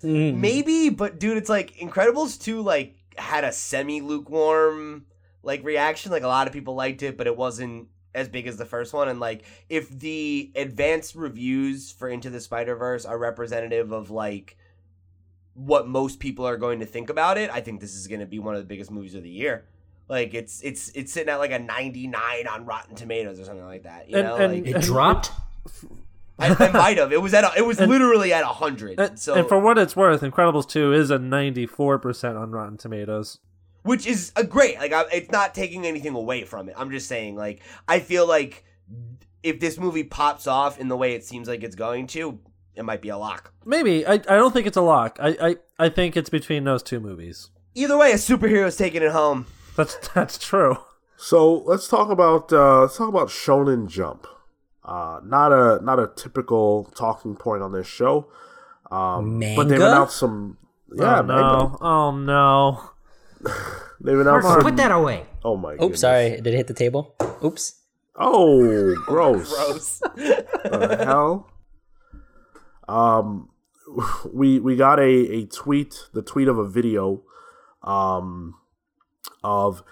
Mm. 0.03 0.37
Maybe, 0.39 0.89
but 0.91 1.19
dude, 1.21 1.37
it's 1.37 1.49
like 1.49 1.77
Incredibles 1.77 2.41
2 2.41 2.61
like 2.61 2.97
had 3.17 3.45
a 3.45 3.53
semi 3.53 4.01
lukewarm 4.01 5.07
like 5.43 5.65
reaction. 5.65 6.11
Like 6.13 6.23
a 6.23 6.29
lot 6.29 6.47
of 6.47 6.53
people 6.53 6.75
liked 6.75 7.03
it, 7.03 7.17
but 7.17 7.27
it 7.27 7.37
wasn't 7.37 7.89
as 8.15 8.29
big 8.29 8.47
as 8.47 8.57
the 8.57 8.67
first 8.67 8.93
one. 8.93 9.09
And 9.09 9.21
like 9.21 9.45
if 9.69 9.89
the 9.91 10.53
advanced 10.57 11.15
reviews 11.15 11.91
for 11.93 12.09
Into 12.09 12.31
the 12.31 12.41
Spider 12.41 12.75
Verse 12.77 13.05
are 13.05 13.17
representative 13.19 13.93
of 13.93 14.11
like 14.11 14.57
what 15.55 15.87
most 15.87 16.19
people 16.19 16.47
are 16.47 16.57
going 16.57 16.81
to 16.81 16.87
think 16.87 17.11
about 17.11 17.39
it, 17.39 17.51
I 17.51 17.61
think 17.61 17.81
this 17.81 17.95
is 17.95 18.07
gonna 18.07 18.27
be 18.27 18.39
one 18.39 18.55
of 18.55 18.61
the 18.61 18.67
biggest 18.67 18.91
movies 18.91 19.15
of 19.15 19.23
the 19.23 19.31
year. 19.31 19.65
Like 20.09 20.35
it's 20.35 20.61
it's 20.63 20.89
it's 20.91 21.13
sitting 21.13 21.29
at 21.31 21.37
like 21.37 21.53
a 21.53 21.59
ninety 21.59 22.07
nine 22.07 22.47
on 22.47 22.67
Rotten 22.67 22.95
Tomatoes 22.97 23.39
or 23.41 23.45
something 23.45 23.65
like 23.65 23.85
that. 23.85 24.09
You 24.11 24.17
And- 24.19 24.27
know, 24.29 24.37
and- 24.37 24.67
like 24.67 24.77
It 24.77 24.83
dropped. 24.83 25.31
I, 26.39 26.55
I 26.59 26.73
might 26.73 26.99
have. 26.99 27.13
It 27.13 27.21
was 27.23 27.35
at 27.35 27.45
a, 27.45 27.53
it 27.57 27.67
was 27.67 27.79
literally 27.81 28.33
at 28.33 28.43
a 28.43 28.47
hundred. 28.47 28.99
And, 28.99 29.19
So 29.19 29.35
and 29.35 29.49
for 29.49 29.59
what 29.59 29.79
it's 29.79 29.95
worth, 29.95 30.23
Incredibles 30.23 30.69
2 30.69 30.93
is 30.93 31.11
a 31.11 31.19
94% 31.19 32.41
on 32.41 32.51
Rotten 32.51 32.77
Tomatoes. 32.79 33.39
which 33.83 34.07
is 34.07 34.33
a 34.37 34.45
great 34.45 34.79
like 34.79 34.93
I, 34.93 35.05
it's 35.13 35.31
not 35.31 35.55
taking 35.55 35.85
anything 35.87 36.15
away 36.15 36.45
from 36.45 36.69
it 36.69 36.75
i'm 36.79 36.91
just 36.93 37.09
saying 37.09 37.35
like 37.35 37.63
i 37.89 37.99
feel 37.99 38.29
like 38.29 38.65
if 39.43 39.59
this 39.59 39.77
movie 39.77 40.05
pops 40.05 40.47
off 40.47 40.79
in 40.79 40.87
the 40.87 40.97
way 40.97 41.15
it 41.15 41.25
seems 41.25 41.49
like 41.49 41.65
it's 41.65 41.75
going 41.75 42.07
to 42.09 42.39
it 42.77 42.85
might 42.85 43.03
be 43.03 43.09
a 43.09 43.19
lock 43.19 43.53
Maybe. 43.65 44.07
I, 44.07 44.15
I 44.15 44.19
don't 44.19 44.53
think 44.53 44.67
it's 44.67 44.77
a 44.77 44.83
lock. 44.83 45.19
I, 45.21 45.37
I, 45.41 45.57
I 45.79 45.89
think 45.89 46.17
it's 46.17 46.31
between 46.31 46.65
those 46.65 46.83
two 46.83 46.99
movies. 47.01 47.51
either 47.75 47.97
way 47.99 48.13
a 48.13 48.17
superhero's 48.17 48.77
taking 48.77 49.03
it 49.03 49.11
home 49.13 49.47
That's 49.77 49.97
that's 50.15 50.39
true. 50.39 50.79
So 51.17 51.59
let's 51.67 51.87
talk 51.89 52.09
about 52.11 52.53
uh, 52.53 52.81
let's 52.83 52.97
talk 52.97 53.09
about 53.09 53.29
Shonen 53.29 53.89
Jump. 53.89 54.27
Uh, 54.85 55.21
not 55.25 55.53
a 55.53 55.81
not 55.85 56.01
a 56.01 56.11
typical 56.17 56.85
talking 56.95 57.37
point 57.37 57.63
on 57.63 57.73
this 57.73 57.87
show, 57.87 58.27
um, 58.91 59.39
but 59.39 59.69
they've 59.69 59.79
Manga? 59.79 59.87
announced 59.87 60.17
some. 60.17 60.59
Yeah, 60.95 61.21
oh, 61.21 61.23
no. 61.23 61.79
Oh, 61.81 62.11
no. 62.11 62.91
they've 64.01 64.19
announced. 64.19 64.45
Marco, 64.45 64.61
Some, 64.61 64.63
put 64.63 64.77
that 64.77 64.91
away. 64.91 65.25
oh 65.45 65.57
my. 65.57 65.75
Oops, 65.75 65.81
goodness. 65.81 66.01
sorry. 66.01 66.31
Did 66.41 66.49
it 66.49 66.57
hit 66.57 66.67
the 66.67 66.75
table? 66.75 67.15
Oops. 67.45 67.81
Oh, 68.17 68.95
gross. 69.07 69.55
gross 69.55 69.99
the 70.17 71.05
hell? 71.07 71.49
Um, 72.89 73.51
we 74.33 74.59
we 74.59 74.77
got 74.77 74.99
a, 74.99 75.03
a 75.03 75.47
tweet, 75.47 76.09
the 76.13 76.23
tweet 76.23 76.49
of 76.49 76.59
a 76.59 76.67
video, 76.69 77.23
um, 77.83 78.57
of 79.45 79.83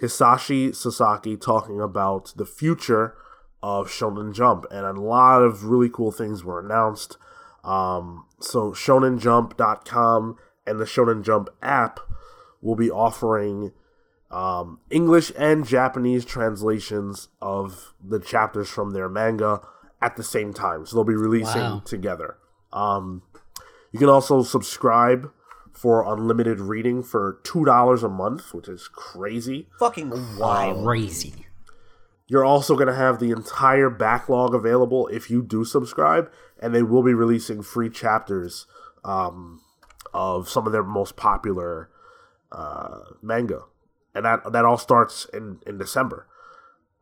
Hisashi 0.00 0.74
Sasaki 0.74 1.36
talking 1.36 1.80
about 1.80 2.32
the 2.36 2.46
future 2.46 3.14
of 3.62 3.88
Shonen 3.88 4.32
Jump, 4.34 4.64
and 4.70 4.86
a 4.86 4.92
lot 5.00 5.42
of 5.42 5.64
really 5.64 5.88
cool 5.90 6.12
things 6.12 6.42
were 6.44 6.60
announced. 6.60 7.16
Um, 7.62 8.24
so 8.40 8.72
ShonenJump.com 8.72 10.36
and 10.66 10.80
the 10.80 10.84
Shonen 10.84 11.22
Jump 11.24 11.48
app 11.62 12.00
will 12.62 12.76
be 12.76 12.90
offering 12.90 13.72
um, 14.30 14.80
English 14.90 15.32
and 15.36 15.66
Japanese 15.66 16.24
translations 16.24 17.28
of 17.42 17.94
the 18.02 18.18
chapters 18.20 18.68
from 18.68 18.92
their 18.92 19.08
manga 19.08 19.60
at 20.00 20.16
the 20.16 20.22
same 20.22 20.52
time. 20.54 20.86
So 20.86 20.96
they'll 20.96 21.04
be 21.04 21.14
releasing 21.16 21.62
Wow. 21.62 21.82
together. 21.84 22.36
Um, 22.72 23.22
you 23.92 23.98
can 23.98 24.08
also 24.08 24.42
subscribe 24.42 25.30
for 25.72 26.10
unlimited 26.12 26.60
reading 26.60 27.02
for 27.02 27.40
two 27.42 27.64
dollars 27.64 28.02
a 28.02 28.08
month, 28.08 28.54
which 28.54 28.68
is 28.68 28.88
crazy. 28.88 29.68
Fucking 29.78 30.38
wild. 30.38 30.84
Crazy. 30.84 31.46
You're 32.30 32.44
also 32.44 32.76
going 32.76 32.86
to 32.86 32.94
have 32.94 33.18
the 33.18 33.32
entire 33.32 33.90
backlog 33.90 34.54
available 34.54 35.08
if 35.08 35.30
you 35.30 35.42
do 35.42 35.64
subscribe, 35.64 36.30
and 36.62 36.72
they 36.72 36.84
will 36.84 37.02
be 37.02 37.12
releasing 37.12 37.60
free 37.60 37.90
chapters 37.90 38.68
um, 39.04 39.62
of 40.14 40.48
some 40.48 40.64
of 40.64 40.70
their 40.72 40.84
most 40.84 41.16
popular 41.16 41.90
uh, 42.52 43.00
manga, 43.20 43.62
and 44.14 44.24
that 44.24 44.52
that 44.52 44.64
all 44.64 44.78
starts 44.78 45.24
in 45.34 45.58
in 45.66 45.76
December. 45.76 46.28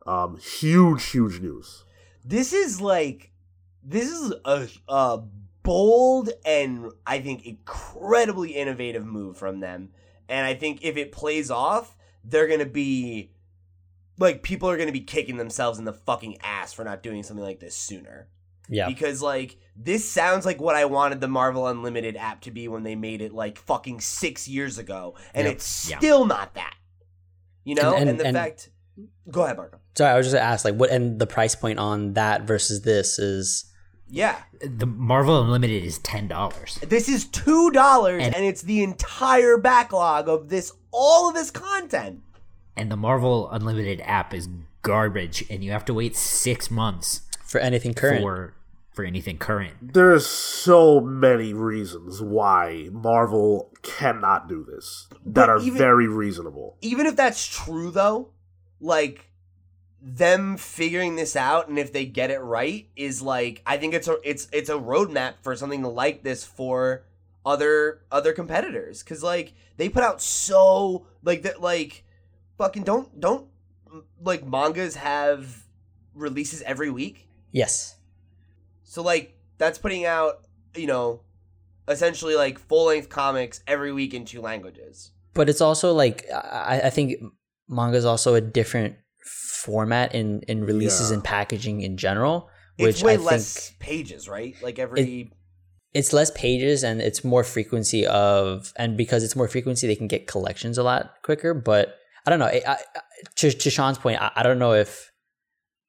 Um, 0.07 0.37
huge, 0.37 1.11
huge 1.11 1.39
news. 1.39 1.83
This 2.25 2.51
is 2.51 2.81
like, 2.81 3.29
this 3.83 4.09
is 4.09 4.33
a, 4.45 4.67
a 4.87 5.21
bold 5.61 6.31
and 6.43 6.91
I 7.05 7.19
think 7.19 7.45
incredibly 7.45 8.55
innovative 8.55 9.05
move 9.05 9.37
from 9.37 9.59
them. 9.59 9.89
And 10.27 10.47
I 10.47 10.55
think 10.55 10.79
if 10.81 10.97
it 10.97 11.11
plays 11.11 11.51
off, 11.51 11.95
they're 12.23 12.47
gonna 12.47 12.65
be 12.65 13.29
like 14.19 14.43
people 14.43 14.69
are 14.69 14.77
gonna 14.77 14.91
be 14.91 15.01
kicking 15.01 15.37
themselves 15.37 15.79
in 15.79 15.85
the 15.85 15.93
fucking 15.93 16.37
ass 16.41 16.73
for 16.73 16.83
not 16.83 17.01
doing 17.03 17.23
something 17.23 17.43
like 17.45 17.59
this 17.59 17.75
sooner. 17.75 18.27
Yeah. 18.67 18.87
Because 18.87 19.21
like 19.21 19.57
this 19.75 20.07
sounds 20.09 20.45
like 20.45 20.61
what 20.61 20.75
I 20.75 20.85
wanted 20.85 21.21
the 21.21 21.27
Marvel 21.27 21.67
Unlimited 21.67 22.15
app 22.17 22.41
to 22.41 22.51
be 22.51 22.67
when 22.67 22.83
they 22.83 22.95
made 22.95 23.21
it 23.21 23.33
like 23.33 23.57
fucking 23.57 24.01
six 24.01 24.47
years 24.47 24.77
ago, 24.77 25.15
and 25.33 25.45
Yep. 25.47 25.55
it's 25.55 25.89
Yeah. 25.89 25.97
still 25.97 26.25
not 26.25 26.53
that. 26.55 26.75
You 27.63 27.75
know, 27.75 27.93
and, 27.93 28.01
And- 28.01 28.09
and- 28.11 28.19
the 28.19 28.25
and- 28.27 28.37
fact. 28.37 28.69
Go 29.31 29.43
ahead, 29.43 29.55
Marco. 29.55 29.79
Sorry, 29.97 30.11
I 30.13 30.17
was 30.17 30.25
just 30.25 30.35
gonna 30.35 30.45
ask 30.45 30.65
like 30.65 30.75
what 30.75 30.89
and 30.89 31.19
the 31.19 31.27
price 31.27 31.55
point 31.55 31.79
on 31.79 32.13
that 32.13 32.41
versus 32.43 32.81
this 32.81 33.17
is 33.17 33.65
Yeah, 34.11 34.37
The 34.61 34.87
Marvel 34.87 35.39
Unlimited 35.41 35.83
is 35.85 35.99
ten 35.99 36.27
dollars. 36.27 36.79
this 36.81 37.07
is 37.07 37.25
two 37.25 37.69
dollars, 37.71 38.23
And- 38.23 38.35
and 38.35 38.43
it's 38.43 38.63
the 38.63 38.81
entire 38.83 39.57
backlog 39.57 40.27
of 40.27 40.49
this, 40.49 40.71
all 40.91 41.29
of 41.29 41.35
this 41.35 41.51
content. 41.51 42.21
And 42.79 42.89
the 42.91 42.97
Marvel 42.97 43.49
Unlimited 43.51 44.01
app 44.05 44.33
is 44.33 44.47
garbage, 44.81 45.43
and 45.49 45.63
you 45.63 45.71
have 45.71 45.83
to 45.85 45.93
wait 45.93 46.15
six 46.15 46.71
months 46.71 47.21
for 47.45 47.59
anything 47.59 47.93
current. 47.93 48.21
for 48.21 48.53
for 48.91 49.03
anything 49.05 49.37
current. 49.37 49.93
There's 49.93 50.25
so 50.25 50.99
many 50.99 51.53
reasons 51.53 52.21
why 52.21 52.89
Marvel 52.91 53.71
cannot 53.81 54.49
do 54.49 54.63
this 54.63 55.07
that 55.11 55.33
But 55.33 55.49
are 55.49 55.59
even- 55.59 55.77
very 55.77 56.07
reasonable. 56.07 56.77
Even 56.81 57.05
if 57.05 57.15
that's 57.15 57.45
true, 57.45 57.91
though, 57.91 58.29
like 58.81 59.29
them 60.01 60.55
figuring 60.57 61.15
this 61.17 61.35
out, 61.35 61.67
and 61.67 61.77
if 61.77 61.91
they 61.91 62.05
get 62.05 62.31
it 62.31 62.39
right, 62.39 62.87
is 62.95 63.21
like 63.21 63.61
I 63.65 63.77
think 63.77 63.93
it's 63.93 64.07
a 64.07 64.17
it's 64.23 64.47
it's 64.53 64.69
a 64.69 64.73
roadmap 64.79 65.33
for 65.41 65.55
something 65.55 65.83
like 65.83 66.23
this 66.23 66.43
for 66.45 67.03
other 67.45 68.01
other 68.11 68.31
competitors 68.33 69.03
because 69.03 69.21
like 69.23 69.53
they 69.77 69.89
put 69.89 70.03
out 70.03 70.21
so 70.21 71.05
like 71.23 71.41
that 71.43 71.61
like 71.61 72.03
fucking 72.59 72.83
don't 72.83 73.19
don't 73.19 73.47
like 74.23 74.45
mangas 74.45 74.95
have 74.95 75.65
releases 76.13 76.61
every 76.61 76.91
week 76.91 77.25
Yes. 77.51 77.95
So 78.83 79.01
like 79.01 79.35
that's 79.57 79.77
putting 79.77 80.05
out, 80.05 80.45
you 80.75 80.87
know, 80.87 81.21
essentially 81.87 82.35
like 82.35 82.59
full 82.59 82.85
length 82.85 83.09
comics 83.09 83.61
every 83.67 83.91
week 83.91 84.13
in 84.13 84.25
two 84.25 84.41
languages. 84.41 85.11
But 85.33 85.49
it's 85.49 85.61
also 85.61 85.93
like 85.93 86.25
I, 86.31 86.81
I 86.85 86.89
think 86.89 87.15
manga 87.67 87.97
is 87.97 88.05
also 88.05 88.35
a 88.35 88.41
different 88.41 88.97
format 89.23 90.13
in 90.15 90.41
in 90.47 90.63
releases 90.65 91.09
Yeah. 91.09 91.15
and 91.15 91.23
packaging 91.23 91.81
in 91.81 91.97
general, 91.97 92.49
which 92.77 92.95
it's 92.95 93.03
way 93.03 93.13
I 93.13 93.17
think 93.17 93.31
less 93.31 93.73
pages, 93.79 94.29
right? 94.29 94.55
Like 94.61 94.79
every 94.79 95.31
it's 95.93 96.13
less 96.13 96.29
pages 96.31 96.83
and 96.83 97.01
it's 97.01 97.23
more 97.23 97.43
frequency 97.43 98.05
of 98.05 98.73
and 98.75 98.95
because 98.95 99.23
it's 99.23 99.35
more 99.35 99.47
frequency 99.47 99.87
they 99.87 99.95
can 99.95 100.07
get 100.07 100.27
collections 100.27 100.77
a 100.77 100.83
lot 100.83 101.15
quicker 101.23 101.51
but 101.55 101.95
i 102.25 102.29
don't 102.29 102.39
know 102.39 102.45
I, 102.47 102.61
I, 102.67 102.77
to, 103.37 103.51
to 103.51 103.69
sean's 103.69 103.97
point 103.97 104.21
I, 104.21 104.31
I 104.35 104.43
don't 104.43 104.59
know 104.59 104.73
if 104.73 105.11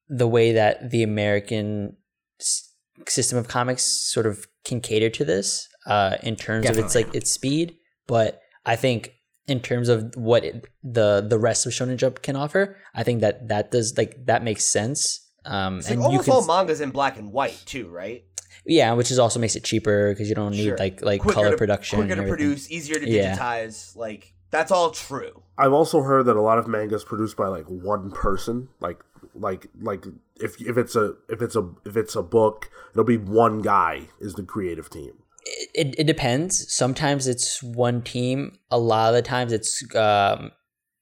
the 0.08 0.26
way 0.26 0.52
that 0.52 0.90
the 0.90 1.02
american 1.02 1.96
s- 2.40 2.72
system 3.06 3.38
of 3.38 3.48
comics 3.48 3.82
sort 3.84 4.26
of 4.26 4.46
can 4.64 4.80
cater 4.80 5.10
to 5.10 5.24
this 5.24 5.68
uh, 5.86 6.16
in 6.22 6.36
terms 6.36 6.68
of 6.68 6.76
its 6.78 6.94
like 6.94 7.12
its 7.14 7.30
speed 7.30 7.76
but 8.06 8.40
i 8.66 8.76
think 8.76 9.12
in 9.46 9.58
terms 9.60 9.88
of 9.88 10.14
what 10.14 10.44
it, 10.44 10.66
the 10.82 11.24
the 11.26 11.38
rest 11.38 11.64
of 11.66 11.72
shonen 11.72 11.96
jump 11.96 12.22
can 12.22 12.36
offer 12.36 12.76
i 12.94 13.02
think 13.02 13.20
that 13.22 13.48
that 13.48 13.70
does 13.70 13.96
like 13.96 14.26
that 14.26 14.44
makes 14.44 14.64
sense 14.66 15.26
um 15.46 15.78
it's 15.78 15.88
like 15.88 15.94
and 15.94 16.02
you 16.02 16.06
almost 16.08 16.24
can 16.26 16.34
all 16.34 16.46
mangas 16.46 16.80
in 16.82 16.90
black 16.90 17.16
and 17.18 17.32
white 17.32 17.60
too, 17.64 17.88
right? 17.88 18.24
yeah 18.66 18.92
which 18.92 19.10
is 19.10 19.18
also 19.18 19.40
makes 19.40 19.56
it 19.56 19.64
cheaper 19.64 20.12
because 20.12 20.28
you 20.28 20.34
don't 20.34 20.52
need 20.52 20.64
Sure. 20.66 20.76
like 20.76 21.00
like 21.00 21.20
Quicker 21.22 21.34
color 21.34 21.50
to- 21.52 21.56
production 21.56 21.98
quicker 22.00 22.16
to 22.16 22.28
produce, 22.28 22.70
easier 22.70 23.00
to 23.00 23.08
Yeah. 23.08 23.34
digitize. 23.34 23.96
Like 23.96 24.34
that's 24.50 24.70
all 24.72 24.90
true. 24.90 25.42
I've 25.58 25.72
also 25.72 26.02
heard 26.02 26.26
that 26.26 26.36
a 26.36 26.40
lot 26.40 26.58
of 26.58 26.66
mangas 26.66 27.04
produced 27.04 27.36
by 27.36 27.48
like 27.48 27.66
one 27.66 28.10
person, 28.10 28.68
like 28.80 28.98
like 29.34 29.66
like 29.80 30.04
if 30.36 30.60
if 30.60 30.76
it's 30.76 30.96
a 30.96 31.14
if 31.28 31.42
it's 31.42 31.56
a 31.56 31.70
if 31.84 31.96
it's 31.96 32.16
a 32.16 32.22
book, 32.22 32.70
it'll 32.92 33.04
be 33.04 33.16
one 33.16 33.60
guy 33.62 34.08
is 34.20 34.34
the 34.34 34.42
creative 34.42 34.90
team. 34.90 35.12
it, 35.74 35.94
it 35.98 36.06
depends. 36.06 36.72
Sometimes 36.72 37.26
it's 37.26 37.62
one 37.62 38.02
team. 38.02 38.58
A 38.70 38.78
lot 38.78 39.10
of 39.10 39.14
the 39.14 39.22
times 39.22 39.52
it's 39.52 39.82
um 39.94 40.50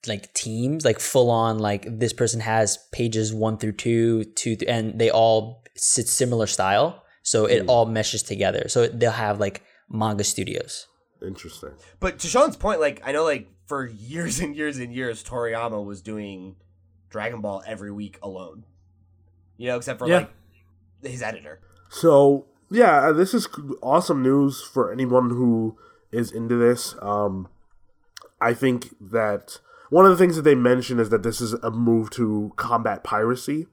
like 0.06 0.32
teams, 0.34 0.84
like 0.84 1.00
full 1.00 1.30
on. 1.30 1.58
Like 1.58 1.86
this 1.88 2.12
person 2.12 2.40
has 2.40 2.78
pages 2.92 3.34
one 3.34 3.58
through 3.58 3.72
two, 3.72 4.24
two, 4.24 4.56
th- 4.56 4.70
and 4.70 4.98
they 4.98 5.10
all 5.10 5.64
sit 5.76 6.08
similar 6.08 6.46
style, 6.46 7.02
so 7.22 7.46
it 7.46 7.64
all 7.66 7.86
meshes 7.86 8.22
together. 8.22 8.68
So 8.68 8.86
they'll 8.88 9.10
have 9.12 9.40
like 9.40 9.62
manga 9.88 10.24
studios. 10.24 10.86
Interesting. 11.22 11.70
But 12.00 12.18
to 12.20 12.26
Sean's 12.28 12.56
point, 12.56 12.80
like 12.80 13.02
I 13.04 13.12
know, 13.12 13.24
like 13.24 13.48
for 13.66 13.86
years 13.86 14.40
and 14.40 14.54
years 14.56 14.78
and 14.78 14.92
years, 14.92 15.22
Toriyama 15.24 15.84
was 15.84 16.00
doing 16.00 16.56
Dragon 17.10 17.40
Ball 17.40 17.62
every 17.66 17.90
week 17.90 18.18
alone. 18.22 18.64
You 19.56 19.68
know, 19.68 19.76
except 19.76 19.98
for 19.98 20.08
Yeah. 20.08 20.18
like 20.18 20.30
his 21.02 21.22
editor. 21.22 21.60
So 21.90 22.46
yeah, 22.70 23.12
this 23.12 23.34
is 23.34 23.48
awesome 23.82 24.22
news 24.22 24.62
for 24.62 24.92
anyone 24.92 25.30
who 25.30 25.76
is 26.12 26.30
into 26.30 26.56
this. 26.56 26.94
Um, 27.02 27.48
I 28.40 28.54
think 28.54 28.94
that 29.00 29.58
one 29.90 30.04
of 30.04 30.10
the 30.12 30.16
things 30.16 30.36
that 30.36 30.42
they 30.42 30.54
mention 30.54 31.00
is 31.00 31.10
that 31.10 31.22
this 31.22 31.40
is 31.40 31.54
a 31.54 31.70
move 31.70 32.10
to 32.10 32.52
combat 32.56 33.02
piracy, 33.02 33.66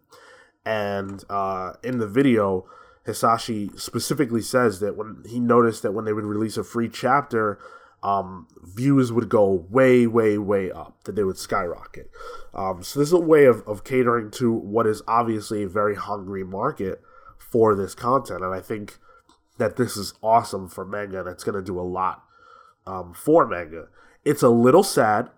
and 0.66 1.24
uh, 1.30 1.74
in 1.84 2.00
the 2.00 2.08
video, 2.08 2.66
Hisashi 3.08 3.80
specifically 3.80 4.42
says 4.42 4.80
that 4.80 4.96
when 4.96 5.24
he 5.28 5.40
noticed 5.40 5.84
that 5.84 5.94
when 5.94 6.06
they 6.06 6.14
would 6.14 6.26
release 6.26 6.58
a 6.58 6.64
free 6.64 6.90
chapter, 6.90 7.60
um, 8.02 8.48
views 8.64 9.12
would 9.12 9.30
go 9.30 9.66
way, 9.70 10.08
way, 10.08 10.38
way 10.38 10.72
up, 10.72 11.04
that 11.04 11.16
they 11.16 11.24
would 11.24 11.38
skyrocket. 11.38 12.10
Um, 12.54 12.84
so 12.84 13.00
this 13.00 13.10
is 13.10 13.14
a 13.14 13.20
way 13.20 13.46
of, 13.46 13.68
of 13.68 13.84
catering 13.84 14.32
to 14.32 14.52
what 14.52 14.88
is 14.88 15.02
obviously 15.08 15.64
a 15.64 15.68
very 15.68 15.96
hungry 15.96 16.44
market 16.44 17.02
for 17.38 17.76
this 17.76 17.96
content, 17.96 18.44
and 18.44 18.54
I 18.54 18.60
think 18.60 18.98
that 19.58 19.78
this 19.78 19.96
is 19.96 20.14
awesome 20.22 20.68
for 20.68 20.86
manga, 20.86 21.20
and 21.20 21.30
it's 21.30 21.44
going 21.44 21.56
to 21.56 21.64
do 21.64 21.80
a 21.80 21.82
lot 21.82 22.24
um, 22.86 23.14
for 23.14 23.48
manga. 23.48 23.88
It's 24.24 24.44
a 24.44 24.50
little 24.50 24.84
sad 24.84 25.30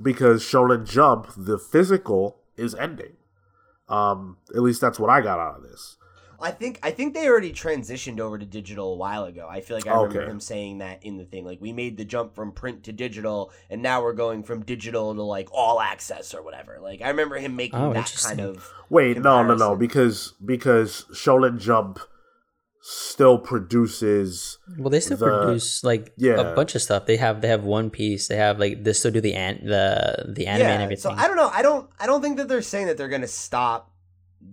because 0.00 0.42
Shonen 0.42 0.88
Jump, 0.88 1.28
the 1.36 1.58
physical, 1.58 2.38
is 2.56 2.74
ending. 2.74 3.16
Um, 3.88 4.38
at 4.54 4.62
least 4.62 4.80
that's 4.80 4.98
what 4.98 5.10
I 5.10 5.20
got 5.20 5.38
out 5.38 5.56
of 5.56 5.62
this. 5.62 5.96
I 6.42 6.50
think 6.50 6.78
I 6.82 6.90
think 6.90 7.14
they 7.14 7.28
already 7.28 7.52
transitioned 7.52 8.18
over 8.20 8.38
to 8.38 8.46
digital 8.46 8.94
a 8.94 8.96
while 8.96 9.24
ago. 9.24 9.46
I 9.50 9.60
feel 9.60 9.76
like 9.76 9.86
I 9.86 9.94
remember 9.94 10.22
Okay. 10.22 10.30
him 10.30 10.40
saying 10.40 10.78
that 10.78 11.04
in 11.04 11.16
the 11.18 11.24
thing. 11.24 11.44
Like 11.44 11.60
we 11.60 11.72
made 11.72 11.96
the 11.96 12.04
jump 12.04 12.34
from 12.34 12.52
print 12.52 12.84
to 12.84 12.92
digital, 12.92 13.50
and 13.68 13.82
now 13.82 14.02
we're 14.02 14.12
going 14.14 14.42
from 14.42 14.62
digital 14.64 15.14
to 15.14 15.22
like 15.22 15.48
all 15.52 15.80
access 15.80 16.34
or 16.34 16.42
whatever. 16.42 16.78
Like 16.82 17.02
I 17.02 17.08
remember 17.08 17.36
him 17.36 17.56
making 17.56 17.78
Oh, 17.78 17.92
that 17.92 18.12
kind 18.24 18.40
of. 18.40 18.70
Wait, 18.88 19.18
no, 19.18 19.42
no, 19.42 19.54
no, 19.54 19.76
because 19.76 20.34
because 20.44 21.04
Shonen 21.12 21.58
Jump 21.60 21.98
still 22.82 23.38
produces. 23.38 24.58
Well, 24.78 24.90
they 24.90 25.00
still 25.00 25.16
The- 25.18 25.26
produce 25.26 25.84
like 25.84 26.12
yeah. 26.16 26.40
a 26.40 26.54
bunch 26.54 26.74
of 26.74 26.82
stuff. 26.82 27.06
They 27.06 27.16
have 27.16 27.40
they 27.40 27.48
have 27.48 27.64
One 27.64 27.90
Piece. 27.90 28.28
They 28.28 28.36
have 28.36 28.58
like 28.58 28.82
they 28.84 28.92
still 28.92 29.10
do 29.10 29.20
the 29.20 29.34
an- 29.34 29.64
the 29.64 30.32
the 30.34 30.46
anime 30.46 30.66
and 30.66 30.78
Yeah, 30.80 30.84
everything. 30.84 31.02
so 31.02 31.10
I 31.10 31.26
don't 31.26 31.36
know. 31.36 31.50
I 31.52 31.62
don't. 31.62 31.88
I 31.98 32.06
don't 32.06 32.22
think 32.22 32.36
that 32.38 32.48
they're 32.48 32.62
saying 32.62 32.86
that 32.86 32.96
they're 32.96 33.08
gonna 33.08 33.26
stop 33.28 33.89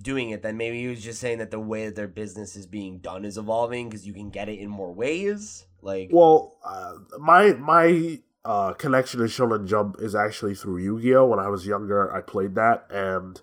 doing 0.01 0.29
it. 0.31 0.41
Then 0.41 0.57
maybe 0.57 0.81
he 0.81 0.87
was 0.87 1.03
just 1.03 1.19
saying 1.19 1.39
that 1.39 1.51
the 1.51 1.59
way 1.59 1.85
that 1.85 1.95
their 1.95 2.07
business 2.07 2.55
is 2.55 2.65
being 2.65 2.99
done 2.99 3.25
is 3.25 3.37
evolving 3.37 3.89
because 3.89 4.05
you 4.05 4.13
can 4.13 4.29
get 4.29 4.49
it 4.49 4.59
in 4.59 4.69
more 4.69 4.91
ways. 4.93 5.65
Like 5.81 6.09
Well, 6.11 6.57
uh, 6.63 6.93
my 7.19 7.53
my 7.53 8.19
uh, 8.43 8.73
connection 8.73 9.19
to 9.19 9.25
Shonen 9.25 9.67
Jump 9.67 9.97
is 9.99 10.15
actually 10.15 10.55
through 10.55 10.77
Yu 10.79 11.01
Gi 11.01 11.15
Oh. 11.15 11.25
When 11.27 11.39
I 11.39 11.49
was 11.49 11.65
younger, 11.67 12.13
I 12.13 12.21
played 12.21 12.55
that, 12.55 12.87
and 12.89 13.39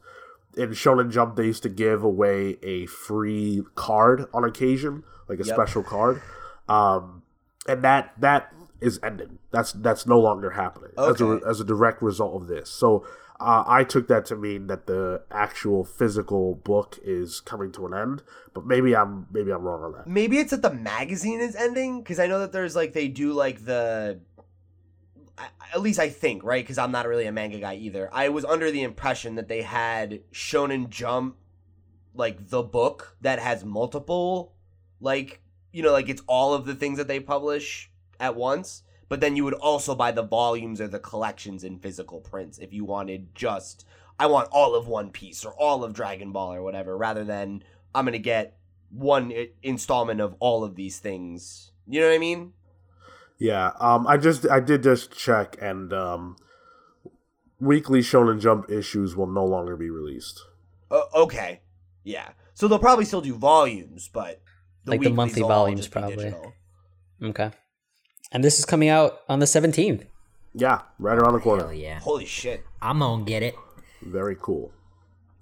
in 0.56 0.70
Shonen 0.70 1.10
Jump, 1.10 1.36
they 1.36 1.46
used 1.46 1.62
to 1.64 1.68
give 1.68 2.02
away 2.02 2.56
a 2.62 2.86
free 2.86 3.62
card 3.74 4.26
on 4.32 4.44
occasion, 4.44 5.04
like 5.28 5.40
a 5.40 5.44
Yep. 5.44 5.54
special 5.54 5.82
card, 5.82 6.22
um, 6.68 7.22
and 7.68 7.82
that 7.82 8.12
that 8.18 8.52
is 8.80 9.00
ending. 9.02 9.38
That's 9.50 9.72
that's 9.72 10.06
no 10.06 10.18
longer 10.18 10.50
happening 10.50 10.90
as 10.98 11.20
a 11.20 11.40
as 11.46 11.60
a 11.60 11.64
direct 11.64 12.02
result 12.02 12.40
of 12.40 12.48
this. 12.48 12.68
So 12.68 13.06
uh, 13.40 13.64
I 13.66 13.82
took 13.84 14.06
that 14.08 14.26
to 14.26 14.36
mean 14.36 14.68
that 14.68 14.86
the 14.86 15.22
actual 15.30 15.84
physical 15.84 16.54
book 16.54 16.98
is 17.02 17.40
coming 17.40 17.72
to 17.72 17.86
an 17.86 17.94
end. 17.94 18.22
But 18.52 18.64
maybe 18.64 18.94
I'm 18.94 19.26
maybe 19.32 19.50
I'm 19.50 19.62
wrong 19.62 19.82
on 19.82 19.92
that. 19.92 20.06
Maybe 20.06 20.38
it's 20.38 20.52
that 20.52 20.62
the 20.62 20.72
magazine 20.72 21.40
is 21.40 21.56
ending 21.56 22.00
because 22.00 22.20
I 22.20 22.26
know 22.26 22.38
that 22.40 22.52
there's 22.52 22.76
like 22.76 22.92
they 22.92 23.08
do 23.08 23.32
like 23.32 23.64
the. 23.64 24.20
At 25.72 25.80
least 25.80 25.98
I 25.98 26.10
think 26.10 26.44
right 26.44 26.62
because 26.62 26.78
I'm 26.78 26.92
not 26.92 27.08
really 27.08 27.26
a 27.26 27.32
manga 27.32 27.58
guy 27.58 27.74
either. 27.74 28.08
I 28.12 28.28
was 28.28 28.44
under 28.44 28.70
the 28.70 28.84
impression 28.84 29.34
that 29.34 29.48
they 29.48 29.62
had 29.62 30.20
Shonen 30.32 30.88
Jump, 30.88 31.36
like 32.14 32.50
the 32.50 32.62
book 32.62 33.16
that 33.20 33.40
has 33.40 33.64
multiple, 33.64 34.54
like 35.00 35.40
you 35.72 35.82
know, 35.82 35.90
like 35.90 36.08
it's 36.08 36.22
all 36.28 36.54
of 36.54 36.66
the 36.66 36.74
things 36.76 36.98
that 36.98 37.08
they 37.08 37.18
publish 37.18 37.90
at 38.20 38.36
once. 38.36 38.83
But 39.08 39.20
then 39.20 39.36
you 39.36 39.44
would 39.44 39.54
also 39.54 39.94
buy 39.94 40.12
the 40.12 40.22
volumes 40.22 40.80
or 40.80 40.88
the 40.88 40.98
collections 40.98 41.62
in 41.64 41.78
physical 41.78 42.20
prints 42.20 42.58
if 42.58 42.72
you 42.72 42.84
wanted 42.84 43.34
just 43.34 43.84
I 44.18 44.26
want 44.26 44.48
all 44.52 44.74
of 44.74 44.86
One 44.86 45.10
Piece 45.10 45.44
or 45.44 45.52
all 45.54 45.82
of 45.84 45.92
Dragon 45.92 46.32
Ball 46.32 46.54
or 46.54 46.62
whatever, 46.62 46.96
rather 46.96 47.24
than 47.24 47.62
I'm 47.94 48.04
gonna 48.04 48.18
get 48.18 48.56
one 48.90 49.32
installment 49.62 50.20
of 50.20 50.36
all 50.38 50.62
of 50.64 50.76
these 50.76 50.98
things. 51.00 51.72
You 51.86 52.00
know 52.00 52.08
what 52.08 52.14
I 52.14 52.18
mean? 52.18 52.52
Yeah, 53.38 53.72
um, 53.80 54.06
I 54.06 54.16
just 54.16 54.48
I 54.48 54.60
did 54.60 54.82
just 54.84 55.10
check, 55.10 55.56
and 55.60 55.92
um, 55.92 56.36
weekly 57.60 58.00
Shonen 58.00 58.40
Jump 58.40 58.70
issues 58.70 59.16
will 59.16 59.26
no 59.26 59.44
longer 59.44 59.76
be 59.76 59.90
released. 59.90 60.40
Uh, 60.90 61.02
okay, 61.14 61.60
yeah. 62.04 62.30
So 62.54 62.68
they'll 62.68 62.78
probably 62.78 63.04
still 63.04 63.20
do 63.20 63.34
volumes, 63.34 64.08
but 64.12 64.40
Like 64.86 65.00
the 65.00 65.10
monthly 65.10 65.42
volumes, 65.42 65.80
just 65.80 65.90
be 65.90 66.00
probably. 66.00 66.16
digital. 66.16 66.52
Okay. 67.20 67.50
And 68.32 68.42
this 68.42 68.58
is 68.58 68.64
coming 68.64 68.88
out 68.88 69.20
on 69.28 69.38
the 69.38 69.46
17th. 69.46 70.04
Yeah, 70.54 70.82
right 70.98 71.18
around 71.18 71.34
the 71.34 71.40
corner. 71.40 71.64
Hell 71.64 71.74
yeah. 71.74 71.98
Holy 72.00 72.24
shit! 72.26 72.64
I'm 72.80 73.00
gonna 73.00 73.24
get 73.24 73.42
it. 73.42 73.56
Very 74.02 74.36
cool. 74.40 74.72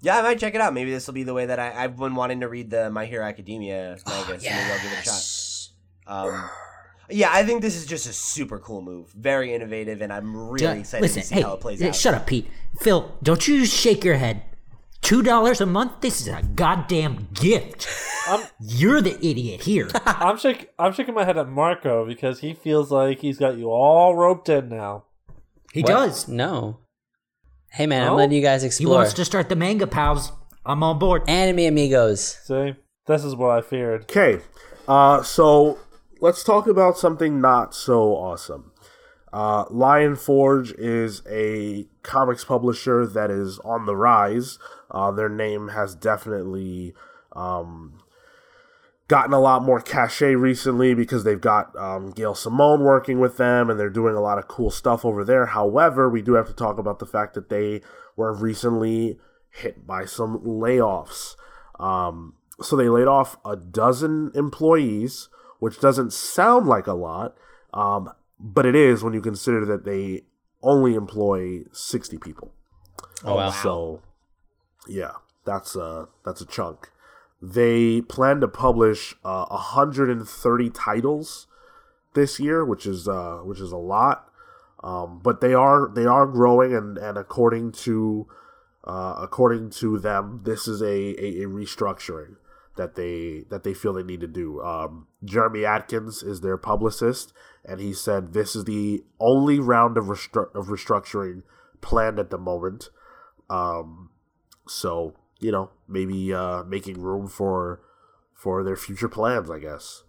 Yeah, 0.01 0.17
I 0.17 0.21
might 0.21 0.39
check 0.39 0.55
it 0.55 0.59
out. 0.61 0.73
Maybe 0.73 0.91
this 0.91 1.07
will 1.07 1.13
be 1.13 1.23
the 1.23 1.33
way 1.33 1.45
that 1.45 1.59
I, 1.59 1.83
I've 1.83 1.97
been 1.97 2.15
wanting 2.15 2.41
to 2.41 2.49
read 2.49 2.69
the 2.71 2.89
My 2.89 3.05
Hero 3.05 3.23
Academia 3.23 3.97
manga. 4.07 4.39
so 4.39 4.49
maybe 4.49 4.49
I'll 4.49 4.81
give 4.81 4.91
it 4.91 4.99
a 4.99 5.03
shot. 5.03 5.69
Um, 6.07 6.49
yeah, 7.09 7.29
I 7.31 7.43
think 7.45 7.61
this 7.61 7.75
is 7.75 7.85
just 7.85 8.07
a 8.07 8.13
super 8.13 8.59
cool 8.59 8.81
move. 8.81 9.09
Very 9.11 9.53
innovative, 9.53 10.01
and 10.01 10.11
I'm 10.11 10.35
really 10.49 10.65
Duh, 10.65 10.79
excited 10.79 11.03
Listen, 11.03 11.21
to 11.21 11.27
see 11.27 11.35
hey, 11.35 11.41
how 11.41 11.53
it 11.53 11.61
plays 11.61 11.81
uh, 11.81 11.87
out. 11.87 11.95
shut 11.95 12.13
up, 12.15 12.25
Pete. 12.27 12.49
Phil, 12.79 13.15
don't 13.21 13.47
you 13.47 13.65
shake 13.65 14.03
your 14.03 14.15
head. 14.15 14.43
Two 15.03 15.21
dollars 15.21 15.59
a 15.61 15.65
month? 15.65 15.99
This 16.01 16.21
is 16.21 16.27
a 16.27 16.41
goddamn 16.55 17.27
gift. 17.33 17.87
I'm- 18.27 18.47
You're 18.59 19.01
the 19.01 19.15
idiot 19.25 19.61
here. 19.61 19.89
I'm 20.05 20.37
shak- 20.37 20.69
I'm 20.79 20.93
shaking 20.93 21.13
my 21.13 21.25
head 21.25 21.37
at 21.37 21.49
Marco 21.49 22.05
because 22.05 22.39
he 22.39 22.53
feels 22.53 22.89
like 22.91 23.19
he's 23.19 23.37
got 23.37 23.57
you 23.57 23.69
all 23.69 24.15
roped 24.15 24.47
in 24.49 24.69
now. 24.69 25.03
He 25.73 25.81
What? 25.81 25.87
does. 25.89 26.27
No. 26.27 26.79
Hey 27.71 27.85
man, 27.87 28.05
No? 28.05 28.11
I'm 28.11 28.17
letting 28.17 28.35
you 28.35 28.41
guys 28.41 28.63
explore. 28.63 28.79
He 28.79 28.83
explore. 28.85 28.97
wants 28.99 29.13
to 29.15 29.25
start 29.25 29.49
the 29.49 29.55
manga 29.55 29.87
pals. 29.87 30.31
I'm 30.65 30.83
on 30.83 30.99
board. 30.99 31.23
Anime 31.27 31.59
amigos. 31.67 32.37
See, 32.45 32.75
this 33.07 33.23
is 33.25 33.35
what 33.35 33.49
I 33.57 33.61
feared. 33.61 34.03
Okay, 34.03 34.39
uh, 34.87 35.21
so 35.23 35.79
let's 36.21 36.43
talk 36.43 36.67
about 36.67 36.97
something 36.97 37.41
not 37.41 37.75
so 37.75 38.13
awesome. 38.13 38.71
Uh, 39.33 39.65
Lion 39.71 40.15
Forge 40.15 40.73
is 40.73 41.23
a 41.27 41.87
comics 42.03 42.45
publisher 42.45 43.07
that 43.07 43.31
is 43.31 43.57
on 43.65 43.87
the 43.87 43.95
rise. 43.95 44.59
Uh, 44.91 45.09
their 45.09 45.27
name 45.27 45.69
has 45.69 45.95
definitely 45.95 46.93
um, 47.35 47.99
gotten 49.07 49.33
a 49.33 49.39
lot 49.39 49.63
more 49.63 49.81
cachet 49.81 50.35
recently 50.35 50.93
because 50.93 51.23
they've 51.23 51.41
got 51.41 51.75
um, 51.75 52.11
Gail 52.11 52.35
Simone 52.35 52.83
working 52.83 53.19
with 53.19 53.37
them 53.37 53.71
and 53.71 53.79
they're 53.79 53.89
doing 53.89 54.13
a 54.13 54.21
lot 54.21 54.37
of 54.37 54.47
cool 54.47 54.69
stuff 54.69 55.03
over 55.03 55.25
there. 55.25 55.47
However, 55.47 56.07
we 56.07 56.21
do 56.21 56.33
have 56.33 56.47
to 56.47 56.53
talk 56.53 56.77
about 56.77 56.99
the 56.99 57.07
fact 57.07 57.33
that 57.33 57.49
they 57.49 57.81
were 58.15 58.33
recently 58.35 59.17
hit 59.49 59.87
by 59.87 60.05
some 60.05 60.41
layoffs. 60.41 61.35
Um, 61.79 62.35
so 62.61 62.75
they 62.75 62.87
laid 62.87 63.07
off 63.07 63.37
a 63.43 63.55
dozen 63.55 64.31
employees, 64.35 65.29
which 65.57 65.79
doesn't 65.79 66.13
sound 66.13 66.67
like 66.67 66.85
a 66.85 66.93
lot, 66.93 67.35
um, 67.73 68.11
but 68.43 68.65
it 68.65 68.75
is 68.75 69.03
when 69.03 69.13
you 69.13 69.21
consider 69.21 69.65
that 69.65 69.85
they 69.85 70.23
only 70.61 70.95
employ 70.95 71.61
60 71.71 72.17
people. 72.17 72.51
Oh 73.23 73.35
wow. 73.35 73.49
So, 73.49 74.01
yeah, 74.87 75.13
that's 75.45 75.75
a 75.75 76.09
that's 76.25 76.41
a 76.41 76.45
chunk. 76.45 76.89
They 77.41 78.01
plan 78.01 78.41
to 78.41 78.47
publish 78.47 79.15
uh, 79.23 79.45
130 79.45 80.69
titles 80.69 81.47
this 82.13 82.39
year, 82.39 82.65
which 82.65 82.85
is 82.85 83.07
uh, 83.07 83.39
which 83.43 83.59
is 83.59 83.71
a 83.71 83.77
lot. 83.77 84.29
Um, 84.83 85.21
but 85.23 85.39
they 85.39 85.53
are 85.53 85.89
they 85.93 86.05
are 86.05 86.27
growing, 86.27 86.75
and, 86.75 86.97
and 86.97 87.17
according 87.17 87.71
to 87.71 88.27
uh, 88.83 89.15
according 89.17 89.69
to 89.69 89.97
them, 89.97 90.41
this 90.43 90.67
is 90.67 90.81
a, 90.81 90.85
a, 90.85 91.43
a 91.43 91.47
restructuring 91.47 92.35
that 92.75 92.95
they 92.95 93.45
that 93.49 93.63
they 93.63 93.73
feel 93.73 93.93
they 93.93 94.03
need 94.03 94.19
to 94.19 94.27
do. 94.27 94.61
Um, 94.61 95.07
Jeremy 95.23 95.63
Atkins 95.63 96.21
is 96.21 96.41
their 96.41 96.57
publicist, 96.57 97.33
and 97.65 97.79
he 97.79 97.93
said 97.93 98.33
this 98.33 98.55
is 98.55 98.65
the 98.65 99.03
only 99.19 99.59
round 99.59 99.97
of 99.97 100.05
restru- 100.05 100.53
of 100.55 100.67
restructuring 100.67 101.43
planned 101.81 102.19
at 102.19 102.29
the 102.29 102.37
moment. 102.37 102.89
Um, 103.49 104.09
so 104.67 105.15
you 105.39 105.51
know, 105.51 105.71
maybe 105.87 106.33
uh, 106.33 106.63
making 106.63 107.01
room 107.01 107.27
for 107.27 107.81
for 108.33 108.63
their 108.63 108.75
future 108.75 109.09
plans, 109.09 109.49
I 109.49 109.59
guess. 109.59 110.03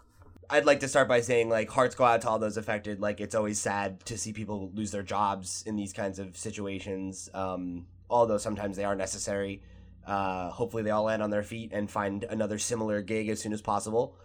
I'd 0.51 0.67
like 0.67 0.81
to 0.81 0.89
start 0.89 1.09
by 1.09 1.21
saying 1.21 1.49
like 1.49 1.71
hearts 1.71 1.95
go 1.95 2.05
out 2.05 2.23
to 2.23 2.29
all 2.29 2.39
those 2.39 2.57
affected. 2.57 3.01
Like 3.01 3.21
it's 3.21 3.35
always 3.35 3.61
sad 3.61 4.05
to 4.07 4.19
see 4.19 4.33
people 4.33 4.71
lose 4.75 4.91
their 4.91 5.03
jobs 5.03 5.63
in 5.67 5.77
these 5.77 5.93
kinds 5.93 6.19
of 6.19 6.37
situations. 6.37 7.29
Um, 7.33 7.87
although 8.11 8.39
sometimes 8.39 8.77
they 8.77 8.85
are 8.85 8.95
necessary. 8.95 9.63
Uh, 10.07 10.51
hopefully 10.51 10.83
they 10.83 10.91
all 10.91 11.05
land 11.05 11.23
on 11.23 11.31
their 11.31 11.43
feet 11.43 11.71
and 11.73 11.91
find 11.91 12.25
another 12.25 12.59
similar 12.59 13.01
gig 13.01 13.29
as 13.29 13.41
soon 13.41 13.53
as 13.53 13.63
possible. 13.63 14.17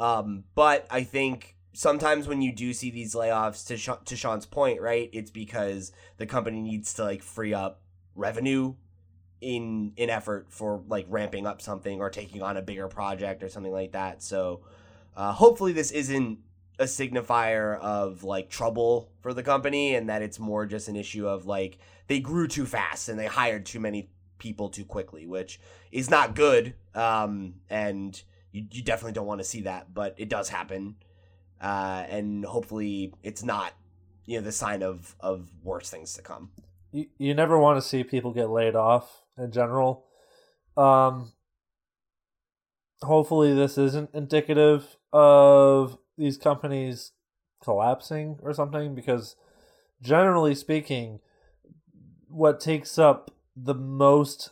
Um, 0.00 0.44
but 0.54 0.86
I 0.90 1.02
think 1.02 1.55
sometimes 1.76 2.26
when 2.26 2.40
you 2.40 2.52
do 2.52 2.72
see 2.72 2.90
these 2.90 3.14
layoffs, 3.14 3.66
to 3.66 4.04
to 4.04 4.16
Sean's 4.16 4.46
point, 4.46 4.80
right, 4.80 5.10
it's 5.12 5.30
because 5.30 5.92
the 6.16 6.26
company 6.26 6.60
needs 6.60 6.94
to 6.94 7.04
like 7.04 7.22
free 7.22 7.52
up 7.52 7.82
revenue 8.14 8.74
in 9.40 9.92
in 9.96 10.08
effort 10.08 10.46
for 10.48 10.82
like 10.88 11.06
ramping 11.08 11.46
up 11.46 11.60
something 11.60 12.00
or 12.00 12.08
taking 12.08 12.42
on 12.42 12.56
a 12.56 12.62
bigger 12.62 12.88
project 12.88 13.42
or 13.42 13.48
something 13.48 13.72
like 13.72 13.92
that. 13.92 14.22
So 14.22 14.62
uh, 15.16 15.32
hopefully 15.32 15.72
this 15.72 15.90
isn't 15.90 16.38
a 16.78 16.84
signifier 16.84 17.78
of 17.80 18.24
like 18.24 18.48
trouble 18.48 19.10
for 19.20 19.34
the 19.34 19.42
company 19.42 19.94
and 19.94 20.08
that 20.08 20.22
it's 20.22 20.38
more 20.38 20.66
just 20.66 20.88
an 20.88 20.96
issue 20.96 21.26
of 21.26 21.46
like 21.46 21.78
they 22.06 22.20
grew 22.20 22.48
too 22.48 22.66
fast 22.66 23.08
and 23.08 23.18
they 23.18 23.26
hired 23.26 23.66
too 23.66 23.80
many 23.80 24.10
people 24.38 24.68
too 24.68 24.84
quickly, 24.84 25.26
which 25.26 25.60
is 25.92 26.10
not 26.10 26.34
good. 26.34 26.74
Um, 26.94 27.54
and 27.68 28.22
you, 28.52 28.66
you 28.70 28.82
definitely 28.82 29.12
don't 29.12 29.26
want 29.26 29.40
to 29.40 29.44
see 29.44 29.62
that, 29.62 29.92
but 29.92 30.14
it 30.18 30.28
does 30.28 30.48
happen. 30.48 30.96
Uh, 31.60 32.04
and 32.08 32.44
hopefully 32.44 33.14
it's 33.22 33.42
not, 33.42 33.72
you 34.26 34.38
know, 34.38 34.44
the 34.44 34.52
sign 34.52 34.82
of, 34.82 35.16
of 35.20 35.48
worse 35.62 35.88
things 35.90 36.14
to 36.14 36.22
come. 36.22 36.50
You, 36.92 37.06
you 37.18 37.34
never 37.34 37.58
want 37.58 37.80
to 37.80 37.88
see 37.88 38.04
people 38.04 38.32
get 38.32 38.50
laid 38.50 38.74
off 38.74 39.22
in 39.38 39.52
general. 39.52 40.04
Um, 40.76 41.32
hopefully, 43.02 43.54
this 43.54 43.78
isn't 43.78 44.10
indicative 44.12 44.96
of 45.12 45.98
these 46.18 46.36
companies 46.36 47.12
collapsing 47.62 48.38
or 48.42 48.52
something, 48.52 48.94
because 48.94 49.36
generally 50.02 50.54
speaking, 50.54 51.20
what 52.28 52.60
takes 52.60 52.98
up 52.98 53.30
the 53.56 53.74
most 53.74 54.50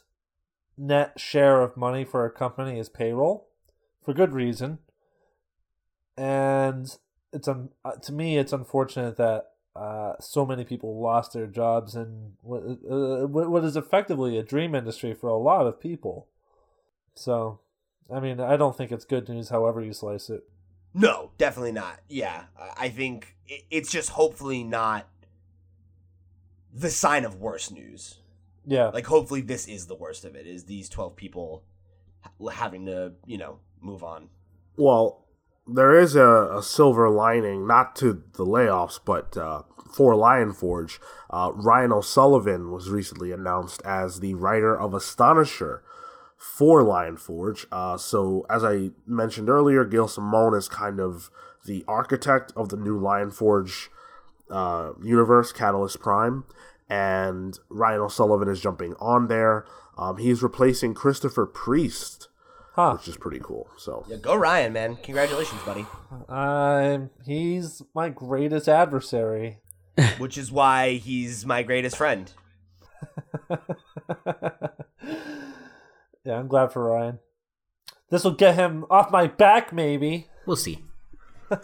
net 0.79 1.21
share 1.21 1.61
of 1.61 1.77
money 1.77 2.05
for 2.05 2.25
a 2.25 2.31
company 2.31 2.79
is 2.79 2.89
payroll, 2.89 3.49
for 4.05 4.15
good 4.15 4.33
reason. 4.33 4.79
And 6.17 6.97
it's 7.33 7.49
un- 7.49 7.71
uh, 7.85 7.93
to 7.93 8.13
me, 8.13 8.39
it's 8.39 8.53
unfortunate 8.53 9.17
that 9.17 9.51
uh, 9.75 10.15
so 10.21 10.47
many 10.47 10.65
people 10.65 11.01
lost 11.03 11.33
their 11.33 11.47
jobs 11.49 11.97
in 11.97 12.35
what, 12.43 12.63
uh, 12.63 13.27
what 13.27 13.51
what 13.51 13.65
is 13.65 13.77
effectively 13.77 14.39
a 14.39 14.43
dream 14.45 14.75
industry 14.75 15.13
for 15.15 15.29
a 15.29 15.37
lot 15.37 15.67
of 15.67 15.81
people. 15.81 16.29
So, 17.15 17.59
I 18.13 18.21
mean, 18.21 18.39
I 18.39 18.57
don't 18.57 18.77
think 18.77 18.93
it's 18.93 19.05
good 19.05 19.29
news, 19.29 19.49
however 19.49 19.83
you 19.83 19.93
slice 19.93 20.31
it. 20.31 20.45
No, 20.93 21.33
definitely 21.39 21.73
not. 21.73 22.01
Yeah, 22.09 22.45
I- 22.57 22.85
I 22.85 22.89
think 22.89 23.37
it's 23.71 23.91
just 23.91 24.11
hopefully 24.11 24.63
not 24.63 25.09
the 26.73 26.91
sign 26.91 27.25
of 27.25 27.41
worse 27.41 27.71
news. 27.71 28.19
Yeah, 28.67 28.89
Like, 28.89 29.07
hopefully, 29.07 29.43
this 29.43 29.69
is 29.69 29.87
the 29.87 29.95
worst 29.95 30.25
of 30.25 30.35
it. 30.35 30.47
Is 30.47 30.65
these 30.65 30.89
twelve 30.89 31.17
people 31.17 31.65
having 32.53 32.87
to, 32.87 33.13
you 33.27 33.37
know, 33.37 33.59
move 33.81 34.03
on? 34.03 34.31
Well, 34.79 35.24
there 35.67 35.99
is 35.99 36.15
a, 36.15 36.57
a 36.57 36.63
silver 36.63 37.09
lining, 37.09 37.67
not 37.67 37.97
to 37.97 38.23
the 38.35 38.45
layoffs, 38.45 39.01
but 39.05 39.37
uh, 39.37 39.63
for 39.93 40.15
Lion 40.15 40.53
Forge. 40.53 41.01
Uh, 41.31 41.53
Ryan 41.55 41.93
O'Sullivan 41.93 42.71
was 42.71 42.91
recently 42.91 43.33
announced 43.33 43.81
as 43.85 44.21
the 44.21 44.35
writer 44.35 44.79
of 44.79 44.93
Astonisher 44.93 45.83
for 46.37 46.83
Lion 46.83 47.17
Forge. 47.17 47.67
Uh, 47.73 47.97
so, 47.97 48.45
as 48.51 48.65
I 48.65 48.91
mentioned 49.07 49.49
earlier, 49.49 49.85
Gail 49.85 50.09
Simone 50.09 50.55
is 50.55 50.69
kind 50.69 51.01
of 51.01 51.31
the 51.65 51.85
architect 51.89 52.53
of 52.57 52.69
the 52.69 52.77
new 52.77 52.99
Lion 52.99 53.31
Forge 53.31 53.91
uh, 54.51 54.93
universe, 55.03 55.53
Catalyst 55.53 56.01
Prime, 56.01 56.45
and 56.89 57.59
Ryan 57.71 58.03
O'Sullivan 58.03 58.49
is 58.49 58.61
jumping 58.61 58.95
on 59.01 59.29
there. 59.29 59.65
Um, 59.97 60.19
he's 60.19 60.43
replacing 60.43 60.93
Christopher 60.93 61.47
Priest, 61.47 62.29
Huh. 62.75 62.97
which 62.97 63.09
is 63.09 63.17
pretty 63.17 63.41
cool. 63.43 63.69
So 63.77 64.05
Yeah, 64.09 64.17
go 64.17 64.35
Ryan, 64.35 64.73
man. 64.73 64.97
Congratulations, 64.97 65.63
buddy. 65.63 65.87
Um, 66.29 67.11
he's 67.25 67.83
my 67.95 68.09
greatest 68.09 68.69
adversary. 68.69 69.59
Which 70.19 70.37
is 70.37 70.51
why 70.51 70.95
he's 70.95 71.47
my 71.47 71.63
greatest 71.63 71.97
friend. 71.97 72.33
yeah, 76.25 76.37
I'm 76.37 76.49
glad 76.49 76.73
for 76.73 76.83
Ryan. 76.85 77.21
This 78.11 78.25
will 78.25 78.33
get 78.33 78.57
him 78.57 78.87
off 78.91 79.13
my 79.13 79.29
back, 79.29 79.73
maybe. 79.73 80.27
We'll 80.47 80.57
see. 80.57 80.85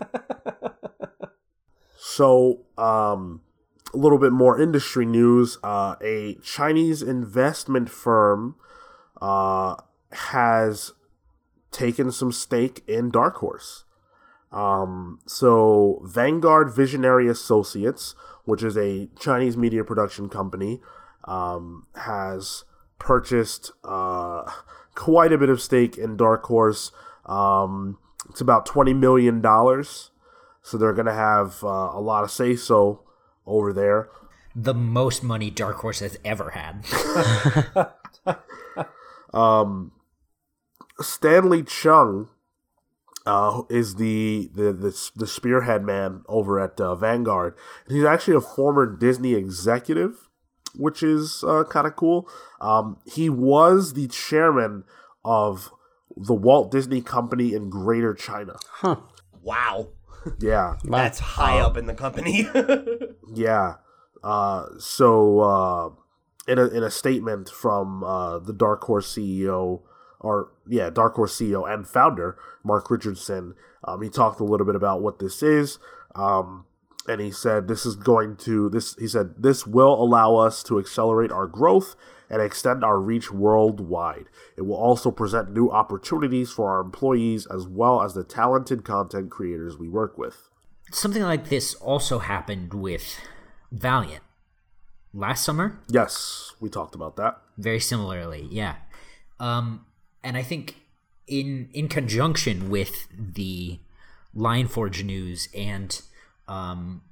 So, 2.03 2.63
um, 2.77 3.43
a 3.95 3.97
little 3.97 4.19
bit 4.19 4.33
more 4.33 4.61
industry 4.61 5.07
news. 5.07 5.59
Uh, 5.63 5.95
a 6.03 6.37
Chinese 6.43 7.03
investment 7.03 7.89
firm 7.89 8.57
uh, 9.23 9.77
has 10.11 10.93
taken 11.71 12.11
some 12.11 12.33
stake 12.33 12.83
in 12.87 13.11
Dark 13.11 13.37
Horse. 13.37 13.85
Um, 14.53 15.21
so, 15.27 16.03
Vanguard 16.05 16.75
Visionary 16.75 17.29
Associates, 17.29 18.15
which 18.45 18.63
is 18.63 18.77
a 18.77 19.09
Chinese 19.19 19.57
media 19.57 19.85
production 19.85 20.29
company, 20.29 20.81
um, 21.25 21.87
has 21.95 22.65
purchased 22.99 23.71
uh, 23.85 24.51
quite 24.95 25.33
a 25.33 25.39
bit 25.39 25.49
of 25.49 25.61
stake 25.61 25.97
in 25.97 26.17
Dark 26.17 26.45
Horse. 26.45 26.91
Um, 27.27 27.99
it's 28.29 28.41
about 28.41 28.67
$20 28.67 28.97
million. 28.97 29.41
So 30.63 30.77
they're 30.77 30.93
going 30.93 31.07
to 31.07 31.15
have 31.15 31.63
uh, 31.63 31.91
a 31.95 32.01
lot 32.01 32.25
of 32.25 32.31
say 32.31 32.57
so 32.57 33.03
over 33.47 33.73
there. 33.73 34.11
The 34.55 34.75
most 34.75 35.23
money 35.23 35.49
Dark 35.49 35.77
Horse 35.77 36.01
has 36.01 36.19
ever 36.25 36.51
had. 36.51 36.85
Um, 39.33 39.93
Stanley 41.01 41.63
Cheung 41.63 42.29
uh, 43.27 43.63
is 43.69 43.97
the, 43.97 44.51
the, 44.55 44.73
the, 44.73 45.11
the 45.17 45.27
spearhead 45.27 45.83
man 45.83 46.23
over 46.29 46.59
at 46.59 46.81
uh, 46.81 46.95
Vanguard. 46.95 47.55
And 47.87 47.97
he's 47.97 48.05
actually 48.07 48.37
a 48.37 48.41
former 48.41 48.87
Disney 48.87 49.35
executive, 49.35 50.29
which 50.75 51.03
is 51.03 51.45
uh, 51.47 51.65
kind 51.65 51.87
of 51.87 51.97
cool. 51.97 52.29
Um, 52.61 52.99
he 53.05 53.29
was 53.29 53.95
the 53.95 54.09
chairman 54.09 54.85
of 55.25 55.71
the 56.17 56.35
Walt 56.35 56.71
Disney 56.71 57.03
Company 57.03 57.55
in 57.55 57.71
Greater 57.71 58.15
China. 58.15 58.57
Huh. 58.67 58.97
Wow. 59.43 59.89
Yeah. 60.39 60.77
That's 60.85 61.19
high 61.19 61.61
up 61.61 61.77
in 61.77 61.87
the 61.87 61.95
company. 61.95 62.49
Yeah. 63.33 63.77
Uh, 64.25 64.67
so 64.79 65.41
uh, 65.41 65.91
in 66.49 66.59
a 66.59 66.67
in 66.67 66.83
a 66.83 66.91
statement 66.91 67.49
from 67.49 68.03
uh, 68.03 68.39
the 68.41 68.53
Dark 68.53 68.83
Horse 68.83 69.15
CEO, 69.15 69.83
or 70.21 70.53
yeah, 70.69 70.91
Dark 70.91 71.15
Horse 71.15 71.37
CEO 71.37 71.69
and 71.73 71.87
founder 71.89 72.37
Mark 72.63 72.91
Richardson, 72.91 73.55
um, 73.85 74.03
he 74.03 74.09
talked 74.09 74.41
a 74.41 74.45
little 74.45 74.67
bit 74.67 74.77
about 74.77 75.01
what 75.01 75.19
this 75.19 75.43
is. 75.43 75.79
Um, 76.15 76.67
and 77.09 77.21
he 77.21 77.31
said 77.31 77.67
this 77.67 77.87
is 77.87 77.97
going 77.97 78.37
to 78.37 78.69
this. 78.69 78.95
He 78.97 79.09
said 79.09 79.35
this 79.43 79.67
will 79.67 79.95
allow 79.95 80.37
us 80.37 80.63
to 80.65 80.79
accelerate 80.79 81.33
our 81.33 81.47
growth 81.47 81.97
and 82.29 82.41
extend 82.43 82.85
our 82.85 83.01
reach 83.01 83.33
worldwide. 83.33 84.27
It 84.57 84.63
will 84.63 84.77
also 84.77 85.11
present 85.11 85.51
new 85.53 85.71
opportunities 85.71 86.53
for 86.53 86.71
our 86.71 86.81
employees 86.81 87.47
as 87.47 87.67
well 87.67 88.03
as 88.03 88.15
the 88.15 88.23
talented 88.23 88.85
content 88.85 89.31
creators 89.31 89.77
we 89.79 89.89
work 89.89 90.17
with. 90.19 90.49
Something 90.93 91.23
like 91.23 91.49
this 91.49 91.75
also 91.75 92.19
happened 92.19 92.75
with 92.75 93.19
Valiant 93.73 94.23
last 95.15 95.45
summer. 95.45 95.81
Yes, 95.89 96.53
we 96.61 96.69
talked 96.69 96.95
about 96.95 97.17
that. 97.17 97.41
very 97.59 97.81
similarly 97.81 98.47
yeah 98.51 98.77
um 99.41 99.85
and 100.23 100.37
i 100.37 100.43
think 100.43 100.77
in 101.27 101.69
in 101.73 101.89
conjunction 101.89 102.71
with 102.71 103.07
the 103.13 103.79
Lion 104.35 104.69
Forge 104.69 105.03
news 105.03 105.49
and 105.55 106.03
um 106.49 107.03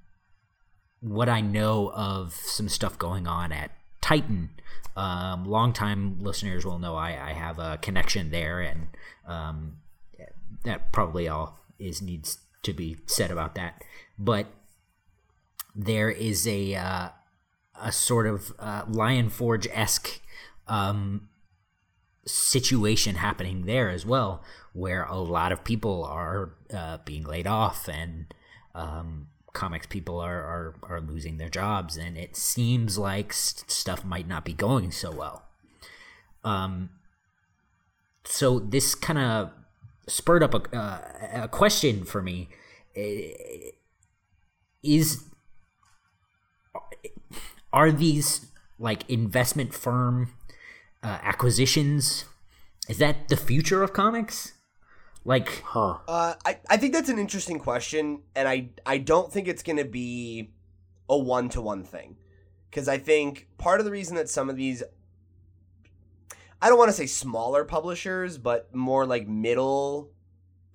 what 1.01 1.29
i 1.29 1.41
know 1.41 1.91
of 1.93 2.35
some 2.35 2.69
stuff 2.69 2.99
going 2.99 3.27
on 3.27 3.53
at 3.53 3.71
titan 4.01 4.51
um 4.97 5.45
longtime 5.45 6.19
listeners 6.21 6.65
will 6.65 6.79
know 6.79 6.95
i 6.97 7.11
i 7.11 7.33
have 7.33 7.59
a 7.59 7.79
connection 7.79 8.31
there 8.31 8.61
and 8.61 8.89
um 9.27 9.77
that 10.65 10.93
probably 10.93 11.29
all 11.29 11.59
is 11.79 12.03
needs 12.03 12.39
to 12.63 12.73
be 12.73 12.97
said 13.07 13.31
about 13.31 13.55
that. 13.55 13.83
But 14.19 14.47
there 15.75 16.11
is 16.11 16.47
a 16.47 16.75
uh 16.75 17.09
a 17.81 17.93
sort 17.93 18.27
of 18.27 18.53
uh, 18.59 18.83
Lion 18.89 19.29
Forge 19.29 19.69
esque 19.69 20.21
um, 20.67 21.29
situation 22.29 23.17
happening 23.17 23.67
there 23.67 23.91
as 23.91 24.05
well, 24.07 24.43
where 24.73 25.05
a 25.05 25.19
lot 25.19 25.53
of 25.53 25.65
people 25.65 26.05
are 26.05 26.55
uh, 26.73 26.99
being 27.05 27.25
laid 27.25 27.47
off 27.47 27.89
and 27.89 28.33
um, 28.75 29.29
comics 29.53 29.87
people 29.87 30.21
are, 30.21 30.41
are, 30.41 30.75
are 30.83 31.01
losing 31.01 31.39
their 31.39 31.49
jobs, 31.49 31.97
and 31.97 32.17
it 32.17 32.37
seems 32.37 32.97
like 32.97 33.33
st- 33.33 33.71
stuff 33.71 34.05
might 34.05 34.29
not 34.29 34.45
be 34.45 34.53
going 34.53 34.93
so 34.93 35.11
well. 35.11 35.43
Um, 36.45 36.91
so 38.25 38.59
this 38.59 38.95
kind 38.95 39.19
of 39.19 39.51
spurred 40.07 40.43
up 40.43 40.55
a, 40.55 40.77
uh, 40.77 41.43
a 41.45 41.49
question 41.49 42.05
for 42.05 42.23
me: 42.23 42.49
Is 44.83 45.25
are 47.73 47.91
these 47.91 48.47
like 48.79 49.09
investment 49.11 49.75
firm 49.75 50.33
uh, 51.03 51.19
acquisitions 51.23 52.25
is 52.89 52.99
that 52.99 53.29
the 53.29 53.37
future 53.37 53.83
of 53.83 53.93
comics 53.93 54.55
like 55.25 55.63
Huh. 55.63 55.99
Uh, 56.09 56.35
I, 56.45 56.59
I 56.71 56.77
think 56.79 56.95
that's 56.95 57.11
an 57.11 57.19
interesting 57.19 57.59
question, 57.59 58.23
and 58.35 58.49
I 58.49 58.71
I 58.87 58.99
don't 58.99 59.31
think 59.33 59.47
it's 59.47 59.63
going 59.63 59.77
to 59.77 59.85
be 59.85 60.53
a 61.09 61.19
one 61.19 61.49
to 61.51 61.61
one 61.61 61.85
thing, 61.85 62.17
because 62.71 62.89
I 62.89 62.97
think 62.99 63.49
part 63.59 63.81
of 63.81 63.85
the 63.85 63.93
reason 63.93 64.17
that 64.17 64.31
some 64.31 64.49
of 64.49 64.57
these 64.57 64.83
I 66.63 66.69
don't 66.69 66.79
want 66.79 66.89
to 66.89 66.97
say 66.97 67.07
smaller 67.07 67.65
publishers, 67.65 68.39
but 68.39 68.75
more 68.75 69.07
like 69.07 69.29
middle 69.29 70.13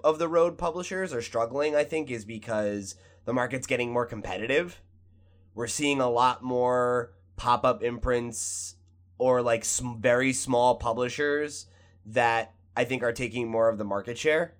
of 0.03 0.19
the 0.19 0.27
road 0.27 0.57
publishers 0.57 1.13
are 1.13 1.21
struggling. 1.21 1.75
I 1.75 1.83
think 1.83 2.11
is 2.11 2.23
because 2.23 2.95
the 3.25 3.33
market's 3.33 3.65
getting 3.65 3.91
more 3.91 4.05
competitive. 4.05 4.81
We're 5.55 5.67
seeing 5.67 5.99
a 5.99 6.09
lot 6.09 6.43
more 6.43 7.13
pop 7.37 7.65
up 7.65 7.81
imprints 7.81 8.75
or 9.23 9.41
like 9.41 9.63
sm- 9.63 9.99
very 9.99 10.33
small 10.33 10.75
publishers 10.75 11.67
that 12.05 12.53
I 12.75 12.83
think 12.83 13.03
are 13.03 13.13
taking 13.13 13.47
more 13.49 13.69
of 13.69 13.77
the 13.77 13.85
market 13.85 14.17
share. 14.17 14.55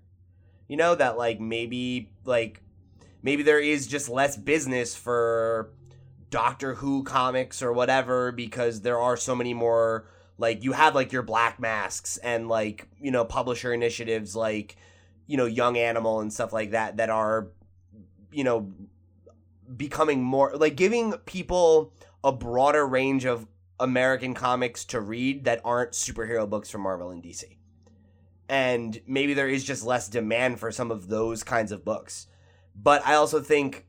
You 0.68 0.78
know, 0.78 0.94
that 0.94 1.18
like 1.18 1.38
maybe 1.38 2.10
like 2.24 2.62
maybe 3.22 3.42
there 3.42 3.60
is 3.60 3.86
just 3.86 4.08
less 4.08 4.38
business 4.38 4.96
for 4.96 5.70
Doctor 6.30 6.76
Who 6.76 7.04
comics 7.04 7.60
or 7.62 7.74
whatever 7.74 8.32
because 8.32 8.80
there 8.80 8.98
are 8.98 9.18
so 9.18 9.34
many 9.34 9.52
more 9.52 10.06
like 10.38 10.64
you 10.64 10.72
have 10.72 10.94
like 10.94 11.12
your 11.12 11.22
black 11.22 11.60
masks 11.60 12.16
and 12.16 12.48
like, 12.48 12.88
you 12.98 13.10
know, 13.10 13.26
publisher 13.26 13.74
initiatives 13.74 14.34
like, 14.34 14.76
you 15.26 15.36
know, 15.36 15.44
Young 15.44 15.76
Animal 15.76 16.20
and 16.20 16.32
stuff 16.32 16.54
like 16.54 16.70
that 16.70 16.96
that 16.96 17.10
are 17.10 17.48
you 18.32 18.44
know 18.44 18.72
becoming 19.76 20.22
more 20.22 20.56
like 20.56 20.76
giving 20.76 21.12
people 21.26 21.92
a 22.22 22.32
broader 22.32 22.86
range 22.86 23.26
of 23.26 23.46
American 23.80 24.34
comics 24.34 24.84
to 24.86 25.00
read 25.00 25.44
that 25.44 25.60
aren't 25.64 25.92
superhero 25.92 26.48
books 26.48 26.70
from 26.70 26.82
Marvel 26.82 27.10
and 27.10 27.22
DC 27.22 27.44
and 28.48 29.00
maybe 29.06 29.34
there 29.34 29.48
is 29.48 29.64
just 29.64 29.84
less 29.84 30.08
demand 30.08 30.60
for 30.60 30.70
some 30.70 30.90
of 30.90 31.08
those 31.08 31.42
kinds 31.42 31.72
of 31.72 31.84
books. 31.84 32.26
But 32.74 33.06
I 33.06 33.14
also 33.14 33.40
think 33.40 33.86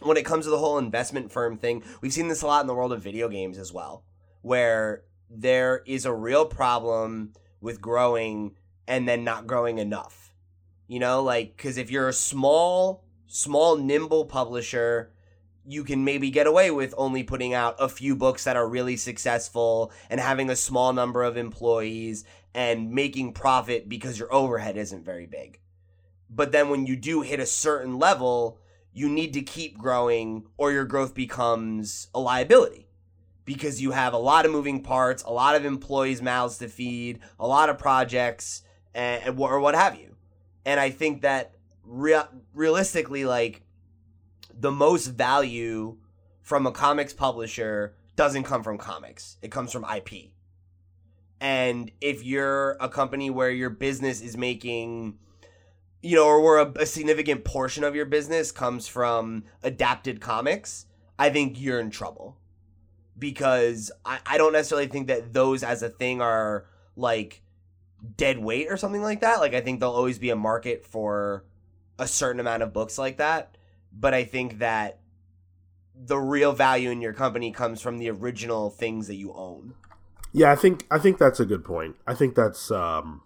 when 0.00 0.16
it 0.16 0.24
comes 0.24 0.44
to 0.44 0.50
the 0.50 0.58
whole 0.58 0.78
investment 0.78 1.32
firm 1.32 1.56
thing, 1.56 1.82
we've 2.00 2.12
seen 2.12 2.28
this 2.28 2.42
a 2.42 2.46
lot 2.46 2.60
in 2.60 2.66
the 2.66 2.74
world 2.74 2.92
of 2.92 3.02
video 3.02 3.28
games 3.28 3.58
as 3.58 3.72
well, 3.72 4.04
where 4.42 5.02
there 5.28 5.82
is 5.86 6.04
a 6.04 6.14
real 6.14 6.46
problem 6.46 7.32
with 7.60 7.80
growing 7.80 8.54
and 8.86 9.08
then 9.08 9.24
not 9.24 9.46
growing 9.46 9.78
enough. 9.78 10.34
You 10.86 11.00
know, 11.00 11.22
like, 11.22 11.56
because 11.56 11.78
if 11.78 11.90
you're 11.90 12.08
a 12.08 12.12
small, 12.12 13.04
small, 13.26 13.76
nimble 13.76 14.26
publisher, 14.26 15.10
you 15.66 15.84
can 15.84 16.04
maybe 16.04 16.30
get 16.30 16.46
away 16.46 16.70
with 16.70 16.94
only 16.96 17.22
putting 17.22 17.52
out 17.52 17.76
a 17.78 17.88
few 17.88 18.14
books 18.14 18.44
that 18.44 18.56
are 18.56 18.68
really 18.68 18.96
successful 18.96 19.92
and 20.08 20.20
having 20.20 20.48
a 20.48 20.56
small 20.56 20.92
number 20.92 21.22
of 21.22 21.36
employees 21.36 22.24
and 22.54 22.90
making 22.90 23.32
profit 23.32 23.88
because 23.88 24.18
your 24.18 24.32
overhead 24.32 24.76
isn't 24.76 25.04
very 25.04 25.26
big. 25.26 25.60
But 26.30 26.52
then 26.52 26.68
when 26.68 26.86
you 26.86 26.96
do 26.96 27.20
hit 27.20 27.40
a 27.40 27.46
certain 27.46 27.98
level, 27.98 28.58
you 28.92 29.08
need 29.08 29.32
to 29.34 29.42
keep 29.42 29.76
growing 29.76 30.46
or 30.56 30.72
your 30.72 30.84
growth 30.84 31.14
becomes 31.14 32.08
a 32.14 32.20
liability 32.20 32.88
because 33.44 33.80
you 33.80 33.92
have 33.92 34.12
a 34.12 34.18
lot 34.18 34.44
of 34.44 34.52
moving 34.52 34.82
parts, 34.82 35.22
a 35.22 35.30
lot 35.30 35.54
of 35.54 35.64
employees' 35.64 36.22
mouths 36.22 36.58
to 36.58 36.68
feed, 36.68 37.20
a 37.38 37.46
lot 37.46 37.68
of 37.68 37.78
projects, 37.78 38.62
and, 38.94 39.38
or 39.38 39.60
what 39.60 39.74
have 39.74 39.96
you. 39.96 40.16
And 40.64 40.80
I 40.80 40.90
think 40.90 41.22
that 41.22 41.54
rea- 41.84 42.28
realistically, 42.54 43.24
like, 43.24 43.62
the 44.58 44.70
most 44.70 45.08
value 45.08 45.98
from 46.42 46.66
a 46.66 46.72
comics 46.72 47.12
publisher 47.12 47.94
doesn't 48.14 48.44
come 48.44 48.62
from 48.62 48.78
comics. 48.78 49.36
It 49.42 49.50
comes 49.50 49.72
from 49.72 49.84
IP. 49.84 50.30
And 51.40 51.90
if 52.00 52.24
you're 52.24 52.76
a 52.80 52.88
company 52.88 53.28
where 53.28 53.50
your 53.50 53.68
business 53.68 54.22
is 54.22 54.36
making 54.36 55.18
you 56.06 56.14
know, 56.14 56.26
or 56.26 56.40
where 56.40 56.58
a, 56.58 56.72
a 56.82 56.86
significant 56.86 57.44
portion 57.44 57.82
of 57.82 57.96
your 57.96 58.04
business 58.06 58.52
comes 58.52 58.86
from 58.86 59.42
adapted 59.64 60.20
comics, 60.20 60.86
I 61.18 61.30
think 61.30 61.60
you're 61.60 61.80
in 61.80 61.90
trouble. 61.90 62.36
Because 63.18 63.90
I, 64.04 64.20
I 64.24 64.38
don't 64.38 64.52
necessarily 64.52 64.86
think 64.86 65.08
that 65.08 65.32
those 65.32 65.64
as 65.64 65.82
a 65.82 65.88
thing 65.88 66.20
are 66.20 66.66
like 66.94 67.42
dead 68.16 68.38
weight 68.38 68.68
or 68.70 68.76
something 68.76 69.02
like 69.02 69.20
that. 69.22 69.40
Like 69.40 69.54
I 69.54 69.60
think 69.60 69.80
there'll 69.80 69.94
always 69.94 70.18
be 70.18 70.30
a 70.30 70.36
market 70.36 70.84
for 70.84 71.44
a 71.98 72.06
certain 72.06 72.40
amount 72.40 72.62
of 72.62 72.72
books 72.72 72.98
like 72.98 73.16
that. 73.16 73.55
But 73.98 74.14
I 74.14 74.24
think 74.24 74.58
that 74.58 75.00
the 75.94 76.18
real 76.18 76.52
value 76.52 76.90
in 76.90 77.00
your 77.00 77.12
company 77.12 77.50
comes 77.50 77.80
from 77.80 77.98
the 77.98 78.10
original 78.10 78.70
things 78.70 79.06
that 79.06 79.14
you 79.14 79.32
own. 79.32 79.74
Yeah, 80.32 80.52
I 80.52 80.56
think 80.56 80.86
I 80.90 80.98
think 80.98 81.18
that's 81.18 81.40
a 81.40 81.46
good 81.46 81.64
point. 81.64 81.96
I 82.06 82.14
think 82.14 82.34
that's 82.34 82.70
um, 82.70 83.22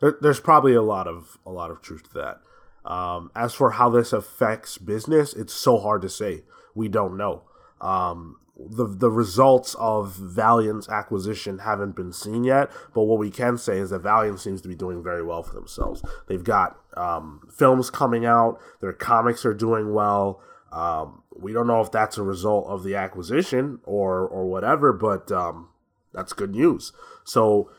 there, 0.00 0.16
there's 0.20 0.40
probably 0.40 0.74
a 0.74 0.82
lot 0.82 1.08
of 1.08 1.38
a 1.44 1.50
lot 1.50 1.70
of 1.70 1.82
truth 1.82 2.04
to 2.12 2.14
that. 2.14 2.90
Um, 2.90 3.30
as 3.34 3.52
for 3.52 3.72
how 3.72 3.90
this 3.90 4.12
affects 4.12 4.78
business, 4.78 5.34
it's 5.34 5.52
so 5.52 5.78
hard 5.78 6.02
to 6.02 6.08
say. 6.08 6.44
We 6.74 6.88
don't 6.88 7.16
know. 7.16 7.42
Um, 7.80 8.36
the 8.68 8.86
the 8.86 9.10
results 9.10 9.74
of 9.78 10.14
Valiant's 10.16 10.88
acquisition 10.88 11.60
haven't 11.60 11.96
been 11.96 12.12
seen 12.12 12.44
yet, 12.44 12.70
but 12.94 13.02
what 13.04 13.18
we 13.18 13.30
can 13.30 13.56
say 13.56 13.78
is 13.78 13.90
that 13.90 14.00
Valiant 14.00 14.40
seems 14.40 14.60
to 14.62 14.68
be 14.68 14.74
doing 14.74 15.02
very 15.02 15.22
well 15.22 15.42
for 15.42 15.54
themselves. 15.54 16.02
They've 16.28 16.44
got 16.44 16.78
um, 16.96 17.48
films 17.56 17.90
coming 17.90 18.26
out, 18.26 18.60
their 18.80 18.92
comics 18.92 19.44
are 19.44 19.54
doing 19.54 19.94
well. 19.94 20.40
Um, 20.72 21.22
we 21.36 21.52
don't 21.52 21.66
know 21.66 21.80
if 21.80 21.90
that's 21.90 22.18
a 22.18 22.22
result 22.22 22.66
of 22.68 22.84
the 22.84 22.94
acquisition 22.94 23.80
or 23.84 24.26
or 24.26 24.46
whatever, 24.46 24.92
but 24.92 25.30
um, 25.32 25.68
that's 26.12 26.32
good 26.32 26.50
news. 26.50 26.92
So, 27.24 27.70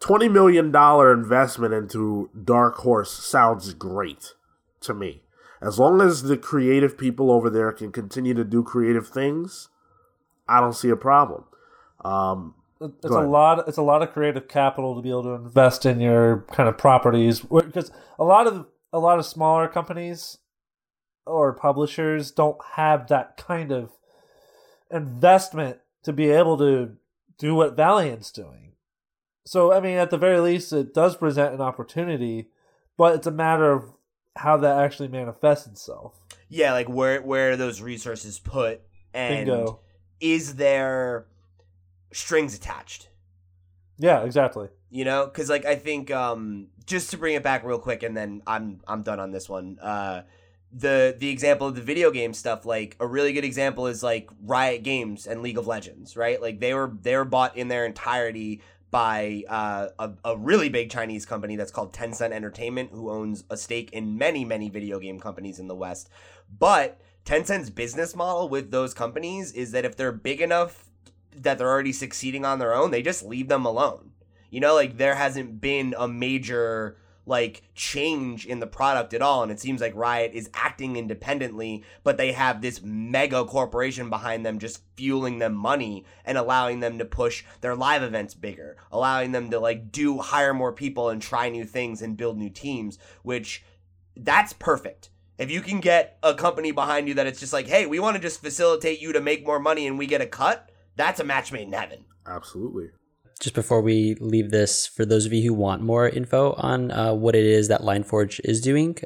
twenty 0.00 0.28
million 0.28 0.70
dollar 0.70 1.12
investment 1.12 1.74
into 1.74 2.30
Dark 2.44 2.76
Horse 2.78 3.12
sounds 3.12 3.74
great 3.74 4.34
to 4.80 4.94
me. 4.94 5.22
As 5.60 5.78
long 5.78 6.00
as 6.00 6.22
the 6.22 6.36
creative 6.36 6.96
people 6.96 7.32
over 7.32 7.50
there 7.50 7.72
can 7.72 7.90
continue 7.90 8.32
to 8.34 8.44
do 8.44 8.62
creative 8.62 9.08
things, 9.08 9.68
I 10.48 10.60
don't 10.60 10.74
see 10.74 10.90
a 10.90 10.96
problem. 10.96 11.44
Um, 12.04 12.54
It's 12.80 13.04
a 13.04 13.20
lot. 13.20 13.68
It's 13.68 13.78
a 13.78 13.82
lot 13.82 14.02
of 14.02 14.12
creative 14.12 14.48
capital 14.48 14.94
to 14.96 15.02
be 15.02 15.10
able 15.10 15.24
to 15.24 15.30
invest 15.30 15.84
in 15.84 16.00
your 16.00 16.46
kind 16.52 16.68
of 16.68 16.78
properties 16.78 17.40
because 17.40 17.90
a 18.18 18.24
lot 18.24 18.46
of 18.46 18.66
a 18.92 18.98
lot 18.98 19.18
of 19.18 19.26
smaller 19.26 19.68
companies 19.68 20.38
or 21.26 21.52
publishers 21.52 22.30
don't 22.30 22.58
have 22.74 23.08
that 23.08 23.36
kind 23.36 23.72
of 23.72 23.90
investment 24.90 25.78
to 26.04 26.12
be 26.12 26.30
able 26.30 26.56
to 26.56 26.92
do 27.38 27.54
what 27.54 27.76
Valiant's 27.76 28.30
doing. 28.32 28.72
So 29.44 29.72
I 29.72 29.80
mean, 29.80 29.96
at 29.98 30.10
the 30.10 30.18
very 30.18 30.40
least, 30.40 30.72
it 30.72 30.94
does 30.94 31.16
present 31.16 31.54
an 31.54 31.60
opportunity, 31.60 32.48
but 32.96 33.14
it's 33.14 33.26
a 33.26 33.32
matter 33.32 33.72
of 33.72 33.92
how 34.36 34.56
that 34.58 34.78
actually 34.78 35.08
manifests 35.08 35.66
itself. 35.66 36.14
Yeah, 36.48 36.72
like 36.72 36.88
where 36.88 37.20
where 37.22 37.52
are 37.52 37.56
those 37.56 37.82
resources 37.82 38.38
put 38.38 38.82
and 39.12 39.46
Bingo. 39.46 39.80
Is 40.20 40.56
there 40.56 41.26
strings 42.12 42.54
attached? 42.54 43.08
Yeah, 43.98 44.22
exactly. 44.22 44.68
You 44.90 45.04
know, 45.04 45.26
because 45.26 45.50
like 45.50 45.64
I 45.64 45.74
think 45.74 46.10
um, 46.10 46.68
just 46.86 47.10
to 47.10 47.18
bring 47.18 47.34
it 47.34 47.42
back 47.42 47.64
real 47.64 47.78
quick, 47.78 48.02
and 48.02 48.16
then 48.16 48.42
I'm 48.46 48.80
I'm 48.86 49.02
done 49.02 49.20
on 49.20 49.32
this 49.32 49.48
one. 49.48 49.78
Uh, 49.80 50.22
the 50.72 51.16
the 51.18 51.30
example 51.30 51.66
of 51.66 51.74
the 51.74 51.82
video 51.82 52.10
game 52.10 52.32
stuff, 52.32 52.64
like 52.64 52.96
a 53.00 53.06
really 53.06 53.32
good 53.32 53.44
example 53.44 53.86
is 53.86 54.02
like 54.02 54.30
Riot 54.42 54.82
Games 54.82 55.26
and 55.26 55.42
League 55.42 55.58
of 55.58 55.66
Legends, 55.66 56.16
right? 56.16 56.40
Like 56.40 56.60
they 56.60 56.74
were 56.74 56.92
they 57.02 57.16
were 57.16 57.24
bought 57.24 57.56
in 57.56 57.68
their 57.68 57.84
entirety 57.84 58.62
by 58.90 59.42
uh, 59.48 59.88
a, 59.98 60.12
a 60.24 60.36
really 60.36 60.70
big 60.70 60.90
Chinese 60.90 61.26
company 61.26 61.56
that's 61.56 61.70
called 61.70 61.92
Tencent 61.92 62.32
Entertainment, 62.32 62.90
who 62.92 63.10
owns 63.10 63.44
a 63.50 63.56
stake 63.56 63.92
in 63.92 64.16
many 64.16 64.44
many 64.44 64.68
video 64.68 64.98
game 64.98 65.18
companies 65.20 65.58
in 65.58 65.68
the 65.68 65.74
West. 65.74 66.08
But 66.58 67.00
Tencent's 67.28 67.68
business 67.68 68.16
model 68.16 68.48
with 68.48 68.70
those 68.70 68.94
companies 68.94 69.52
is 69.52 69.72
that 69.72 69.84
if 69.84 69.94
they're 69.94 70.12
big 70.12 70.40
enough 70.40 70.88
that 71.36 71.58
they're 71.58 71.68
already 71.68 71.92
succeeding 71.92 72.46
on 72.46 72.58
their 72.58 72.74
own, 72.74 72.90
they 72.90 73.02
just 73.02 73.22
leave 73.22 73.48
them 73.48 73.66
alone. 73.66 74.12
You 74.48 74.60
know, 74.60 74.74
like 74.74 74.96
there 74.96 75.14
hasn't 75.14 75.60
been 75.60 75.94
a 75.98 76.08
major 76.08 76.96
like 77.26 77.64
change 77.74 78.46
in 78.46 78.60
the 78.60 78.66
product 78.66 79.12
at 79.12 79.20
all 79.20 79.42
and 79.42 79.52
it 79.52 79.60
seems 79.60 79.82
like 79.82 79.94
Riot 79.94 80.32
is 80.32 80.48
acting 80.54 80.96
independently 80.96 81.84
but 82.02 82.16
they 82.16 82.32
have 82.32 82.62
this 82.62 82.80
mega 82.82 83.44
corporation 83.44 84.08
behind 84.08 84.46
them 84.46 84.58
just 84.58 84.80
fueling 84.96 85.38
them 85.38 85.52
money 85.52 86.06
and 86.24 86.38
allowing 86.38 86.80
them 86.80 86.96
to 86.96 87.04
push 87.04 87.44
their 87.60 87.76
live 87.76 88.02
events 88.02 88.32
bigger 88.32 88.78
allowing 88.90 89.32
them 89.32 89.50
to 89.50 89.60
like 89.60 89.92
do 89.92 90.16
hire 90.16 90.54
more 90.54 90.72
people 90.72 91.10
and 91.10 91.20
try 91.20 91.50
new 91.50 91.66
things 91.66 92.00
and 92.00 92.16
build 92.16 92.38
new 92.38 92.48
teams 92.48 92.98
which 93.22 93.62
that's 94.16 94.54
perfect 94.54 95.10
if 95.38 95.50
you 95.50 95.60
can 95.60 95.80
get 95.80 96.18
a 96.22 96.34
company 96.34 96.72
behind 96.72 97.08
you 97.08 97.14
that 97.14 97.26
it's 97.26 97.40
just 97.40 97.52
like 97.52 97.66
hey 97.66 97.86
we 97.86 97.98
want 97.98 98.16
to 98.16 98.22
just 98.22 98.40
facilitate 98.40 99.00
you 99.00 99.12
to 99.12 99.20
make 99.20 99.46
more 99.46 99.58
money 99.60 99.86
and 99.86 99.98
we 99.98 100.06
get 100.06 100.20
a 100.20 100.26
cut 100.26 100.70
that's 100.96 101.20
a 101.20 101.24
match 101.24 101.52
made 101.52 101.66
in 101.66 101.72
heaven 101.72 102.04
absolutely. 102.26 102.86
Just 103.40 103.54
before 103.54 103.80
we 103.80 104.16
leave 104.20 104.50
this, 104.50 104.84
for 104.88 105.04
those 105.06 105.24
of 105.24 105.32
you 105.32 105.44
who 105.48 105.54
want 105.54 105.80
more 105.80 106.08
info 106.08 106.54
on 106.54 106.90
uh, 106.90 107.14
what 107.14 107.36
it 107.36 107.44
is 107.44 107.68
that 107.68 107.84
Lion 107.84 108.02
Forge 108.02 108.40
is 108.42 108.60
doing, 108.60 108.96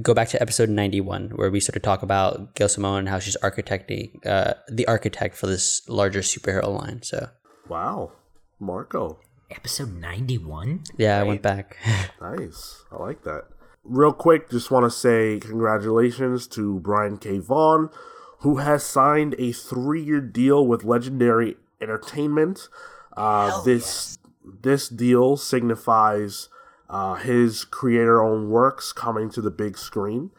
go 0.00 0.14
back 0.14 0.28
to 0.30 0.40
episode 0.40 0.70
91, 0.70 1.28
where 1.36 1.50
we 1.50 1.60
sort 1.60 1.76
of 1.76 1.82
talk 1.82 2.02
about 2.02 2.54
Gail 2.54 2.70
Simone 2.70 3.00
and 3.00 3.08
how 3.10 3.18
she's 3.18 3.36
architecting, 3.42 4.24
uh, 4.26 4.54
the 4.68 4.86
architect 4.86 5.36
for 5.36 5.46
this 5.46 5.86
larger 5.90 6.20
superhero 6.20 6.68
line. 6.80 7.02
So, 7.02 7.28
Wow, 7.68 8.12
Marco. 8.58 9.20
Episode 9.50 9.92
91? 9.94 10.84
yeah, 10.96 11.20
I 11.20 11.22
went 11.24 11.42
back. 11.42 11.76
Nice. 12.22 12.82
I 12.90 12.96
like 12.96 13.22
that. 13.24 13.42
Real 13.84 14.12
quick, 14.12 14.50
just 14.50 14.70
want 14.70 14.84
to 14.84 14.90
say 14.90 15.38
congratulations 15.40 16.46
to 16.48 16.80
Brian 16.80 17.18
K. 17.18 17.38
Vaughan, 17.38 17.90
who 18.38 18.56
has 18.56 18.82
signed 18.82 19.34
a 19.38 19.52
three 19.52 20.02
year 20.02 20.20
deal 20.20 20.66
with 20.66 20.84
Legendary 20.84 21.56
Entertainment. 21.80 22.68
Uh, 23.16 23.62
this 23.62 24.18
this 24.42 24.88
deal 24.88 25.36
signifies 25.36 26.48
uh, 26.88 27.14
his 27.14 27.64
creator 27.64 28.22
owned 28.22 28.50
works 28.50 28.92
coming 28.92 29.30
to 29.30 29.40
the 29.40 29.50
big 29.50 29.76
screen. 29.76 30.30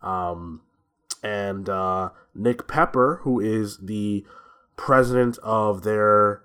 Um, 0.00 0.62
and 1.22 1.68
uh, 1.68 2.10
Nick 2.34 2.66
Pepper, 2.66 3.20
who 3.22 3.40
is 3.40 3.78
the 3.78 4.24
president 4.76 5.38
of 5.38 5.82
their, 5.84 6.42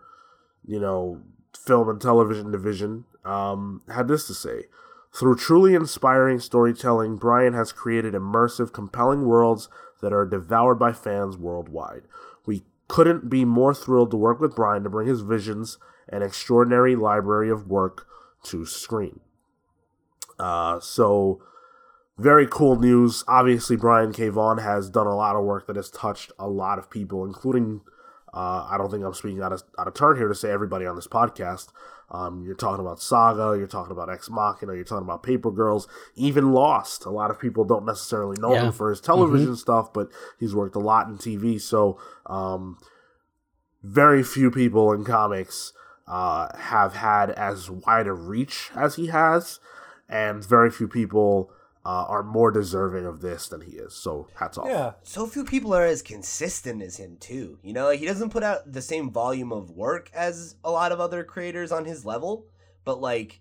you 0.65 0.79
know, 0.79 1.21
film 1.57 1.89
and 1.89 1.99
television 1.99 2.51
division, 2.51 3.05
um, 3.25 3.81
had 3.93 4.07
this 4.07 4.27
to 4.27 4.33
say. 4.33 4.63
Through 5.17 5.37
truly 5.37 5.73
inspiring 5.73 6.39
storytelling, 6.39 7.15
Brian 7.15 7.53
has 7.53 7.71
created 7.71 8.13
immersive, 8.13 8.71
compelling 8.71 9.25
worlds 9.25 9.67
that 9.99 10.13
are 10.13 10.27
devoured 10.27 10.75
by 10.75 10.93
fans 10.93 11.35
worldwide. 11.35 12.03
We 12.45 12.65
couldn't 12.87 13.27
be 13.27 13.43
more 13.43 13.73
thrilled 13.73 14.11
to 14.11 14.17
work 14.17 14.39
with 14.39 14.55
Brian 14.55 14.83
to 14.83 14.91
bring 14.91 15.07
his 15.07 15.21
visions 15.21 15.79
and 16.07 16.23
extraordinary 16.23 16.95
library 16.95 17.49
of 17.49 17.67
work 17.67 18.05
to 18.43 18.63
screen. 18.67 19.21
Uh, 20.37 20.79
so, 20.81 21.41
very 22.19 22.45
cool 22.45 22.79
news. 22.79 23.23
Obviously, 23.27 23.75
Brian 23.75 24.13
K. 24.13 24.29
Vaughan 24.29 24.59
has 24.59 24.87
done 24.87 25.07
a 25.07 25.15
lot 25.15 25.35
of 25.35 25.43
work 25.43 25.65
that 25.65 25.77
has 25.77 25.89
touched 25.89 26.31
a 26.37 26.47
lot 26.47 26.77
of 26.77 26.91
people, 26.91 27.25
including, 27.25 27.81
uh, 28.35 28.67
I 28.69 28.77
don't 28.77 28.91
think 28.91 29.03
I'm 29.03 29.15
speaking 29.15 29.41
out 29.41 29.51
of, 29.51 29.63
out 29.79 29.87
of 29.87 29.95
turn 29.95 30.17
here 30.17 30.27
to 30.27 30.35
say 30.35 30.51
everybody 30.51 30.85
on 30.85 30.95
this 30.95 31.07
podcast. 31.07 31.69
Um, 32.09 32.43
you're 32.45 32.55
talking 32.55 32.79
about 32.79 33.01
Saga, 33.01 33.57
you're 33.57 33.67
talking 33.67 33.91
about 33.91 34.09
Ex 34.09 34.29
Machina, 34.29 34.73
you're 34.75 34.85
talking 34.85 35.05
about 35.05 35.23
Paper 35.23 35.51
Girls, 35.51 35.87
even 36.15 36.53
Lost. 36.53 37.05
A 37.05 37.09
lot 37.09 37.29
of 37.31 37.39
people 37.39 37.65
don't 37.65 37.85
necessarily 37.85 38.37
know 38.39 38.53
Yeah. 38.53 38.67
him 38.67 38.71
for 38.71 38.89
his 38.89 39.01
television 39.01 39.55
stuff, 39.57 39.91
but 39.91 40.09
he's 40.39 40.55
worked 40.55 40.75
a 40.75 40.79
lot 40.79 41.07
in 41.07 41.17
TV. 41.17 41.59
So, 41.59 41.99
um, 42.25 42.77
very 43.83 44.23
few 44.23 44.49
people 44.51 44.91
in 44.93 45.03
comics 45.03 45.73
uh, 46.07 46.55
have 46.57 46.93
had 46.95 47.29
as 47.31 47.69
wide 47.69 48.07
a 48.07 48.13
reach 48.13 48.71
as 48.73 48.95
he 48.95 49.07
has, 49.07 49.59
and 50.07 50.43
very 50.45 50.71
few 50.71 50.87
people 50.87 51.51
uh, 51.87 52.05
are 52.09 52.21
more 52.23 52.51
deserving 52.51 53.05
of 53.05 53.21
this 53.21 53.47
than 53.47 53.61
he 53.61 53.71
is. 53.77 53.93
So, 53.95 54.27
hats 54.35 54.57
off. 54.57 54.67
Yeah. 54.67 54.91
so 55.03 55.25
few 55.25 55.45
people 55.45 55.73
are 55.73 55.85
as 55.85 56.01
consistent 56.01 56.81
as 56.83 56.97
him 56.97 57.15
too. 57.17 57.59
You 57.63 57.71
know, 57.71 57.85
like 57.85 57.99
he 58.01 58.05
doesn't 58.05 58.31
put 58.31 58.43
out 58.43 58.69
the 58.71 58.81
same 58.81 59.09
volume 59.09 59.53
of 59.53 59.71
work 59.71 60.11
as 60.13 60.55
a 60.63 60.69
lot 60.71 60.91
of 60.91 60.99
other 60.99 61.23
creators 61.23 61.71
on 61.71 61.85
his 61.85 62.03
level, 62.05 62.45
but 62.83 62.99
like 62.99 63.39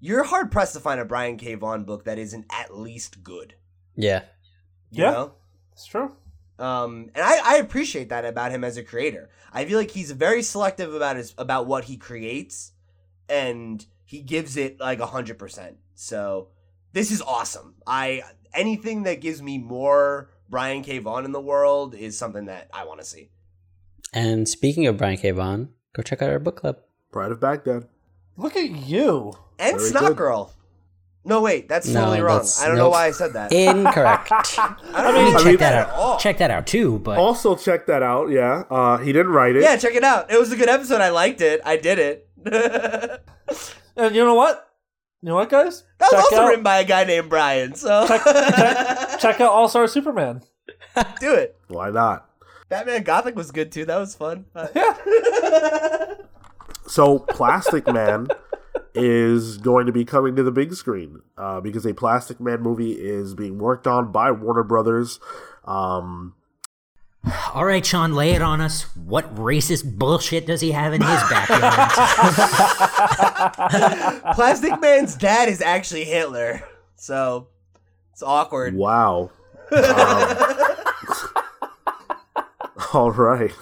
you're 0.00 0.24
hard 0.24 0.50
pressed 0.50 0.72
to 0.74 0.80
find 0.80 1.00
a 1.00 1.04
Brian 1.04 1.36
K. 1.36 1.54
Vaughan 1.54 1.84
book 1.84 2.04
that 2.06 2.18
isn't 2.18 2.46
at 2.50 2.74
least 2.76 3.22
good. 3.22 3.54
yeah. 3.94 4.22
You 4.90 5.04
Yeah. 5.04 5.10
know? 5.12 5.34
It's 5.72 5.86
true. 5.86 6.16
Um, 6.58 7.10
and 7.14 7.24
I, 7.24 7.54
I 7.54 7.56
appreciate 7.58 8.08
that 8.10 8.24
about 8.24 8.52
him 8.52 8.62
as 8.64 8.76
a 8.76 8.82
creator. 8.82 9.30
I 9.52 9.64
feel 9.64 9.78
like 9.78 9.90
he's 9.90 10.10
very 10.12 10.42
selective 10.42 10.94
about 10.94 11.16
his 11.16 11.34
about 11.38 11.66
what 11.66 11.84
he 11.84 11.96
creates, 11.96 12.72
and 13.28 13.84
he 14.04 14.20
gives 14.22 14.56
it 14.56 14.78
like 14.80 15.00
a 15.00 15.06
hundred 15.06 15.38
percent. 15.38 15.76
So 15.94 16.48
this 16.92 17.10
is 17.10 17.20
awesome. 17.22 17.74
I 17.86 18.22
anything 18.54 19.04
that 19.04 19.20
gives 19.20 19.40
me 19.42 19.58
more 19.58 20.30
Brian 20.48 20.82
K. 20.82 20.98
Vaughan 20.98 21.24
in 21.24 21.32
the 21.32 21.40
world 21.40 21.94
is 21.94 22.18
something 22.18 22.46
that 22.46 22.68
I 22.72 22.84
want 22.84 23.00
to 23.00 23.06
see. 23.06 23.30
And 24.12 24.48
speaking 24.48 24.86
of 24.86 24.96
Brian 24.98 25.16
K. 25.16 25.30
Vaughan, 25.30 25.70
go 25.94 26.02
check 26.02 26.20
out 26.22 26.30
our 26.30 26.38
book 26.38 26.56
club. 26.56 26.76
Pride 27.10 27.32
of 27.32 27.40
Baghdad. 27.40 27.88
Look 28.36 28.56
at 28.56 28.70
you. 28.70 29.32
And 29.58 29.76
Very 29.78 29.88
Snot 29.90 30.02
good. 30.08 30.16
Girl. 30.16 30.52
No, 31.24 31.40
wait, 31.40 31.68
that's 31.68 31.86
No, 31.86 32.00
totally 32.00 32.20
wrong. 32.20 32.38
that's- 32.38 32.60
I 32.60 32.66
don't 32.66 32.76
know 32.76 32.88
why 32.90 33.06
I 33.06 33.10
said 33.12 33.34
that. 33.34 33.52
Incorrect. 33.52 34.32
I 34.58 34.74
don't 34.82 34.94
I 34.94 35.12
mean, 35.12 35.24
mean- 35.26 35.32
check 35.34 35.40
I 35.42 35.48
mean- 35.50 35.56
that 35.58 35.74
out. 35.88 35.94
all. 35.94 36.18
Check 36.18 36.38
that 36.38 36.50
out 36.50 36.66
too, 36.66 36.98
but 36.98 37.18
Also, 37.18 37.54
check 37.54 37.86
that 37.86 38.02
out. 38.02 38.30
Yeah, 38.30 38.64
uh, 38.70 38.96
he 38.98 39.12
didn't 39.12 39.30
write 39.32 39.54
it. 39.54 39.62
Yeah, 39.62 39.76
check 39.76 39.94
it 39.94 40.02
out. 40.02 40.32
It 40.32 40.38
was 40.40 40.50
a 40.50 40.56
good 40.56 40.68
episode. 40.68 41.00
I 41.00 41.10
liked 41.10 41.40
it. 41.40 41.60
I 41.64 41.76
did 41.76 41.98
it. 41.98 42.28
And 43.94 44.16
you 44.16 44.24
know 44.24 44.34
what? 44.34 44.71
You 45.22 45.28
know 45.28 45.36
what, 45.36 45.50
guys? 45.50 45.84
That 45.98 46.10
was 46.10 46.20
check 46.20 46.32
also 46.32 46.42
out, 46.42 46.48
written 46.48 46.64
by 46.64 46.78
a 46.80 46.84
guy 46.84 47.04
named 47.04 47.30
Brian. 47.30 47.74
So 47.76 48.06
check, 48.08 48.24
check, 48.24 49.20
check 49.20 49.40
out 49.40 49.52
All 49.52 49.68
Star 49.68 49.86
Superman. 49.86 50.42
do 51.20 51.32
it. 51.34 51.56
Why 51.68 51.90
not? 51.90 52.28
Batman 52.68 53.04
Gothic 53.04 53.36
was 53.36 53.52
good 53.52 53.70
too. 53.70 53.84
That 53.84 53.98
was 53.98 54.14
fun. 54.14 54.46
Uh, 54.54 54.66
So, 56.86 57.20
Plastic 57.20 57.86
Man 57.86 58.26
is 58.94 59.56
going 59.56 59.86
to 59.86 59.92
be 59.92 60.04
coming 60.04 60.36
to 60.36 60.42
the 60.42 60.50
big 60.50 60.74
screen 60.74 61.22
uh, 61.38 61.60
because 61.60 61.86
a 61.86 61.94
Plastic 61.94 62.38
Man 62.38 62.60
movie 62.60 62.92
is 62.92 63.34
being 63.34 63.58
worked 63.58 63.86
on 63.86 64.12
by 64.12 64.30
Warner 64.30 64.62
Brothers. 64.62 65.18
Um, 65.64 66.34
all 67.54 67.64
right, 67.64 67.84
Sean, 67.84 68.14
lay 68.14 68.32
it 68.32 68.42
on 68.42 68.60
us. 68.60 68.82
What 68.96 69.34
racist 69.34 69.96
bullshit 69.98 70.46
does 70.46 70.60
he 70.60 70.72
have 70.72 70.92
in 70.92 71.00
his 71.00 71.20
backyard? 71.30 71.90
Plastic 74.34 74.80
Man's 74.80 75.14
dad 75.16 75.48
is 75.48 75.60
actually 75.60 76.04
Hitler. 76.04 76.62
So 76.96 77.48
it's 78.12 78.22
awkward. 78.22 78.74
wow. 78.74 79.30
Um, 79.70 80.36
all 82.92 83.10
right. 83.10 83.52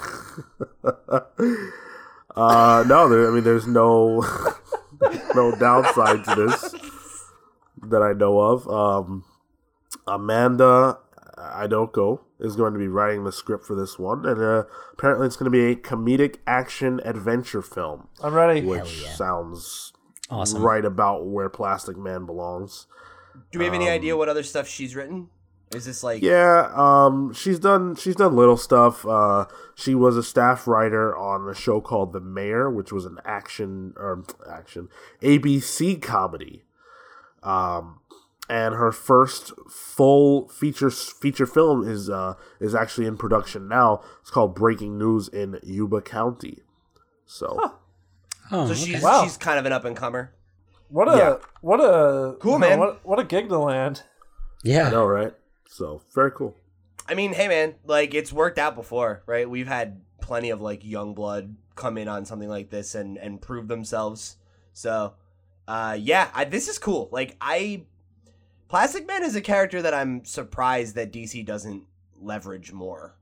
uh, 2.37 2.85
no, 2.87 3.09
there, 3.09 3.31
I 3.31 3.35
mean, 3.35 3.45
there's 3.45 3.67
no 3.67 4.25
no 5.35 5.55
downside 5.57 6.25
to 6.25 6.35
this 6.35 6.75
that 7.83 8.03
I 8.03 8.13
know 8.13 8.41
of. 8.41 8.69
Um, 8.69 9.25
Amanda 10.07 10.99
Idoko 11.39 12.21
is 12.41 12.57
going 12.57 12.73
to 12.73 12.79
be 12.79 12.89
writing 12.89 13.25
the 13.25 13.33
script 13.33 13.65
for 13.67 13.75
this 13.75 13.99
one, 13.99 14.25
and 14.27 14.41
uh, 14.41 14.65
apparently 14.93 15.27
it's 15.27 15.37
going 15.37 15.51
to 15.51 15.57
be 15.57 15.73
a 15.73 15.77
comedic 15.77 16.37
action 16.47 17.01
adventure 17.05 17.63
film, 17.63 18.09
I'm 18.23 18.35
ready. 18.35 18.63
which 18.63 19.05
sounds 19.07 19.93
Awesome. 20.31 20.63
right 20.63 20.85
about 20.85 21.27
where 21.27 21.49
Plastic 21.49 21.97
Man 21.97 22.25
belongs. 22.27 22.87
Do 23.53 23.59
we 23.59 23.65
have 23.65 23.75
any 23.75 23.89
idea 23.89 24.17
what 24.17 24.29
other 24.29 24.43
stuff 24.43 24.67
she's 24.69 24.95
written? 24.97 25.29
Is 25.75 25.85
this 25.85 26.03
like 26.03 26.21
Yeah, 26.21 26.69
um, 26.75 27.33
she's 27.33 27.61
done 27.61 27.95
she's 27.95 28.17
done 28.17 28.35
little 28.35 28.57
stuff. 28.57 29.07
Uh, 29.07 29.47
she 29.77 29.95
was 29.95 30.17
a 30.17 30.23
staff 30.23 30.67
writer 30.67 31.17
on 31.17 31.49
a 31.49 31.55
show 31.55 31.81
called 31.81 32.13
The 32.13 32.21
Mayor, 32.21 32.69
which 32.69 32.91
was 32.93 33.05
an 33.05 33.19
action 33.25 33.95
or 33.97 34.25
action 34.51 34.89
ABC 35.23 36.03
comedy. 36.03 36.65
Um, 37.45 38.00
and 38.51 38.75
her 38.75 38.91
first 38.93 39.53
full 39.71 40.49
feature 40.49 40.91
feature 40.91 41.47
film 41.47 41.89
is 41.89 42.11
uh 42.11 42.35
is 42.61 42.75
actually 42.75 43.07
in 43.07 43.17
production 43.17 43.69
now. 43.69 44.03
It's 44.21 44.31
called 44.31 44.55
Breaking 44.55 44.99
News 44.99 45.29
in 45.29 45.59
Yuba 45.63 46.03
County. 46.03 46.59
So 47.25 47.57
Oh, 48.53 48.67
so 48.67 48.73
okay. 48.73 48.75
she's 48.75 49.03
Wow. 49.03 49.23
she's 49.23 49.37
kind 49.37 49.59
of 49.59 49.65
an 49.67 49.73
up 49.73 49.85
and 49.85 49.97
comer. 49.97 50.35
What 50.89 51.07
a 51.09 51.17
Yeah. 51.17 51.37
what 51.61 51.79
a 51.79 52.37
Cool, 52.41 52.59
no, 52.59 52.69
man. 52.69 52.79
What, 52.81 53.07
what 53.07 53.19
a 53.21 53.25
gig 53.25 53.49
to 53.49 53.59
land. 53.59 54.03
yeah. 54.65 54.89
I 54.89 54.91
know, 54.91 55.07
right? 55.07 55.33
So 55.69 56.03
very 56.13 56.33
cool. 56.33 56.57
I 57.09 57.15
mean, 57.15 57.33
hey 57.33 57.47
man, 57.49 57.77
like 57.87 58.13
it's 58.15 58.33
worked 58.33 58.59
out 58.59 58.75
before, 58.75 59.23
right? 59.27 59.49
We've 59.49 59.69
had 59.69 60.01
plenty 60.21 60.51
of 60.51 60.61
like 60.61 60.85
young 60.85 61.15
blood 61.15 61.55
come 61.77 61.97
in 61.97 62.09
on 62.09 62.25
something 62.25 62.49
like 62.49 62.71
this 62.71 62.95
and 62.97 63.17
and 63.17 63.41
prove 63.41 63.69
themselves. 63.69 64.37
So, 64.73 65.15
uh, 65.69 65.97
yeah, 66.01 66.31
I, 66.35 66.45
this 66.45 66.69
is 66.69 66.79
cool. 66.79 67.09
Like 67.13 67.37
I, 67.41 67.85
Plastic 68.71 69.07
Man 69.07 69.23
is 69.25 69.35
a 69.35 69.41
character 69.41 69.83
that 69.83 69.93
I'm 69.93 70.25
surprised 70.25 70.95
that 70.95 71.13
DC 71.13 71.45
doesn't 71.45 71.83
leverage 72.21 72.73
more, 72.73 73.17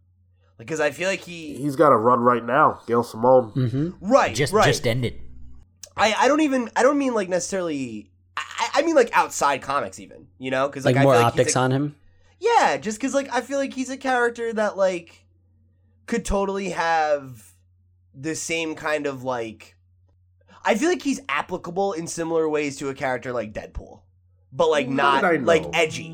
because 0.59 0.79
I 0.79 0.91
feel 0.91 1.09
like 1.09 1.21
he 1.21 1.55
He's 1.57 1.75
got 1.75 1.91
a 1.91 1.97
run 1.97 2.21
right 2.21 2.45
now. 2.45 2.81
Gail 2.87 3.03
Simone. 3.03 3.53
Mm-hmm. 3.53 3.91
right, 4.01 4.35
just 4.35 4.53
right. 4.53 4.67
just 4.67 4.87
ended. 4.87 5.21
I 5.97 6.15
I 6.19 6.29
don't 6.29 6.43
even 6.43 6.71
I 6.77 6.83
don't 6.83 6.99
mean 6.99 7.15
like 7.15 7.29
necessarily. 7.29 8.11
I, 8.37 8.69
I 8.75 8.83
mean 8.83 8.95
like 8.95 9.11
outside 9.17 9.63
comics 9.63 9.99
even, 9.99 10.29
you 10.39 10.51
know, 10.51 10.69
because 10.69 10.85
Like, 10.85 10.95
like, 10.97 11.01
I 11.01 11.05
more 11.05 11.15
feel 11.15 11.23
like 11.23 11.33
he's 11.33 11.41
optics 11.41 11.57
a- 11.57 11.61
on 11.61 11.73
him. 11.73 11.97
Yeah, 12.41 12.77
just 12.77 12.99
because 12.99 13.15
like 13.15 13.33
I 13.33 13.41
feel 13.41 13.59
like 13.59 13.73
he's 13.73 13.91
a 13.91 13.97
character 13.97 14.53
that 14.53 14.77
like 14.77 15.25
could 16.07 16.25
totally 16.25 16.71
have 16.71 17.55
the 18.15 18.35
same 18.35 18.75
kind 18.75 19.07
of 19.07 19.25
like. 19.25 19.77
I 20.65 20.75
feel 20.75 20.89
like 20.91 21.03
he's 21.03 21.21
applicable 21.29 21.95
in 21.95 22.07
similar 22.07 22.49
ways 22.49 22.77
to 22.79 22.91
a 22.91 22.95
character 22.95 23.33
like 23.33 23.53
Deadpool, 23.55 24.03
but 24.53 24.69
like 24.71 24.89
not 24.89 25.23
like 25.45 25.65
edgy, 25.75 26.05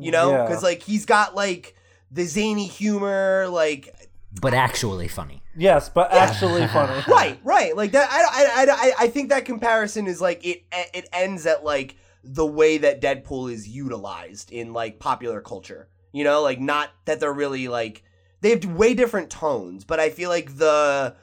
you 0.00 0.10
know? 0.10 0.30
Yeah. 0.30 0.42
Because 0.46 0.62
like 0.62 0.82
he's 0.82 1.06
got 1.06 1.34
like 1.34 1.74
the 2.10 2.24
zany 2.24 2.66
humor, 2.66 3.46
like 3.50 3.94
But 4.40 4.54
actually 4.54 5.08
funny. 5.08 5.42
Yes, 5.56 5.88
but 5.88 6.12
actually 6.12 6.66
funny. 6.68 7.02
right, 7.08 7.38
right, 7.44 7.76
like 7.76 7.92
that. 7.92 8.08
I, 8.10 8.22
I, 8.22 8.64
I, 8.64 8.74
I- 8.88 9.04
I 9.04 9.08
think 9.08 9.28
that 9.30 9.44
comparison 9.44 10.06
is 10.06 10.20
like 10.20 10.44
it. 10.44 10.64
It 10.92 11.08
ends 11.12 11.46
at 11.46 11.64
like 11.64 11.96
the 12.24 12.46
way 12.46 12.78
that 12.78 13.00
Deadpool 13.02 13.52
is 13.52 13.68
utilized 13.68 14.50
in 14.50 14.72
like 14.72 14.98
popular 14.98 15.40
culture. 15.40 15.88
You 16.12 16.24
know, 16.24 16.42
like 16.42 16.60
not 16.60 16.90
that 17.06 17.20
they're 17.20 17.32
really 17.32 17.68
like 17.68 18.02
they 18.40 18.50
have 18.50 18.64
way 18.64 18.94
different 18.94 19.30
tones, 19.30 19.84
but 19.84 19.98
I 20.00 20.10
feel 20.10 20.28
like 20.30 20.56
the 20.56 21.16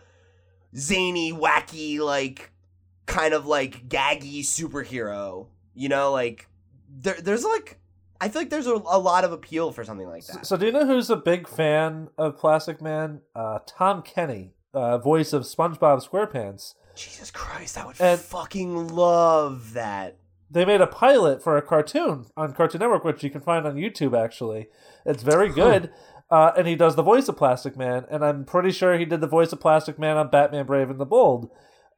zany, 0.76 1.34
wacky, 1.34 1.99
like 1.99 2.52
kind 3.06 3.34
of 3.34 3.45
like 3.45 3.88
gaggy 3.90 4.40
superhero. 4.41 5.48
You 5.81 5.89
know, 5.89 6.11
like 6.11 6.47
there, 6.89 7.17
there's 7.19 7.43
like 7.43 7.79
I 8.19 8.29
feel 8.29 8.41
like 8.43 8.51
there's 8.51 8.67
a, 8.67 8.73
a 8.75 8.99
lot 8.99 9.23
of 9.23 9.31
appeal 9.31 9.71
for 9.71 9.83
something 9.83 10.07
like 10.07 10.25
that. 10.27 10.45
So 10.45 10.55
do 10.57 10.67
you 10.67 10.71
know 10.71 10.85
who's 10.85 11.09
a 11.09 11.15
big 11.15 11.47
fan 11.47 12.09
of 12.19 12.37
Plastic 12.37 12.81
Man? 12.83 13.21
Uh, 13.35 13.57
Tom 13.65 14.03
Kenny, 14.03 14.53
uh, 14.75 14.99
voice 14.99 15.33
of 15.33 15.41
SpongeBob 15.41 16.07
SquarePants. 16.07 16.75
Jesus 16.95 17.31
Christ, 17.31 17.79
I 17.79 17.85
would 17.87 17.99
And- 17.99 18.19
fucking 18.19 18.89
love 18.89 19.73
that. 19.73 20.17
They 20.51 20.65
made 20.65 20.81
a 20.81 20.87
pilot 20.87 21.41
for 21.41 21.57
a 21.57 21.61
cartoon 21.61 22.25
on 22.37 22.53
Cartoon 22.53 22.79
Network, 22.79 23.03
which 23.05 23.23
you 23.23 23.29
can 23.31 23.41
find 23.41 23.65
on 23.65 23.75
YouTube. 23.75 24.15
Actually, 24.15 24.67
it's 25.05 25.23
very 25.23 25.49
good. 25.49 25.91
Uh, 26.29 26.51
and 26.57 26.67
he 26.67 26.75
does 26.75 26.95
the 26.95 27.01
voice 27.03 27.27
of 27.27 27.37
Plastic 27.37 27.75
Man, 27.75 28.05
and 28.11 28.23
I'm 28.23 28.45
pretty 28.45 28.71
sure 28.71 28.97
he 28.97 29.05
did 29.05 29.21
the 29.21 29.27
voice 29.27 29.51
of 29.51 29.59
Plastic 29.61 29.97
Man 29.97 30.17
on 30.17 30.29
Batman: 30.29 30.65
Brave 30.65 30.89
and 30.91 30.99
the 30.99 31.05
Bold. 31.05 31.49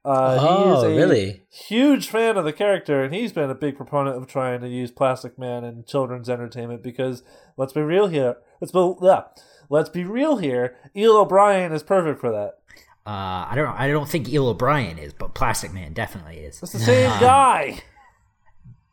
Uh, 0.05 0.37
Oh, 0.39 0.63
he 0.65 0.77
is 0.77 0.83
a 0.83 0.95
really? 0.97 1.43
huge 1.49 2.07
fan 2.09 2.35
of 2.37 2.43
the 2.45 2.51
character, 2.53 3.01
and 3.03 3.13
he's 3.13 3.31
been 3.31 3.49
a 3.49 3.55
big 3.55 3.77
proponent 3.77 4.17
of 4.17 4.27
trying 4.27 4.59
to 4.61 4.67
use 4.67 4.91
Plastic 4.91 5.39
Man 5.39 5.63
in 5.63 5.85
children's 5.85 6.29
entertainment 6.29 6.83
because 6.83 7.23
let's 7.57 7.71
be 7.73 7.81
real 7.81 8.07
here. 8.07 8.35
Let's 8.59 8.71
be 8.71 8.95
yeah, 9.01 9.23
let's 9.69 9.89
be 9.89 10.03
real 10.03 10.37
here. 10.37 10.75
Eel 10.95 11.15
O'Brien 11.17 11.71
is 11.71 11.83
perfect 11.83 12.19
for 12.19 12.31
that. 12.31 12.59
Uh, 13.05 13.47
I 13.49 13.53
don't 13.55 13.67
I 13.79 13.87
don't 13.89 14.09
think 14.09 14.27
Eel 14.29 14.47
O'Brien 14.47 14.97
is, 14.97 15.13
but 15.13 15.33
Plastic 15.33 15.73
Man 15.73 15.93
definitely 15.93 16.37
is. 16.39 16.61
It's 16.61 16.71
the 16.73 16.79
same 16.79 17.09
guy. 17.19 17.79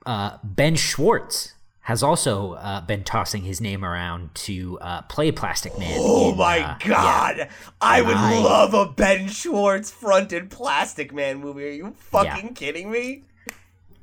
Uh, 0.07 0.39
ben 0.45 0.77
Schwartz 0.77 1.55
has 1.91 2.05
also 2.05 2.53
uh, 2.53 2.81
been 2.83 3.03
tossing 3.03 3.43
his 3.43 3.61
name 3.61 3.85
around 3.85 4.33
to 4.33 4.79
uh, 4.81 5.03
play 5.03 5.33
Plastic 5.33 5.77
Man. 5.77 5.99
Oh 6.01 6.31
in, 6.31 6.37
my 6.37 6.61
uh, 6.61 6.79
god! 6.87 7.49
I 7.81 8.01
would 8.01 8.15
I- 8.15 8.39
love 8.39 8.75
a 8.75 8.87
Ben 8.87 9.27
Schwartz 9.27 9.91
fronted 9.91 10.51
Plastic 10.51 11.13
Man 11.13 11.39
movie. 11.41 11.67
Are 11.67 11.73
you 11.73 11.95
fucking 11.97 12.55
kidding 12.55 12.93
me? 12.93 13.25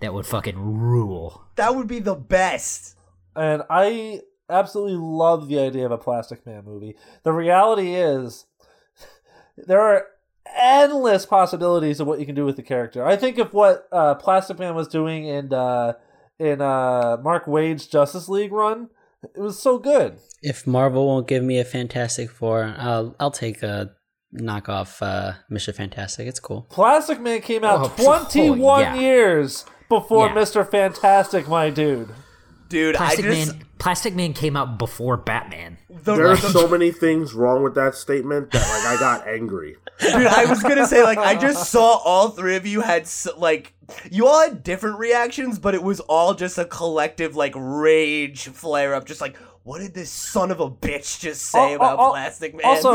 that 0.01 0.13
would 0.13 0.25
fucking 0.25 0.59
rule. 0.59 1.45
That 1.55 1.77
would 1.77 1.87
be 1.87 1.99
the 1.99 2.13
best. 2.13 2.97
and 3.37 3.63
I 3.69 4.19
absolutely 4.49 4.97
love 4.97 5.47
the 5.47 5.59
idea 5.59 5.85
of 5.85 5.91
a 5.93 5.97
Plastic 5.97 6.45
Man 6.45 6.65
movie. 6.65 6.97
The 7.23 7.31
reality 7.31 7.95
is, 7.95 8.47
there 9.57 9.79
are 9.79 10.07
endless 10.57 11.25
possibilities 11.25 12.01
of 12.01 12.07
what 12.07 12.19
you 12.19 12.25
can 12.25 12.35
do 12.35 12.43
with 12.43 12.57
the 12.57 12.63
character. 12.63 13.05
I 13.05 13.15
think 13.15 13.37
of 13.37 13.53
what 13.53 13.87
uh, 13.93 14.15
Plastic 14.15 14.59
Man 14.59 14.75
was 14.75 14.89
doing 14.89 15.25
in 15.25 15.53
uh, 15.53 15.93
in 16.39 16.61
uh, 16.61 17.17
Mark 17.23 17.45
Waid's 17.47 17.87
Justice 17.87 18.29
League 18.29 18.51
run. 18.51 18.89
It 19.35 19.39
was 19.39 19.59
so 19.59 19.77
good. 19.77 20.19
If 20.41 20.67
Marvel 20.67 21.07
won't 21.07 21.27
give 21.27 21.43
me 21.43 21.59
a 21.59 21.65
Fantastic 21.65 22.29
Four, 22.29 22.75
I'll 22.77 23.15
I'll 23.19 23.31
take 23.31 23.63
a 23.63 23.91
knockoff 24.33 25.01
uh, 25.01 25.33
Mission 25.49 25.73
Fantastic. 25.73 26.27
It's 26.27 26.39
cool. 26.39 26.63
Plastic 26.69 27.19
Man 27.19 27.41
came 27.41 27.63
out 27.63 27.91
Oh, 27.97 28.03
21 28.29 28.59
oh, 28.59 28.79
yeah. 28.79 28.95
years 28.95 29.65
before 29.89 30.27
Yeah. 30.27 30.35
Mr. 30.35 30.69
Fantastic, 30.69 31.47
my 31.47 31.69
dude. 31.69 32.09
Dude, 32.69 32.95
Plastic 32.95 33.25
I 33.25 33.29
just 33.29 33.53
Man 33.53 33.65
Plastic 33.79 34.15
Man 34.15 34.33
came 34.33 34.55
out 34.55 34.77
before 34.77 35.17
Batman. 35.17 35.77
The, 36.07 36.15
There 36.15 36.27
are 36.31 36.35
the- 36.35 36.49
so 36.49 36.67
many 36.67 36.91
things 36.91 37.33
wrong 37.33 37.61
with 37.63 37.75
that 37.75 37.93
statement 37.95 38.51
that 38.51 38.61
like 38.67 38.97
I 38.97 38.99
got 38.99 39.27
angry. 39.27 39.75
dude, 39.99 40.25
I 40.27 40.45
was 40.45 40.63
gonna 40.63 40.87
say 40.87 41.03
like 41.03 41.17
I 41.19 41.35
just 41.35 41.69
saw 41.69 41.97
all 41.97 42.29
three 42.29 42.55
of 42.55 42.65
you 42.65 42.81
had 42.81 43.07
like 43.37 43.73
you 44.11 44.25
all 44.27 44.41
had 44.41 44.63
different 44.63 44.97
reactions, 44.99 45.59
but 45.59 45.75
it 45.75 45.83
was 45.83 45.99
all 46.01 46.33
just 46.33 46.57
a 46.57 46.65
collective 46.65 47.35
like 47.35 47.53
rage 47.55 48.47
flare 48.47 48.93
up, 48.95 49.05
just 49.05 49.21
like 49.21 49.37
what 49.63 49.79
did 49.79 49.93
this 49.93 50.09
son 50.09 50.49
of 50.49 50.59
a 50.61 50.69
bitch 50.71 51.19
just 51.19 51.41
say 51.43 51.59
Al- 51.71 51.75
about 51.75 51.99
al- 51.99 52.11
Plastic 52.11 52.53
Man? 52.55 52.65
Also, 52.65 52.89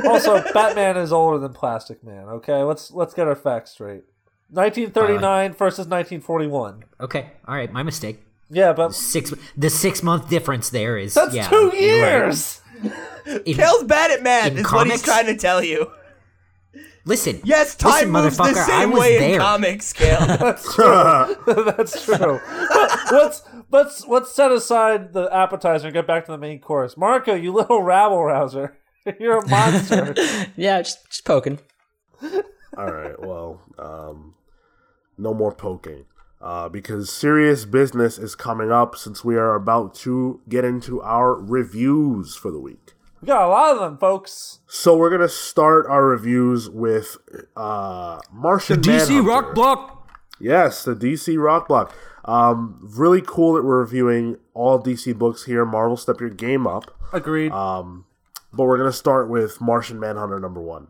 also, 0.08 0.42
Batman 0.52 0.96
is 0.98 1.10
older 1.12 1.38
than 1.38 1.52
Plastic 1.54 2.04
Man. 2.04 2.24
Okay, 2.28 2.62
let's 2.62 2.90
let's 2.90 3.14
get 3.14 3.26
our 3.26 3.34
facts 3.36 3.70
straight. 3.72 4.04
1939 4.50 5.52
versus 5.52 5.86
1941. 5.86 6.84
Okay, 7.00 7.30
all 7.46 7.54
right, 7.54 7.72
my 7.72 7.82
mistake. 7.82 8.24
Yeah, 8.50 8.72
but 8.72 8.94
Six. 8.94 9.32
The 9.56 9.70
six 9.70 10.02
month 10.02 10.28
difference 10.28 10.70
there 10.70 10.96
is 10.96 11.14
that's 11.14 11.34
yeah, 11.34 11.48
two 11.48 11.56
you're 11.56 12.02
right. 12.02 12.24
years. 12.24 12.60
In- 13.26 13.54
Cale's 13.54 13.84
bad 13.84 14.10
at 14.10 14.22
math. 14.22 14.52
in 14.52 14.58
Is 14.58 14.72
what 14.72 14.86
he's 14.86 15.02
trying 15.02 15.26
to 15.26 15.36
tell 15.36 15.62
you. 15.62 15.90
listen, 17.04 17.40
Yes, 17.44 17.74
time 17.74 17.90
listen, 17.92 18.10
moves 18.12 18.36
the 18.36 18.42
motherfucker, 18.44 18.66
same 18.66 18.90
was 18.92 19.00
way 19.00 19.34
in 19.34 19.40
comics, 19.40 19.92
Kale. 19.92 20.18
That's 20.26 20.74
true. 20.74 21.64
That's 21.64 22.04
true. 22.04 22.40
But 22.72 22.98
let's 23.12 23.42
let's 23.70 24.06
let's 24.06 24.32
set 24.32 24.50
aside 24.52 25.12
the 25.12 25.28
appetizer 25.34 25.88
and 25.88 25.94
get 25.94 26.06
back 26.06 26.24
to 26.26 26.32
the 26.32 26.38
main 26.38 26.60
course. 26.60 26.96
Marco, 26.96 27.34
you 27.34 27.52
little 27.52 27.82
rabble 27.82 28.24
rouser, 28.24 28.78
you're 29.20 29.38
a 29.38 29.48
monster. 29.48 30.14
Yeah, 30.56 30.80
just 30.82 31.06
just 31.10 31.24
poking. 31.26 31.58
All 32.76 32.86
right. 32.92 33.18
Well, 33.20 33.60
um, 33.78 34.34
no 35.18 35.34
more 35.34 35.52
poking. 35.52 36.04
Uh, 36.40 36.68
because 36.68 37.10
serious 37.12 37.64
business 37.64 38.16
is 38.16 38.36
coming 38.36 38.70
up 38.70 38.94
since 38.94 39.24
we 39.24 39.36
are 39.36 39.54
about 39.56 39.92
to 39.92 40.40
get 40.48 40.64
into 40.64 41.02
our 41.02 41.34
reviews 41.34 42.36
for 42.36 42.52
the 42.52 42.60
week. 42.60 42.92
we 43.20 43.26
got 43.26 43.42
a 43.44 43.48
lot 43.48 43.72
of 43.74 43.80
them, 43.80 43.98
folks. 43.98 44.60
So 44.68 44.96
we're 44.96 45.10
gonna 45.10 45.28
start 45.28 45.86
our 45.88 46.04
reviews 46.06 46.70
with 46.70 47.16
uh, 47.56 48.20
Martian 48.32 48.80
the 48.80 48.88
DC 48.88 49.08
Manhunter. 49.08 49.22
Rock 49.28 49.54
Block. 49.56 50.08
Yes, 50.40 50.84
the 50.84 50.94
DC 50.94 51.36
Rock 51.42 51.66
Block. 51.66 51.92
Um, 52.24 52.78
really 52.82 53.20
cool 53.20 53.54
that 53.54 53.64
we're 53.64 53.80
reviewing 53.80 54.36
all 54.54 54.80
DC 54.80 55.16
books 55.18 55.44
here. 55.46 55.64
Marvel, 55.64 55.96
step 55.96 56.20
your 56.20 56.30
game 56.30 56.66
up. 56.68 56.96
Agreed. 57.12 57.50
Um, 57.50 58.04
but 58.52 58.64
we're 58.64 58.78
gonna 58.78 58.92
start 58.92 59.28
with 59.28 59.60
Martian 59.60 59.98
Manhunter 59.98 60.38
number 60.38 60.60
one. 60.60 60.86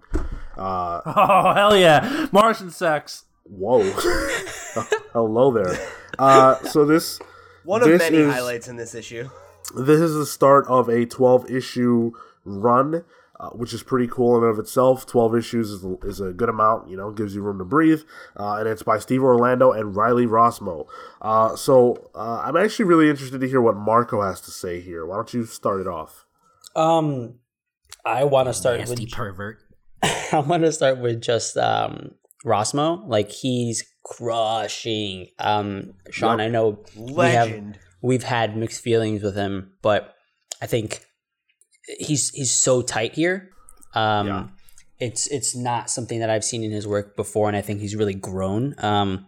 Uh, 0.59 1.01
oh 1.07 1.55
hell 1.55 1.75
yeah, 1.77 2.27
Martian 2.33 2.71
sex. 2.71 3.25
whoa, 3.45 3.81
hello 5.13 5.51
there. 5.53 5.79
Uh, 6.19 6.57
so 6.65 6.85
this 6.85 7.19
One 7.65 7.83
of 7.83 7.89
This 7.89 7.99
many 8.01 8.19
is- 8.19 8.33
highlights 8.33 8.69
in 8.69 8.77
this 8.77 8.95
issue. 8.95 9.29
this 9.77 10.01
is 10.01 10.15
the 10.15 10.27
start 10.27 10.67
of 10.69 10.89
a 10.89 11.05
12 11.07 11.51
issue 11.51 12.13
run 12.45 13.05
uh, 13.41 13.51
which 13.51 13.73
is 13.73 13.83
pretty 13.85 14.09
cool 14.09 14.37
in 14.37 14.43
and 14.43 14.51
of 14.53 14.59
itself 14.59 15.05
12 15.07 15.37
issues 15.37 15.71
is, 15.71 15.85
is 16.03 16.21
a 16.21 16.33
good 16.33 16.49
amount 16.49 16.89
you 16.89 16.97
know 16.97 17.11
gives 17.13 17.35
you 17.35 17.43
room 17.43 17.59
to 17.59 17.65
breathe 17.65 18.01
uh, 18.41 18.55
and 18.55 18.67
it's 18.69 18.83
by 18.83 18.99
steve 18.99 19.23
orlando 19.23 19.71
and 19.71 19.95
riley 19.95 20.27
rossmo 20.27 20.87
uh, 21.21 21.55
so 21.55 22.11
uh, 22.15 22.41
i'm 22.45 22.57
actually 22.57 22.87
really 22.87 23.11
interested 23.11 23.41
to 23.41 23.47
hear 23.47 23.61
what 23.61 23.77
marco 23.77 24.23
has 24.23 24.41
to 24.41 24.51
say 24.51 24.81
here 24.81 25.05
why 25.07 25.15
don't 25.17 25.35
you 25.35 25.45
start 25.45 25.81
it 25.81 25.87
off 25.87 26.25
Um, 26.75 27.35
I 28.05 28.25
want 28.25 28.49
to 28.49 28.55
start 28.55 28.79
Nasty 28.81 29.05
with 29.05 29.13
pervert. 29.13 29.59
I 30.03 30.39
want 30.47 30.63
to 30.63 30.73
start 30.73 30.99
with 30.99 31.21
just 31.21 31.57
um 31.59 32.13
Rossmo. 32.47 33.07
Like 33.07 33.31
he's 33.31 33.85
crushing. 34.05 35.29
Um, 35.39 35.95
Sean, 36.11 36.39
Yep. 36.39 36.47
I 36.47 36.51
know 36.51 36.85
we 36.97 37.25
have 37.27 37.53
we've 38.03 38.23
had 38.23 38.57
mixed 38.57 38.81
feelings 38.83 39.23
with 39.23 39.35
him, 39.37 39.73
but 39.83 40.15
I 40.63 40.67
think 40.67 41.05
he's 41.99 42.31
he's 42.31 42.51
so 42.55 42.83
tight 42.83 43.15
here. 43.15 43.51
Um, 43.95 44.27
Yeah. 44.27 44.47
it's 44.99 45.27
it's 45.29 45.57
not 45.57 45.91
something 45.91 46.21
that 46.21 46.31
I've 46.31 46.45
seen 46.45 46.63
in 46.63 46.71
his 46.71 46.87
work 46.87 47.17
before, 47.17 47.49
and 47.49 47.57
I 47.57 47.61
think 47.63 47.81
he's 47.81 47.97
really 47.97 48.15
grown. 48.15 48.75
Um, 48.79 49.27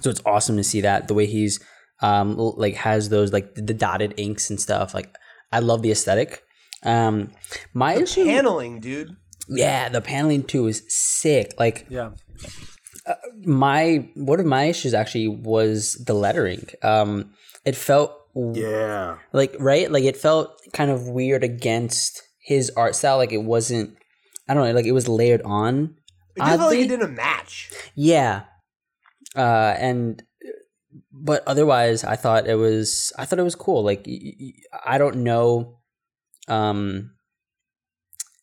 so 0.00 0.10
it's 0.10 0.22
awesome 0.26 0.56
to 0.56 0.64
see 0.64 0.80
that 0.82 1.08
the 1.08 1.14
way 1.14 1.26
he's 1.26 1.60
um 2.00 2.36
like 2.36 2.74
has 2.74 3.08
those 3.10 3.32
like 3.32 3.54
the 3.54 3.74
dotted 3.74 4.14
inks 4.16 4.50
and 4.50 4.60
stuff. 4.60 4.94
Like 4.94 5.14
I 5.52 5.60
love 5.60 5.82
the 5.82 5.90
aesthetic. 5.92 6.42
Um, 6.84 7.30
my 7.74 7.94
The 7.94 8.02
issue, 8.02 8.24
paneling, 8.24 8.80
dude. 8.80 9.14
yeah, 9.48 9.88
the 9.88 10.00
paneling 10.00 10.42
too 10.42 10.66
is 10.66 10.82
sick. 10.88 11.52
Like 11.58 11.86
Yeah. 11.88 12.10
My 13.44 14.08
one 14.14 14.40
of 14.40 14.46
my 14.46 14.64
issues 14.64 14.94
actually 14.94 15.28
was 15.28 15.94
the 15.94 16.14
lettering. 16.14 16.68
Um, 16.82 17.32
it 17.64 17.76
felt 17.76 18.16
yeah. 18.34 19.18
like 19.32 19.54
right? 19.58 19.90
Like 19.90 20.04
it 20.04 20.16
felt 20.16 20.60
kind 20.72 20.90
of 20.90 21.08
weird 21.08 21.44
against 21.44 22.22
his 22.38 22.70
art 22.76 22.94
style. 22.94 23.16
Like 23.16 23.32
it 23.32 23.42
wasn't 23.44 23.96
i 24.48 24.54
don't 24.54 24.66
know 24.66 24.72
like 24.72 24.86
it 24.86 24.92
was 24.92 25.08
layered 25.08 25.42
on 25.42 25.94
It 26.36 26.42
felt 26.44 26.60
like 26.72 26.78
it 26.78 26.88
didn't 26.88 27.14
match. 27.14 27.70
yeah. 27.94 28.42
Uh 29.36 29.74
and 29.78 30.22
but 31.10 31.42
otherwise 31.46 32.04
i 32.04 32.16
thought 32.16 32.46
it 32.46 32.56
was 32.56 33.12
i 33.18 33.24
thought 33.24 33.38
it 33.38 33.44
was 33.44 33.54
cool. 33.54 33.82
Like 33.82 34.06
I 34.84 34.98
don't 34.98 35.18
know 35.18 35.78
um 36.48 37.12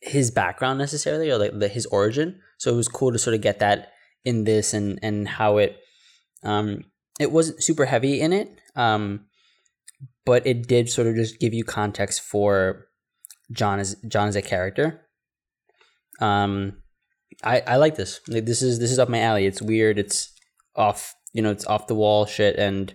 his 0.01 0.31
background 0.31 0.79
necessarily 0.79 1.29
or 1.29 1.37
like 1.37 1.57
the, 1.59 1.67
his 1.67 1.85
origin 1.87 2.39
so 2.59 2.71
it 2.71 2.75
was 2.75 2.87
cool 2.87 3.11
to 3.11 3.17
sort 3.17 3.33
of 3.33 3.41
get 3.41 3.57
that 3.59 3.93
in 4.23 4.43
this 4.43 4.75
and 4.75 4.99
and 5.01 5.27
how 5.27 5.57
it 5.57 5.79
um 6.43 6.83
it 7.19 7.31
wasn't 7.31 7.63
super 7.63 7.85
heavy 7.85 8.21
in 8.21 8.31
it 8.31 8.61
um 8.75 9.25
but 10.25 10.45
it 10.45 10.67
did 10.67 10.87
sort 10.89 11.07
of 11.07 11.15
just 11.15 11.39
give 11.39 11.55
you 11.55 11.63
context 11.63 12.21
for 12.21 12.85
john 13.51 13.79
as 13.79 13.95
john 14.07 14.27
as 14.27 14.35
a 14.35 14.43
character. 14.43 15.01
Um 16.21 16.83
i 17.43 17.61
i 17.65 17.75
like 17.77 17.95
this. 17.95 18.19
Like 18.27 18.45
this 18.45 18.61
is 18.61 18.77
this 18.79 18.91
is 18.91 18.99
up 18.99 19.09
my 19.09 19.21
alley. 19.21 19.47
It's 19.47 19.61
weird. 19.61 19.97
It's 19.97 20.31
off 20.75 21.15
you 21.33 21.41
know 21.41 21.51
it's 21.51 21.65
off 21.65 21.87
the 21.87 21.95
wall 21.95 22.25
shit 22.25 22.55
and 22.57 22.93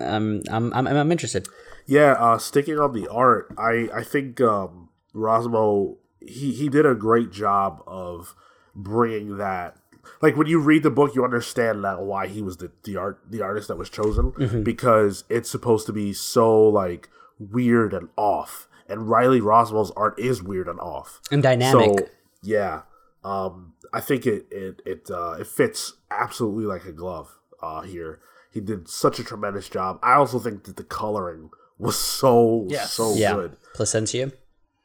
um 0.00 0.42
i'm 0.50 0.72
i'm, 0.74 0.86
I'm 0.86 1.12
interested. 1.12 1.48
Yeah, 1.86 2.12
uh, 2.12 2.38
sticking 2.38 2.78
on 2.78 2.92
the 2.92 3.08
art, 3.08 3.52
I 3.58 3.88
I 3.92 4.04
think 4.04 4.40
um, 4.40 4.90
Rossmo 5.14 5.96
he 6.20 6.52
he 6.52 6.68
did 6.68 6.86
a 6.86 6.94
great 6.94 7.32
job 7.32 7.82
of 7.86 8.36
bringing 8.74 9.36
that. 9.38 9.76
Like 10.22 10.36
when 10.36 10.46
you 10.46 10.60
read 10.60 10.82
the 10.82 10.90
book, 10.90 11.14
you 11.14 11.24
understand 11.24 11.82
now 11.82 12.02
why 12.02 12.26
he 12.26 12.40
was 12.42 12.56
the 12.56 12.70
the 12.84 12.96
art 12.96 13.20
the 13.28 13.42
artist 13.42 13.68
that 13.68 13.76
was 13.76 13.90
chosen 13.90 14.62
because 14.64 15.24
it's 15.28 15.50
supposed 15.50 15.86
to 15.86 15.92
be 15.92 16.12
so 16.12 16.66
like 16.68 17.08
weird 17.38 17.92
and 17.94 18.08
off. 18.16 18.66
And 18.88 19.08
Riley 19.08 19.40
Rossmo's 19.40 19.92
art 19.92 20.18
is 20.18 20.42
weird 20.42 20.68
and 20.68 20.80
off. 20.80 21.20
and 21.30 21.42
dynamic 21.42 21.98
So 22.00 22.08
yeah, 22.42 22.82
um, 23.22 23.74
I 23.92 24.00
think 24.00 24.26
it 24.26 24.46
it 24.50 24.82
it 24.86 25.10
uh, 25.10 25.32
it 25.38 25.46
fits 25.46 25.94
absolutely 26.10 26.64
like 26.64 26.84
a 26.86 26.92
glove 26.92 27.38
uh, 27.62 27.82
here. 27.82 28.20
He 28.52 28.60
did 28.60 28.88
such 28.88 29.18
a 29.20 29.24
tremendous 29.24 29.68
job. 29.68 30.00
I 30.02 30.14
also 30.14 30.38
think 30.38 30.64
that 30.64 30.76
the 30.76 30.82
coloring 30.84 31.50
was 31.78 31.96
so 31.96 32.66
Yes. 32.68 32.92
so 32.94 33.14
yeah 33.14 33.34
good. 33.34 33.56
Plascencia 33.74 34.32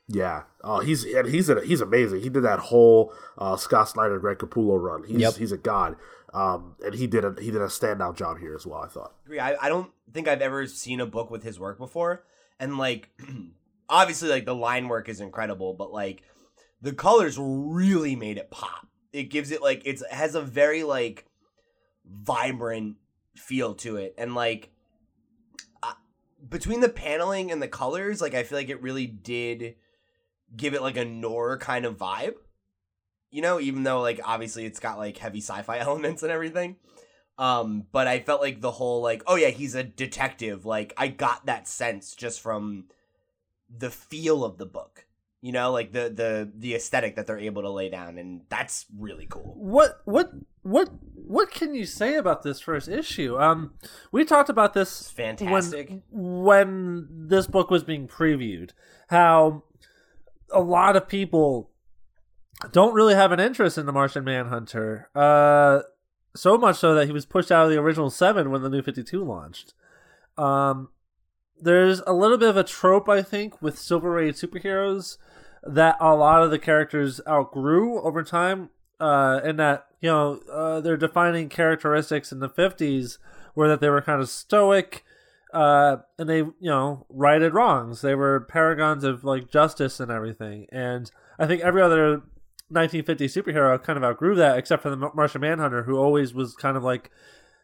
Yeah, 0.08 0.44
uh, 0.66 0.80
he's 0.80 1.06
and 1.06 1.28
he's 1.30 1.48
a, 1.48 1.64
he's 1.64 1.80
amazing. 1.80 2.22
He 2.22 2.30
did 2.30 2.42
that 2.44 2.58
whole 2.60 3.14
uh, 3.38 3.56
Scott 3.56 3.88
Snyder, 3.88 4.18
Greg 4.20 4.40
Capullo 4.40 4.82
run. 4.82 5.04
He's 5.04 5.20
Yep. 5.22 5.36
he's 5.36 5.52
a 5.52 5.58
god, 5.58 5.96
um, 6.34 6.76
and 6.84 6.96
he 6.96 7.06
did 7.06 7.24
a 7.24 7.36
he 7.40 7.52
did 7.52 7.62
a 7.62 7.68
standout 7.68 8.18
job 8.18 8.40
here 8.40 8.56
as 8.56 8.66
well. 8.66 8.82
I 8.82 8.88
thought. 8.88 9.14
agree. 9.26 9.40
I, 9.40 9.56
I 9.64 9.70
don't 9.70 9.92
think 10.12 10.28
I've 10.28 10.42
ever 10.42 10.66
seen 10.66 11.00
a 11.00 11.06
book 11.06 11.30
with 11.30 11.44
his 11.44 11.60
work 11.60 11.78
before. 11.78 12.26
And 12.60 12.78
like 12.80 13.10
obviously 13.90 14.30
like 14.30 14.46
the 14.46 14.56
line 14.56 14.88
work 14.88 15.08
is 15.08 15.22
incredible, 15.22 15.76
but 15.76 15.92
like 15.94 16.24
the 16.82 16.94
colors 16.94 17.38
really 17.40 18.16
made 18.16 18.38
it 18.40 18.50
pop. 18.50 18.88
It 19.14 19.26
gives 19.30 19.52
it 19.52 19.62
like 19.62 19.84
it's 19.86 20.02
it 20.02 20.12
has 20.12 20.34
a 20.34 20.42
very 20.42 20.84
like 20.84 21.26
vibrant 22.06 22.96
feel 23.36 23.76
to 23.76 23.98
it. 23.98 24.16
And 24.18 24.36
like 24.36 24.72
uh, 25.84 25.94
between 26.50 26.80
the 26.80 26.90
paneling 26.90 27.52
and 27.52 27.62
the 27.62 27.68
colors, 27.68 28.20
like 28.22 28.34
I 28.34 28.44
feel 28.44 28.58
like 28.58 28.70
it 28.70 28.82
really 28.82 29.08
did 29.08 29.76
give 30.56 30.74
it 30.74 30.82
like 30.82 30.98
a 30.98 31.06
noir 31.06 31.58
kind 31.58 31.86
of 31.86 31.98
vibe. 31.98 32.36
You 33.32 33.42
know, 33.42 33.60
even 33.60 33.84
though 33.84 34.02
like 34.02 34.20
obviously 34.24 34.66
it's 34.66 34.80
got 34.80 34.98
like 34.98 35.18
heavy 35.18 35.42
sci-fi 35.42 35.78
elements 35.80 36.24
and 36.24 36.32
everything. 36.32 36.78
Um, 37.38 37.86
but 37.92 38.08
I 38.08 38.20
felt 38.20 38.42
like 38.42 38.62
the 38.62 38.72
whole 38.72 39.02
like, 39.02 39.24
oh 39.28 39.36
yeah, 39.36 39.50
he's 39.50 39.76
a 39.76 39.84
detective. 39.84 40.66
Like 40.66 40.94
I 40.98 41.10
got 41.10 41.46
that 41.48 41.68
sense 41.68 42.16
just 42.16 42.40
from 42.40 42.86
the 43.70 43.90
feel 43.90 44.46
of 44.46 44.58
the 44.58 44.66
book. 44.66 45.06
You 45.42 45.52
know, 45.52 45.72
like 45.72 45.92
the 45.92 46.10
the 46.10 46.52
the 46.56 46.74
aesthetic 46.76 47.18
that 47.18 47.28
they're 47.28 47.38
able 47.38 47.62
to 47.64 47.70
lay 47.70 47.90
down, 47.90 48.18
and 48.18 48.42
that's 48.50 48.86
really 48.98 49.28
cool. 49.30 49.54
What 49.58 50.02
what 50.06 50.32
what 50.64 50.90
what 51.14 51.52
can 51.52 51.76
you 51.76 51.86
say 51.86 52.16
about 52.16 52.42
this 52.42 52.60
first 52.62 52.88
issue? 52.88 53.38
Um, 53.40 53.74
we 54.12 54.26
talked 54.26 54.50
about 54.50 54.74
this 54.74 55.02
It's 55.02 55.12
fantastic. 55.12 55.90
when 56.10 56.44
when 56.44 57.08
this 57.28 57.46
book 57.46 57.70
was 57.70 57.84
being 57.84 58.08
previewed. 58.08 58.72
How 59.10 59.65
a 60.52 60.62
lot 60.62 60.96
of 60.96 61.08
people 61.08 61.72
don't 62.72 62.94
really 62.94 63.16
have 63.16 63.32
an 63.32 63.40
interest 63.40 63.78
in 63.78 63.86
the 63.86 63.92
Martian 63.92 64.24
Manhunter. 64.24 65.10
Uh, 65.16 65.82
so 66.36 66.58
much 66.58 66.78
so 66.78 66.94
that 66.96 67.06
he 67.06 67.12
was 67.12 67.26
pushed 67.26 67.52
out 67.52 67.66
of 67.66 67.72
the 67.72 67.80
original 67.80 68.10
seven 68.10 68.52
when 68.52 68.62
the 68.62 68.70
New 68.70 68.82
Fifty 68.82 69.04
Two 69.04 69.24
launched. 69.24 69.74
Um, 70.38 70.90
there's 71.60 72.02
a 72.06 72.14
little 72.14 72.38
bit 72.38 72.50
of 72.50 72.58
a 72.58 72.64
trope, 72.64 73.08
I 73.08 73.22
think, 73.22 73.62
with 73.62 73.80
Silver 73.80 74.20
Age 74.20 74.36
superheroes 74.36 75.18
that 75.64 75.98
a 76.00 76.14
lot 76.16 76.44
of 76.44 76.52
the 76.52 76.60
characters 76.60 77.22
outgrew 77.28 78.02
over 78.02 78.24
time. 78.24 78.70
Uh, 78.98 79.42
and 79.44 79.60
that 79.60 79.88
you 80.00 80.10
know 80.10 80.40
uh, 80.50 80.80
their 80.80 80.96
defining 80.96 81.50
characteristics 81.50 82.32
in 82.32 82.40
the 82.40 82.48
50s 82.48 83.18
were 83.54 83.68
that 83.68 83.82
they 83.82 83.90
were 83.90 84.02
kind 84.02 84.22
of 84.22 84.30
stoic, 84.30 85.04
uh, 85.56 85.98
and 86.20 86.28
they 86.30 86.40
you 86.40 86.56
know 86.62 87.06
righted 87.10 87.54
wrongs. 87.54 88.02
They 88.02 88.14
were 88.14 88.42
paragons 88.42 89.04
of 89.04 89.24
like 89.24 89.50
justice 89.50 90.00
and 90.00 90.12
everything. 90.12 90.68
And 90.72 91.10
I 91.40 91.48
think 91.48 91.62
every 91.62 91.82
other 91.82 92.24
1950 92.70 93.28
superhero 93.28 93.82
kind 93.82 93.98
of 93.98 94.04
outgrew 94.04 94.36
that, 94.36 94.58
except 94.58 94.84
for 94.84 94.90
the 94.90 94.98
Martian 94.98 95.42
Manhunter, 95.42 95.84
who 95.84 95.98
always 95.98 96.34
was 96.34 96.56
kind 96.56 96.76
of 96.76 96.84
like 96.84 97.10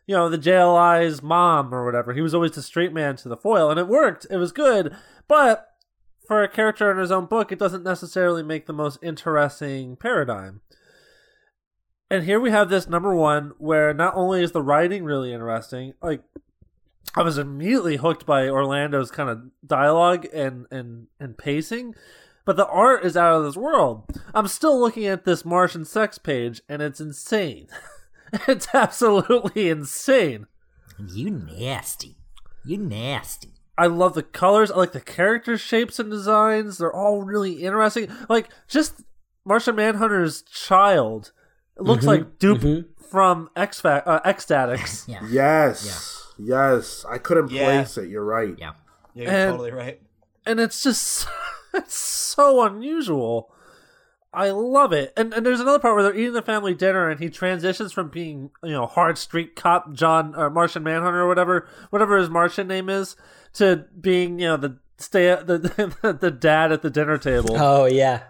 you 0.08 0.16
know 0.16 0.30
the 0.30 0.38
JLI's 0.38 1.22
mom 1.22 1.74
or 1.74 1.86
whatever. 1.86 2.14
He 2.14 2.22
was 2.22 2.34
always 2.34 2.52
the 2.52 2.62
straight 2.62 2.94
man 2.94 3.18
to 3.18 3.30
the 3.30 3.38
foil, 3.38 3.70
and 3.70 3.80
it 3.80 3.90
worked. 3.90 4.26
It 4.32 4.38
was 4.38 4.54
good, 4.54 4.96
but 5.28 5.68
for 6.28 6.42
a 6.42 6.48
character 6.48 6.90
in 6.90 6.98
his 6.98 7.12
own 7.12 7.26
book, 7.26 7.52
it 7.52 7.60
doesn't 7.60 7.84
necessarily 7.84 8.42
make 8.42 8.68
the 8.68 8.74
most 8.74 9.00
interesting 9.04 9.98
paradigm. 9.98 10.62
And 12.10 12.24
here 12.24 12.40
we 12.40 12.52
have 12.52 12.70
this 12.70 12.88
number 12.88 13.14
one 13.14 13.52
where 13.58 13.94
not 13.94 14.16
only 14.16 14.44
is 14.44 14.52
the 14.52 14.62
writing 14.62 15.04
really 15.04 15.34
interesting, 15.34 15.94
like 16.02 16.22
I 17.16 17.24
was 17.24 17.38
immediately 17.38 17.98
hooked 17.98 18.26
by 18.26 18.48
Orlando's 18.48 19.12
kind 19.12 19.30
of 19.30 19.44
dialogue 19.66 20.28
and 20.34 20.66
and 20.72 21.08
and 21.20 21.38
pacing, 21.38 21.96
but 22.46 22.56
the 22.56 22.68
art 22.68 23.04
is 23.06 23.18
out 23.18 23.38
of 23.38 23.44
this 23.44 23.58
world. 23.58 24.06
I'm 24.34 24.48
still 24.48 24.80
looking 24.80 25.06
at 25.06 25.26
this 25.26 25.44
Martian 25.44 25.86
sex 25.86 26.18
page 26.18 26.62
and 26.70 26.82
it's 26.82 27.02
insane. 27.02 27.68
it's 28.48 28.68
absolutely 28.74 29.70
insane. 29.70 30.48
You 30.98 31.32
nasty. 31.32 32.18
You 32.64 32.78
nasty. 32.78 33.54
I 33.78 33.88
love 33.88 34.14
the 34.14 34.24
colors. 34.24 34.70
I 34.72 34.78
like 34.78 34.92
the 34.92 35.02
character 35.02 35.58
shapes 35.58 36.00
and 36.00 36.12
designs. 36.12 36.78
They're 36.78 36.94
all 36.96 37.24
really 37.24 37.64
interesting. 37.64 38.08
Like 38.30 38.50
just 38.68 39.02
Martian 39.44 39.76
Manhunter's 39.76 40.44
child 40.44 41.32
it 41.78 41.84
looks 41.84 42.06
like 42.06 42.38
Doop 42.38 42.86
from 43.10 43.50
X 43.56 43.82
Fa- 43.82 44.04
uh, 44.06 44.20
X-Statix. 44.24 45.08
Yeah. 45.08 45.22
Yes, 45.30 46.21
yes. 46.42 47.06
I 47.10 47.18
couldn't 47.18 47.52
Yeah. 47.52 47.64
place 47.66 47.98
it. 47.98 48.10
You're 48.10 48.24
right. 48.26 48.56
Yeah. 48.58 48.74
Yeah, 49.14 49.24
you're 49.24 49.32
And- 49.32 49.52
totally 49.52 49.72
right. 49.72 50.02
and 50.46 50.60
it's 50.60 50.82
just 50.84 51.28
it's 51.74 51.96
so 51.96 52.64
unusual. 52.66 53.54
I 54.34 54.52
love 54.52 54.94
it. 54.94 55.12
And 55.18 55.34
and 55.34 55.46
there's 55.46 55.60
another 55.60 55.80
part 55.80 55.94
where 55.96 56.04
they're 56.04 56.16
eating 56.16 56.34
the 56.34 56.42
family 56.42 56.74
dinner 56.74 57.10
and 57.10 57.20
he 57.20 57.30
transitions 57.30 57.92
from 57.92 58.08
being, 58.10 58.50
you 58.64 58.72
know, 58.72 58.86
hard 58.86 59.18
street 59.18 59.56
cop 59.58 59.92
John 59.94 60.34
or 60.36 60.50
Martian 60.50 60.84
Manhunter 60.84 61.22
or 61.22 61.28
whatever, 61.28 61.68
whatever 61.90 62.18
his 62.18 62.30
Martian 62.30 62.68
name 62.68 62.88
is, 62.90 63.18
to 63.56 63.86
being, 64.00 64.40
you 64.40 64.48
know, 64.48 64.58
the 64.58 64.78
stay 64.98 65.28
the 65.46 66.18
the 66.22 66.32
dad 66.32 66.72
at 66.72 66.82
the 66.82 66.90
dinner 66.90 67.18
table. 67.18 67.56
Oh 67.58 67.86
yeah. 67.86 68.24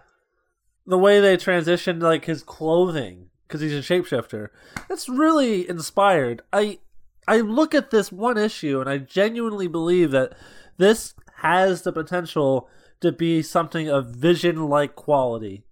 the 0.87 0.97
way 0.97 1.19
they 1.19 1.37
transitioned 1.37 2.01
like 2.01 2.25
his 2.25 2.41
clothing 2.41 3.27
because 3.47 3.61
he's 3.61 3.73
a 3.73 3.79
shapeshifter 3.81 4.47
it's 4.89 5.07
really 5.09 5.69
inspired 5.69 6.41
i 6.53 6.79
i 7.31 7.39
look 7.39 7.73
at 7.73 7.91
this 7.91 8.11
one 8.11 8.37
issue 8.37 8.79
and 8.79 8.89
i 8.89 8.97
genuinely 8.97 9.67
believe 9.67 10.11
that 10.11 10.33
this 10.77 11.13
has 11.37 11.81
the 11.81 11.91
potential 11.91 12.69
to 12.99 13.11
be 13.11 13.41
something 13.41 13.89
of 13.89 14.07
vision 14.07 14.67
like 14.67 14.95
quality 14.95 15.63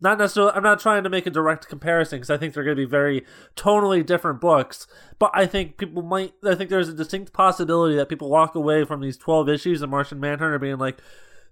not 0.00 0.18
necessarily 0.18 0.52
i'm 0.54 0.62
not 0.62 0.80
trying 0.80 1.02
to 1.04 1.10
make 1.10 1.26
a 1.26 1.30
direct 1.30 1.68
comparison 1.68 2.18
because 2.18 2.30
i 2.30 2.36
think 2.36 2.54
they're 2.54 2.64
going 2.64 2.76
to 2.76 2.82
be 2.82 2.90
very 2.90 3.24
tonally 3.56 4.04
different 4.04 4.40
books 4.40 4.86
but 5.18 5.30
i 5.34 5.46
think 5.46 5.76
people 5.76 6.02
might 6.02 6.32
i 6.44 6.54
think 6.54 6.70
there's 6.70 6.88
a 6.88 6.94
distinct 6.94 7.32
possibility 7.32 7.96
that 7.96 8.08
people 8.08 8.30
walk 8.30 8.54
away 8.54 8.84
from 8.84 9.00
these 9.00 9.16
12 9.16 9.48
issues 9.48 9.82
of 9.82 9.90
martian 9.90 10.20
manhunter 10.20 10.58
being 10.58 10.78
like 10.78 10.98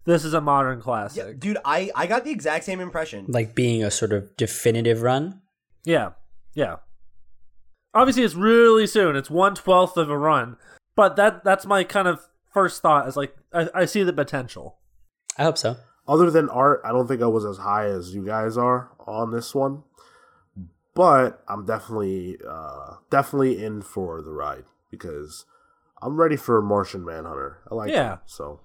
this 0.09 0.25
is 0.25 0.33
a 0.33 0.41
modern 0.41 0.81
classic 0.81 1.23
Yeah, 1.23 1.33
dude, 1.37 1.59
I 1.67 1.91
I 1.95 2.07
got 2.07 2.25
the 2.25 2.31
exact 2.31 2.65
same 2.65 2.81
impression. 2.81 3.27
Like 3.29 3.55
being 3.55 3.85
a 3.85 3.91
sort 3.91 4.15
of 4.15 4.35
definitive 4.39 5.03
run. 5.03 5.43
Yeah, 5.85 6.13
yeah. 6.55 6.77
Obviously, 7.95 8.23
it's 8.23 8.35
really 8.35 8.87
soon. 8.87 9.17
It's 9.17 9.31
one 9.31 9.55
twelfth 9.55 9.97
of 9.97 10.11
a 10.11 10.19
run, 10.19 10.57
but 10.95 11.17
that 11.17 11.45
that's 11.45 11.67
my 11.67 11.85
kind 11.85 12.07
of 12.09 12.21
first 12.53 12.83
thought. 12.83 13.09
Is 13.09 13.17
like 13.17 13.35
I, 13.53 13.69
I 13.75 13.85
see 13.87 14.03
the 14.03 14.13
potential. 14.13 14.77
I 15.37 15.45
hope 15.45 15.59
so. 15.59 15.77
Other 16.07 16.31
than 16.31 16.49
art, 16.49 16.81
I 16.85 16.89
don't 16.91 17.07
think 17.07 17.23
I 17.23 17.27
was 17.27 17.45
as 17.45 17.59
high 17.59 17.87
as 17.87 18.15
you 18.15 18.25
guys 18.25 18.57
are 18.57 18.91
on 19.07 19.31
this 19.31 19.55
one, 19.55 19.83
but 20.95 21.43
I'm 21.49 21.65
definitely 21.65 22.39
uh, 22.49 22.95
definitely 23.11 23.63
in 23.63 23.83
for 23.83 24.23
the 24.23 24.33
ride 24.33 24.65
because 24.91 25.45
I'm 26.03 26.17
ready 26.17 26.37
for 26.37 26.61
Martian 26.63 27.05
Manhunter. 27.05 27.59
I 27.71 27.75
like 27.75 27.91
Yeah. 27.91 28.13
him, 28.15 28.19
so 28.27 28.61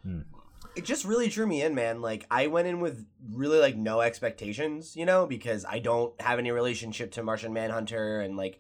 it 0.76 0.86
just 0.86 1.06
really 1.06 1.28
drew 1.30 1.46
me 1.46 1.62
in, 1.62 1.76
man. 1.76 2.02
Like 2.02 2.26
I 2.32 2.48
went 2.48 2.68
in 2.68 2.80
with 2.80 3.06
really 3.32 3.60
like 3.60 3.76
no 3.76 4.02
expectations, 4.02 4.96
you 4.96 5.06
know, 5.06 5.26
because 5.26 5.66
I 5.66 5.80
don't 5.80 6.20
have 6.22 6.40
any 6.40 6.52
relationship 6.52 7.12
to 7.14 7.24
Martian 7.24 7.54
Manhunter 7.54 8.22
and 8.22 8.36
like 8.38 8.60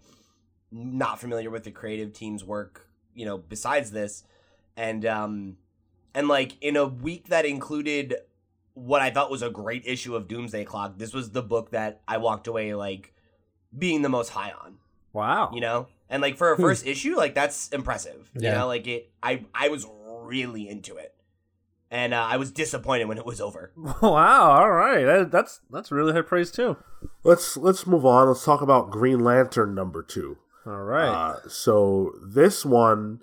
not 0.76 1.20
familiar 1.22 1.50
with 1.52 1.64
the 1.64 1.72
creative 1.72 2.12
team's 2.14 2.44
work, 2.44 2.88
you 3.14 3.26
know, 3.26 3.38
besides 3.38 3.91
this. 3.91 4.24
And 4.76 5.06
um 5.06 5.58
and 6.16 6.28
like 6.28 6.58
in 6.62 6.76
a 6.76 6.86
week 6.86 7.28
that 7.30 7.45
included 7.45 8.16
what 8.74 9.02
I 9.02 9.12
thought 9.12 9.30
was 9.30 9.44
a 9.44 9.52
great 9.52 9.84
issue 9.86 10.16
of 10.16 10.28
Doomsday 10.28 10.66
Clock, 10.66 10.98
this 10.98 11.14
was 11.14 11.30
the 11.32 11.44
book 11.44 11.70
that 11.72 12.02
I 12.08 12.18
walked 12.18 12.48
away 12.48 12.74
like 12.74 13.14
being 13.78 14.02
the 14.02 14.10
most 14.10 14.30
high 14.30 14.52
on, 14.52 14.78
Wow. 15.14 15.52
you 15.54 15.62
know? 15.62 15.88
And 16.10 16.22
like 16.24 16.38
for 16.38 16.52
a 16.54 16.58
first 16.58 16.86
issue, 16.88 17.16
like 17.16 17.36
that's 17.36 17.70
impressive. 17.70 18.30
You 18.34 18.41
Yeah. 18.50 18.58
know, 18.60 18.68
like 18.68 18.88
it 18.88 19.12
I 19.22 19.45
I 19.54 19.70
was 19.70 19.86
really 20.24 20.68
into 20.68 20.95
it 20.98 21.14
and 21.91 22.14
uh, 22.16 22.26
I 22.28 22.38
was 22.38 22.50
disappointed 22.52 23.06
when 23.08 23.20
it 23.20 23.26
was 23.28 23.40
over. 23.40 23.72
Wow. 24.02 24.52
All 24.62 24.72
right. 24.72 25.06
That- 25.06 25.32
That's 25.32 25.62
that's 25.70 25.91
really 25.91 26.14
high 26.14 26.22
praise 26.22 26.50
too. 26.52 26.78
let's 27.24 27.58
let's 27.58 27.86
move 27.86 28.06
on. 28.08 28.28
Let's 28.28 28.44
talk 28.44 28.62
about 28.62 28.90
Green 28.90 29.20
Lantern 29.20 29.76
number 29.76 30.02
two. 30.02 30.38
All 30.65 30.84
right. 30.84 31.10
Uh, 31.10 31.49
so 31.49 32.14
this 32.26 32.65
one, 32.65 33.22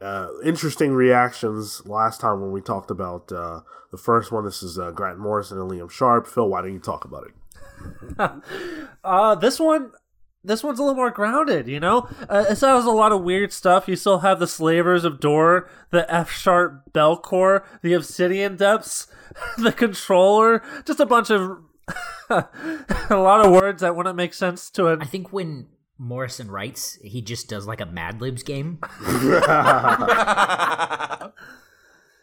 uh, 0.00 0.28
interesting 0.44 0.92
reactions 0.92 1.86
last 1.86 2.20
time 2.20 2.40
when 2.40 2.50
we 2.50 2.60
talked 2.60 2.90
about 2.90 3.30
uh, 3.30 3.60
the 3.90 3.96
first 3.96 4.32
one. 4.32 4.44
This 4.44 4.62
is 4.62 4.78
uh, 4.78 4.90
Grant 4.90 5.18
Morrison 5.18 5.60
and 5.60 5.70
Liam 5.70 5.90
Sharp. 5.90 6.26
Phil, 6.26 6.48
why 6.48 6.62
don't 6.62 6.72
you 6.72 6.80
talk 6.80 7.04
about 7.04 7.28
it? 7.28 7.34
uh, 9.04 9.34
this 9.36 9.60
one. 9.60 9.92
This 10.44 10.64
one's 10.64 10.80
a 10.80 10.82
little 10.82 10.96
more 10.96 11.12
grounded, 11.12 11.68
you 11.68 11.78
know. 11.78 12.08
Uh, 12.28 12.46
it 12.50 12.56
still 12.56 12.74
has 12.74 12.84
a 12.84 12.90
lot 12.90 13.12
of 13.12 13.22
weird 13.22 13.52
stuff. 13.52 13.86
You 13.86 13.94
still 13.94 14.18
have 14.18 14.40
the 14.40 14.48
slavers 14.48 15.04
of 15.04 15.20
Dor, 15.20 15.70
the 15.90 16.12
F 16.12 16.32
sharp 16.32 16.92
Bell 16.92 17.16
Corps, 17.16 17.64
the 17.80 17.92
Obsidian 17.92 18.56
Depths, 18.56 19.06
the 19.56 19.70
Controller. 19.70 20.60
Just 20.84 20.98
a 20.98 21.06
bunch 21.06 21.30
of 21.30 21.58
a 22.28 23.16
lot 23.16 23.46
of 23.46 23.52
words 23.52 23.82
that 23.82 23.94
wouldn't 23.94 24.16
make 24.16 24.34
sense 24.34 24.68
to 24.70 24.88
I 24.88 24.94
a 24.94 25.04
think 25.04 25.32
when 25.32 25.68
Morrison 26.02 26.50
writes, 26.50 26.98
he 27.02 27.22
just 27.22 27.48
does 27.48 27.66
like 27.66 27.80
a 27.80 27.86
Mad 27.86 28.20
Libs 28.20 28.42
game. 28.42 28.78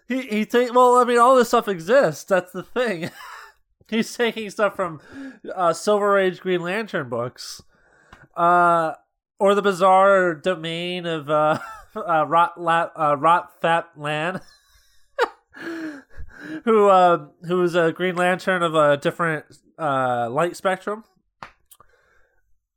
He 0.09 0.23
he 0.23 0.45
take 0.45 0.73
well, 0.73 0.95
I 0.95 1.03
mean, 1.03 1.19
all 1.19 1.35
this 1.35 1.49
stuff 1.49 1.67
exists. 1.67 2.23
That's 2.23 2.51
the 2.51 2.63
thing. 2.63 3.11
He's 3.87 4.15
taking 4.15 4.49
stuff 4.49 4.75
from 4.75 4.99
uh, 5.55 5.73
Silver 5.73 6.17
Age 6.17 6.41
Green 6.41 6.61
Lantern 6.61 7.09
books, 7.09 7.61
uh, 8.35 8.93
or 9.39 9.53
the 9.53 9.61
bizarre 9.61 10.33
domain 10.33 11.05
of 11.05 11.29
uh, 11.29 11.59
uh, 11.95 12.25
Rot 12.27 12.59
La- 12.59 12.89
uh, 12.95 13.17
Rot 13.17 13.61
Fat 13.61 13.89
Lan, 13.95 14.41
who 16.65 16.87
uh, 16.87 17.27
who 17.43 17.61
is 17.61 17.75
a 17.75 17.91
Green 17.91 18.15
Lantern 18.15 18.63
of 18.63 18.73
a 18.73 18.97
different 18.97 19.45
uh, 19.77 20.27
light 20.31 20.55
spectrum. 20.55 21.03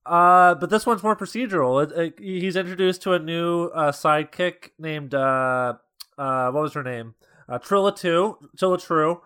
Uh, 0.04 0.54
but 0.56 0.68
this 0.70 0.84
one's 0.84 1.02
more 1.02 1.16
procedural. 1.16 1.82
It, 1.82 1.92
it, 1.98 2.18
he's 2.18 2.56
introduced 2.56 3.02
to 3.02 3.12
a 3.12 3.18
new 3.18 3.66
uh, 3.66 3.92
sidekick 3.92 4.70
named 4.78 5.14
uh, 5.14 5.74
uh, 6.18 6.50
what 6.50 6.62
was 6.62 6.74
her 6.74 6.82
name? 6.82 7.14
Uh, 7.48 7.58
Trilla 7.58 7.94
Two, 7.94 8.38
Trilla 8.56 8.82
True, 8.84 9.20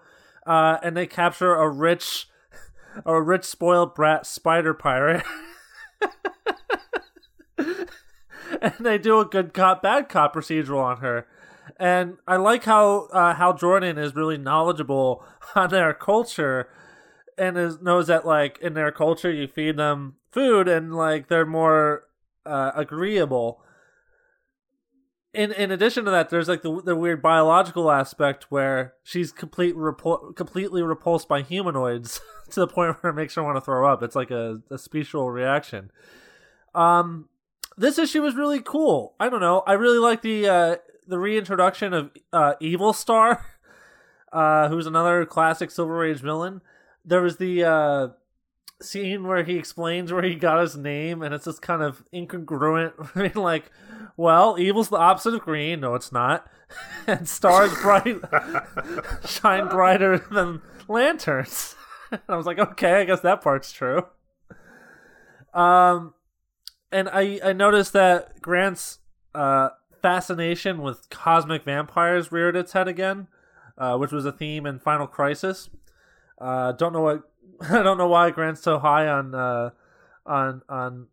uh, 0.46 0.78
and 0.82 0.96
they 0.96 1.06
capture 1.06 1.54
a 1.54 1.68
rich, 1.68 2.28
a 3.04 3.20
rich 3.20 3.44
spoiled 3.44 3.94
brat 3.94 4.26
spider 4.26 4.74
pirate, 4.74 5.24
and 7.58 8.74
they 8.80 8.98
do 8.98 9.20
a 9.20 9.24
good 9.24 9.52
cop 9.52 9.82
bad 9.82 10.08
cop 10.08 10.34
procedural 10.34 10.82
on 10.82 10.98
her. 10.98 11.26
And 11.78 12.16
I 12.26 12.36
like 12.36 12.64
how 12.64 13.08
uh, 13.12 13.34
Hal 13.34 13.54
Jordan 13.54 13.98
is 13.98 14.14
really 14.14 14.38
knowledgeable 14.38 15.24
on 15.54 15.70
their 15.70 15.92
culture, 15.92 16.68
and 17.38 17.56
is 17.56 17.80
knows 17.80 18.06
that 18.06 18.26
like 18.26 18.58
in 18.58 18.74
their 18.74 18.90
culture 18.90 19.30
you 19.30 19.46
feed 19.46 19.76
them 19.76 20.16
food 20.30 20.68
and 20.68 20.94
like 20.94 21.28
they're 21.28 21.46
more 21.46 22.04
uh, 22.44 22.72
agreeable 22.74 23.62
in 25.36 25.52
in 25.52 25.70
addition 25.70 26.06
to 26.06 26.10
that, 26.10 26.30
there's 26.30 26.48
like 26.48 26.62
the 26.62 26.80
the 26.82 26.96
weird 26.96 27.20
biological 27.20 27.90
aspect 27.90 28.46
where 28.48 28.94
she's 29.04 29.32
complete 29.32 29.76
repul- 29.76 30.34
completely 30.34 30.82
repulsed 30.82 31.28
by 31.28 31.42
humanoids 31.42 32.20
to 32.50 32.60
the 32.60 32.66
point 32.66 32.96
where 33.00 33.10
it 33.10 33.14
makes 33.14 33.34
her 33.34 33.42
want 33.42 33.56
to 33.56 33.60
throw 33.60 33.86
up. 33.86 34.02
It's 34.02 34.16
like 34.16 34.30
a, 34.30 34.62
a 34.70 34.78
special 34.78 35.30
reaction. 35.30 35.90
Um, 36.74 37.28
this 37.76 37.98
issue 37.98 38.22
was 38.22 38.34
really 38.34 38.62
cool. 38.62 39.14
I 39.20 39.28
don't 39.28 39.40
know. 39.40 39.62
I 39.66 39.74
really 39.74 39.98
like 39.98 40.22
the 40.22 40.48
uh, 40.48 40.76
the 41.06 41.18
reintroduction 41.18 41.92
of 41.92 42.10
uh, 42.32 42.54
Evil 42.58 42.94
Star, 42.94 43.44
uh, 44.32 44.68
who's 44.70 44.86
another 44.86 45.26
classic 45.26 45.70
Silver 45.70 46.02
Age 46.02 46.20
villain. 46.20 46.62
There 47.06 47.22
was 47.22 47.36
the 47.36 47.64
uh, 47.64 48.08
scene 48.82 49.26
where 49.26 49.44
he 49.44 49.56
explains 49.56 50.12
where 50.12 50.22
he 50.22 50.34
got 50.34 50.60
his 50.60 50.76
name, 50.76 51.22
and 51.22 51.34
it's 51.34 51.44
just 51.44 51.62
kind 51.62 51.82
of 51.82 52.02
incongruent. 52.12 52.92
I 53.14 53.22
mean, 53.22 53.32
like, 53.34 53.70
well, 54.16 54.56
evil's 54.58 54.88
the 54.88 54.96
opposite 54.96 55.34
of 55.34 55.40
green. 55.40 55.80
No, 55.80 55.94
it's 55.94 56.12
not. 56.12 56.46
and 57.06 57.28
stars 57.28 57.72
bright 57.80 58.18
shine 59.24 59.68
brighter 59.68 60.18
than 60.18 60.60
lanterns. 60.88 61.76
and 62.10 62.20
I 62.28 62.36
was 62.36 62.46
like, 62.46 62.58
okay, 62.58 63.00
I 63.00 63.04
guess 63.04 63.20
that 63.20 63.40
part's 63.40 63.72
true. 63.72 64.06
Um, 65.54 66.14
and 66.92 67.08
I 67.08 67.40
I 67.42 67.52
noticed 67.52 67.92
that 67.94 68.42
Grant's 68.42 68.98
uh 69.34 69.70
fascination 70.02 70.82
with 70.82 71.08
cosmic 71.08 71.64
vampires 71.64 72.30
reared 72.30 72.56
its 72.56 72.72
head 72.72 72.88
again, 72.88 73.28
uh, 73.78 73.96
which 73.96 74.12
was 74.12 74.24
a 74.26 74.32
theme 74.32 74.66
in 74.66 74.78
Final 74.78 75.06
Crisis. 75.06 75.70
Uh, 76.40 76.72
don't 76.72 76.92
know 76.92 77.02
what 77.02 77.22
I 77.70 77.82
don't 77.82 77.98
know 77.98 78.08
why 78.08 78.30
Grant's 78.30 78.62
so 78.62 78.78
high 78.78 79.06
on 79.08 79.34
uh, 79.34 79.70
on 80.26 80.62
on 80.68 81.06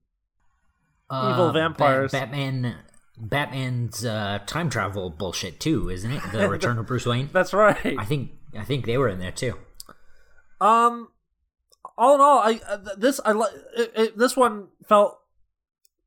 evil 1.12 1.50
Uh, 1.50 1.52
vampires. 1.52 2.12
Ba- 2.12 2.20
Batman. 2.20 2.76
Batman's 3.16 4.04
uh, 4.04 4.40
time 4.48 4.72
travel 4.72 5.12
bullshit 5.12 5.60
too, 5.60 5.88
isn't 5.90 6.12
it? 6.12 6.22
The 6.32 6.50
Return 6.50 6.80
of 6.80 6.88
Bruce 6.88 7.06
Wayne. 7.06 7.30
That's 7.32 7.54
right. 7.54 7.96
I 7.98 8.06
think 8.06 8.32
I 8.58 8.64
think 8.64 8.86
they 8.88 8.98
were 8.98 9.08
in 9.08 9.20
there 9.20 9.32
too. 9.32 9.54
Um, 10.60 11.10
all 11.98 12.16
in 12.16 12.22
all, 12.22 12.40
I 12.40 12.60
uh, 12.68 12.78
this 12.98 13.20
I 13.24 13.32
like 13.34 13.52
this 14.16 14.36
one 14.36 14.70
felt 14.88 15.20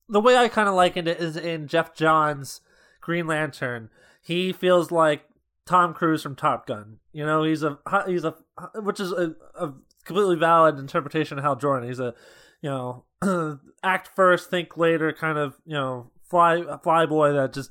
the 0.09 0.21
way 0.21 0.37
I 0.37 0.49
kind 0.49 0.69
of 0.69 0.75
likened 0.75 1.07
it 1.07 1.21
is 1.21 1.37
in 1.37 1.69
Geoff 1.69 1.95
Johns' 1.95 2.61
Green 3.01 3.29
Lantern. 3.29 3.89
He 4.21 4.53
feels 4.53 4.91
like 4.91 5.23
Tom 5.65 5.95
Cruise 5.95 6.23
from 6.25 6.35
Top 6.35 6.67
Gun. 6.67 6.99
You 7.17 7.25
know, 7.25 7.45
he's 7.45 7.63
a 7.63 7.79
he's 8.07 8.25
a 8.25 8.35
which 8.75 9.01
is 9.01 9.11
a, 9.11 9.35
a 9.59 9.73
completely 10.05 10.37
valid 10.37 10.79
interpretation 10.79 11.39
of 11.39 11.45
Hal 11.45 11.57
Jordan. 11.57 11.89
He's 11.89 11.99
a 11.99 12.13
you 12.61 12.69
know 12.69 13.59
act 13.83 14.11
first, 14.15 14.51
think 14.51 14.77
later 14.77 15.11
kind 15.15 15.39
of 15.39 15.55
you 15.65 15.73
know 15.73 16.11
fly 16.29 16.63
fly 16.83 17.07
boy 17.07 17.33
that 17.33 17.55
just 17.55 17.71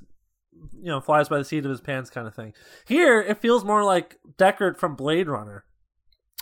you 0.74 0.88
know 0.88 1.00
flies 1.00 1.30
by 1.30 1.38
the 1.38 1.46
seat 1.46 1.64
of 1.64 1.70
his 1.70 1.80
pants 1.80 2.10
kind 2.10 2.26
of 2.26 2.34
thing. 2.34 2.54
Here, 2.88 3.22
it 3.22 3.40
feels 3.40 3.64
more 3.64 3.84
like 3.84 4.18
Deckard 4.36 4.78
from 4.80 4.96
Blade 4.96 5.28
Runner 5.28 5.64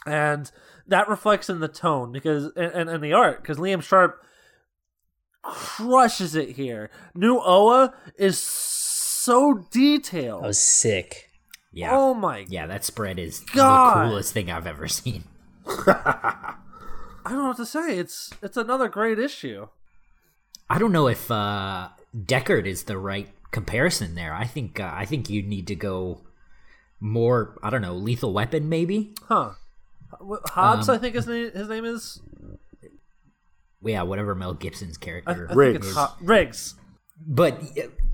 and 0.06 0.50
that 0.88 1.10
reflects 1.10 1.50
in 1.50 1.60
the 1.60 1.68
tone 1.68 2.14
because 2.14 2.46
and, 2.56 2.72
and, 2.72 2.90
and 2.90 3.04
the 3.04 3.12
art 3.12 3.42
because 3.42 3.58
Liam 3.58 3.84
Sharp 3.84 4.24
crushes 5.42 6.36
it 6.36 6.52
here. 6.52 6.90
New 7.14 7.38
Oa 7.38 7.94
is 8.18 8.40
so 8.40 9.66
detailed. 9.72 10.46
I 10.46 10.48
was 10.48 10.62
sick. 10.62 11.33
Yeah, 11.74 11.90
Oh 11.92 12.14
my! 12.14 12.46
yeah, 12.50 12.68
that 12.68 12.84
spread 12.86 13.18
is 13.20 13.40
God. 13.40 14.06
the 14.06 14.10
coolest 14.10 14.32
thing 14.34 14.52
I've 14.52 14.68
ever 14.68 14.88
seen. 15.02 15.24
I 15.66 17.30
don't 17.30 17.38
know 17.40 17.48
what 17.48 17.58
to 17.58 17.66
say. 17.66 17.98
It's 17.98 18.32
it's 18.42 18.58
another 18.58 18.88
great 18.90 19.18
issue. 19.20 19.68
I 20.70 20.78
don't 20.80 20.92
know 20.92 21.08
if 21.08 21.30
uh, 21.32 21.90
Deckard 22.16 22.66
is 22.66 22.84
the 22.84 22.98
right 22.98 23.30
comparison 23.52 24.16
there. 24.16 24.34
I 24.34 24.46
think 24.46 24.80
uh, 24.80 24.92
I 24.94 25.06
think 25.06 25.30
you 25.30 25.42
need 25.42 25.68
to 25.68 25.76
go 25.76 26.22
more. 27.00 27.58
I 27.64 27.70
don't 27.70 27.82
know, 27.82 27.96
Lethal 27.96 28.34
Weapon 28.34 28.70
maybe. 28.70 29.14
Huh? 29.28 29.52
Hobbs, 30.12 30.90
Um, 30.90 30.96
I 30.96 31.00
think 31.00 31.16
his 31.16 31.28
name 31.28 31.52
his 31.54 31.70
name 31.70 31.86
is. 31.86 32.20
Yeah, 33.82 34.04
whatever 34.04 34.36
Mel 34.36 34.54
Gibson's 34.54 34.98
character. 34.98 35.48
I 35.50 35.54
Riggs. 35.54 35.74
think 35.74 35.86
it's 35.86 35.96
Hob- 35.96 36.18
Riggs. 36.22 36.76
but 37.26 37.62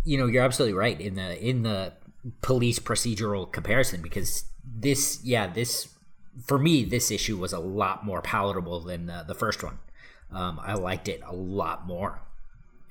you 0.04 0.18
know 0.18 0.26
you're 0.28 0.44
absolutely 0.44 0.74
right 0.78 1.00
in 1.00 1.16
the 1.16 1.46
in 1.48 1.64
the 1.64 1.94
police 2.42 2.80
procedural 2.80 3.50
comparison 3.52 4.02
because 4.02 4.46
this 4.66 5.20
yeah 5.24 5.48
this 5.48 5.90
for 6.46 6.58
me 6.60 6.84
this 6.84 7.12
issue 7.12 7.38
was 7.38 7.54
a 7.54 7.60
lot 7.60 8.06
more 8.06 8.22
palatable 8.22 8.80
than 8.82 9.06
the, 9.08 9.24
the 9.28 9.36
first 9.36 9.64
one. 9.64 9.80
Um, 10.32 10.60
i 10.64 10.74
liked 10.74 11.08
it 11.08 11.22
a 11.26 11.34
lot 11.34 11.88
more. 11.88 12.22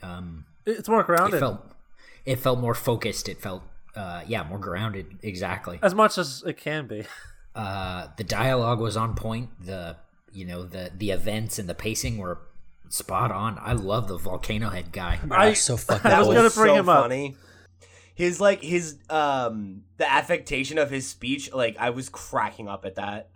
Um, 0.02 0.44
It's 0.66 0.88
more 0.88 1.00
it 1.00 1.06
grounded, 1.06 1.40
felt 1.40 1.60
it 2.24 2.36
felt 2.36 2.58
more 2.58 2.74
focused. 2.74 3.28
It 3.28 3.40
felt 3.40 3.62
uh, 3.94 4.22
yeah 4.26 4.42
more 4.44 4.58
grounded. 4.58 5.18
Exactly. 5.22 5.78
As 5.82 5.94
much 5.94 6.18
as 6.18 6.42
it 6.46 6.56
can 6.56 6.86
be. 6.86 7.04
uh, 7.54 8.08
the 8.16 8.24
dialogue 8.24 8.80
was 8.80 8.96
on 8.96 9.14
point. 9.14 9.50
The 9.64 9.96
you 10.32 10.44
know 10.44 10.64
the 10.64 10.90
the 10.96 11.10
events 11.10 11.58
and 11.58 11.68
the 11.68 11.74
pacing 11.74 12.18
were 12.18 12.38
spot 12.88 13.30
on. 13.30 13.58
I 13.60 13.72
love 13.72 14.08
the 14.08 14.16
volcano 14.18 14.70
head 14.70 14.92
guy. 14.92 15.18
I 15.30 15.52
so 15.52 15.76
fucking 15.76 16.10
I 16.10 16.18
was 16.18 16.26
cool. 16.28 16.34
gonna 16.34 16.50
bring 16.50 16.74
so 16.74 16.80
him 16.80 16.88
up. 16.88 17.10
Funny. 18.18 18.26
His 18.26 18.40
like 18.40 18.62
his 18.62 18.98
um 19.08 19.82
the 19.96 20.10
affectation 20.10 20.78
of 20.78 20.90
his 20.90 21.08
speech, 21.08 21.52
like 21.52 21.76
I 21.78 21.90
was 21.90 22.08
cracking 22.08 22.68
up 22.68 22.84
at 22.84 22.96
that. 22.96 23.30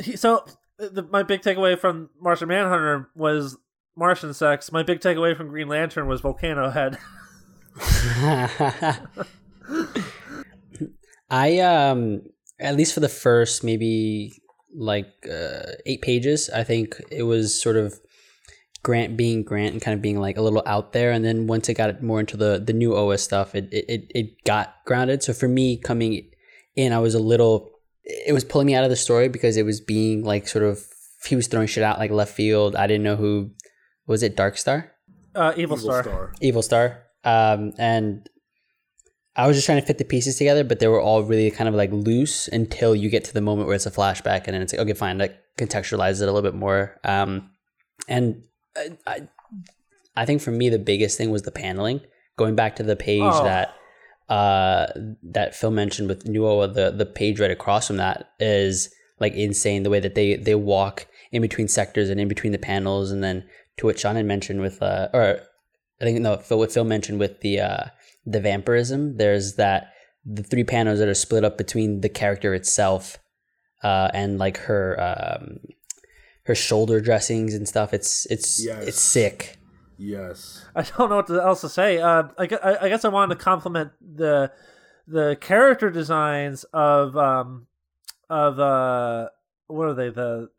he, 0.00 0.16
so 0.16 0.44
the, 0.78 1.02
my 1.02 1.22
big 1.22 1.42
takeaway 1.42 1.78
from 1.78 2.10
Martian 2.20 2.48
Manhunter 2.48 3.10
was 3.14 3.56
Martian 3.96 4.32
sex. 4.34 4.70
My 4.72 4.82
big 4.82 5.00
takeaway 5.00 5.36
from 5.36 5.48
Green 5.48 5.68
Lantern 5.68 6.06
was 6.06 6.20
Volcano 6.20 6.70
Head. 6.70 6.98
I 11.30 11.58
um 11.60 12.22
at 12.60 12.76
least 12.76 12.94
for 12.94 13.00
the 13.00 13.08
first 13.08 13.62
maybe 13.64 14.42
like 14.74 15.12
uh, 15.30 15.72
eight 15.86 16.02
pages, 16.02 16.50
I 16.50 16.64
think 16.64 17.00
it 17.10 17.22
was 17.24 17.60
sort 17.60 17.76
of 17.76 17.98
Grant 18.82 19.16
being 19.16 19.42
Grant 19.42 19.72
and 19.72 19.82
kind 19.82 19.94
of 19.94 20.02
being 20.02 20.20
like 20.20 20.36
a 20.36 20.42
little 20.42 20.62
out 20.66 20.92
there, 20.92 21.10
and 21.10 21.24
then 21.24 21.46
once 21.46 21.68
it 21.68 21.74
got 21.74 22.02
more 22.02 22.20
into 22.20 22.36
the 22.36 22.62
the 22.64 22.72
new 22.72 22.94
OS 22.94 23.22
stuff, 23.22 23.54
it 23.54 23.68
it 23.72 23.84
it, 23.88 24.12
it 24.14 24.44
got 24.44 24.76
grounded. 24.84 25.22
So 25.22 25.32
for 25.32 25.48
me 25.48 25.76
coming 25.76 26.30
in, 26.76 26.92
I 26.92 26.98
was 26.98 27.14
a 27.14 27.18
little 27.18 27.70
it 28.04 28.32
was 28.32 28.44
pulling 28.44 28.66
me 28.66 28.74
out 28.74 28.84
of 28.84 28.90
the 28.90 28.96
story 28.96 29.28
because 29.28 29.56
it 29.56 29.64
was 29.64 29.80
being 29.80 30.24
like 30.24 30.48
sort 30.48 30.64
of 30.64 30.80
he 31.26 31.36
was 31.36 31.46
throwing 31.46 31.66
shit 31.66 31.82
out 31.82 31.98
like 31.98 32.10
left 32.10 32.34
field. 32.34 32.76
I 32.76 32.86
didn't 32.86 33.02
know 33.02 33.16
who 33.16 33.50
was 34.06 34.22
it 34.22 34.36
Dark 34.36 34.56
Star. 34.56 34.92
Uh, 35.34 35.52
Evil, 35.56 35.76
Evil 35.76 35.78
Star. 35.78 36.02
Star. 36.02 36.32
Evil 36.40 36.62
Star. 36.62 37.02
Um, 37.24 37.72
and 37.78 38.28
I 39.36 39.46
was 39.46 39.56
just 39.56 39.66
trying 39.66 39.80
to 39.80 39.86
fit 39.86 39.98
the 39.98 40.04
pieces 40.04 40.36
together, 40.36 40.64
but 40.64 40.80
they 40.80 40.88
were 40.88 41.00
all 41.00 41.22
really 41.22 41.50
kind 41.50 41.68
of 41.68 41.74
like 41.74 41.92
loose 41.92 42.48
until 42.48 42.96
you 42.96 43.10
get 43.10 43.24
to 43.24 43.34
the 43.34 43.40
moment 43.40 43.66
where 43.66 43.76
it's 43.76 43.86
a 43.86 43.90
flashback, 43.90 44.44
and 44.46 44.54
then 44.54 44.62
it's 44.62 44.72
like, 44.72 44.80
okay, 44.80 44.94
fine, 44.94 45.18
that 45.18 45.44
contextualizes 45.58 46.22
it 46.22 46.28
a 46.28 46.32
little 46.32 46.42
bit 46.42 46.54
more. 46.54 46.98
Um, 47.04 47.50
and 48.08 48.42
I, 48.78 48.96
I, 49.06 49.28
I 50.16 50.24
think 50.26 50.40
for 50.40 50.50
me, 50.50 50.68
the 50.68 50.78
biggest 50.78 51.18
thing 51.18 51.30
was 51.30 51.42
the 51.42 51.50
paneling. 51.50 52.00
Going 52.36 52.54
back 52.54 52.76
to 52.76 52.82
the 52.82 52.96
page 52.96 53.22
Oh. 53.22 53.44
that 53.44 53.74
uh, 54.28 54.86
that 55.22 55.54
Phil 55.54 55.70
mentioned 55.70 56.08
with 56.08 56.26
New 56.28 56.46
Oa, 56.46 56.68
the 56.68 56.90
the 56.90 57.06
page 57.06 57.40
right 57.40 57.50
across 57.50 57.86
from 57.86 57.96
that 57.96 58.30
is 58.38 58.90
like 59.20 59.32
insane. 59.34 59.82
The 59.82 59.90
way 59.90 60.00
that 60.00 60.14
they 60.14 60.36
they 60.36 60.54
walk 60.54 61.06
in 61.32 61.42
between 61.42 61.68
sectors 61.68 62.10
and 62.10 62.20
in 62.20 62.28
between 62.28 62.52
the 62.52 62.58
panels, 62.58 63.10
and 63.10 63.22
then 63.24 63.44
to 63.78 63.86
what 63.86 63.98
Sean 63.98 64.16
had 64.16 64.26
mentioned 64.26 64.60
with 64.60 64.82
uh, 64.82 65.08
or 65.12 65.40
I 66.00 66.04
think 66.04 66.20
no, 66.20 66.36
Phil, 66.36 66.58
what 66.58 66.72
Phil 66.72 66.84
mentioned 66.84 67.18
with 67.18 67.40
the 67.40 67.60
uh, 67.60 67.84
the 68.26 68.40
vampirism. 68.40 69.16
There's 69.16 69.54
that 69.56 69.92
the 70.24 70.42
three 70.42 70.64
panels 70.64 70.98
that 70.98 71.08
are 71.08 71.14
split 71.14 71.44
up 71.44 71.56
between 71.56 72.02
the 72.02 72.08
character 72.10 72.54
itself 72.54 73.18
uh, 73.82 74.10
and 74.12 74.38
like 74.38 74.58
her 74.58 75.00
um, 75.00 75.58
her 76.48 76.54
shoulder 76.54 77.00
dressings 77.00 77.54
and 77.54 77.68
stuff. 77.68 77.94
It's 77.94 78.26
it's 78.26 78.64
Yes. 78.64 78.84
it's 78.88 79.00
sick. 79.00 79.56
Yes. 79.96 80.64
I 80.74 80.82
don't 80.82 81.08
know 81.10 81.16
what 81.16 81.30
else 81.30 81.60
to 81.62 81.68
say. 81.68 81.98
Uh, 82.00 82.24
I, 82.38 82.46
gu- 82.46 82.58
I 82.62 82.84
I 82.84 82.88
guess 82.88 83.04
I 83.04 83.08
wanted 83.08 83.36
to 83.38 83.40
compliment 83.44 83.92
the 84.00 84.50
the 85.06 85.36
character 85.40 85.90
designs 85.90 86.64
of 86.72 87.16
um 87.16 87.66
of 88.28 88.58
uh 88.58 89.28
what 89.68 89.88
are 89.88 89.94
they 89.94 90.10
the 90.10 90.50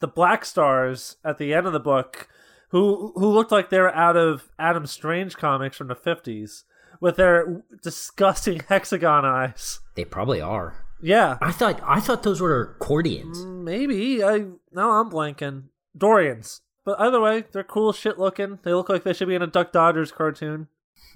the 0.00 0.08
Black 0.08 0.44
Stars 0.44 1.16
at 1.24 1.38
the 1.38 1.54
end 1.54 1.66
of 1.66 1.72
the 1.72 1.80
book 1.80 2.28
who 2.70 3.12
who 3.16 3.26
looked 3.28 3.52
like 3.52 3.70
they 3.70 3.80
were 3.80 3.94
out 3.94 4.16
of 4.16 4.50
Adam 4.58 4.86
Strange 4.86 5.36
comics 5.36 5.76
from 5.76 5.88
the 5.88 5.94
fifties 5.94 6.64
with 7.00 7.16
their 7.16 7.62
disgusting 7.82 8.60
hexagon 8.68 9.24
eyes. 9.24 9.80
they 9.94 10.04
probably 10.04 10.40
are 10.40 10.83
Yeah, 11.04 11.36
i 11.42 11.52
thought 11.52 11.80
i 11.86 12.00
thought 12.00 12.22
those 12.22 12.40
were 12.40 12.62
accordions 12.62 13.38
mm, 13.38 13.62
maybe 13.62 14.24
I 14.24 14.46
now 14.72 14.92
I'm 14.92 15.10
blanking 15.10 15.64
Dorians. 15.96 16.60
But 16.84 17.00
either 17.00 17.20
way, 17.20 17.44
they're 17.52 17.64
cool 17.64 17.92
shit 17.92 18.18
looking. 18.18 18.58
They 18.62 18.74
look 18.74 18.90
like 18.90 19.04
they 19.04 19.14
should 19.14 19.28
be 19.28 19.34
in 19.34 19.42
a 19.42 19.46
Duck 19.46 19.72
Dodgers 19.72 20.12
cartoon. 20.12 20.68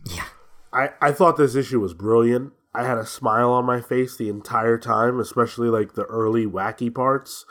yeah 0.05 0.25
I, 0.73 0.91
I 1.01 1.13
thought 1.13 1.37
this 1.37 1.55
issue 1.55 1.81
was 1.81 1.95
brilliant. 1.95 2.53
I 2.75 2.85
had 2.85 2.99
a 2.99 3.07
smile 3.07 3.51
on 3.51 3.65
my 3.65 3.81
face 3.81 4.17
the 4.17 4.29
entire 4.29 4.79
time, 4.79 5.19
especially 5.19 5.69
like 5.69 5.95
the 5.95 6.05
early 6.05 6.47
wacky 6.47 6.95
parts. 6.95 7.47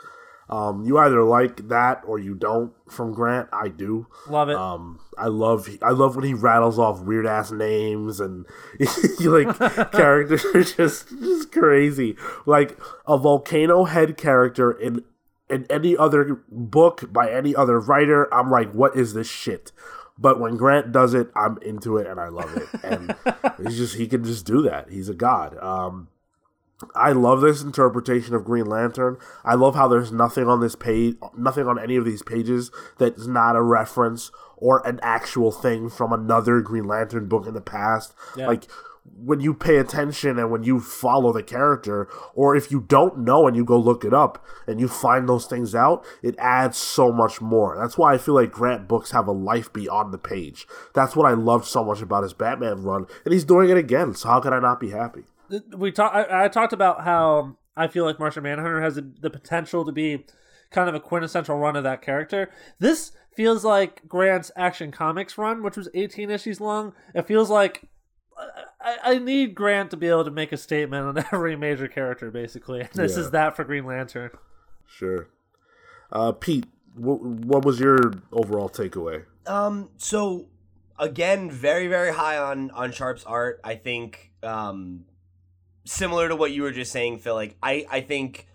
Um, 0.50 0.84
you 0.84 0.96
either 0.98 1.22
like 1.22 1.68
that 1.68 2.02
or 2.06 2.18
you 2.18 2.34
don't 2.34 2.72
from 2.90 3.12
Grant. 3.12 3.48
I 3.52 3.68
do. 3.68 4.06
Love 4.28 4.48
it. 4.48 4.56
Um, 4.56 4.98
I 5.18 5.26
love 5.26 5.68
I 5.82 5.90
love 5.90 6.16
when 6.16 6.24
he 6.24 6.32
rattles 6.32 6.78
off 6.78 7.00
weird 7.00 7.26
ass 7.26 7.50
names 7.50 8.18
and 8.18 8.46
like 9.20 9.58
characters 9.92 10.44
are 10.46 10.62
just 10.62 11.08
just 11.08 11.52
crazy. 11.52 12.16
Like 12.46 12.78
a 13.06 13.18
volcano 13.18 13.84
head 13.84 14.16
character 14.16 14.70
in 14.70 15.04
in 15.50 15.66
any 15.70 15.96
other 15.96 16.42
book 16.48 17.12
by 17.12 17.30
any 17.30 17.54
other 17.54 17.80
writer, 17.80 18.32
I'm 18.32 18.50
like, 18.50 18.72
what 18.72 18.96
is 18.96 19.14
this 19.14 19.28
shit? 19.28 19.72
But 20.18 20.40
when 20.40 20.56
Grant 20.56 20.92
does 20.92 21.14
it, 21.14 21.30
I'm 21.36 21.58
into 21.62 21.96
it 21.96 22.06
and 22.06 22.18
I 22.18 22.28
love 22.28 22.56
it. 22.56 22.68
And 22.82 23.14
he's 23.66 23.78
just 23.78 23.96
he 23.96 24.06
can 24.06 24.24
just 24.24 24.44
do 24.44 24.62
that. 24.62 24.90
He's 24.90 25.08
a 25.08 25.14
god. 25.14 25.56
Um, 25.58 26.08
I 26.94 27.10
love 27.10 27.40
this 27.40 27.62
interpretation 27.62 28.34
of 28.34 28.44
Green 28.44 28.66
Lantern. 28.66 29.16
I 29.44 29.54
love 29.54 29.74
how 29.74 29.88
there's 29.88 30.12
nothing 30.12 30.46
on 30.46 30.60
this 30.60 30.76
page, 30.76 31.16
nothing 31.36 31.66
on 31.66 31.78
any 31.78 31.96
of 31.96 32.04
these 32.04 32.22
pages 32.22 32.70
that's 32.98 33.26
not 33.26 33.56
a 33.56 33.62
reference 33.62 34.30
or 34.56 34.86
an 34.86 35.00
actual 35.02 35.50
thing 35.50 35.90
from 35.90 36.12
another 36.12 36.60
Green 36.60 36.84
Lantern 36.84 37.26
book 37.26 37.46
in 37.46 37.54
the 37.54 37.60
past. 37.60 38.14
Yeah. 38.36 38.46
Like 38.46 38.66
when 39.16 39.40
you 39.40 39.54
pay 39.54 39.78
attention 39.78 40.38
and 40.38 40.50
when 40.50 40.62
you 40.62 40.80
follow 40.80 41.32
the 41.32 41.42
character, 41.42 42.08
or 42.34 42.54
if 42.54 42.70
you 42.70 42.80
don't 42.80 43.18
know 43.18 43.46
and 43.46 43.56
you 43.56 43.64
go 43.64 43.78
look 43.78 44.04
it 44.04 44.14
up 44.14 44.44
and 44.66 44.78
you 44.78 44.86
find 44.86 45.28
those 45.28 45.46
things 45.46 45.74
out, 45.74 46.04
it 46.22 46.36
adds 46.38 46.76
so 46.76 47.10
much 47.10 47.40
more. 47.40 47.76
That's 47.76 47.98
why 47.98 48.14
I 48.14 48.18
feel 48.18 48.34
like 48.34 48.52
Grant 48.52 48.86
books 48.86 49.10
have 49.10 49.26
a 49.26 49.32
life 49.32 49.72
beyond 49.72 50.12
the 50.12 50.18
page. 50.18 50.66
That's 50.94 51.16
what 51.16 51.26
I 51.26 51.34
loved 51.34 51.64
so 51.64 51.84
much 51.84 52.02
about 52.02 52.22
his 52.22 52.34
Batman 52.34 52.82
run, 52.82 53.06
and 53.24 53.32
he's 53.32 53.44
doing 53.44 53.70
it 53.70 53.76
again. 53.76 54.14
So 54.14 54.28
how 54.28 54.40
could 54.40 54.52
I 54.52 54.60
not 54.60 54.78
be 54.78 54.90
happy? 54.90 55.24
We 55.76 55.92
talked. 55.92 56.14
I, 56.14 56.44
I 56.44 56.48
talked 56.48 56.72
about 56.72 57.04
how 57.04 57.56
I 57.76 57.86
feel 57.88 58.04
like 58.04 58.18
Martian 58.18 58.42
Manhunter 58.42 58.80
has 58.82 58.96
the, 58.96 59.10
the 59.20 59.30
potential 59.30 59.84
to 59.84 59.92
be 59.92 60.24
kind 60.70 60.88
of 60.88 60.94
a 60.94 61.00
quintessential 61.00 61.56
run 61.56 61.76
of 61.76 61.84
that 61.84 62.02
character. 62.02 62.50
This 62.78 63.12
feels 63.34 63.64
like 63.64 64.06
Grant's 64.08 64.50
Action 64.56 64.90
Comics 64.90 65.38
run, 65.38 65.62
which 65.62 65.76
was 65.76 65.88
18 65.94 66.30
issues 66.30 66.60
long. 66.60 66.92
It 67.14 67.26
feels 67.26 67.48
like 67.50 67.84
I, 68.80 68.96
I 69.02 69.18
need 69.18 69.54
Grant 69.54 69.90
to 69.92 69.96
be 69.96 70.08
able 70.08 70.24
to 70.24 70.30
make 70.30 70.52
a 70.52 70.56
statement 70.56 71.06
on 71.06 71.24
every 71.32 71.56
major 71.56 71.88
character, 71.88 72.30
basically. 72.30 72.80
And 72.80 72.90
this 72.92 73.14
Yeah. 73.16 73.22
is 73.22 73.30
that 73.30 73.56
for 73.56 73.64
Green 73.64 73.86
Lantern. 73.86 74.30
Sure. 74.86 75.28
Uh, 76.10 76.32
Pete, 76.32 76.66
wh- 76.94 77.20
what 77.46 77.64
was 77.64 77.78
your 77.80 78.12
overall 78.32 78.68
takeaway? 78.68 79.24
Um, 79.46 79.90
so 79.98 80.46
again, 80.98 81.50
very 81.50 81.86
very 81.86 82.12
high 82.12 82.36
on 82.38 82.70
on 82.72 82.92
Sharp's 82.92 83.24
art. 83.24 83.60
I 83.64 83.76
think 83.76 84.32
um, 84.42 85.04
similar 85.88 86.28
to 86.28 86.36
what 86.36 86.52
you 86.52 86.62
were 86.62 86.72
just 86.72 86.92
saying, 86.92 87.18
Phil. 87.18 87.34
Like 87.34 87.56
I 87.62 87.86
I 87.90 88.00
think 88.00 88.46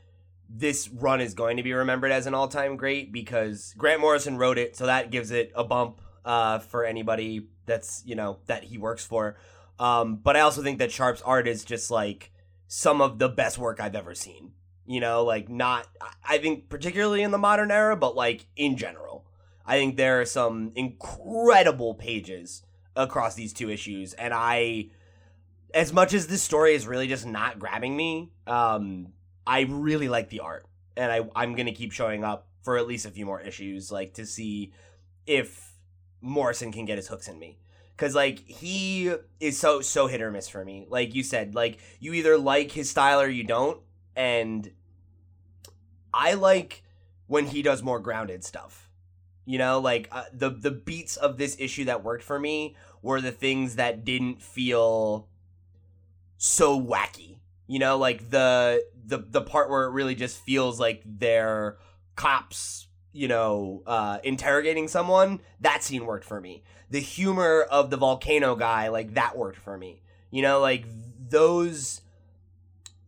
this 0.49 0.87
run 0.89 1.19
is 1.19 1.33
going 1.33 1.57
to 1.57 1.63
be 1.63 1.73
remembered 1.73 2.11
as 2.11 2.27
an 2.27 2.33
all 2.33 2.47
time 2.47 2.77
great 2.77 3.11
because 3.11 3.73
Grant 3.77 4.01
Morrison 4.01 4.37
wrote 4.37 4.57
it, 4.57 4.75
so 4.75 4.85
that 4.85 5.11
gives 5.11 5.31
it 5.31 5.51
a 5.55 5.63
bump 5.63 5.99
uh, 6.23 6.59
for 6.59 6.85
anybody 6.85 7.47
that's 7.65 8.03
you 8.05 8.15
know 8.15 8.39
that 8.45 8.63
he 8.65 8.77
works 8.77 9.05
for. 9.05 9.37
Um, 9.79 10.17
but 10.17 10.37
I 10.37 10.41
also 10.41 10.61
think 10.61 10.79
that 10.79 10.91
Sharp's 10.91 11.21
art 11.23 11.47
is 11.47 11.65
just 11.65 11.89
like 11.89 12.31
some 12.67 13.01
of 13.01 13.19
the 13.19 13.29
best 13.29 13.57
work 13.57 13.79
I've 13.79 13.95
ever 13.95 14.15
seen. 14.15 14.51
You 14.85 14.99
know, 14.99 15.23
like 15.23 15.49
not 15.49 15.87
I 16.27 16.37
think 16.37 16.69
particularly 16.69 17.23
in 17.23 17.31
the 17.31 17.37
modern 17.37 17.71
era, 17.71 17.95
but 17.95 18.15
like 18.15 18.47
in 18.55 18.77
general. 18.77 19.25
I 19.65 19.77
think 19.77 19.95
there 19.95 20.19
are 20.19 20.25
some 20.25 20.73
incredible 20.75 21.93
pages 21.93 22.63
across 22.97 23.35
these 23.35 23.53
two 23.53 23.69
issues, 23.69 24.13
and 24.13 24.33
I, 24.33 24.89
as 25.73 25.91
much 25.91 26.13
as 26.13 26.27
this 26.27 26.43
story 26.43 26.75
is 26.75 26.85
really 26.85 27.07
just 27.07 27.25
not 27.25 27.59
grabbing 27.59 27.95
me, 27.95 28.31
um, 28.45 29.07
I 29.45 29.61
really 29.61 30.07
like 30.07 30.29
the 30.29 30.41
art, 30.41 30.65
and 30.95 31.11
I 31.11 31.27
I'm 31.35 31.55
gonna 31.55 31.73
keep 31.73 31.91
showing 31.91 32.23
up 32.23 32.47
for 32.61 32.77
at 32.77 32.87
least 32.87 33.05
a 33.05 33.11
few 33.11 33.25
more 33.25 33.41
issues, 33.41 33.91
like 33.91 34.13
to 34.15 34.25
see 34.25 34.71
if 35.25 35.73
Morrison 36.21 36.71
can 36.71 36.85
get 36.85 36.97
his 36.97 37.07
hooks 37.07 37.27
in 37.27 37.39
me. 37.39 37.57
Cause 37.97 38.15
like 38.15 38.39
he 38.47 39.13
is 39.39 39.59
so 39.59 39.81
so 39.81 40.07
hit 40.07 40.21
or 40.21 40.31
miss 40.31 40.49
for 40.49 40.65
me. 40.65 40.85
Like 40.89 41.13
you 41.13 41.23
said, 41.23 41.55
like 41.55 41.77
you 41.99 42.13
either 42.13 42.37
like 42.37 42.71
his 42.71 42.89
style 42.89 43.21
or 43.21 43.29
you 43.29 43.43
don't, 43.43 43.79
and 44.15 44.71
I 46.13 46.33
like 46.33 46.83
when 47.27 47.47
he 47.47 47.61
does 47.61 47.83
more 47.83 47.99
grounded 47.99 48.43
stuff. 48.43 48.89
You 49.45 49.57
know, 49.57 49.79
like 49.79 50.07
uh, 50.11 50.23
the 50.33 50.49
the 50.49 50.71
beats 50.71 51.17
of 51.17 51.37
this 51.37 51.55
issue 51.59 51.85
that 51.85 52.03
worked 52.03 52.23
for 52.23 52.39
me 52.39 52.75
were 53.01 53.21
the 53.21 53.31
things 53.31 53.75
that 53.75 54.03
didn't 54.05 54.41
feel 54.41 55.27
so 56.43 56.79
wacky. 56.79 57.37
You 57.67 57.79
know, 57.79 57.97
like 57.97 58.29
the 58.29 58.85
the 59.05 59.17
the 59.17 59.41
part 59.41 59.69
where 59.69 59.85
it 59.85 59.91
really 59.91 60.13
just 60.13 60.37
feels 60.39 60.79
like 60.79 61.01
they're 61.05 61.77
cops, 62.15 62.87
you 63.13 63.29
know, 63.29 63.81
uh 63.87 64.19
interrogating 64.23 64.89
someone, 64.89 65.39
that 65.61 65.83
scene 65.83 66.05
worked 66.05 66.25
for 66.25 66.41
me. 66.41 66.63
The 66.89 66.99
humor 66.99 67.61
of 67.71 67.89
the 67.89 67.97
volcano 67.97 68.55
guy, 68.55 68.89
like 68.89 69.13
that 69.13 69.37
worked 69.37 69.57
for 69.57 69.77
me. 69.77 70.01
You 70.31 70.41
know, 70.41 70.59
like 70.59 70.85
those 71.29 72.01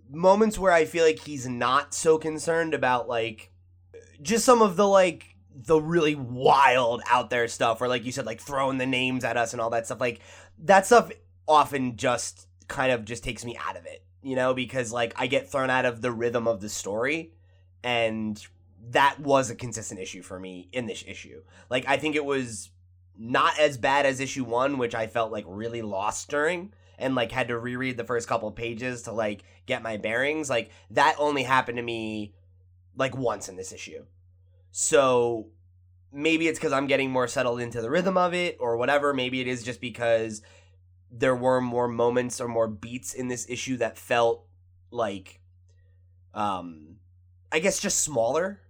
moments 0.10 0.57
where 0.57 0.72
I 0.72 0.86
feel 0.86 1.03
like 1.03 1.20
he's 1.20 1.45
not 1.45 1.94
so 1.94 2.18
concerned 2.18 2.74
about 2.74 3.10
like 3.10 3.52
just 4.22 4.45
some 4.45 4.62
of 4.62 4.78
the 4.78 4.88
like 4.88 5.36
the 5.53 5.80
really 5.80 6.16
wild 6.16 7.02
out 7.10 7.30
there 7.30 7.48
stuff 7.49 7.82
or 7.82 7.88
like 7.90 8.06
you 8.06 8.12
said 8.12 8.26
like 8.26 8.40
throwing 8.40 8.78
the 8.78 8.86
names 8.86 9.24
at 9.24 9.36
us 9.38 9.52
and 9.53 9.62
all 9.62 9.70
that 9.70 9.86
stuff 9.86 10.02
like 10.02 10.20
that 10.60 10.86
stuff 10.86 11.12
often 11.48 11.95
just 11.95 12.48
kind 12.68 12.92
of 12.92 13.06
just 13.06 13.24
takes 13.24 13.46
me 13.46 13.58
out 13.58 13.78
of 13.78 13.86
it 13.86 14.04
you 14.22 14.36
know 14.36 14.54
because 14.54 14.92
like 14.92 15.14
i 15.18 15.28
get 15.28 15.50
thrown 15.50 15.70
out 15.70 15.86
of 15.86 16.02
the 16.02 16.12
rhythm 16.12 16.48
of 16.48 16.62
the 16.62 16.70
story 16.70 17.32
and 17.84 18.48
that 18.90 19.20
was 19.20 19.50
a 19.50 19.56
consistent 19.56 20.00
issue 20.00 20.22
for 20.22 20.40
me 20.40 20.70
in 20.72 20.86
this 20.86 21.04
issue. 21.08 21.42
Like 21.70 21.88
i 21.88 21.98
think 21.98 22.16
it 22.16 22.26
was 22.26 22.70
not 23.18 23.60
as 23.60 23.78
bad 23.78 24.06
as 24.06 24.20
issue 24.20 24.44
one 24.44 24.78
which 24.78 24.94
i 24.94 25.08
felt 25.08 25.32
like 25.32 25.46
really 25.48 25.82
lost 25.82 26.30
during 26.30 26.74
and 26.98 27.16
like 27.16 27.32
had 27.32 27.48
to 27.50 27.58
reread 27.58 27.98
the 27.98 28.04
first 28.04 28.28
couple 28.28 28.52
pages 28.52 29.04
to 29.04 29.12
like 29.12 29.44
get 29.66 29.84
my 29.84 29.98
bearings. 29.98 30.50
Like 30.50 30.72
that 30.92 31.16
only 31.18 31.44
happened 31.44 31.78
to 31.78 31.84
me 31.84 32.34
like 32.96 33.16
once 33.16 33.50
in 33.50 33.56
this 33.56 33.72
issue. 33.72 34.06
So 34.72 35.48
maybe 36.12 36.48
it's 36.48 36.60
because 36.60 36.74
I'm 36.74 36.88
getting 36.88 37.12
more 37.12 37.28
settled 37.28 37.60
into 37.60 37.82
the 37.82 37.90
rhythm 37.90 38.18
of 38.18 38.34
it 38.34 38.58
or 38.60 38.78
whatever. 38.78 39.14
Maybe 39.14 39.42
it 39.42 39.48
is 39.48 39.64
just 39.64 39.82
because 39.82 40.42
there 41.18 41.36
were 41.36 41.62
more 41.62 41.88
moments 41.88 42.42
or 42.42 42.48
more 42.48 42.68
beats 42.68 43.14
in 43.14 43.28
this 43.28 43.50
issue 43.50 43.78
that 43.78 43.98
felt 43.98 44.46
like, 44.92 45.40
um, 46.34 46.98
I 47.52 47.60
guess 47.60 47.80
just 47.80 48.02
smaller. 48.02 48.62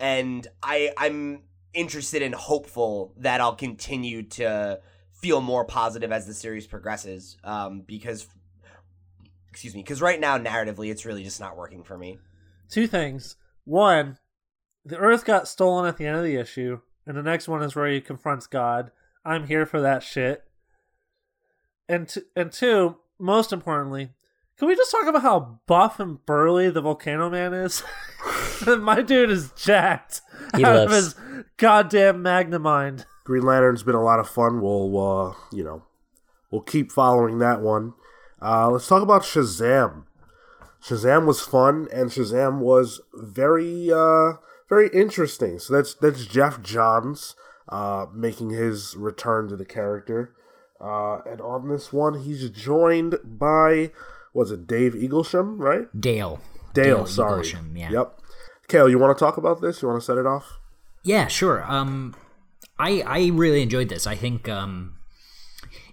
And 0.00 0.46
I 0.62 0.92
I'm 0.96 1.42
interested 1.72 2.22
and 2.22 2.34
hopeful 2.34 3.14
that 3.18 3.40
I'll 3.40 3.54
continue 3.54 4.22
to 4.22 4.80
feel 5.12 5.40
more 5.40 5.64
positive 5.64 6.12
as 6.12 6.26
the 6.26 6.34
series 6.34 6.66
progresses. 6.66 7.36
Um, 7.44 7.82
because 7.82 8.26
excuse 9.50 9.74
me, 9.74 9.82
because 9.82 10.02
right 10.02 10.20
now 10.20 10.38
narratively 10.38 10.90
it's 10.90 11.04
really 11.04 11.24
just 11.24 11.40
not 11.40 11.56
working 11.56 11.84
for 11.84 11.96
me. 11.96 12.18
Two 12.68 12.86
things. 12.86 13.36
One, 13.64 14.18
the 14.84 14.96
Earth 14.96 15.24
got 15.24 15.48
stolen 15.48 15.86
at 15.86 15.96
the 15.96 16.06
end 16.06 16.16
of 16.16 16.24
the 16.24 16.36
issue, 16.36 16.80
and 17.06 17.16
the 17.16 17.22
next 17.22 17.48
one 17.48 17.62
is 17.62 17.74
where 17.74 17.90
he 17.90 18.00
confronts 18.00 18.46
God. 18.46 18.90
I'm 19.24 19.46
here 19.46 19.66
for 19.66 19.80
that 19.80 20.02
shit. 20.02 20.47
And 21.88 22.08
t- 22.08 22.22
and 22.36 22.52
two, 22.52 22.96
most 23.18 23.52
importantly, 23.52 24.10
can 24.58 24.68
we 24.68 24.76
just 24.76 24.90
talk 24.90 25.06
about 25.06 25.22
how 25.22 25.60
buff 25.66 26.00
and 26.00 26.24
burly 26.26 26.68
the 26.68 26.80
Volcano 26.80 27.30
Man 27.30 27.54
is? 27.54 27.82
My 28.66 29.02
dude 29.02 29.30
is 29.30 29.52
jacked 29.52 30.20
He 30.56 30.64
out 30.64 30.76
of 30.76 30.90
his 30.90 31.14
goddamn 31.56 32.22
Magnamind. 32.22 33.04
Green 33.24 33.44
Lantern's 33.44 33.82
been 33.82 33.94
a 33.94 34.02
lot 34.02 34.18
of 34.18 34.28
fun. 34.28 34.60
We'll, 34.60 34.98
uh, 34.98 35.34
you 35.52 35.62
know, 35.62 35.84
we'll 36.50 36.62
keep 36.62 36.90
following 36.90 37.38
that 37.38 37.60
one. 37.60 37.94
Uh, 38.42 38.70
let's 38.70 38.88
talk 38.88 39.02
about 39.02 39.22
Shazam. 39.22 40.04
Shazam 40.82 41.26
was 41.26 41.40
fun, 41.40 41.88
and 41.92 42.10
Shazam 42.10 42.58
was 42.60 43.00
very, 43.14 43.92
uh, 43.92 44.34
very 44.68 44.88
interesting. 44.92 45.58
So 45.58 45.74
that's 45.74 45.94
that's 45.94 46.26
Geoff 46.26 46.62
Johns 46.62 47.34
uh, 47.68 48.06
making 48.14 48.50
his 48.50 48.96
return 48.96 49.48
to 49.48 49.56
the 49.56 49.64
character. 49.64 50.34
Uh, 50.80 51.20
and 51.26 51.40
on 51.40 51.68
this 51.68 51.92
one, 51.92 52.20
he's 52.20 52.48
joined 52.50 53.16
by 53.24 53.90
was 54.32 54.50
it 54.50 54.66
Dave 54.66 54.94
Eaglesham, 54.94 55.58
right? 55.58 55.88
Dale. 55.98 56.40
Dale, 56.74 57.06
sorry. 57.06 57.42
Eaglesham, 57.42 57.76
yeah. 57.76 57.90
Yep. 57.90 58.20
Cale, 58.68 58.88
you 58.88 58.98
want 58.98 59.16
to 59.16 59.24
talk 59.24 59.36
about 59.36 59.60
this? 59.60 59.82
You 59.82 59.88
want 59.88 60.00
to 60.00 60.04
set 60.04 60.18
it 60.18 60.26
off? 60.26 60.58
Yeah, 61.02 61.26
sure. 61.26 61.64
Um, 61.64 62.14
I 62.78 63.02
I 63.02 63.26
really 63.28 63.62
enjoyed 63.62 63.88
this. 63.88 64.06
I 64.06 64.14
think 64.14 64.48
um, 64.48 64.94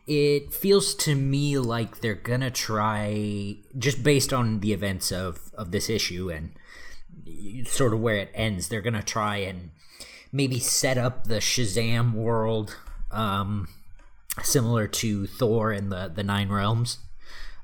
it 0.06 0.54
feels 0.54 0.94
to 0.96 1.16
me 1.16 1.58
like 1.58 2.02
they're 2.02 2.14
gonna 2.14 2.52
try, 2.52 3.56
just 3.78 4.04
based 4.04 4.34
on 4.34 4.60
the 4.60 4.74
events 4.74 5.12
of 5.12 5.52
of 5.56 5.72
this 5.72 5.90
issue 5.90 6.30
and 6.30 6.52
sort 7.66 7.94
of 7.94 8.02
where 8.02 8.18
it 8.18 8.30
ends, 8.34 8.68
they're 8.68 8.82
gonna 8.82 9.02
try 9.02 9.38
and 9.38 9.72
maybe 10.32 10.60
set 10.60 10.98
up 10.98 11.26
the 11.26 11.36
Shazam 11.36 12.14
world, 12.14 12.78
um, 13.10 13.68
similar 14.44 14.88
to 14.88 15.28
Thor 15.28 15.72
and 15.72 15.92
the 15.92 16.12
the 16.14 16.24
Nine 16.24 16.50
Realms, 16.50 17.00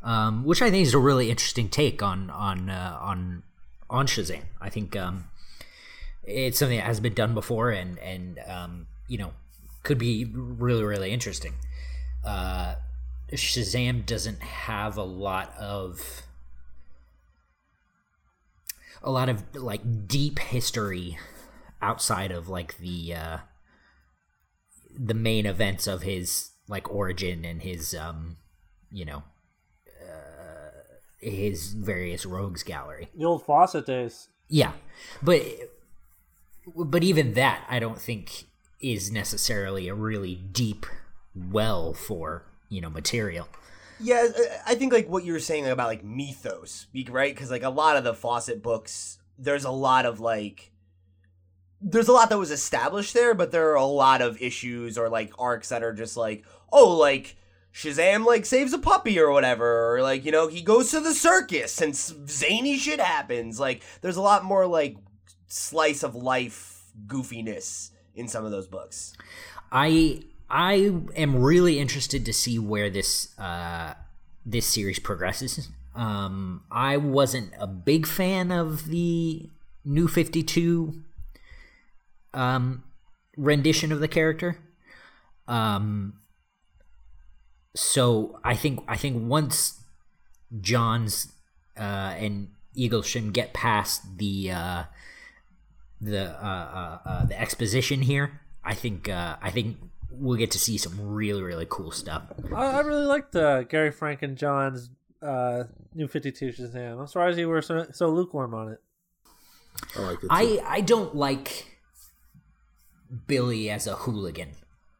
um, 0.04 0.44
which 0.44 0.62
I 0.62 0.70
think 0.70 0.86
is 0.86 0.94
a 0.94 1.00
really 1.00 1.30
interesting 1.30 1.70
take 1.70 2.02
on 2.02 2.30
on 2.30 2.70
uh, 2.70 2.98
on 3.02 3.44
on 3.90 4.08
Shazam. 4.08 4.44
I 4.60 4.70
think 4.70 4.96
um, 4.96 5.26
it's 6.24 6.60
something 6.60 6.78
that 6.78 6.86
has 6.86 7.00
been 7.00 7.14
done 7.14 7.34
before 7.34 7.72
and 7.72 8.00
and 8.00 8.40
um, 8.48 8.88
you 9.08 9.18
know 9.18 9.34
could 9.84 9.98
be 9.98 10.26
really 10.26 10.84
really 10.84 11.12
interesting. 11.12 11.54
Uh, 12.26 12.76
Shazam 13.34 14.06
doesn't 14.06 14.42
have 14.42 14.98
a 14.98 15.04
lot 15.04 15.54
of 15.58 16.24
a 19.04 19.12
lot 19.12 19.30
of 19.30 19.56
like 19.56 20.08
deep 20.08 20.40
history 20.40 21.18
outside 21.82 22.32
of 22.32 22.48
like 22.48 22.78
the 22.78 23.16
uh, 23.16 23.38
the 24.98 25.14
main 25.14 25.46
events 25.46 25.88
of 25.88 26.04
his 26.04 26.51
like 26.68 26.90
origin 26.92 27.44
and 27.46 27.62
his 27.62 27.94
um 27.96 28.38
you 28.92 29.06
know 29.06 29.24
uh, 29.88 30.72
his 31.20 31.74
various 31.74 32.26
rogues 32.26 32.64
gallery. 32.64 33.10
The 33.16 33.26
old 33.26 33.46
Fawcett 33.46 33.86
days. 33.86 34.30
Yeah, 34.50 34.74
but 35.22 35.42
but 36.76 37.04
even 37.04 37.34
that, 37.34 37.66
I 37.70 37.80
don't 37.80 38.00
think 38.00 38.46
is 38.82 39.12
necessarily 39.12 39.88
a 39.88 39.94
really 39.94 40.36
deep 40.36 40.86
well 41.36 41.94
for 41.94 42.46
you 42.70 42.82
know 42.82 42.90
material. 42.90 43.48
Yeah, 44.00 44.28
uh, 44.36 44.42
I 44.66 44.76
think 44.76 44.92
like 44.92 45.08
what 45.08 45.24
you 45.24 45.34
were 45.34 45.40
saying 45.40 45.68
about 45.68 45.88
like 45.88 46.04
mythos, 46.04 46.88
be- 46.92 47.08
right? 47.10 47.34
Because 47.34 47.52
like 47.52 47.64
a 47.64 47.70
lot 47.70 47.98
of 47.98 48.04
the 48.04 48.14
Fawcett 48.14 48.64
books, 48.64 49.20
there's 49.38 49.64
a 49.64 49.72
lot 49.72 50.06
of 50.06 50.20
like, 50.20 50.71
there's 51.82 52.08
a 52.08 52.14
lot 52.14 52.30
that 52.30 52.38
was 52.38 52.52
established 52.52 53.14
there, 53.14 53.34
but 53.34 53.52
there 53.52 53.72
are 53.72 53.76
a 53.76 53.86
lot 53.86 54.22
of 54.22 54.42
issues 54.42 54.98
or 54.98 55.10
like 55.10 55.34
arcs 55.40 55.70
that 55.70 55.84
are 55.84 55.94
just 55.94 56.16
like, 56.16 56.44
oh, 56.72 56.96
like 56.98 57.36
Shazam 57.74 58.26
like 58.26 58.46
saves 58.46 58.74
a 58.74 58.78
puppy 58.78 59.20
or 59.20 59.32
whatever, 59.32 59.94
or 59.94 60.02
like 60.02 60.26
you 60.26 60.32
know 60.32 60.48
he 60.48 60.62
goes 60.62 60.92
to 60.92 61.00
the 61.00 61.14
circus 61.14 61.82
and 61.82 61.96
zany 61.96 62.78
shit 62.78 63.00
happens. 63.00 63.60
Like 63.60 63.84
there's 64.02 64.18
a 64.18 64.22
lot 64.22 64.44
more 64.44 64.68
like 64.68 64.98
slice 65.48 66.04
of 66.04 66.16
life 66.16 66.84
goofiness 67.08 67.92
in 68.14 68.28
some 68.28 68.46
of 68.46 68.52
those 68.52 68.68
books. 68.68 69.14
I 69.72 70.22
I 70.50 70.94
am 71.16 71.42
really 71.42 71.80
interested 71.80 72.26
to 72.26 72.34
see 72.34 72.60
where 72.60 72.90
this 72.90 73.38
uh, 73.40 73.94
this 74.46 74.68
series 74.68 75.00
progresses. 75.00 75.70
Um, 75.96 76.64
I 76.72 76.98
wasn't 76.98 77.54
a 77.58 77.68
big 77.68 78.06
fan 78.06 78.52
of 78.52 78.88
the 78.88 79.50
New 79.86 80.08
Fifty 80.08 80.44
Two 80.44 81.04
um, 82.34 82.84
rendition 83.38 83.92
of 83.92 84.00
the 84.00 84.08
character. 84.08 84.58
Um, 85.48 86.14
so 87.76 88.40
I 88.44 88.56
think 88.56 88.84
I 88.88 88.98
think 88.98 89.28
once 89.28 89.82
Johns 90.60 91.32
uh, 91.78 92.14
and 92.18 92.50
Eaglesham 92.78 93.34
get 93.34 93.54
past 93.54 94.18
the 94.18 94.52
uh, 94.52 94.84
the 96.00 96.32
uh, 96.32 96.46
uh, 96.46 96.98
uh, 97.06 97.26
the 97.26 97.40
exposition 97.40 98.02
here, 98.02 98.42
I 98.64 98.74
think 98.74 99.10
uh, 99.10 99.38
I 99.42 99.52
think 99.52 99.78
we'll 100.12 100.38
get 100.38 100.52
to 100.52 100.60
see 100.60 100.78
some 100.78 101.00
really 101.00 101.42
really 101.42 101.68
cool 101.70 101.92
stuff. 101.92 102.24
I, 102.54 102.66
I 102.66 102.80
really 102.82 103.06
liked 103.06 103.36
uh, 103.36 103.64
Gary 103.64 103.92
Frank 103.92 104.22
and 104.22 104.38
John's 104.38 104.90
uh, 105.22 105.64
new 105.94 106.08
52 106.08 106.50
Shazam. 106.50 107.00
I'm 107.00 107.08
surprised 107.08 107.40
you 107.40 107.48
were 107.48 107.62
so, 107.62 107.88
so 107.92 108.10
lukewarm 108.10 108.54
on 108.54 108.70
it. 108.74 108.80
I 109.96 110.02
like 110.02 110.18
it. 110.18 110.22
Too. 110.22 110.28
I 110.30 110.62
I 110.66 110.82
don't 110.82 111.16
like 111.16 111.71
Billy 113.28 113.70
as 113.70 113.88
a 113.88 113.96
hooligan. 113.96 114.52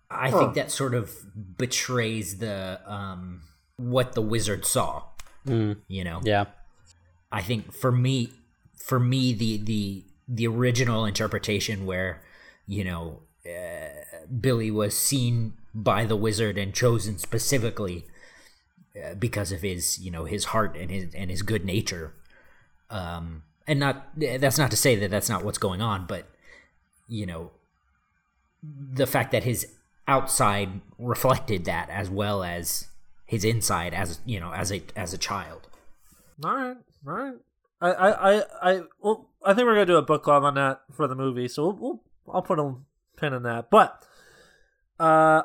I 0.10 0.30
Huh. 0.30 0.40
think 0.40 0.54
that 0.56 0.72
sort 0.72 0.94
of 0.94 1.12
betrays 1.58 2.40
the 2.40 2.82
um 2.86 3.42
what 3.78 4.14
the 4.14 4.22
wizard 4.22 4.66
saw. 4.66 5.04
You 5.46 6.04
know. 6.04 6.22
Yeah. 6.24 6.46
I 7.32 7.42
think 7.42 7.74
for 7.74 7.92
me, 7.92 8.30
for 8.76 9.00
me, 9.00 9.34
the 9.34 9.58
the 9.58 10.06
the 10.28 10.48
original 10.48 11.06
interpretation 11.06 11.86
where 11.86 12.22
you 12.68 12.84
know 12.84 13.22
uh, 13.46 14.26
Billy 14.40 14.70
was 14.70 14.96
seen 14.96 15.54
by 15.74 16.06
the 16.06 16.16
wizard 16.16 16.58
and 16.58 16.74
chosen 16.74 17.18
specifically 17.18 18.06
uh, 18.96 19.16
because 19.16 19.52
of 19.52 19.62
his 19.62 19.98
you 20.00 20.12
know 20.12 20.26
his 20.26 20.46
heart 20.46 20.76
and 20.76 20.92
his 20.92 21.14
and 21.16 21.32
his 21.32 21.42
good 21.42 21.66
nature. 21.66 22.14
Um, 22.90 23.44
and 23.66 23.80
not 23.80 24.10
that's 24.18 24.58
not 24.58 24.70
to 24.72 24.78
say 24.78 24.96
that 24.98 25.10
that's 25.10 25.30
not 25.30 25.44
what's 25.46 25.58
going 25.58 25.82
on, 25.82 26.06
but 26.06 26.28
you 27.08 27.26
know 27.26 27.52
the 28.64 29.08
fact 29.08 29.32
that 29.32 29.44
his 29.44 29.68
outside 30.08 30.82
reflected 30.98 31.66
that 31.66 31.90
as 31.90 32.10
well 32.10 32.44
as 32.44 32.88
his 33.26 33.46
inside 33.46 33.94
as 33.94 34.20
you 34.26 34.40
know 34.40 34.52
as 34.54 34.72
a 34.72 34.82
as 34.96 35.14
a 35.14 35.18
child. 35.18 35.68
All 36.44 36.56
right, 36.56 36.78
all 37.08 37.14
right. 37.14 37.36
I, 37.80 37.92
I, 37.92 38.10
I, 38.10 38.44
I, 38.62 38.82
well, 39.02 39.30
I 39.44 39.54
think 39.54 39.66
we're 39.66 39.74
gonna 39.74 39.86
do 39.86 39.98
a 39.98 40.04
book 40.04 40.24
club 40.24 40.44
on 40.44 40.54
that 40.56 40.82
for 40.92 41.08
the 41.08 41.16
movie, 41.16 41.48
so 41.48 41.64
we'll, 41.64 41.74
we'll 42.26 42.36
I'll 42.36 42.42
put 42.42 42.60
a 42.60 42.76
pin 43.18 43.34
in 43.34 43.44
that. 43.44 43.70
But, 43.72 44.06
uh, 45.00 45.42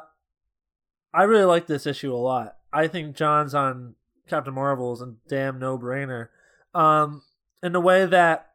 I 1.14 1.22
really 1.22 1.44
like 1.44 1.66
this 1.66 1.86
issue 1.86 2.14
a 2.14 2.16
lot. 2.16 2.56
I 2.72 2.88
think 2.88 3.16
John's 3.16 3.54
on 3.54 3.94
Captain 4.28 4.52
Marvel's 4.52 5.00
is 5.00 5.08
a 5.08 5.14
damn 5.28 5.58
no 5.58 5.78
brainer. 5.78 6.28
Um, 6.74 7.22
in 7.62 7.72
the 7.72 7.80
way 7.80 8.04
that 8.04 8.50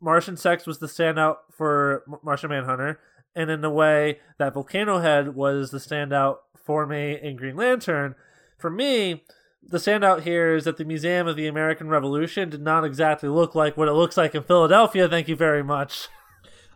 Martian 0.00 0.36
Sex 0.36 0.66
was 0.66 0.78
the 0.78 0.86
standout 0.86 1.36
for 1.52 2.02
Martian 2.22 2.48
Manhunter, 2.48 2.98
and 3.36 3.50
in 3.50 3.62
a 3.64 3.70
way 3.70 4.18
that 4.38 4.54
Volcano 4.54 4.98
Head 4.98 5.36
was 5.36 5.70
the 5.70 5.78
standout 5.78 6.38
for 6.56 6.86
me 6.86 7.16
in 7.22 7.36
Green 7.36 7.54
Lantern. 7.54 8.16
For 8.58 8.70
me, 8.70 9.24
the 9.62 9.78
standout 9.78 10.22
here 10.22 10.54
is 10.54 10.64
that 10.64 10.78
the 10.78 10.84
Museum 10.84 11.28
of 11.28 11.36
the 11.36 11.46
American 11.46 11.88
Revolution 11.88 12.48
did 12.48 12.62
not 12.62 12.84
exactly 12.84 13.28
look 13.28 13.54
like 13.54 13.76
what 13.76 13.88
it 13.88 13.92
looks 13.92 14.16
like 14.16 14.34
in 14.34 14.42
Philadelphia. 14.42 15.08
Thank 15.08 15.28
you 15.28 15.36
very 15.36 15.62
much. 15.62 16.08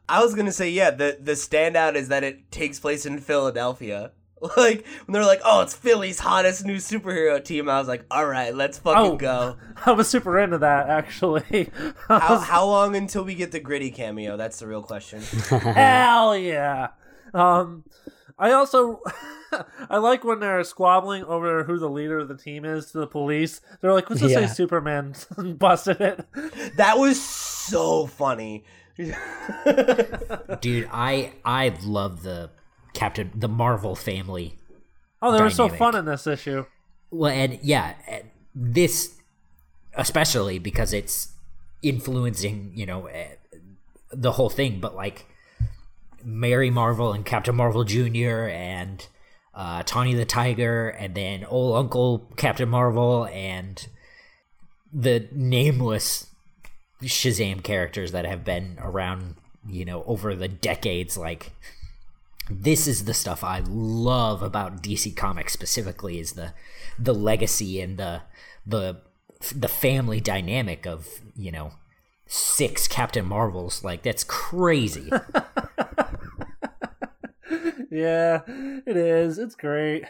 I 0.09 0.23
was 0.23 0.35
gonna 0.35 0.53
say, 0.53 0.69
yeah, 0.69 0.91
the 0.91 1.19
the 1.21 1.33
standout 1.33 1.95
is 1.95 2.09
that 2.09 2.25
it 2.25 2.51
takes 2.51 2.79
place 2.79 3.07
in 3.07 3.19
Philadelphia. 3.21 4.13
Like 4.57 4.87
when 5.05 5.13
they're 5.13 5.25
like, 5.25 5.43
"Oh, 5.45 5.61
it's 5.61 5.75
Philly's 5.75 6.19
hottest 6.19 6.65
new 6.65 6.77
superhero 6.77 7.45
team," 7.45 7.69
I 7.69 7.79
was 7.79 7.89
like, 7.89 8.07
"All 8.11 8.25
right, 8.25 8.55
let's 8.55 8.79
fucking 8.79 9.13
Oh. 9.13 9.17
go." 9.17 9.57
I 9.87 9.93
was 9.93 10.09
super 10.09 10.39
into 10.39 10.59
that 10.59 10.89
actually. 10.89 11.71
How 12.09 12.39
how 12.39 12.65
long 12.67 12.97
until 12.97 13.23
we 13.25 13.35
get 13.35 13.53
the 13.53 13.61
gritty 13.61 13.91
cameo? 13.91 14.37
That's 14.39 14.59
the 14.59 14.67
real 14.67 14.83
question. 14.83 15.21
Hell 15.21 16.37
yeah. 16.37 16.89
Um, 17.35 17.85
I 18.39 18.53
also 18.53 19.03
I 19.91 19.99
like 19.99 20.25
when 20.25 20.41
they're 20.41 20.65
squabbling 20.65 21.25
over 21.25 21.65
who 21.65 21.79
the 21.79 21.91
leader 21.91 22.19
of 22.19 22.29
the 22.29 22.37
team 22.37 22.65
is 22.65 22.93
to 22.93 22.99
the 22.99 23.07
police. 23.07 23.61
They're 23.83 23.93
like, 23.93 24.09
"Let's 24.09 24.23
just 24.23 24.33
Yeah. 24.33 24.47
say 24.47 24.55
Superman 24.55 25.15
busted 25.37 26.01
it." 26.01 26.25
That 26.77 26.97
was 26.99 27.21
so 27.23 28.07
funny. 28.07 28.65
dude 30.61 30.89
i 30.93 31.33
i 31.45 31.73
love 31.85 32.23
the 32.23 32.51
captain 32.93 33.31
the 33.35 33.49
marvel 33.49 33.95
family 33.95 34.57
Oh, 35.23 35.33
they 35.33 35.43
were 35.43 35.51
so 35.51 35.69
fun 35.69 35.95
in 35.97 36.05
this 36.07 36.27
issue. 36.27 36.65
well 37.11 37.31
and 37.33 37.59
yeah 37.63 37.95
this 38.55 39.17
especially 39.95 40.59
because 40.59 40.93
it's 40.93 41.29
influencing 41.83 42.73
you 42.75 42.87
know 42.87 43.07
eh, 43.07 43.29
the 44.13 44.33
whole 44.33 44.51
thing 44.51 44.81
but 44.81 44.95
like 44.95 45.27
mary 46.25 46.71
marvel 46.71 47.13
and 47.13 47.25
captain 47.25 47.55
marvel 47.57 47.85
jr 47.85 48.47
and 48.49 49.07
uh, 49.55 49.83
tawny 49.85 50.15
the 50.15 50.25
tiger 50.25 50.89
and 50.91 51.15
then 51.15 51.45
old 51.45 51.77
uncle 51.77 52.31
captain 52.37 52.69
marvel 52.69 53.27
and 53.27 53.89
the 54.93 55.29
nameless 55.33 56.27
Shazam 57.03 57.63
characters 57.63 58.13
that 58.13 58.27
have 58.27 58.45
been 58.45 58.77
around, 58.79 59.37
you 59.67 59.85
know, 59.87 60.03
over 60.05 60.35
the 60.35 60.49
decades. 60.49 61.17
Like, 61.17 61.53
this 62.49 62.87
is 62.87 63.05
the 63.05 63.15
stuff 63.15 63.45
I 63.45 63.63
love 63.67 64.43
about 64.43 64.83
DC 64.83 65.17
Comics 65.17 65.53
specifically 65.53 66.19
is 66.19 66.33
the 66.33 66.55
the 66.99 67.15
legacy 67.15 67.81
and 67.81 67.99
the 67.99 68.23
the 68.67 69.03
the 69.55 69.69
family 69.69 70.21
dynamic 70.21 70.87
of 70.87 71.09
you 71.35 71.53
know 71.53 71.73
six 72.31 72.87
Captain 72.89 73.27
Marvels. 73.27 73.85
Like, 73.85 74.03
that's 74.03 74.25
crazy. 74.25 75.11
yeah, 77.91 78.41
it 78.47 78.97
is. 78.97 79.39
It's 79.39 79.57
great. 79.57 80.05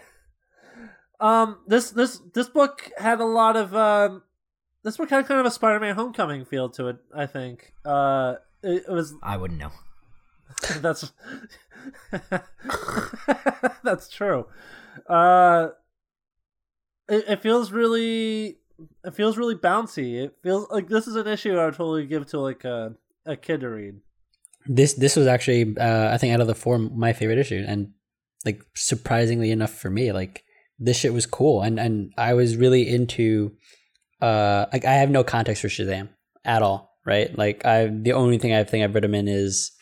Um, 1.19 1.59
this 1.67 1.91
this 1.91 2.21
this 2.35 2.49
book 2.49 2.91
had 2.99 3.21
a 3.21 3.25
lot 3.25 3.57
of 3.57 3.75
um, 3.75 4.23
this 4.85 4.97
book 4.97 5.11
had 5.11 5.27
kind 5.27 5.41
of 5.41 5.47
a 5.47 5.51
Spider-Man 5.51 5.97
Homecoming 5.97 6.45
feel 6.45 6.69
to 6.71 6.89
it. 6.89 6.99
I 7.15 7.27
think. 7.27 7.73
Uh, 7.85 8.35
it, 8.63 8.85
it 8.87 8.93
was 8.93 9.15
I 9.23 9.37
wouldn't 9.37 9.59
know. 9.59 9.73
that's 10.81 11.13
that's 13.83 14.09
true. 14.09 14.47
Uh, 15.09 15.69
it, 17.09 17.25
it 17.29 17.43
feels 17.43 17.73
really 17.73 18.59
it 19.05 19.15
feels 19.15 19.37
really 19.37 19.55
bouncy. 19.55 20.23
It 20.23 20.37
feels 20.43 20.71
like 20.71 20.89
this 20.89 21.07
is 21.07 21.17
an 21.17 21.27
issue 21.27 21.57
I 21.57 21.67
would 21.67 21.75
totally 21.75 22.07
give 22.07 22.27
to 22.29 22.41
like 22.41 22.65
a 22.65 22.95
a 23.27 23.37
kid 23.37 23.61
to 23.61 23.69
read. 23.69 23.97
This 24.67 24.95
this 24.95 25.17
was 25.17 25.27
actually 25.27 25.77
uh, 25.77 26.13
I 26.13 26.19
think 26.19 26.35
out 26.35 26.41
of 26.41 26.47
the 26.47 26.55
four 26.55 26.79
my 26.79 27.13
favorite 27.13 27.39
issue, 27.39 27.65
and 27.67 27.93
like 28.45 28.63
surprisingly 28.75 29.51
enough 29.51 29.73
for 29.73 29.91
me, 29.91 30.13
like 30.13 30.45
this 30.79 30.97
shit 30.97 31.13
was 31.13 31.27
cool, 31.27 31.63
and 31.63 31.79
and 31.79 32.13
I 32.17 32.35
was 32.35 32.57
really 32.57 32.89
into. 32.89 33.53
Uh, 34.21 34.67
like 34.71 34.85
I 34.85 34.93
have 34.95 35.09
no 35.09 35.25
context 35.25 35.63
for 35.63 35.69
Shazam 35.69 36.11
at 36.45 36.61
all, 36.61 36.99
right? 37.07 37.37
Like 37.39 37.65
I 37.65 37.87
the 37.87 38.13
only 38.13 38.37
thing 38.37 38.53
I 38.53 38.65
think 38.65 38.85
I've 38.85 38.95
read 38.95 39.05
him 39.05 39.15
in 39.15 39.29
is, 39.29 39.73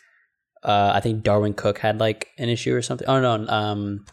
uh, 0.63 0.93
I 0.95 1.01
think 1.01 1.23
Darwyn 1.23 1.55
Cooke 1.55 1.79
had 1.79 1.99
like 2.01 2.29
an 2.39 2.49
issue 2.49 2.75
or 2.75 2.83
something. 2.83 3.07
Oh 3.09 3.21
no, 3.21 3.47
um, 3.49 4.05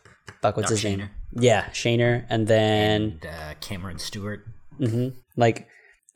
fuck, 0.42 0.58
what's 0.58 0.70
Doc 0.70 0.78
his 0.78 0.84
name? 0.84 1.10
Yeah, 1.38 1.66
Shaner, 1.72 2.26
and 2.30 2.48
then 2.48 3.02
And 3.02 3.26
uh, 3.26 3.54
Cameron 3.62 4.00
Stewart. 4.00 4.46
hmm 4.78 5.10
Like, 5.36 5.68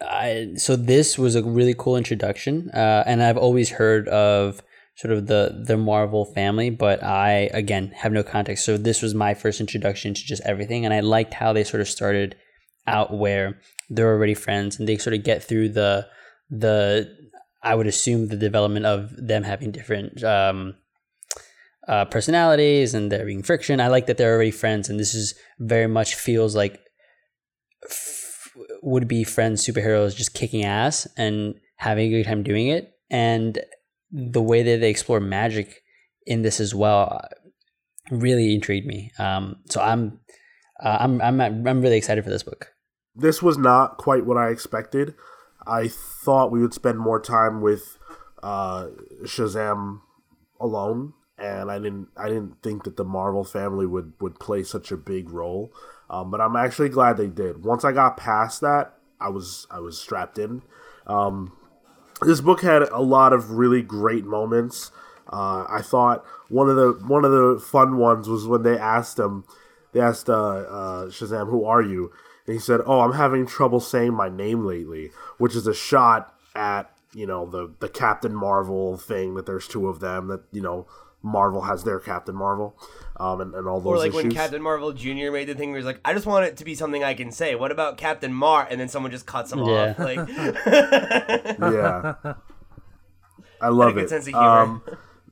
I, 0.01 0.51
so 0.55 0.75
this 0.75 1.17
was 1.17 1.35
a 1.35 1.43
really 1.43 1.75
cool 1.77 1.97
introduction, 1.97 2.69
uh, 2.71 3.03
and 3.05 3.21
I've 3.21 3.37
always 3.37 3.69
heard 3.71 4.07
of 4.07 4.61
sort 4.95 5.13
of 5.13 5.27
the 5.27 5.63
the 5.65 5.77
Marvel 5.77 6.25
family, 6.25 6.69
but 6.69 7.03
I 7.03 7.49
again 7.53 7.91
have 7.95 8.11
no 8.11 8.23
context. 8.23 8.65
So 8.65 8.77
this 8.77 9.01
was 9.01 9.13
my 9.13 9.33
first 9.33 9.59
introduction 9.59 10.13
to 10.13 10.21
just 10.21 10.41
everything, 10.45 10.85
and 10.85 10.93
I 10.93 11.01
liked 11.01 11.33
how 11.33 11.53
they 11.53 11.63
sort 11.63 11.81
of 11.81 11.89
started 11.89 12.35
out 12.87 13.17
where 13.17 13.59
they're 13.89 14.13
already 14.13 14.33
friends 14.33 14.79
and 14.79 14.87
they 14.87 14.97
sort 14.97 15.13
of 15.13 15.23
get 15.23 15.43
through 15.43 15.69
the 15.69 16.07
the 16.49 17.15
I 17.61 17.75
would 17.75 17.87
assume 17.87 18.27
the 18.27 18.37
development 18.37 18.85
of 18.85 19.11
them 19.15 19.43
having 19.43 19.71
different 19.71 20.23
um, 20.23 20.75
uh, 21.87 22.05
personalities 22.05 22.93
and 22.93 23.11
there 23.11 23.25
being 23.25 23.43
friction. 23.43 23.81
I 23.81 23.87
like 23.87 24.05
that 24.07 24.17
they're 24.17 24.33
already 24.33 24.51
friends, 24.51 24.89
and 24.89 24.99
this 24.99 25.13
is 25.13 25.35
very 25.59 25.87
much 25.87 26.15
feels 26.15 26.55
like 26.55 26.79
f- 27.83 28.51
would 28.81 29.07
be 29.07 29.23
friends 29.23 29.65
superheroes 29.65 30.15
just 30.15 30.33
kicking 30.33 30.63
ass 30.63 31.07
and 31.17 31.55
having 31.75 32.13
a 32.13 32.17
good 32.17 32.27
time 32.27 32.43
doing 32.43 32.67
it. 32.67 32.93
And 33.09 33.59
the 34.11 34.41
way 34.41 34.63
that 34.63 34.79
they 34.79 34.89
explore 34.89 35.19
magic 35.19 35.81
in 36.25 36.41
this 36.41 36.59
as 36.59 36.75
well 36.75 37.19
uh, 37.21 37.27
really 38.11 38.53
intrigued 38.53 38.87
me. 38.87 39.11
Um, 39.19 39.57
so 39.69 39.81
I'm, 39.81 40.19
uh, 40.83 40.97
I'm, 40.99 41.21
I'm, 41.21 41.41
I'm 41.41 41.81
really 41.81 41.97
excited 41.97 42.23
for 42.23 42.29
this 42.29 42.43
book. 42.43 42.73
This 43.15 43.41
was 43.41 43.57
not 43.57 43.97
quite 43.97 44.25
what 44.25 44.37
I 44.37 44.49
expected. 44.49 45.15
I 45.69 45.87
thought 45.87 46.51
we 46.51 46.61
would 46.61 46.73
spend 46.73 46.99
more 46.99 47.19
time 47.19 47.61
with 47.61 47.97
uh, 48.41 48.87
Shazam 49.23 50.01
alone, 50.59 51.13
and 51.37 51.69
I 51.71 51.77
didn't. 51.77 52.07
I 52.17 52.27
didn't 52.27 52.61
think 52.63 52.83
that 52.83 52.97
the 52.97 53.05
Marvel 53.05 53.43
family 53.43 53.85
would 53.85 54.13
would 54.19 54.39
play 54.39 54.63
such 54.63 54.91
a 54.91 54.97
big 54.97 55.29
role. 55.29 55.71
Um, 56.09 56.31
but 56.31 56.41
I'm 56.41 56.55
actually 56.55 56.89
glad 56.89 57.17
they 57.17 57.27
did. 57.27 57.63
Once 57.63 57.85
I 57.85 57.91
got 57.91 58.17
past 58.17 58.61
that, 58.61 58.95
I 59.21 59.29
was 59.29 59.67
I 59.69 59.79
was 59.79 59.99
strapped 59.99 60.39
in. 60.39 60.63
Um, 61.05 61.55
this 62.21 62.41
book 62.41 62.61
had 62.61 62.81
a 62.83 63.01
lot 63.01 63.31
of 63.31 63.51
really 63.51 63.81
great 63.81 64.25
moments. 64.25 64.91
Uh, 65.31 65.65
I 65.69 65.81
thought 65.83 66.25
one 66.49 66.69
of 66.69 66.75
the 66.75 66.93
one 67.05 67.23
of 67.23 67.31
the 67.31 67.63
fun 67.63 67.97
ones 67.97 68.27
was 68.27 68.47
when 68.47 68.63
they 68.63 68.77
asked 68.77 69.19
him, 69.19 69.45
they 69.93 69.99
asked 69.99 70.29
uh, 70.29 70.33
uh, 70.33 71.05
Shazam, 71.05 71.49
"Who 71.49 71.65
are 71.65 71.81
you?" 71.81 72.11
And 72.49 72.55
he 72.55 72.59
said, 72.59 72.81
"Oh, 72.87 73.01
I'm 73.01 73.13
having 73.13 73.45
trouble 73.45 73.79
saying 73.79 74.15
my 74.15 74.27
name 74.27 74.65
lately," 74.65 75.11
which 75.37 75.55
is 75.55 75.67
a 75.67 75.73
shot 75.73 76.33
at 76.55 76.89
you 77.13 77.27
know 77.27 77.45
the 77.45 77.71
the 77.79 77.87
Captain 77.87 78.33
Marvel 78.33 78.97
thing 78.97 79.35
that 79.35 79.45
there's 79.45 79.67
two 79.67 79.87
of 79.87 79.99
them 79.99 80.29
that 80.29 80.41
you 80.51 80.59
know 80.59 80.87
Marvel 81.21 81.61
has 81.61 81.83
their 81.83 81.99
Captain 81.99 82.33
Marvel, 82.33 82.75
um, 83.19 83.39
and, 83.39 83.53
and 83.53 83.67
all 83.67 83.79
those 83.79 83.93
Or 83.93 83.97
like 83.97 84.07
issues. 84.09 84.23
when 84.23 84.31
Captain 84.31 84.63
Marvel 84.63 84.91
Jr. 84.93 85.29
made 85.31 85.45
the 85.47 85.53
thing 85.53 85.69
where 85.69 85.77
he's 85.77 85.85
like, 85.85 85.99
I 86.03 86.15
just 86.15 86.25
want 86.25 86.47
it 86.47 86.57
to 86.57 86.65
be 86.65 86.73
something 86.73 87.03
I 87.03 87.13
can 87.13 87.31
say. 87.31 87.53
What 87.53 87.71
about 87.71 87.97
Captain 87.97 88.33
Mar? 88.33 88.67
And 88.67 88.81
then 88.81 88.87
someone 88.89 89.11
just 89.11 89.27
cuts 89.27 89.51
him 89.51 89.59
Yeah. 89.59 89.91
off. 89.91 89.99
Like, 89.99 90.17
yeah, 90.27 92.15
I 93.61 93.67
love 93.69 93.93
good 93.93 94.05
it. 94.05 94.09
sense 94.09 94.25
of 94.25 94.33
humor. 94.33 94.47
Um, 94.47 94.81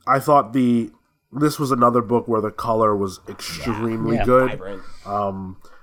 I 0.06 0.20
thought 0.20 0.54
the 0.54 0.92
this 1.32 1.58
was 1.58 1.72
another 1.72 2.04
book 2.04 2.28
where 2.28 2.42
the 2.42 2.52
color 2.52 2.96
was 2.96 3.22
extremely 3.28 4.18
Yeah. 4.18 4.26
good. 4.26 4.50
vibrant. 4.52 4.84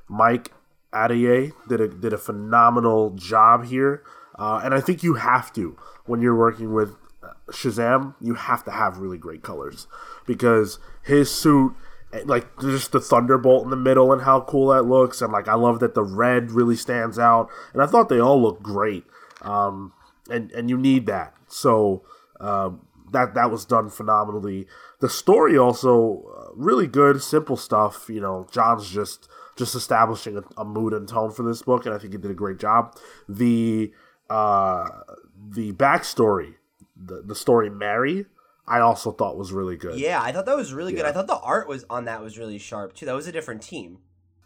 Mike 0.09 0.53
Atiyeh 0.95 1.53
did 1.69 1.81
a 1.81 1.89
did 1.89 2.13
a 2.13 2.19
phenomenal 2.19 3.11
job 3.11 3.67
here, 3.67 4.03
uh, 4.39 4.61
and 4.65 4.73
I 4.73 4.81
think 4.81 5.03
you 5.03 5.15
have 5.15 5.53
to 5.55 5.77
when 6.07 6.23
you're 6.23 6.37
working 6.37 6.73
with 6.73 6.97
uh, 7.23 7.33
Shazam. 7.51 8.15
You 8.21 8.35
have 8.35 8.65
to 8.65 8.71
have 8.71 8.99
really 8.99 9.19
great 9.19 9.43
colors 9.43 9.87
because 10.27 10.79
his 11.03 11.31
suit, 11.31 11.75
eh, 12.13 12.23
like 12.25 12.47
just 12.61 12.93
the 12.93 13.01
thunderbolt 13.01 13.65
in 13.65 13.71
the 13.71 13.77
middle 13.77 14.13
and 14.13 14.23
how 14.23 14.43
cool 14.43 14.69
that 14.69 14.83
looks, 14.83 15.21
and 15.21 15.33
like 15.33 15.49
I 15.49 15.55
love 15.55 15.81
that 15.81 15.95
the 15.95 16.05
red 16.05 16.53
really 16.53 16.77
stands 16.77 17.19
out, 17.19 17.51
and 17.73 17.83
I 17.83 17.87
thought 17.87 18.09
they 18.09 18.21
all 18.21 18.41
looked 18.41 18.63
great, 18.63 19.05
um, 19.43 19.93
and 20.31 20.51
and 20.53 20.71
you 20.71 20.79
need 20.79 21.07
that. 21.07 21.35
So 21.49 22.05
um, 22.41 22.87
that 23.11 23.35
that 23.35 23.51
was 23.51 23.65
done 23.65 23.91
phenomenally. 23.91 24.67
The 25.01 25.09
story 25.09 25.57
also 25.59 26.25
uh, 26.37 26.53
really 26.55 26.87
good, 26.87 27.23
simple 27.23 27.57
stuff. 27.57 28.09
You 28.09 28.21
know, 28.21 28.47
Johns 28.51 28.91
just 28.91 29.29
just 29.57 29.75
establishing 29.75 30.37
a, 30.37 30.43
a 30.57 30.65
mood 30.65 30.93
and 30.93 31.09
tone 31.09 31.31
for 31.31 31.43
this 31.43 31.63
book, 31.63 31.87
and 31.87 31.95
I 31.95 31.99
think 31.99 32.13
he 32.13 32.19
did 32.19 32.31
a 32.31 32.35
great 32.35 32.59
job. 32.59 32.97
The 33.29 33.93
uh, 34.31 34.89
the 35.51 35.73
backstory, 35.73 36.55
the 36.97 37.23
the 37.23 37.35
story 37.35 37.71
Mary, 37.71 38.27
I 38.67 38.81
also 38.81 39.13
thought 39.13 39.37
was 39.37 39.53
really 39.53 39.77
good. 39.77 39.99
Yeah, 39.99 40.21
I 40.23 40.33
thought 40.33 40.47
that 40.47 40.57
was 40.57 40.73
really 40.73 40.93
good. 40.93 41.05
I 41.05 41.13
thought 41.13 41.27
the 41.27 41.39
art 41.39 41.69
was 41.69 41.85
on 41.91 42.07
that 42.07 42.23
was 42.23 42.39
really 42.39 42.59
sharp 42.59 42.95
too. 42.95 43.07
That 43.07 43.15
was 43.15 43.27
a 43.27 43.33
different 43.33 43.63
team. 43.63 43.99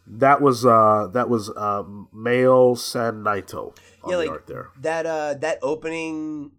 That 0.05 0.41
was 0.41 0.65
uh 0.65 1.07
that 1.13 1.29
was 1.29 1.49
uh 1.51 1.83
Mayo 2.11 2.73
Sen 2.73 3.23
Naito 3.23 3.77
on 4.03 4.09
yeah, 4.09 4.15
the 4.15 4.17
like 4.17 4.29
art 4.29 4.47
there. 4.47 4.69
that 4.81 5.05
uh 5.05 5.35
that 5.35 5.59
opening 5.61 6.51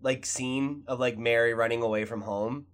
like 0.00 0.24
scene 0.24 0.84
of 0.86 1.00
like 1.00 1.18
Mary 1.18 1.54
running 1.54 1.82
away 1.82 2.04
from 2.04 2.22
home. 2.22 2.66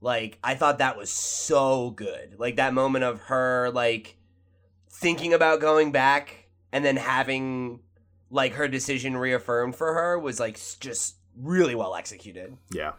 Like 0.00 0.38
I 0.42 0.54
thought 0.54 0.78
that 0.78 0.96
was 0.96 1.10
so 1.10 1.90
good. 1.90 2.36
Like 2.38 2.56
that 2.56 2.74
moment 2.74 3.04
of 3.04 3.20
her 3.22 3.70
like 3.70 4.16
thinking 5.00 5.32
about 5.32 5.60
going 5.60 5.92
back 5.92 6.48
and 6.72 6.84
then 6.84 6.96
having 6.96 7.80
like 8.30 8.54
her 8.54 8.68
decision 8.68 9.16
reaffirmed 9.16 9.74
for 9.76 9.94
her 9.94 10.18
was 10.18 10.40
like 10.40 10.58
just 10.80 11.16
really 11.36 11.74
well 11.74 11.94
executed. 11.94 12.56
Yeah, 12.70 12.92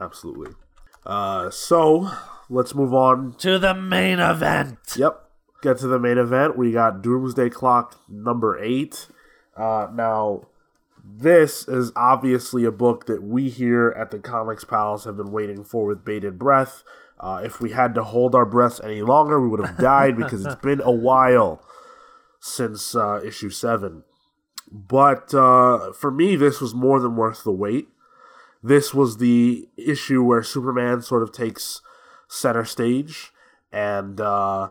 absolutely. 0.00 0.52
Uh, 1.04 1.50
so 1.50 2.10
let's 2.48 2.74
move 2.74 2.92
on 2.92 3.34
To 3.38 3.58
the 3.58 3.74
main 3.74 4.18
event. 4.18 4.78
Yep. 4.96 5.22
Get 5.62 5.78
to 5.78 5.86
the 5.86 5.98
main 5.98 6.18
event. 6.18 6.58
We 6.58 6.72
got 6.72 7.02
Doomsday 7.02 7.50
Clock 7.50 7.98
number 8.08 8.62
eight. 8.62 9.08
Uh, 9.56 9.88
now, 9.92 10.42
this 11.02 11.66
is 11.66 11.92
obviously 11.96 12.64
a 12.64 12.72
book 12.72 13.06
that 13.06 13.22
we 13.22 13.48
here 13.48 13.94
at 13.98 14.10
the 14.10 14.18
Comics 14.18 14.64
Pals 14.64 15.04
have 15.04 15.16
been 15.16 15.32
waiting 15.32 15.64
for 15.64 15.86
with 15.86 16.04
bated 16.04 16.38
breath. 16.38 16.82
Uh, 17.18 17.40
if 17.44 17.60
we 17.60 17.70
had 17.70 17.94
to 17.94 18.04
hold 18.04 18.34
our 18.34 18.44
breaths 18.44 18.80
any 18.84 19.02
longer, 19.02 19.40
we 19.40 19.48
would 19.48 19.64
have 19.64 19.78
died 19.78 20.16
because 20.18 20.44
it's 20.44 20.54
been 20.56 20.80
a 20.82 20.90
while 20.90 21.62
since 22.40 22.94
uh, 22.94 23.20
issue 23.24 23.50
seven. 23.50 24.04
But 24.70 25.32
uh, 25.32 25.92
for 25.92 26.10
me, 26.10 26.36
this 26.36 26.60
was 26.60 26.74
more 26.74 27.00
than 27.00 27.16
worth 27.16 27.44
the 27.44 27.52
wait. 27.52 27.88
This 28.62 28.92
was 28.92 29.18
the 29.18 29.68
issue 29.76 30.22
where 30.22 30.42
Superman 30.42 31.02
sort 31.02 31.22
of 31.22 31.32
takes 31.32 31.80
center 32.28 32.64
stage, 32.64 33.32
and 33.70 34.20
uh, 34.20 34.70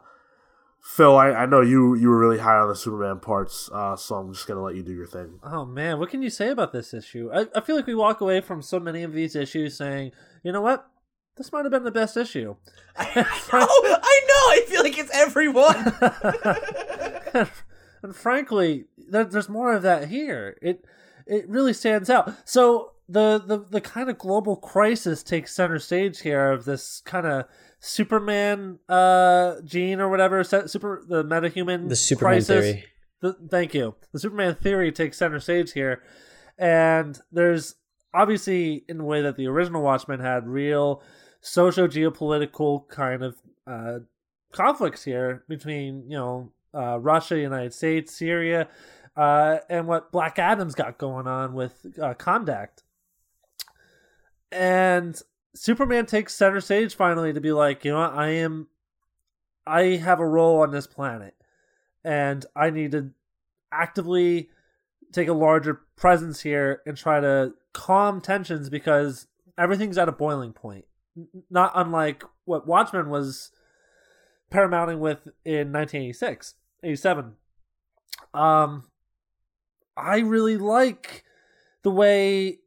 Phil, 0.82 1.18
I, 1.18 1.30
I 1.32 1.46
know 1.46 1.62
you 1.62 1.96
you 1.96 2.10
were 2.10 2.20
really 2.20 2.40
high 2.40 2.58
on 2.58 2.68
the 2.68 2.76
Superman 2.76 3.20
parts, 3.20 3.70
uh, 3.74 3.96
so 3.96 4.16
I'm 4.16 4.34
just 4.34 4.48
gonna 4.48 4.62
let 4.62 4.76
you 4.76 4.84
do 4.84 4.94
your 4.94 5.08
thing. 5.08 5.40
Oh 5.44 5.66
man, 5.66 5.98
what 5.98 6.10
can 6.10 6.22
you 6.22 6.30
say 6.30 6.50
about 6.50 6.74
this 6.74 6.94
issue? 6.94 7.30
I, 7.34 7.48
I 7.56 7.62
feel 7.62 7.76
like 7.76 7.88
we 7.88 7.96
walk 7.96 8.22
away 8.22 8.42
from 8.42 8.62
so 8.62 8.80
many 8.80 9.04
of 9.04 9.14
these 9.14 9.36
issues 9.36 9.78
saying, 9.78 10.12
you 10.44 10.52
know 10.52 10.62
what, 10.62 10.88
this 11.38 11.52
might 11.52 11.66
have 11.66 11.72
been 11.72 11.84
the 11.84 11.92
best 11.92 12.16
issue. 12.18 12.56
I 12.98 13.06
know, 13.16 13.24
I 13.54 14.22
know. 14.28 14.52
I 14.52 14.64
feel 14.68 14.84
like 14.84 14.98
it's 14.98 15.12
everyone. 15.14 15.94
and 18.04 18.16
frankly, 18.16 18.86
there, 18.98 19.26
there's 19.26 19.50
more 19.50 19.74
of 19.74 19.82
that 19.84 20.08
here. 20.10 20.58
It 20.62 20.86
it 21.26 21.48
really 21.50 21.74
stands 21.74 22.10
out. 22.10 22.34
So 22.48 22.92
the 23.08 23.42
the 23.46 23.60
the 23.60 23.82
kind 23.82 24.10
of 24.10 24.18
global 24.18 24.56
crisis 24.56 25.24
takes 25.24 25.54
center 25.54 25.80
stage 25.80 26.22
here 26.22 26.52
of 26.52 26.66
this 26.66 27.02
kind 27.06 27.28
of 27.28 27.46
Superman 27.80 28.80
uh 28.90 29.56
gene 29.64 30.00
or 30.00 30.10
whatever 30.10 30.44
super 30.44 31.04
the 31.08 31.24
metahuman 31.24 31.90
The 31.90 31.96
Superman 31.96 32.34
crisis. 32.36 32.48
theory. 32.66 32.86
The, 33.22 33.34
thank 33.50 33.74
you. 33.74 33.96
The 34.12 34.20
Superman 34.20 34.56
theory 34.56 34.92
takes 34.92 35.18
center 35.18 35.40
stage 35.40 35.74
here, 35.74 36.02
and 36.58 37.20
there's 37.32 37.76
obviously 38.14 38.86
in 38.88 38.98
the 38.98 39.04
way 39.04 39.22
that 39.22 39.36
the 39.36 39.48
original 39.48 39.82
Watchmen 39.82 40.20
had 40.20 40.48
real 40.48 41.02
socio 41.46 41.88
geopolitical 41.88 42.88
kind 42.88 43.22
of 43.22 43.38
uh, 43.68 44.00
conflicts 44.52 45.04
here 45.04 45.44
between 45.48 46.04
you 46.10 46.18
know 46.18 46.52
uh, 46.74 47.00
Russia, 47.00 47.40
United 47.40 47.74
States, 47.74 48.14
Syria, 48.14 48.68
uh, 49.16 49.60
and 49.70 49.88
what 49.88 50.12
Black 50.12 50.40
Adam's 50.40 50.76
got 50.76 50.98
going 50.98 51.28
on 51.28 51.54
with 51.54 51.86
uh, 52.02 52.14
Kahndaq. 52.16 52.70
And 54.52 55.20
Superman 55.54 56.06
takes 56.06 56.34
center 56.34 56.60
stage 56.60 56.96
finally 56.96 57.32
to 57.32 57.40
be 57.40 57.52
like, 57.52 57.86
you 57.86 57.92
know 57.92 58.00
what, 58.00 58.14
I 58.14 58.30
am, 58.30 58.68
I 59.66 59.82
have 59.98 60.20
a 60.20 60.28
role 60.28 60.62
on 60.62 60.72
this 60.72 60.88
planet, 60.88 61.36
and 62.04 62.46
I 62.56 62.72
need 62.72 62.92
to 62.92 63.12
actively 63.72 64.50
take 65.14 65.28
a 65.28 65.34
larger 65.34 65.82
presence 65.96 66.42
here 66.42 66.82
and 66.86 66.98
try 66.98 67.20
to 67.20 67.54
calm 67.72 68.20
tensions 68.20 68.70
because 68.70 69.28
everything's 69.58 69.98
at 69.98 70.10
a 70.10 70.14
boiling 70.14 70.52
point. 70.52 70.86
Not 71.50 71.72
unlike 71.76 72.24
what 72.46 72.68
Watchmen 72.68 73.10
was 73.10 73.52
paramounting 74.52 75.00
with 75.00 75.28
in 75.44 75.72
1986, 75.72 76.56
87. 76.84 77.34
Um, 78.34 78.84
I 79.98 80.20
really 80.20 80.58
like 80.58 81.24
the 81.84 81.92
way. 81.92 82.60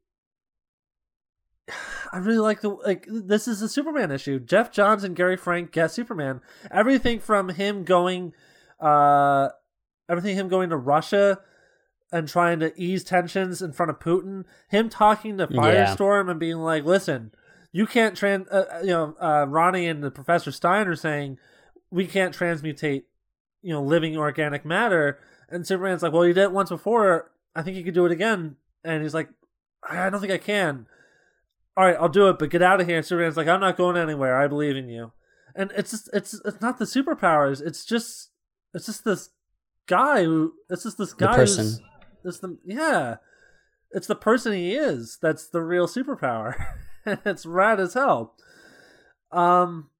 I 2.12 2.19
really 2.19 2.39
like 2.39 2.62
the 2.62 2.70
like. 2.70 3.07
This 3.09 3.47
is 3.47 3.61
a 3.61 3.69
Superman 3.69 4.11
issue. 4.11 4.39
Geoff 4.41 4.70
Johns 4.70 5.05
and 5.05 5.15
Gary 5.15 5.37
Frank 5.37 5.73
get 5.73 5.91
Superman. 5.91 6.41
Everything 6.70 7.20
from 7.20 7.51
him 7.51 7.85
going, 7.85 8.33
uh, 8.81 9.51
everything 10.09 10.37
him 10.37 10.49
going 10.49 10.70
to 10.70 10.77
Russia 10.77 11.41
and 12.11 12.27
trying 12.27 12.61
to 12.61 12.73
ease 12.81 13.05
tensions 13.05 13.61
in 13.61 13.73
front 13.73 13.91
of 13.91 13.99
Putin. 13.99 14.45
Him 14.70 14.89
talking 14.89 15.37
to 15.37 15.47
Yeah. 15.51 15.61
Firestorm 15.61 16.31
and 16.31 16.41
being 16.41 16.57
like, 16.57 16.85
"Listen, 16.85 17.33
you 17.73 17.86
can't 17.86 18.16
trans." 18.16 18.49
Uh, 18.49 18.65
uh, 18.74 18.81
you 18.81 18.89
know, 18.89 19.16
uh, 19.20 19.47
Ronnie 19.49 19.86
and 19.86 20.03
the 20.03 20.11
Professor 20.11 20.51
Stein 20.53 20.89
are 20.89 20.97
saying 20.97 21.39
we 21.90 22.07
can't 22.07 22.36
transmutate, 22.36 23.05
you 23.62 23.73
know, 23.73 23.82
living 23.82 24.16
organic 24.16 24.65
matter. 24.65 25.19
And 25.49 25.66
Superman's 25.66 26.03
like, 26.03 26.12
"Well, 26.12 26.27
you 26.27 26.32
did 26.35 26.45
it 26.45 26.53
once 26.53 26.69
before. 26.70 27.31
I 27.55 27.62
think 27.62 27.77
you 27.77 27.85
could 27.85 27.95
do 27.95 28.07
it 28.07 28.12
again." 28.12 28.57
And 28.85 29.03
he's 29.03 29.15
like, 29.15 29.28
"I 29.82 30.11
don't 30.11 30.20
think 30.20 30.32
I 30.32 30.39
can." 30.39 30.86
All 31.77 31.85
right, 31.85 31.97
I'll 31.99 32.09
do 32.09 32.28
it, 32.28 32.39
but 32.39 32.51
get 32.51 32.61
out 32.62 32.81
of 32.81 32.86
here. 32.89 32.97
And 32.99 33.07
Superman's 33.07 33.36
like, 33.36 33.49
"I'm 33.49 33.61
not 33.61 33.77
going 33.77 33.97
anywhere. 33.97 34.36
I 34.36 34.47
believe 34.49 34.77
in 34.77 34.89
you." 34.89 35.12
And 35.55 35.73
it's 35.77 35.90
just, 35.90 36.11
it's 36.12 36.35
it's 36.45 36.61
not 36.61 36.78
the 36.78 36.85
superpowers. 36.85 37.65
It's 37.65 37.85
just 37.85 38.31
it's 38.74 38.86
just 38.86 39.05
this 39.05 39.31
guy 39.86 40.24
who 40.24 40.53
it's 40.69 40.82
just 40.82 40.99
this 40.99 41.15
guy 41.15 41.32
The 41.32 41.36
person. 41.39 41.65
who's 41.65 41.81
it's 42.24 42.39
the 42.40 42.59
yeah 42.65 43.16
it's 43.90 44.07
the 44.07 44.15
person 44.15 44.53
he 44.53 44.74
is 44.74 45.16
that's 45.23 45.49
the 45.49 45.62
real 45.62 45.86
superpower 45.86 46.55
it's 47.25 47.47
rad 47.47 47.81
as 47.81 47.95
hell 47.95 48.35
um 49.33 49.91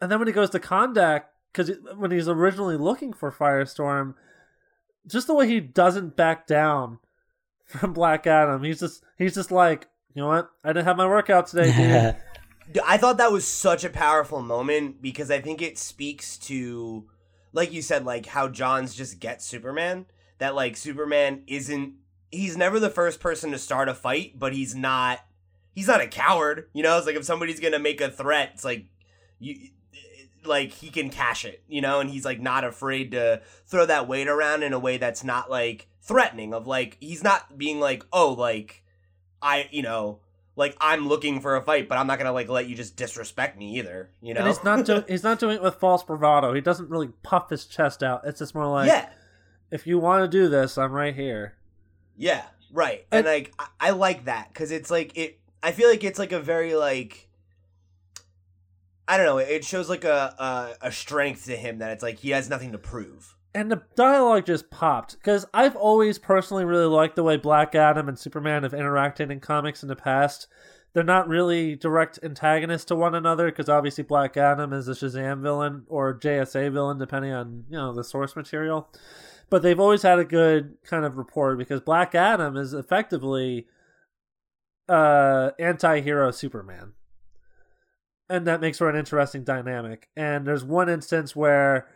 and 0.00 0.10
then 0.10 0.18
when 0.18 0.28
he 0.28 0.34
goes 0.34 0.50
to 0.50 0.58
Kahndaq 0.58 1.24
because 1.52 1.72
when 1.96 2.10
he's 2.10 2.28
originally 2.28 2.76
looking 2.76 3.12
for 3.12 3.30
Firestorm 3.30 4.14
just 5.06 5.26
the 5.26 5.34
way 5.34 5.48
he 5.48 5.60
doesn't 5.60 6.16
back 6.16 6.46
down 6.46 6.98
from 7.64 7.92
Black 7.92 8.26
Adam 8.26 8.62
he's 8.62 8.80
just 8.80 9.02
he's 9.16 9.34
just 9.34 9.50
like 9.50 9.88
you 10.14 10.22
know 10.22 10.28
what 10.28 10.50
I 10.64 10.68
didn't 10.68 10.86
have 10.86 10.96
my 10.96 11.06
workout 11.06 11.46
today 11.48 11.72
dude 11.72 12.16
Dude, 12.72 12.82
I 12.86 12.98
thought 12.98 13.18
that 13.18 13.32
was 13.32 13.46
such 13.46 13.84
a 13.84 13.90
powerful 13.90 14.42
moment 14.42 15.02
because 15.02 15.30
I 15.30 15.40
think 15.40 15.60
it 15.60 15.76
speaks 15.76 16.38
to, 16.38 17.04
like 17.52 17.72
you 17.72 17.82
said, 17.82 18.04
like 18.04 18.26
how 18.26 18.48
Johns 18.48 18.94
just 18.94 19.18
gets 19.18 19.44
Superman. 19.44 20.06
That 20.38 20.54
like 20.54 20.76
Superman 20.76 21.42
isn't. 21.46 21.94
He's 22.30 22.56
never 22.56 22.78
the 22.78 22.90
first 22.90 23.18
person 23.18 23.50
to 23.50 23.58
start 23.58 23.88
a 23.88 23.94
fight, 23.94 24.38
but 24.38 24.52
he's 24.52 24.74
not. 24.74 25.18
He's 25.74 25.86
not 25.86 26.00
a 26.00 26.06
coward. 26.06 26.68
You 26.72 26.82
know, 26.82 26.96
it's 26.98 27.06
like 27.06 27.16
if 27.16 27.24
somebody's 27.24 27.60
gonna 27.60 27.78
make 27.78 28.00
a 28.00 28.10
threat, 28.10 28.52
it's 28.54 28.64
like 28.64 28.86
you. 29.38 29.56
Like 30.42 30.70
he 30.70 30.88
can 30.88 31.10
cash 31.10 31.44
it, 31.44 31.62
you 31.68 31.82
know, 31.82 32.00
and 32.00 32.08
he's 32.08 32.24
like 32.24 32.40
not 32.40 32.64
afraid 32.64 33.10
to 33.10 33.42
throw 33.66 33.84
that 33.84 34.08
weight 34.08 34.26
around 34.26 34.62
in 34.62 34.72
a 34.72 34.78
way 34.78 34.96
that's 34.96 35.22
not 35.22 35.50
like 35.50 35.86
threatening. 36.00 36.54
Of 36.54 36.66
like 36.66 36.96
he's 36.98 37.22
not 37.22 37.58
being 37.58 37.78
like, 37.78 38.06
oh, 38.10 38.32
like 38.32 38.82
I, 39.42 39.68
you 39.70 39.82
know, 39.82 40.20
like 40.56 40.74
I'm 40.80 41.06
looking 41.08 41.40
for 41.40 41.56
a 41.56 41.62
fight, 41.62 41.90
but 41.90 41.98
I'm 41.98 42.06
not 42.06 42.16
gonna 42.16 42.32
like 42.32 42.48
let 42.48 42.66
you 42.66 42.74
just 42.74 42.96
disrespect 42.96 43.58
me 43.58 43.78
either. 43.78 44.12
You 44.22 44.32
know? 44.32 44.40
and 44.40 44.48
he's 44.48 44.64
not 44.64 44.86
doing 44.86 45.04
he's 45.08 45.22
not 45.22 45.38
doing 45.38 45.56
it 45.56 45.62
with 45.62 45.74
false 45.74 46.02
bravado 46.02 46.54
he 46.54 46.62
doesn't 46.62 46.88
really 46.88 47.08
puff 47.22 47.50
his 47.50 47.66
chest 47.66 48.02
out 48.02 48.22
it's 48.24 48.38
just 48.38 48.54
more 48.54 48.66
like 48.66 48.88
yeah, 48.88 49.10
if 49.70 49.86
you 49.86 49.98
want 49.98 50.24
to 50.24 50.28
do 50.28 50.48
this 50.48 50.78
I'm 50.78 50.92
right 50.92 51.14
here 51.14 51.54
yeah, 52.20 52.42
right. 52.70 53.06
And, 53.10 53.26
And- 53.26 53.34
like 53.34 53.54
I, 53.58 53.66
I 53.80 53.90
like 53.90 54.26
that 54.26 54.52
because 54.52 54.70
it's 54.70 54.90
like 54.90 55.16
it. 55.16 55.39
I 55.62 55.72
feel 55.72 55.88
like 55.88 56.04
it's 56.04 56.18
like 56.18 56.32
a 56.32 56.40
very 56.40 56.74
like. 56.74 57.28
I 59.08 59.16
don't 59.16 59.26
know. 59.26 59.38
It 59.38 59.64
shows 59.64 59.88
like 59.88 60.04
a, 60.04 60.34
a 60.82 60.88
a 60.88 60.92
strength 60.92 61.46
to 61.46 61.56
him 61.56 61.78
that 61.78 61.90
it's 61.90 62.02
like 62.02 62.18
he 62.20 62.30
has 62.30 62.48
nothing 62.48 62.72
to 62.72 62.78
prove. 62.78 63.34
and 63.54 63.70
the 63.70 63.82
dialogue 63.96 64.46
just 64.46 64.70
popped 64.70 65.14
because 65.14 65.44
I've 65.52 65.74
always 65.74 66.18
personally 66.18 66.64
really 66.64 66.86
liked 66.86 67.16
the 67.16 67.24
way 67.24 67.36
Black 67.36 67.74
Adam 67.74 68.08
and 68.08 68.16
Superman 68.18 68.62
have 68.62 68.72
interacted 68.72 69.30
in 69.32 69.40
comics 69.40 69.82
in 69.82 69.88
the 69.88 69.96
past. 69.96 70.46
They're 70.92 71.02
not 71.02 71.28
really 71.28 71.74
direct 71.76 72.18
antagonists 72.22 72.84
to 72.86 72.96
one 72.96 73.14
another 73.16 73.46
because 73.46 73.68
obviously 73.68 74.04
Black 74.04 74.36
Adam 74.36 74.72
is 74.72 74.86
a 74.88 74.92
Shazam 74.92 75.40
villain 75.42 75.84
or 75.88 76.18
JSA 76.18 76.72
villain, 76.72 76.98
depending 76.98 77.32
on 77.32 77.64
you 77.68 77.76
know 77.76 77.92
the 77.92 78.04
source 78.04 78.36
material. 78.36 78.88
But 79.50 79.62
they've 79.62 79.80
always 79.80 80.02
had 80.02 80.20
a 80.20 80.24
good 80.24 80.76
kind 80.84 81.04
of 81.04 81.16
rapport 81.16 81.56
because 81.56 81.80
Black 81.80 82.14
Adam 82.14 82.56
is 82.56 82.72
effectively 82.74 83.66
uh, 84.90 85.52
anti-hero 85.60 86.32
Superman, 86.32 86.94
and 88.28 88.46
that 88.46 88.60
makes 88.60 88.78
for 88.78 88.90
an 88.90 88.96
interesting 88.96 89.44
dynamic. 89.44 90.08
And 90.16 90.44
there's 90.44 90.64
one 90.64 90.88
instance 90.88 91.36
where 91.36 91.86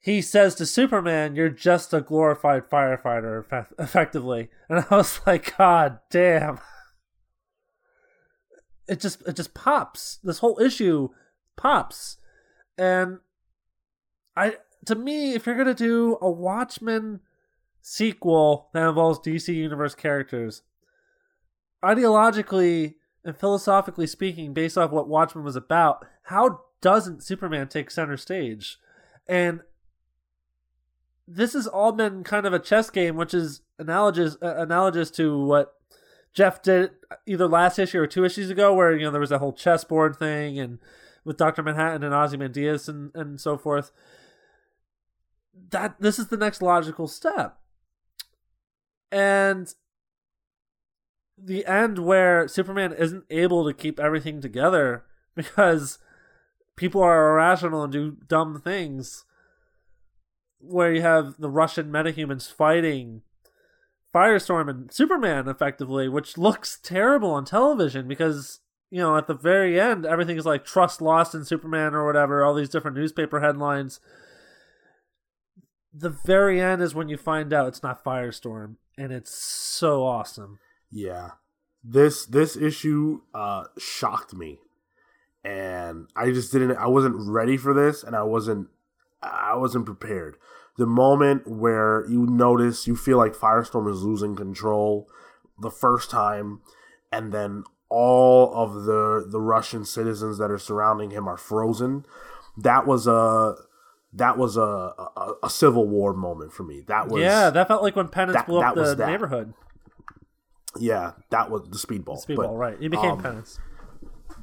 he 0.00 0.20
says 0.20 0.56
to 0.56 0.66
Superman, 0.66 1.36
"You're 1.36 1.48
just 1.48 1.94
a 1.94 2.00
glorified 2.00 2.68
firefighter," 2.68 3.38
effect- 3.38 3.74
effectively, 3.78 4.48
and 4.68 4.84
I 4.90 4.96
was 4.96 5.20
like, 5.26 5.56
"God 5.56 6.00
damn!" 6.10 6.58
It 8.88 9.00
just 9.00 9.22
it 9.26 9.36
just 9.36 9.54
pops. 9.54 10.18
This 10.24 10.40
whole 10.40 10.60
issue 10.60 11.10
pops, 11.56 12.16
and 12.76 13.20
I 14.36 14.56
to 14.86 14.96
me, 14.96 15.34
if 15.34 15.46
you're 15.46 15.56
gonna 15.56 15.72
do 15.72 16.18
a 16.20 16.30
Watchmen 16.30 17.20
sequel 17.80 18.70
that 18.74 18.88
involves 18.88 19.20
DC 19.20 19.54
Universe 19.54 19.94
characters, 19.94 20.62
ideologically 21.86 22.94
and 23.24 23.36
philosophically 23.36 24.06
speaking, 24.06 24.52
based 24.52 24.76
off 24.76 24.90
what 24.90 25.08
Watchmen 25.08 25.44
was 25.44 25.56
about, 25.56 26.04
how 26.24 26.60
doesn't 26.80 27.22
Superman 27.22 27.68
take 27.68 27.90
center 27.90 28.16
stage? 28.16 28.78
And 29.28 29.60
this 31.26 31.54
has 31.54 31.66
all 31.66 31.92
been 31.92 32.22
kind 32.24 32.46
of 32.46 32.52
a 32.52 32.58
chess 32.58 32.90
game, 32.90 33.16
which 33.16 33.34
is 33.34 33.62
analogous 33.78 34.36
uh, 34.40 34.54
analogous 34.56 35.10
to 35.12 35.38
what 35.44 35.74
Geoff 36.32 36.62
did 36.62 36.90
either 37.26 37.48
last 37.48 37.78
issue 37.78 37.98
or 38.00 38.06
two 38.06 38.24
issues 38.24 38.50
ago, 38.50 38.72
where 38.74 38.96
you 38.96 39.04
know 39.04 39.10
there 39.10 39.20
was 39.20 39.32
a 39.32 39.38
whole 39.38 39.52
chessboard 39.52 40.16
thing, 40.16 40.58
and 40.58 40.78
with 41.24 41.36
Doctor 41.36 41.62
Manhattan 41.62 42.04
and 42.04 42.14
Ozymandias 42.14 42.88
and 42.88 43.10
and 43.14 43.40
so 43.40 43.58
forth. 43.58 43.90
That 45.70 45.96
this 45.98 46.18
is 46.18 46.28
the 46.28 46.36
next 46.36 46.62
logical 46.62 47.08
step, 47.08 47.58
and 49.10 49.72
the 51.38 51.66
end 51.66 51.98
where 51.98 52.48
Superman 52.48 52.92
isn't 52.92 53.24
able 53.30 53.66
to 53.66 53.74
keep 53.74 54.00
everything 54.00 54.40
together 54.40 55.04
because 55.34 55.98
people 56.76 57.02
are 57.02 57.30
irrational 57.30 57.82
and 57.82 57.92
do 57.92 58.16
dumb 58.26 58.60
things 58.60 59.24
where 60.58 60.92
you 60.92 61.02
have 61.02 61.34
the 61.38 61.50
Russian 61.50 61.90
metahumans 61.90 62.52
fighting 62.52 63.22
Firestorm 64.14 64.70
and 64.70 64.92
Superman 64.92 65.46
effectively, 65.46 66.08
which 66.08 66.38
looks 66.38 66.78
terrible 66.82 67.32
on 67.32 67.44
television 67.44 68.08
because 68.08 68.60
you 68.90 68.98
know 68.98 69.16
at 69.16 69.26
the 69.26 69.34
very 69.34 69.78
end 69.78 70.06
everything 70.06 70.38
is 70.38 70.46
like 70.46 70.64
trust 70.64 71.02
lost 71.02 71.34
in 71.34 71.44
Superman 71.44 71.94
or 71.94 72.06
whatever, 72.06 72.42
all 72.42 72.54
these 72.54 72.70
different 72.70 72.96
newspaper 72.96 73.40
headlines. 73.40 74.00
The 75.92 76.10
very 76.10 76.60
end 76.60 76.80
is 76.80 76.94
when 76.94 77.10
you 77.10 77.18
find 77.18 77.52
out 77.52 77.68
it's 77.68 77.82
not 77.82 78.02
Firestorm, 78.02 78.76
and 78.96 79.12
it's 79.12 79.34
so 79.34 80.04
awesome. 80.04 80.60
Yeah. 80.90 81.30
This 81.82 82.26
this 82.26 82.56
issue 82.56 83.20
uh 83.34 83.64
shocked 83.78 84.34
me. 84.34 84.58
And 85.44 86.08
I 86.16 86.30
just 86.32 86.52
didn't 86.52 86.76
I 86.76 86.86
wasn't 86.88 87.16
ready 87.18 87.56
for 87.56 87.72
this 87.72 88.02
and 88.02 88.16
I 88.16 88.22
wasn't 88.22 88.68
I 89.22 89.54
wasn't 89.56 89.86
prepared. 89.86 90.36
The 90.76 90.86
moment 90.86 91.46
where 91.46 92.04
you 92.08 92.26
notice 92.26 92.86
you 92.86 92.96
feel 92.96 93.16
like 93.18 93.34
Firestorm 93.34 93.90
is 93.90 94.02
losing 94.02 94.36
control 94.36 95.08
the 95.60 95.70
first 95.70 96.10
time 96.10 96.60
and 97.12 97.32
then 97.32 97.64
all 97.88 98.52
of 98.54 98.84
the 98.84 99.24
the 99.28 99.40
Russian 99.40 99.84
citizens 99.84 100.38
that 100.38 100.50
are 100.50 100.58
surrounding 100.58 101.10
him 101.10 101.28
are 101.28 101.36
frozen. 101.36 102.04
That 102.58 102.86
was 102.86 103.06
a 103.06 103.54
that 104.12 104.38
was 104.38 104.56
a, 104.56 104.60
a, 104.62 105.32
a 105.44 105.50
civil 105.50 105.86
war 105.86 106.14
moment 106.14 106.52
for 106.52 106.62
me. 106.64 106.82
That 106.88 107.08
was 107.08 107.22
yeah, 107.22 107.50
that 107.50 107.68
felt 107.68 107.82
like 107.82 107.94
when 107.94 108.08
Penance 108.08 108.36
that- 108.36 108.46
blew 108.46 108.60
up 108.60 108.74
the 108.74 108.96
neighborhood. 108.96 109.54
Yeah, 110.80 111.12
that 111.30 111.50
was 111.50 111.62
the 111.68 111.76
speedball. 111.78 112.24
Speedball, 112.24 112.36
But, 112.36 112.54
right? 112.56 112.78
He 112.78 112.88
became 112.88 113.12
um, 113.12 113.22
Penance. 113.22 113.58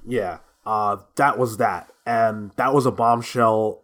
Yeah, 0.05 0.39
uh, 0.65 0.97
that 1.15 1.37
was 1.37 1.57
that, 1.57 1.89
and 2.05 2.51
that 2.57 2.73
was 2.73 2.85
a 2.85 2.91
bombshell 2.91 3.83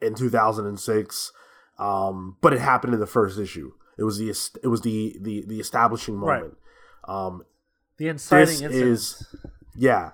in 0.00 0.14
2006. 0.14 1.32
Um, 1.78 2.36
but 2.40 2.52
it 2.52 2.60
happened 2.60 2.94
in 2.94 3.00
the 3.00 3.06
first 3.06 3.38
issue. 3.38 3.72
It 3.98 4.04
was 4.04 4.18
the 4.18 4.28
it 4.62 4.68
was 4.68 4.80
the 4.82 5.16
the 5.20 5.44
the 5.46 5.60
establishing 5.60 6.18
Right. 6.18 6.40
moment. 6.40 6.56
Um, 7.06 7.44
The 7.96 8.08
inciting 8.08 8.46
this 8.46 8.60
incident. 8.62 8.90
is 8.92 9.34
yeah, 9.76 10.10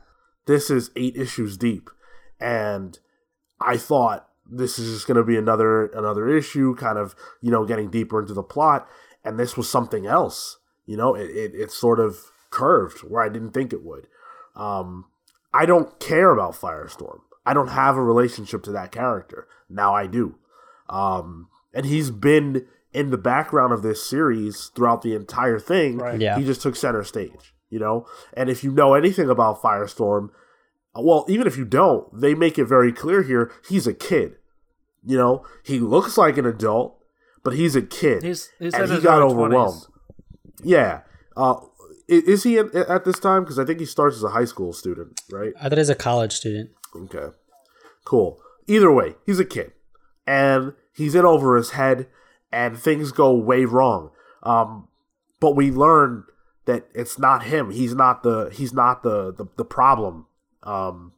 this 0.47 0.71
is 0.71 0.91
eight 0.97 1.17
issues 1.17 1.57
deep, 1.57 1.91
and 2.39 2.99
I 3.61 3.77
thought 3.77 4.27
this 4.51 4.79
is 4.79 4.93
just 4.95 5.07
going 5.07 5.17
to 5.17 5.25
be 5.25 5.37
another 5.37 5.87
another 5.87 6.29
issue, 6.29 6.75
kind 6.77 6.99
of 6.99 7.15
you 7.41 7.51
know 7.51 7.65
getting 7.67 7.91
deeper 7.91 8.21
into 8.21 8.35
the 8.35 8.43
plot, 8.43 8.89
and 9.25 9.39
this 9.39 9.57
was 9.57 9.69
something 9.69 10.07
else. 10.07 10.59
You 10.91 10.97
know, 10.97 11.15
it 11.15 11.31
it, 11.31 11.53
it 11.55 11.71
sort 11.71 12.01
of 12.01 12.17
curved 12.51 12.99
where 13.11 13.23
I 13.23 13.29
didn't 13.29 13.53
think 13.53 13.73
it 13.73 13.85
would. 13.85 14.09
Um, 14.57 15.05
I 15.55 15.65
don't 15.65 15.99
care 16.01 16.31
about 16.33 16.55
Firestorm. 16.55 17.21
I 17.47 17.55
don't 17.55 17.69
have 17.69 17.97
a 17.97 18.03
relationship 18.03 18.63
to 18.65 18.73
that 18.73 18.91
character. 18.91 19.47
Now 19.69 19.95
I 19.95 20.07
do. 20.09 20.35
Um, 20.89 21.49
and 21.73 21.87
he's 21.87 22.11
been 22.11 22.67
in 22.93 23.11
the 23.11 23.19
background 23.19 23.73
of 23.73 23.83
this 23.83 24.05
series 24.05 24.73
throughout 24.75 25.03
the 25.03 25.15
entire 25.15 25.61
thing. 25.61 25.99
Right. 25.99 26.21
Yeah. 26.21 26.37
He 26.39 26.45
just 26.45 26.61
took 26.61 26.75
center 26.75 27.05
stage, 27.05 27.55
you 27.69 27.79
know? 27.79 28.07
And 28.35 28.51
if 28.51 28.65
you 28.65 28.73
know 28.73 28.95
anything 28.95 29.31
about 29.31 29.63
Firestorm, 29.63 30.31
uh, 30.97 31.03
well, 31.03 31.25
even 31.29 31.47
if 31.47 31.57
you 31.57 31.65
don't, 31.65 32.09
they 32.21 32.35
make 32.35 32.59
it 32.59 32.65
very 32.65 32.93
clear 32.93 33.23
here 33.23 33.53
he's 33.69 33.87
a 33.87 33.95
kid. 33.95 34.37
You 35.05 35.17
know, 35.17 35.47
he 35.65 35.79
looks 35.79 36.19
like 36.19 36.37
an 36.37 36.47
adult, 36.47 36.99
but 37.45 37.53
he's 37.55 37.77
a 37.77 37.83
kid. 37.83 38.25
He's- 38.25 38.51
he's 38.59 38.75
and 38.75 38.91
he 38.91 39.01
got 39.01 39.23
overwhelmed. 39.23 39.83
20s. 39.85 39.87
Yeah. 40.65 41.01
Uh, 41.37 41.57
is 42.09 42.43
he 42.43 42.59
at, 42.59 42.75
at 42.75 43.05
this 43.05 43.19
time? 43.19 43.45
Because 43.45 43.59
I 43.59 43.65
think 43.65 43.79
he 43.79 43.87
starts 43.87 44.17
as 44.17 44.25
a 44.25 44.31
high 44.31 44.45
school 44.45 44.73
student, 44.73 45.21
right? 45.31 45.53
I 45.61 45.65
thought 45.65 45.73
he 45.73 45.79
was 45.79 45.91
a 45.91 45.95
college 45.95 46.33
student. 46.33 46.71
Okay. 46.95 47.29
Cool. 48.05 48.41
Either 48.67 48.91
way, 48.91 49.15
he's 49.27 49.39
a 49.39 49.45
kid. 49.45 49.73
And 50.27 50.75
he's 50.95 51.15
in 51.15 51.25
over 51.25 51.57
his 51.57 51.71
head 51.71 52.09
and 52.53 52.79
things 52.79 53.13
go 53.13 53.33
way 53.33 53.65
wrong. 53.65 54.11
Um, 54.43 54.89
but 55.39 55.57
we 55.57 55.71
learn 55.71 56.25
that 56.67 56.87
it's 56.95 57.19
not 57.19 57.45
him. 57.45 57.71
He's 57.71 57.95
not 57.95 58.23
the 58.23 58.51
he's 58.53 58.73
not 58.73 59.03
the 59.03 59.33
the, 59.33 59.47
the 59.57 59.65
problem. 59.65 60.27
Um, 60.63 61.13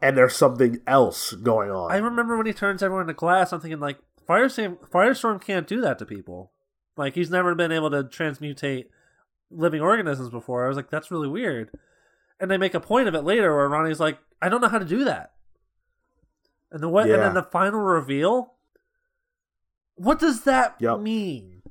and 0.00 0.16
there's 0.16 0.36
something 0.36 0.80
else 0.86 1.32
going 1.32 1.70
on. 1.70 1.92
I 1.92 1.96
remember 1.96 2.36
when 2.36 2.46
he 2.46 2.52
turns 2.52 2.82
everyone 2.82 3.02
into 3.02 3.14
glass. 3.14 3.52
I'm 3.52 3.60
thinking 3.60 3.80
like 3.80 3.98
Firestorm. 4.28 4.78
Firestorm 4.90 5.40
can't 5.40 5.66
do 5.66 5.80
that 5.80 5.98
to 5.98 6.06
people. 6.06 6.52
Like 6.96 7.14
he's 7.14 7.30
never 7.30 7.54
been 7.54 7.72
able 7.72 7.90
to 7.90 8.04
transmutate 8.04 8.86
living 9.50 9.80
organisms 9.80 10.30
before. 10.30 10.64
I 10.64 10.68
was 10.68 10.76
like, 10.76 10.90
that's 10.90 11.10
really 11.10 11.28
weird. 11.28 11.70
And 12.40 12.50
they 12.50 12.56
make 12.58 12.74
a 12.74 12.80
point 12.80 13.08
of 13.08 13.14
it 13.14 13.22
later 13.22 13.54
where 13.54 13.68
Ronnie's 13.68 14.00
like, 14.00 14.18
I 14.40 14.48
don't 14.48 14.60
know 14.60 14.68
how 14.68 14.78
to 14.78 14.84
do 14.84 15.04
that. 15.04 15.32
And 16.70 16.82
the 16.82 16.88
what? 16.88 17.08
And 17.08 17.22
then 17.22 17.34
the 17.34 17.42
final 17.42 17.80
reveal. 17.80 18.54
What 19.94 20.18
does 20.18 20.44
that 20.44 20.76
Yep. 20.80 21.00
mean? 21.00 21.62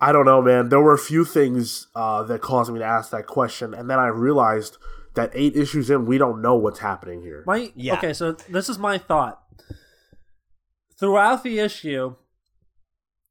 I 0.00 0.12
don't 0.12 0.24
know, 0.26 0.40
man. 0.42 0.68
There 0.68 0.80
were 0.80 0.94
a 0.94 0.98
few 0.98 1.24
things 1.24 1.88
uh, 1.94 2.22
that 2.24 2.40
caused 2.42 2.72
me 2.72 2.78
to 2.78 2.84
ask 2.84 3.10
that 3.10 3.26
question, 3.26 3.72
and 3.74 3.88
then 3.90 3.98
I 3.98 4.08
realized 4.08 4.76
that 5.14 5.30
eight 5.34 5.56
issues 5.56 5.88
in, 5.90 6.04
we 6.06 6.18
don't 6.18 6.42
know 6.42 6.54
what's 6.54 6.80
happening 6.80 7.22
here. 7.22 7.42
My 7.46 7.72
Yeah. 7.74 7.94
okay, 7.94 8.12
so 8.12 8.32
this 8.32 8.68
is 8.68 8.78
my 8.78 8.98
thought. 8.98 9.42
Throughout 10.98 11.42
the 11.42 11.58
issue, 11.58 12.16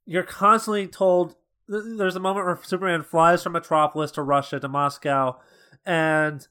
you're 0.06 0.24
constantly 0.24 0.88
told. 0.88 1.36
There's 1.68 2.16
a 2.16 2.20
moment 2.20 2.46
where 2.46 2.60
Superman 2.62 3.02
flies 3.04 3.42
from 3.42 3.54
Metropolis 3.54 4.12
to 4.12 4.22
Russia 4.22 4.60
to 4.60 4.68
Moscow, 4.68 5.40
and 5.86 6.48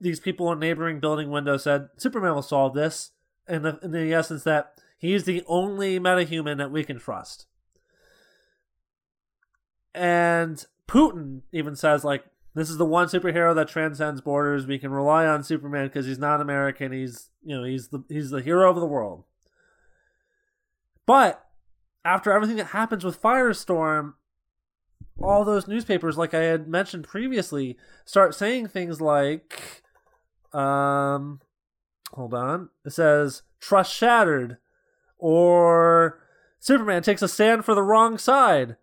these 0.00 0.20
people 0.20 0.50
in 0.52 0.58
neighboring 0.58 1.00
building 1.00 1.30
windows 1.30 1.64
said 1.64 1.88
Superman 1.96 2.34
will 2.34 2.42
solve 2.42 2.74
this. 2.74 3.12
In 3.48 3.62
the, 3.62 3.78
in 3.82 3.90
the 3.90 4.14
essence 4.14 4.44
that 4.44 4.80
he's 4.98 5.24
the 5.24 5.42
only 5.48 5.98
metahuman 5.98 6.58
that 6.58 6.70
we 6.70 6.84
can 6.84 7.00
trust. 7.00 7.46
And 9.94 10.64
Putin 10.88 11.42
even 11.50 11.74
says 11.74 12.04
like 12.04 12.24
this 12.54 12.70
is 12.70 12.76
the 12.76 12.84
one 12.84 13.08
superhero 13.08 13.54
that 13.54 13.68
transcends 13.68 14.20
borders. 14.20 14.66
We 14.66 14.78
can 14.78 14.90
rely 14.90 15.26
on 15.26 15.42
Superman 15.42 15.86
because 15.86 16.06
he's 16.06 16.18
not 16.18 16.40
American. 16.40 16.92
He's 16.92 17.30
you 17.42 17.56
know 17.56 17.64
he's 17.64 17.88
the 17.88 18.04
he's 18.08 18.30
the 18.30 18.42
hero 18.42 18.70
of 18.70 18.76
the 18.76 18.86
world. 18.86 19.24
But 21.04 21.44
after 22.04 22.32
everything 22.32 22.56
that 22.56 22.66
happens 22.66 23.04
with 23.04 23.20
Firestorm, 23.20 24.14
all 25.22 25.44
those 25.44 25.68
newspapers, 25.68 26.18
like 26.18 26.34
I 26.34 26.42
had 26.42 26.66
mentioned 26.66 27.06
previously, 27.06 27.76
start 28.04 28.34
saying 28.34 28.68
things 28.68 29.00
like, 29.00 29.82
um, 30.52 31.40
hold 32.12 32.34
on, 32.34 32.70
it 32.84 32.92
says 32.92 33.42
trust 33.60 33.94
shattered, 33.94 34.58
or 35.18 36.20
Superman 36.58 37.02
takes 37.02 37.22
a 37.22 37.28
stand 37.28 37.64
for 37.64 37.74
the 37.74 37.82
wrong 37.82 38.18
side. 38.18 38.76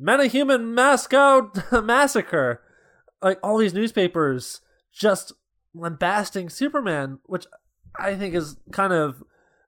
Metahuman 0.00 0.74
Moscow 0.74 1.52
massacre. 1.82 2.62
Like 3.22 3.38
all 3.42 3.58
these 3.58 3.74
newspapers 3.74 4.60
just 4.92 5.32
lambasting 5.72 6.50
Superman, 6.50 7.18
which 7.24 7.46
I 7.98 8.14
think 8.14 8.34
is 8.34 8.56
kind 8.72 8.92
of 8.92 9.22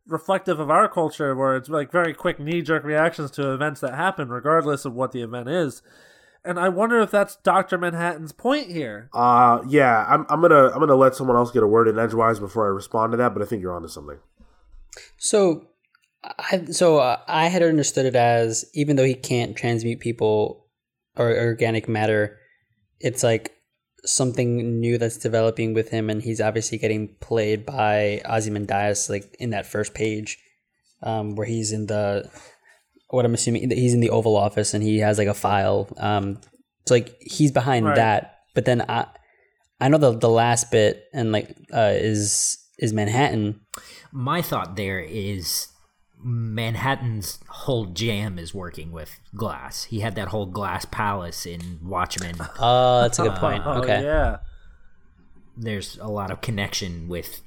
reflective 0.07 0.61
of 0.61 0.70
our 0.70 0.89
culture, 0.89 1.35
where 1.35 1.57
it's 1.57 1.69
like 1.69 1.91
very 1.91 2.15
quick 2.15 2.39
knee 2.39 2.62
jerk 2.62 2.85
reactions 2.85 3.31
to 3.33 3.53
events 3.53 3.81
that 3.81 3.95
happen, 3.95 4.28
regardless 4.28 4.85
of 4.85 4.95
what 4.95 5.12
the 5.12 5.23
event 5.23 5.49
is. 5.49 5.83
And 6.45 6.61
I 6.61 6.69
wonder 6.69 7.01
if 7.01 7.11
that's 7.11 7.37
Doctor 7.37 7.77
Manhattan's 7.77 8.31
point 8.31 8.69
here. 8.69 9.11
Uh, 9.12 9.61
yeah, 9.66 10.07
I'm, 10.09 10.24
I'm 10.28 10.41
gonna 10.41 10.69
I'm 10.69 10.78
gonna 10.78 10.95
let 10.95 11.16
someone 11.16 11.37
else 11.37 11.51
get 11.51 11.65
a 11.65 11.66
word 11.66 11.89
in 11.89 11.99
edgewise 11.99 12.39
before 12.39 12.66
I 12.66 12.69
respond 12.69 13.12
to 13.12 13.16
that, 13.16 13.35
but 13.35 13.43
I 13.43 13.47
think 13.47 13.62
you're 13.62 13.74
onto 13.74 13.89
something. 13.89 14.19
So, 15.19 15.66
I 16.23 16.66
so 16.70 16.99
uh, 16.99 17.19
I 17.27 17.49
had 17.49 17.65
understood 17.65 18.07
it 18.07 18.15
as 18.15 18.65
even 18.74 18.95
though 18.95 19.05
he 19.05 19.15
can't 19.15 19.57
transmute 19.57 19.99
people 19.99 20.66
or 21.16 21.37
organic 21.37 21.89
matter, 21.89 22.39
it's 23.01 23.24
like 23.24 23.56
something 24.05 24.81
new 24.81 24.98
that's 24.98 25.16
developing 25.16 25.74
with 25.74 25.89
him, 25.90 26.10
and 26.10 26.23
he's 26.23 26.40
obviously 26.40 26.78
getting 26.78 27.14
played 27.20 27.64
by 27.66 28.20
Ozymandias, 28.28 29.09
like 29.10 29.35
in 29.39 29.51
that 29.51 29.66
first 29.66 29.94
page, 29.94 30.39
um, 31.02 31.35
where 31.36 31.47
he's 31.47 31.73
in 31.73 31.86
the 31.86 32.31
what 33.10 33.24
I'm 33.24 33.35
assuming 33.35 33.70
he's 33.70 33.94
in 33.94 34.01
the 34.01 34.10
Oval 34.10 34.36
Office 34.36 34.74
and 34.74 34.82
he 34.82 34.98
has 34.98 35.16
like 35.16 35.28
a 35.28 35.35
file. 35.35 35.89
Um, 35.97 36.40
so 36.86 36.94
like 36.94 37.16
he's 37.20 37.52
behind 37.52 37.86
Right. 37.86 37.97
that, 37.97 38.40
but 38.55 38.64
then 38.64 38.85
I 38.89 39.06
I 39.81 39.89
know 39.89 39.98
the 39.98 40.12
the 40.18 40.28
last 40.31 40.70
bit 40.70 41.05
and 41.12 41.31
like 41.32 41.56
uh, 41.73 41.93
is 41.94 42.59
is 42.78 42.93
Manhattan. 42.93 43.60
My 44.12 44.43
thought 44.43 44.77
there 44.77 45.01
is 45.01 45.68
Manhattan's 46.27 47.39
whole 47.48 47.86
jam 47.86 48.36
is 48.36 48.53
working 48.53 48.90
with 48.90 49.20
glass. 49.36 49.85
He 49.85 50.01
had 50.01 50.16
that 50.16 50.28
whole 50.28 50.47
glass 50.47 50.85
palace 50.85 51.47
in 51.47 51.78
Watchmen. 51.85 52.35
Oh, 52.59 53.03
that's 53.03 53.20
a 53.20 53.23
good 53.23 53.36
point. 53.36 53.62
Oh, 53.65 53.74
Okay. 53.81 54.03
yeah. 54.03 54.39
There's 55.57 55.97
a 55.98 56.09
lot 56.09 56.31
of 56.32 56.40
connection 56.40 57.07
with 57.09 57.43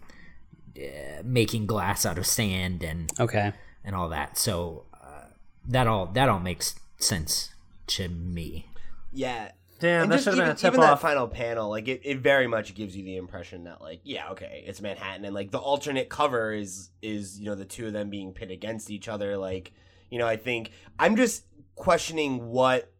uh, 0.78 1.22
making 1.26 1.66
glass 1.66 2.06
out 2.06 2.18
of 2.18 2.26
sand 2.26 2.82
and 2.82 3.12
Okay. 3.20 3.52
and 3.84 3.96
all 3.96 4.08
that. 4.10 4.38
So 4.38 4.86
uh, 4.94 5.26
that 5.68 5.86
all 5.86 6.06
that 6.08 6.30
all 6.30 6.40
makes 6.40 6.76
sense 6.98 7.54
to 7.88 8.08
me. 8.08 8.66
Yeah. 9.12 9.52
Damn, 9.80 10.04
and 10.04 10.12
that 10.12 10.18
should 10.18 10.34
have 10.34 10.36
been 10.36 10.44
even, 10.44 10.56
a 10.56 10.56
tip 10.56 10.74
even 10.74 10.82
that 10.82 11.00
final 11.00 11.28
panel, 11.28 11.70
like 11.70 11.88
it, 11.88 12.02
it 12.04 12.20
very 12.20 12.48
much 12.48 12.76
gives 12.76 12.98
you 12.98 13.04
the 13.04 13.16
impression 13.16 13.64
that 13.64 13.82
like, 13.82 14.02
yeah, 14.04 14.30
okay, 14.32 14.64
it's 14.68 14.82
Manhattan 14.82 15.24
and 15.24 15.34
like 15.34 15.52
the 15.52 15.58
alternate 15.58 16.10
cover 16.10 16.52
is 16.52 16.90
is, 17.02 17.40
you 17.40 17.46
know, 17.46 17.56
the 17.56 17.66
two 17.66 17.88
of 17.88 17.94
them 17.94 18.10
being 18.10 18.34
pit 18.34 18.52
against 18.52 18.90
each 18.90 19.08
other. 19.08 19.38
Like, 19.38 19.72
you 20.10 20.20
know, 20.20 20.28
I 20.28 20.36
think 20.36 20.72
I'm 21.00 21.16
just 21.16 21.46
questioning 21.76 22.50
what 22.50 22.92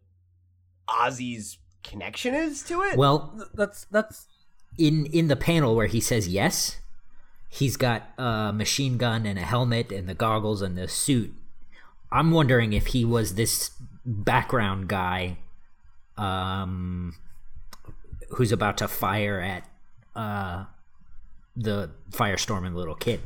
Ozzy's 0.88 1.58
connection 1.82 2.34
is 2.34 2.62
to 2.64 2.80
it. 2.82 2.96
Well, 2.96 3.46
That's 3.52 3.84
that's 3.90 4.26
in 4.78 5.04
in 5.06 5.28
the 5.28 5.36
panel 5.36 5.76
where 5.76 5.86
he 5.86 6.00
says 6.00 6.28
yes, 6.28 6.78
he's 7.50 7.76
got 7.76 8.08
a 8.16 8.52
machine 8.54 8.96
gun 8.96 9.26
and 9.26 9.38
a 9.38 9.42
helmet 9.42 9.92
and 9.92 10.08
the 10.08 10.14
goggles 10.14 10.62
and 10.62 10.78
the 10.78 10.88
suit. 10.88 11.34
I'm 12.10 12.30
wondering 12.30 12.72
if 12.72 12.88
he 12.88 13.04
was 13.04 13.34
this 13.34 13.70
background 14.04 14.88
guy 14.88 15.36
um 16.20 17.14
who's 18.30 18.52
about 18.52 18.76
to 18.78 18.86
fire 18.88 19.40
at 19.40 19.68
uh 20.14 20.64
the 21.56 21.90
firestorm 22.10 22.64
and 22.66 22.74
the 22.74 22.78
little 22.78 22.94
kid. 22.94 23.20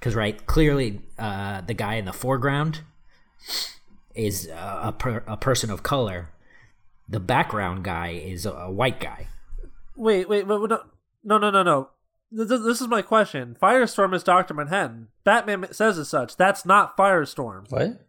Cuz 0.00 0.14
right, 0.14 0.46
clearly 0.46 1.00
uh 1.18 1.60
the 1.62 1.74
guy 1.74 1.94
in 1.94 2.04
the 2.04 2.12
foreground 2.12 2.80
is 4.14 4.48
uh, 4.48 4.80
a 4.84 4.92
per- 4.92 5.24
a 5.26 5.36
person 5.36 5.70
of 5.70 5.82
color. 5.82 6.30
The 7.08 7.20
background 7.20 7.84
guy 7.84 8.08
is 8.10 8.46
a, 8.46 8.50
a 8.52 8.70
white 8.70 8.98
guy. 9.00 9.28
wait, 9.96 10.28
wait, 10.28 10.46
wait, 10.46 10.60
wait, 10.60 10.70
no, 10.70 10.80
no, 11.24 11.38
no, 11.38 11.50
no, 11.50 11.62
no. 11.62 11.90
This, 12.32 12.48
this- 12.48 12.64
this 12.64 12.80
is 12.80 12.88
my 12.88 13.02
question. 13.02 13.56
Firestorm 13.62 14.14
is 14.14 14.22
Doctor 14.24 14.54
Manhattan. 14.54 15.08
Batman 15.24 15.72
says 15.72 15.98
as 15.98 16.08
such. 16.08 16.36
That's 16.36 16.64
not 16.66 16.96
Firestorm. 16.96 17.70
What? 17.70 18.00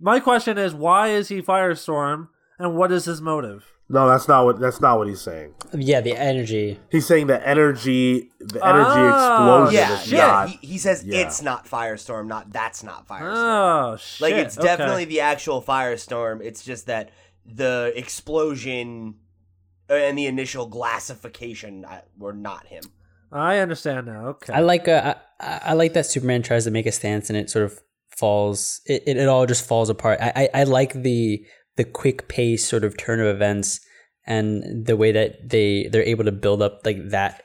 My 0.00 0.20
question 0.20 0.58
is, 0.58 0.74
why 0.74 1.08
is 1.08 1.28
he 1.28 1.40
Firestorm, 1.40 2.28
and 2.58 2.76
what 2.76 2.92
is 2.92 3.04
his 3.04 3.20
motive? 3.20 3.72
No, 3.88 4.08
that's 4.08 4.26
not 4.26 4.44
what 4.44 4.58
that's 4.58 4.80
not 4.80 4.98
what 4.98 5.06
he's 5.06 5.20
saying. 5.20 5.54
Yeah, 5.72 6.00
the 6.00 6.16
energy. 6.16 6.80
He's 6.90 7.06
saying 7.06 7.28
the 7.28 7.46
energy 7.46 8.30
the 8.40 8.66
energy 8.66 8.90
Oh, 8.90 9.64
explosion 9.64 9.74
yeah, 9.74 10.00
is 10.00 10.12
yeah. 10.12 10.26
not. 10.26 10.48
He, 10.48 10.66
he 10.66 10.78
says 10.78 11.04
yeah. 11.04 11.18
it's 11.20 11.40
not 11.40 11.66
Firestorm, 11.66 12.26
not 12.26 12.52
that's 12.52 12.82
not 12.82 13.06
Firestorm. 13.06 13.92
Oh 13.92 13.96
shit! 13.96 14.20
like 14.20 14.34
it's 14.34 14.58
okay. 14.58 14.66
definitely 14.66 15.04
the 15.04 15.20
actual 15.20 15.62
firestorm 15.62 16.42
it's 16.42 16.64
just 16.64 16.86
that 16.86 17.10
the 17.44 17.92
explosion 17.94 19.14
uh, 19.88 19.94
and 19.94 20.18
the 20.18 20.26
initial 20.26 20.66
glassification 20.66 21.84
uh, 21.84 22.00
were 22.18 22.32
not 22.32 22.66
him 22.66 22.82
I 23.30 23.58
understand 23.58 24.06
now. 24.06 24.28
Okay. 24.28 24.52
I 24.52 24.60
like 24.60 24.88
uh, 24.88 25.14
I, 25.40 25.60
I 25.64 25.72
like 25.74 25.92
that 25.94 26.06
Superman 26.06 26.42
tries 26.42 26.64
to 26.64 26.70
make 26.70 26.86
a 26.86 26.92
stance 26.92 27.28
and 27.28 27.36
it 27.36 27.50
sort 27.50 27.64
of 27.64 27.80
falls. 28.16 28.80
It, 28.86 29.02
it, 29.06 29.16
it 29.16 29.28
all 29.28 29.46
just 29.46 29.66
falls 29.66 29.90
apart. 29.90 30.20
I, 30.20 30.32
I 30.54 30.60
I 30.60 30.64
like 30.64 30.92
the 30.92 31.44
the 31.76 31.84
quick 31.84 32.28
pace 32.28 32.66
sort 32.66 32.84
of 32.84 32.96
turn 32.96 33.20
of 33.20 33.26
events 33.26 33.80
and 34.26 34.86
the 34.86 34.96
way 34.96 35.12
that 35.12 35.48
they 35.48 35.88
they're 35.92 36.02
able 36.02 36.24
to 36.24 36.32
build 36.32 36.60
up 36.60 36.80
like 36.84 37.10
that 37.10 37.44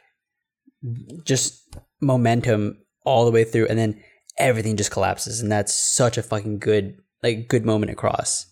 just 1.23 1.75
momentum 2.01 2.77
all 3.05 3.25
the 3.25 3.31
way 3.31 3.43
through 3.43 3.67
and 3.67 3.77
then 3.77 4.01
everything 4.37 4.75
just 4.75 4.91
collapses 4.91 5.41
and 5.41 5.51
that's 5.51 5.73
such 5.73 6.17
a 6.17 6.23
fucking 6.23 6.57
good 6.57 6.97
like 7.21 7.47
good 7.47 7.65
moment 7.65 7.91
across. 7.91 8.47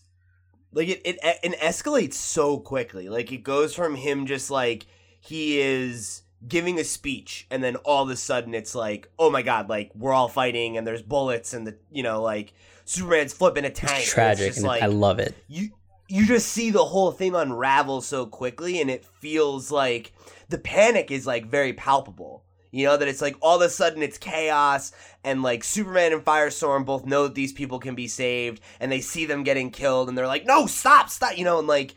like 0.73 0.88
it, 0.88 1.01
it 1.03 1.18
it 1.23 1.60
escalates 1.60 2.14
so 2.14 2.60
quickly 2.60 3.10
like 3.10 3.31
it 3.31 3.43
goes 3.43 3.73
from 3.73 3.95
him 3.95 4.26
just 4.26 4.51
like 4.51 4.85
he 5.19 5.60
is 5.60 6.22
giving 6.47 6.80
a 6.80 6.84
speech 6.84 7.47
and 7.51 7.64
then 7.64 7.76
all 7.77 8.03
of 8.03 8.10
a 8.10 8.15
sudden 8.15 8.53
it's 8.53 8.76
like 8.76 9.10
oh 9.18 9.30
my 9.30 9.41
god 9.41 9.68
like 9.68 9.91
we're 9.95 10.14
all 10.14 10.30
fighting 10.30 10.77
and 10.77 10.85
there's 10.88 11.01
bullets 11.01 11.53
and 11.53 11.68
the 11.68 11.77
you 11.91 12.03
know 12.03 12.22
like 12.22 12.53
superman's 12.90 13.34
flipping 13.34 13.66
a 13.66 13.70
tank 13.70 14.02
It's 14.03 14.11
tragic 14.11 14.53
just 14.53 14.66
like 14.66 14.82
I 14.82 14.88
love 14.88 15.20
it. 15.20 15.36
you 15.48 15.70
you 16.07 16.26
just 16.26 16.48
see 16.48 16.72
the 16.72 16.84
whole 16.86 17.11
thing 17.11 17.36
unravel 17.36 18.02
so 18.02 18.26
quickly 18.26 18.82
and 18.82 18.90
it 18.90 19.06
feels 19.06 19.72
like 19.72 20.11
the 20.49 20.57
panic 20.57 21.11
is 21.11 21.28
like 21.28 21.45
very 21.45 21.74
palpable 21.74 22.44
You 22.72 22.86
know, 22.86 22.98
that 22.98 23.07
it's 23.07 23.22
like 23.22 23.36
all 23.41 23.56
of 23.57 23.61
a 23.61 23.70
sudden 23.70 24.02
it's 24.03 24.18
chaos 24.18 24.91
and 25.24 25.41
like 25.44 25.64
Superman 25.64 26.14
and 26.14 26.24
Firestorm 26.24 26.86
both 26.86 27.06
know 27.06 27.24
that 27.24 27.34
these 27.36 27.52
people 27.53 27.80
can 27.80 27.95
be 27.95 28.07
saved 28.07 28.61
and 28.80 28.91
they 28.91 29.02
see 29.02 29.26
them 29.26 29.44
getting 29.44 29.72
killed 29.72 30.07
and 30.07 30.16
they're 30.18 30.28
like, 30.36 30.45
no, 30.45 30.68
stop, 30.68 31.10
stop, 31.10 31.36
you 31.38 31.44
know, 31.45 31.60
and 31.60 31.68
like 31.68 31.95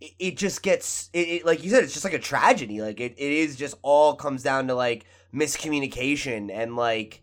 it, 0.00 0.12
it 0.18 0.36
just 0.36 0.62
gets, 0.62 1.10
it, 1.12 1.28
it, 1.28 1.46
like 1.46 1.64
you 1.64 1.70
said, 1.70 1.82
it's 1.82 1.92
just 1.92 2.04
like 2.04 2.14
a 2.14 2.18
tragedy. 2.20 2.80
Like 2.82 3.00
it, 3.00 3.14
it 3.16 3.32
is 3.32 3.56
just 3.56 3.74
all 3.82 4.14
comes 4.14 4.42
down 4.44 4.68
to 4.68 4.74
like 4.74 5.06
miscommunication 5.34 6.50
and 6.52 6.76
like 6.76 7.22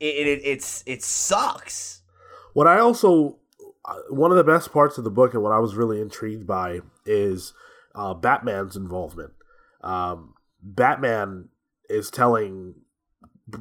it, 0.00 0.26
it 0.26 0.40
it's, 0.44 0.82
it 0.86 1.02
sucks. 1.02 2.02
What 2.54 2.66
I 2.66 2.78
also, 2.78 3.36
uh, 3.84 3.96
one 4.08 4.30
of 4.30 4.38
the 4.38 4.44
best 4.44 4.72
parts 4.72 4.96
of 4.96 5.04
the 5.04 5.10
book 5.10 5.34
and 5.34 5.42
what 5.42 5.52
I 5.52 5.58
was 5.58 5.74
really 5.74 6.00
intrigued 6.00 6.46
by 6.46 6.80
is 7.04 7.52
uh, 7.94 8.14
Batman's 8.14 8.76
involvement. 8.76 9.32
Um, 9.82 10.34
Batman 10.62 11.50
is 11.90 12.10
telling 12.10 12.76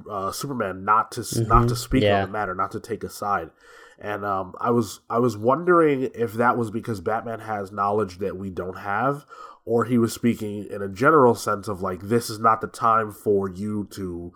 uh, 0.10 0.32
Superman 0.32 0.86
not 0.86 1.11
to 1.14 1.22
mm-hmm. 1.22 1.48
not 1.48 1.68
to 1.68 1.76
speak 1.76 2.03
yeah. 2.03 2.22
on 2.22 2.28
the 2.30 2.32
matter, 2.32 2.56
not 2.56 2.72
to 2.72 2.80
take 2.80 3.03
a 3.03 3.10
side. 3.10 3.49
And 3.99 4.26
um, 4.26 4.53
I 4.60 4.72
was 4.72 5.02
I 5.10 5.20
was 5.20 5.38
wondering 5.38 6.10
if 6.15 6.34
that 6.34 6.57
was 6.57 6.72
because 6.72 7.02
Batman 7.02 7.40
has 7.41 7.72
knowledge 7.72 8.20
that 8.20 8.38
we 8.38 8.49
don't 8.49 8.78
have, 8.80 9.26
or 9.65 9.86
he 9.86 9.98
was 9.98 10.14
speaking 10.14 10.65
in 10.70 10.82
a 10.82 10.90
general 10.90 11.36
sense 11.36 11.68
of 11.68 11.82
like 11.82 12.02
this 12.02 12.30
is 12.30 12.40
not 12.40 12.61
the 12.61 12.68
time 12.68 13.11
for 13.11 13.49
you 13.49 13.88
to 13.91 14.34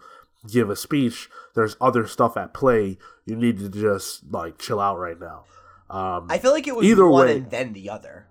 give 0.52 0.70
a 0.70 0.76
speech. 0.76 1.30
There's 1.56 1.76
other 1.82 2.08
stuff 2.08 2.38
at 2.38 2.54
play. 2.54 2.98
You 3.26 3.36
need 3.36 3.60
to 3.60 3.70
just 3.70 4.24
like 4.32 4.58
chill 4.58 4.80
out 4.80 5.00
right 5.00 5.20
now. 5.20 5.46
Um, 5.90 6.28
I 6.30 6.38
feel 6.38 6.52
like 6.52 6.68
it 6.68 6.76
was 6.76 6.86
either 6.86 7.08
one 7.08 7.28
way, 7.28 7.38
and 7.38 7.52
then 7.52 7.74
the 7.74 7.90
other. 7.90 8.28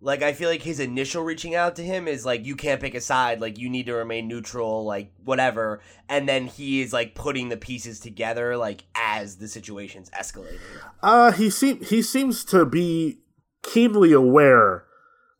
Like 0.00 0.22
I 0.22 0.32
feel 0.32 0.48
like 0.48 0.62
his 0.62 0.78
initial 0.78 1.24
reaching 1.24 1.56
out 1.56 1.74
to 1.76 1.82
him 1.82 2.06
is 2.06 2.24
like 2.24 2.46
you 2.46 2.54
can't 2.54 2.80
pick 2.80 2.94
a 2.94 3.00
side, 3.00 3.40
like 3.40 3.58
you 3.58 3.68
need 3.68 3.86
to 3.86 3.94
remain 3.94 4.28
neutral, 4.28 4.84
like 4.84 5.12
whatever. 5.24 5.80
And 6.08 6.28
then 6.28 6.46
he 6.46 6.80
is 6.80 6.92
like 6.92 7.16
putting 7.16 7.48
the 7.48 7.56
pieces 7.56 7.98
together 7.98 8.56
like 8.56 8.84
as 8.94 9.38
the 9.38 9.48
situation's 9.48 10.08
escalating. 10.10 10.60
Uh 11.02 11.32
he 11.32 11.50
seem 11.50 11.82
he 11.82 12.00
seems 12.00 12.44
to 12.44 12.64
be 12.64 13.18
keenly 13.62 14.12
aware 14.12 14.84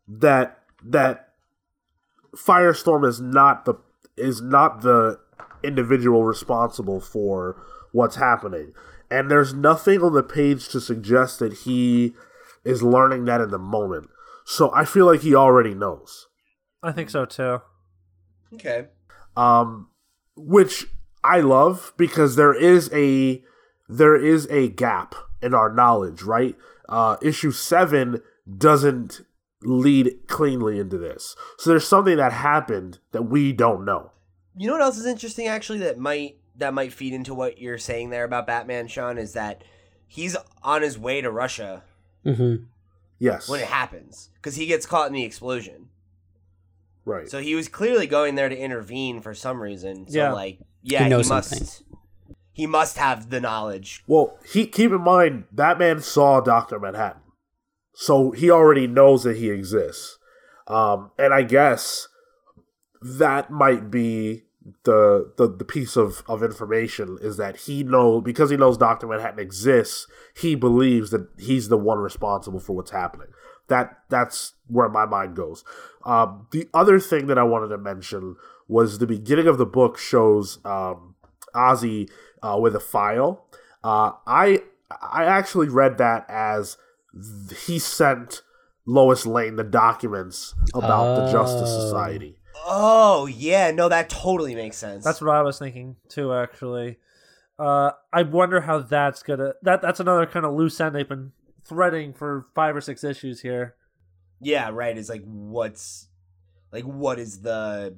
that 0.09 0.59
that 0.85 1.35
Firestorm 2.35 3.07
is 3.07 3.21
not 3.21 3.65
the 3.65 3.75
is 4.17 4.41
not 4.41 4.81
the 4.81 5.21
individual 5.63 6.25
responsible 6.25 7.01
for 7.01 7.63
what's 7.93 8.17
happening. 8.17 8.73
And 9.11 9.31
there's 9.31 9.55
nothing 9.55 10.03
on 10.03 10.13
the 10.13 10.23
page 10.23 10.69
to 10.69 10.81
suggest 10.81 11.39
that 11.39 11.53
he 11.65 12.15
is 12.65 12.83
learning 12.83 13.25
that 13.27 13.41
in 13.41 13.51
the 13.51 13.59
moment. 13.59 14.11
So 14.45 14.73
I 14.75 14.85
feel 14.85 15.07
like 15.07 15.21
he 15.21 15.35
already 15.35 15.75
knows. 15.75 16.27
I 16.83 16.93
think 16.93 17.11
so 17.11 17.25
too. 17.25 17.61
Okay. 18.55 18.89
Um 19.37 19.89
which 20.37 20.87
I 21.25 21.41
love 21.41 21.93
because 21.97 22.37
there 22.37 22.55
is 22.55 22.91
a 22.93 23.43
there 23.89 24.17
is 24.17 24.47
a 24.51 24.69
gap 24.69 25.15
in 25.43 25.55
our 25.55 25.73
knowledge, 25.73 26.23
right? 26.23 26.57
Uh 26.89 27.17
issue 27.23 27.51
7 27.51 28.23
doesn't 28.57 29.23
lead 29.63 30.27
cleanly 30.29 30.79
into 30.79 30.99
this. 30.99 31.35
So 31.59 31.71
there's 31.71 31.87
something 31.87 32.17
that 32.17 32.33
happened 32.33 32.99
that 33.13 33.23
we 33.23 33.53
don't 33.53 33.85
know. 33.85 34.13
You 34.59 34.67
know 34.67 34.75
what 34.75 34.83
else 34.83 34.99
is 34.99 35.07
interesting 35.07 35.47
actually 35.47 35.79
that 35.81 35.99
might 35.99 36.37
that 36.57 36.75
might 36.75 36.93
feed 36.93 37.13
into 37.13 37.33
what 37.35 37.59
you're 37.59 37.79
saying 37.79 38.11
there 38.11 38.25
about 38.25 38.47
Batman, 38.47 38.89
Sean, 38.89 39.17
is 39.17 39.33
that 39.35 39.63
he's 40.07 40.37
on 40.63 40.83
his 40.83 40.99
way 40.99 41.21
to 41.21 41.31
Russia. 41.31 41.85
Mm-hmm. 42.27 42.65
Yes. 43.21 43.49
When 43.49 43.61
it 43.61 43.69
happens, 43.69 44.31
because 44.35 44.57
he 44.57 44.67
gets 44.67 44.87
caught 44.87 45.09
in 45.09 45.13
the 45.13 45.25
explosion. 45.25 45.89
Right. 47.05 47.29
So 47.29 47.41
he 47.41 47.55
was 47.55 47.69
clearly 47.69 48.07
going 48.07 48.35
there 48.35 48.49
to 48.49 48.57
intervene 48.57 49.21
for 49.21 49.35
some 49.35 49.63
reason. 49.63 50.09
So 50.09 50.19
yeah. 50.19 50.33
like, 50.33 50.59
yeah, 50.83 51.05
he, 51.05 51.11
he 51.11 51.29
must. 51.29 51.49
Something. 51.49 51.69
He 52.53 52.67
must 52.67 52.99
have 52.99 53.31
the 53.31 53.41
knowledge. 53.41 54.03
Well, 54.09 54.37
he 54.53 54.67
keep 54.67 54.91
in 54.91 55.01
mind 55.01 55.45
that 55.53 55.79
man 55.79 56.01
saw 56.01 56.41
Doctor 56.41 56.81
Manhattan, 56.81 57.23
so 57.95 58.33
he 58.33 58.51
already 58.51 58.89
knows 58.89 59.23
that 59.23 59.37
he 59.37 59.49
exists. 59.51 60.19
Um, 60.67 61.13
and 61.17 61.33
I 61.33 61.43
guess 61.43 62.09
that 63.01 63.51
might 63.51 63.91
be 63.91 64.43
the 64.85 65.33
the, 65.37 65.49
the 65.49 65.65
piece 65.65 65.97
of, 65.97 66.23
of 66.29 66.43
information 66.43 67.19
is 67.21 67.37
that 67.37 67.57
he 67.57 67.83
know 67.83 68.21
because 68.21 68.51
he 68.51 68.57
knows 68.57 68.79
Doctor 68.79 69.07
Manhattan 69.07 69.39
exists, 69.39 70.07
he 70.37 70.55
believes 70.55 71.11
that 71.11 71.29
he's 71.39 71.69
the 71.69 71.79
one 71.79 71.99
responsible 71.99 72.61
for 72.61 72.75
what's 72.75 72.91
happening. 72.91 73.29
That 73.69 73.99
that's 74.09 74.55
where 74.67 74.89
my 74.89 75.07
mind 75.07 75.37
goes. 75.37 75.65
Um, 76.05 76.47
the 76.53 76.69
other 76.73 76.99
thing 76.99 77.27
that 77.27 77.39
I 77.39 77.43
wanted 77.43 77.69
to 77.69 77.79
mention 77.79 78.37
was 78.67 78.99
the 78.99 79.07
beginning 79.07 79.47
of 79.47 79.59
the 79.59 79.67
book 79.67 79.99
shows 79.99 80.59
um, 80.65 81.15
Ozzy 81.55 82.11
uh, 82.43 82.59
with 82.61 82.75
a 82.75 82.81
file. 82.81 83.47
Uh, 83.85 84.13
I 84.27 84.63
I 84.91 85.25
actually 85.25 85.69
read 85.69 85.99
that 85.99 86.25
as 86.29 86.77
he 87.67 87.79
sent 87.79 88.43
Lois 88.87 89.27
Lane 89.27 89.57
the 89.57 89.65
documents 89.65 90.55
about 90.75 91.17
the 91.17 91.33
Justice 91.33 91.71
oh. 91.71 91.81
Society. 91.81 92.38
Oh 92.71 93.25
yeah, 93.27 93.71
no, 93.71 93.89
that 93.89 94.11
totally 94.11 94.55
makes 94.55 94.77
sense. 94.77 95.03
That's 95.03 95.23
what 95.23 95.35
I 95.35 95.41
was 95.41 95.59
thinking 95.59 95.97
too. 96.09 96.35
Actually, 96.35 96.99
uh, 97.59 97.93
I 98.13 98.23
wonder 98.23 98.61
how 98.61 98.81
that's 98.81 99.23
gonna. 99.23 99.55
That 99.63 99.81
that's 99.81 100.01
another 100.01 100.27
kind 100.27 100.45
of 100.45 100.55
loose 100.55 100.79
end 100.79 100.95
they've 100.95 101.09
been 101.09 101.33
threading 101.65 102.13
for 102.13 102.47
five 102.55 102.77
or 102.77 102.83
six 102.83 103.03
issues 103.03 103.41
here. 103.41 103.75
Yeah, 104.41 104.69
right. 104.71 104.97
It's 104.97 105.09
like 105.09 105.25
what's 105.25 106.09
like 106.71 106.85
what 106.85 107.19
is 107.19 107.41
the 107.41 107.97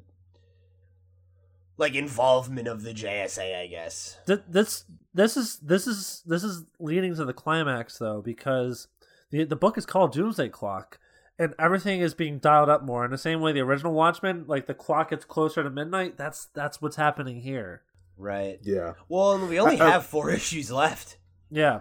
like 1.76 1.94
involvement 1.94 2.68
of 2.68 2.82
the 2.82 2.94
JSA? 2.94 3.60
I 3.60 3.66
guess 3.66 4.18
this 4.26 4.84
this 5.12 5.36
is 5.36 5.58
this 5.58 5.88
is 5.88 6.22
this 6.26 6.44
is 6.44 6.64
leading 6.78 7.16
to 7.16 7.24
the 7.24 7.32
climax 7.32 7.98
though 7.98 8.22
because 8.22 8.86
the 9.30 9.44
the 9.44 9.56
book 9.56 9.76
is 9.76 9.84
called 9.84 10.12
Doomsday 10.12 10.50
Clock 10.50 11.00
and 11.40 11.54
everything 11.58 12.00
is 12.00 12.12
being 12.12 12.38
dialed 12.38 12.68
up 12.68 12.82
more 12.82 13.02
in 13.02 13.10
the 13.10 13.18
same 13.18 13.40
way 13.40 13.50
the 13.50 13.60
original 13.60 13.94
Watchmen, 13.94 14.44
like 14.46 14.66
the 14.66 14.74
clock 14.74 15.08
gets 15.08 15.24
closer 15.24 15.62
to 15.62 15.70
midnight. 15.70 16.18
That's 16.18 16.44
that's 16.52 16.82
what's 16.82 16.96
happening 16.96 17.40
here. 17.40 17.82
Right. 18.18 18.58
Yeah. 18.62 18.92
Well, 19.08 19.46
we 19.46 19.58
only 19.58 19.76
have 19.78 20.04
four 20.04 20.30
issues 20.34 20.70
left. 20.70 21.16
Yeah. 21.50 21.80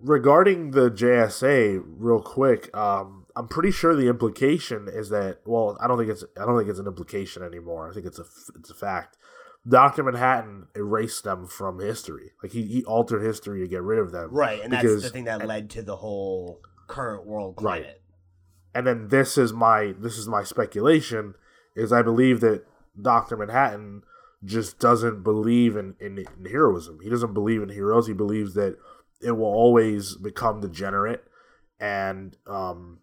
Regarding 0.00 0.70
the 0.70 0.92
JSA, 0.92 1.82
real 1.84 2.22
quick, 2.22 2.74
um, 2.74 3.26
I'm 3.34 3.48
pretty 3.48 3.72
sure 3.72 3.96
the 3.96 4.08
implication 4.08 4.86
is 4.88 5.08
that. 5.08 5.40
Well, 5.44 5.76
I 5.80 5.88
don't 5.88 5.98
think 5.98 6.10
it's. 6.10 6.22
I 6.40 6.46
don't 6.46 6.56
think 6.56 6.70
it's 6.70 6.78
an 6.78 6.86
implication 6.86 7.42
anymore. 7.42 7.90
I 7.90 7.94
think 7.94 8.06
it's 8.06 8.20
a. 8.20 8.24
It's 8.60 8.70
a 8.70 8.74
fact. 8.74 9.16
Doctor 9.68 10.04
Manhattan 10.04 10.68
erased 10.76 11.24
them 11.24 11.48
from 11.48 11.80
history. 11.80 12.30
Like 12.44 12.52
he, 12.52 12.62
he 12.62 12.84
altered 12.84 13.22
history 13.22 13.60
to 13.60 13.66
get 13.66 13.82
rid 13.82 13.98
of 13.98 14.12
them. 14.12 14.30
Right, 14.30 14.62
and 14.62 14.70
because, 14.70 15.02
that's 15.02 15.04
the 15.06 15.10
thing 15.10 15.24
that 15.24 15.44
led 15.44 15.68
to 15.70 15.82
the 15.82 15.96
whole 15.96 16.60
current 16.86 17.26
world 17.26 17.56
climate. 17.56 17.86
Right 17.86 17.96
and 18.74 18.86
then 18.86 19.08
this 19.08 19.38
is 19.38 19.52
my 19.52 19.94
this 19.98 20.16
is 20.16 20.28
my 20.28 20.42
speculation 20.42 21.34
is 21.74 21.92
I 21.92 22.02
believe 22.02 22.40
that 22.40 22.64
Doctor 23.00 23.36
Manhattan 23.36 24.02
just 24.44 24.78
doesn't 24.78 25.22
believe 25.22 25.76
in, 25.76 25.94
in, 26.00 26.18
in 26.18 26.50
heroism. 26.50 27.00
He 27.02 27.10
doesn't 27.10 27.34
believe 27.34 27.62
in 27.62 27.68
heroes. 27.68 28.06
He 28.06 28.12
believes 28.12 28.54
that 28.54 28.76
it 29.20 29.32
will 29.32 29.46
always 29.46 30.14
become 30.16 30.60
degenerate 30.60 31.24
and 31.80 32.36
um, 32.46 32.98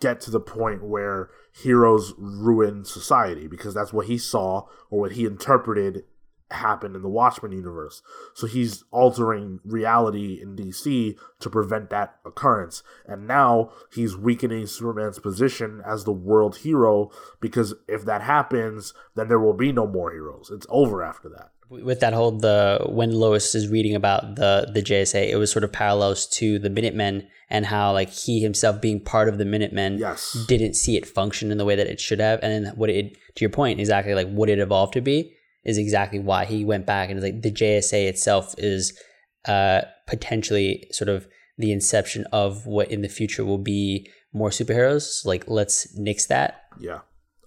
get 0.00 0.20
to 0.22 0.30
the 0.30 0.40
point 0.40 0.84
where 0.84 1.30
heroes 1.52 2.14
ruin 2.16 2.84
society 2.84 3.48
because 3.48 3.74
that's 3.74 3.92
what 3.92 4.06
he 4.06 4.18
saw 4.18 4.66
or 4.90 5.00
what 5.00 5.12
he 5.12 5.24
interpreted 5.24 6.04
happen 6.50 6.94
in 6.94 7.02
the 7.02 7.08
Watchmen 7.08 7.52
universe. 7.52 8.02
So 8.34 8.46
he's 8.46 8.84
altering 8.90 9.60
reality 9.64 10.40
in 10.40 10.56
DC 10.56 11.16
to 11.40 11.50
prevent 11.50 11.90
that 11.90 12.16
occurrence. 12.24 12.82
And 13.06 13.26
now 13.26 13.70
he's 13.92 14.16
weakening 14.16 14.66
Superman's 14.66 15.18
position 15.18 15.82
as 15.86 16.04
the 16.04 16.12
world 16.12 16.58
hero 16.58 17.10
because 17.40 17.74
if 17.86 18.04
that 18.06 18.22
happens, 18.22 18.94
then 19.14 19.28
there 19.28 19.40
will 19.40 19.52
be 19.52 19.72
no 19.72 19.86
more 19.86 20.12
heroes. 20.12 20.50
It's 20.52 20.66
over 20.70 21.02
after 21.02 21.28
that. 21.30 21.50
With 21.70 22.00
that 22.00 22.14
whole 22.14 22.30
the 22.30 22.86
when 22.88 23.12
Lois 23.12 23.54
is 23.54 23.68
reading 23.68 23.94
about 23.94 24.36
the 24.36 24.70
the 24.72 24.80
JSA, 24.80 25.28
it 25.28 25.36
was 25.36 25.52
sort 25.52 25.64
of 25.64 25.70
parallels 25.70 26.26
to 26.28 26.58
the 26.58 26.70
Minutemen 26.70 27.28
and 27.50 27.66
how 27.66 27.92
like 27.92 28.08
he 28.08 28.40
himself 28.40 28.80
being 28.80 29.00
part 29.00 29.28
of 29.28 29.36
the 29.36 29.44
Minutemen 29.44 29.98
yes. 29.98 30.46
didn't 30.48 30.76
see 30.76 30.96
it 30.96 31.04
function 31.04 31.52
in 31.52 31.58
the 31.58 31.66
way 31.66 31.76
that 31.76 31.86
it 31.86 32.00
should 32.00 32.20
have. 32.20 32.40
And 32.42 32.64
then 32.64 32.72
what 32.74 32.88
it 32.88 33.18
to 33.34 33.44
your 33.44 33.50
point, 33.50 33.80
exactly 33.80 34.14
like 34.14 34.30
what 34.30 34.48
it 34.48 34.58
evolved 34.58 34.94
to 34.94 35.02
be 35.02 35.34
is 35.68 35.76
exactly 35.76 36.18
why 36.18 36.46
he 36.46 36.64
went 36.64 36.86
back 36.86 37.10
and 37.10 37.20
like 37.20 37.42
the 37.42 37.52
JSA 37.52 38.08
itself 38.08 38.54
is 38.56 38.98
uh, 39.44 39.82
potentially 40.06 40.88
sort 40.92 41.10
of 41.10 41.28
the 41.58 41.72
inception 41.72 42.24
of 42.32 42.64
what 42.64 42.90
in 42.90 43.02
the 43.02 43.08
future 43.08 43.44
will 43.44 43.58
be 43.58 44.08
more 44.32 44.48
superheroes. 44.48 45.02
So 45.02 45.28
like 45.28 45.44
let's 45.46 45.94
nix 45.94 46.24
that. 46.28 46.62
Yeah, 46.80 47.00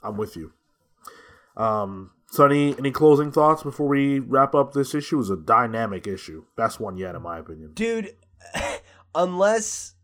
I'm 0.03 0.17
with 0.17 0.35
you. 0.35 0.53
Um, 1.57 2.11
so 2.29 2.45
any 2.45 2.77
any 2.77 2.91
closing 2.91 3.31
thoughts 3.31 3.63
before 3.63 3.87
we 3.87 4.19
wrap 4.19 4.53
up 4.53 4.73
this 4.73 4.93
issue? 4.93 5.19
Is 5.19 5.31
a 5.31 5.35
dynamic 5.35 6.05
issue, 6.05 6.45
best 6.55 6.79
one 6.79 6.97
yet 6.97 7.15
in 7.15 7.23
my 7.23 7.39
opinion. 7.39 7.71
Dude, 7.73 8.15
unless 9.15 9.95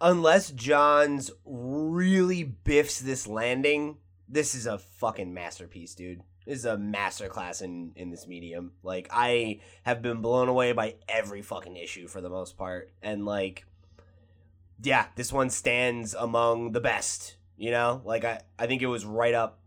unless 0.00 0.50
Johns 0.50 1.30
really 1.44 2.42
biffs 2.42 3.00
this 3.00 3.26
landing, 3.26 3.98
this 4.26 4.54
is 4.54 4.64
a 4.64 4.78
fucking 4.78 5.34
masterpiece, 5.34 5.94
dude. 5.94 6.22
Is 6.46 6.64
a 6.64 6.76
masterclass 6.76 7.60
in 7.60 7.92
in 7.96 8.10
this 8.10 8.26
medium. 8.26 8.72
Like 8.82 9.08
I 9.10 9.60
have 9.82 10.00
been 10.00 10.20
blown 10.20 10.48
away 10.48 10.72
by 10.72 10.94
every 11.08 11.42
fucking 11.42 11.76
issue 11.76 12.06
for 12.06 12.20
the 12.20 12.30
most 12.30 12.56
part, 12.56 12.92
and 13.02 13.24
like, 13.24 13.66
yeah, 14.82 15.06
this 15.16 15.32
one 15.32 15.50
stands 15.50 16.14
among 16.14 16.72
the 16.72 16.80
best. 16.80 17.36
You 17.56 17.72
know, 17.72 18.00
like 18.04 18.24
I 18.24 18.42
I 18.58 18.66
think 18.66 18.82
it 18.82 18.86
was 18.86 19.04
right 19.04 19.34
up 19.34 19.58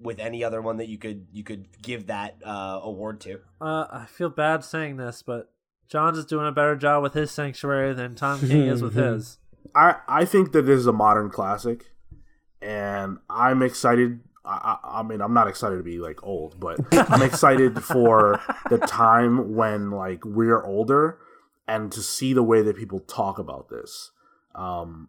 with 0.00 0.18
any 0.18 0.42
other 0.42 0.60
one 0.60 0.78
that 0.78 0.88
you 0.88 0.98
could 0.98 1.26
you 1.32 1.44
could 1.44 1.66
give 1.80 2.06
that 2.06 2.36
uh, 2.44 2.80
award 2.82 3.20
to. 3.20 3.40
Uh, 3.60 3.86
I 3.90 4.06
feel 4.06 4.28
bad 4.28 4.64
saying 4.64 4.96
this, 4.96 5.22
but 5.22 5.50
Johns 5.88 6.18
is 6.18 6.26
doing 6.26 6.46
a 6.46 6.52
better 6.52 6.76
job 6.76 7.02
with 7.02 7.14
his 7.14 7.30
Sanctuary 7.30 7.94
than 7.94 8.14
Tom 8.14 8.40
King 8.40 8.66
is 8.66 8.82
with 8.82 8.94
his. 8.96 9.38
I 9.74 9.96
I 10.08 10.24
think 10.24 10.52
that 10.52 10.62
this 10.62 10.78
is 10.80 10.86
a 10.86 10.92
modern 10.92 11.30
classic, 11.30 11.92
and 12.60 13.18
I'm 13.28 13.62
excited. 13.62 14.20
I, 14.44 14.76
I 14.82 15.00
I 15.00 15.02
mean, 15.02 15.20
I'm 15.20 15.34
not 15.34 15.48
excited 15.48 15.76
to 15.76 15.82
be 15.82 15.98
like 15.98 16.22
old, 16.22 16.58
but 16.58 16.78
I'm 16.92 17.22
excited 17.22 17.82
for 17.82 18.40
the 18.70 18.78
time 18.78 19.54
when 19.54 19.90
like 19.90 20.24
we're 20.24 20.62
older 20.64 21.18
and 21.68 21.92
to 21.92 22.02
see 22.02 22.32
the 22.32 22.42
way 22.42 22.62
that 22.62 22.76
people 22.76 23.00
talk 23.00 23.38
about 23.38 23.68
this. 23.68 24.10
Um, 24.54 25.08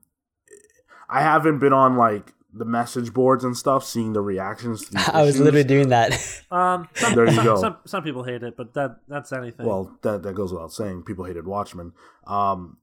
I 1.09 1.21
haven't 1.21 1.59
been 1.59 1.73
on 1.73 1.97
like 1.97 2.33
the 2.53 2.65
message 2.65 3.13
boards 3.13 3.43
and 3.43 3.57
stuff, 3.57 3.83
seeing 3.83 4.13
the 4.13 4.21
reactions. 4.21 4.85
To 4.85 4.93
these 4.93 5.09
I 5.13 5.23
was 5.23 5.39
literally 5.39 5.63
doing 5.63 5.89
that. 5.89 6.13
Um, 6.51 6.87
some, 6.93 7.15
There 7.15 7.25
you 7.25 7.33
some, 7.33 7.43
go. 7.43 7.61
Some, 7.61 7.77
some 7.85 8.03
people 8.03 8.23
hate 8.23 8.43
it, 8.43 8.55
but 8.55 8.73
that 8.75 8.97
that's 9.07 9.33
anything. 9.33 9.65
Well, 9.65 9.97
that 10.03 10.23
that 10.23 10.33
goes 10.33 10.53
without 10.53 10.71
saying. 10.71 11.03
People 11.03 11.25
hated 11.25 11.47
Watchmen. 11.47 11.93
Um, 12.27 12.77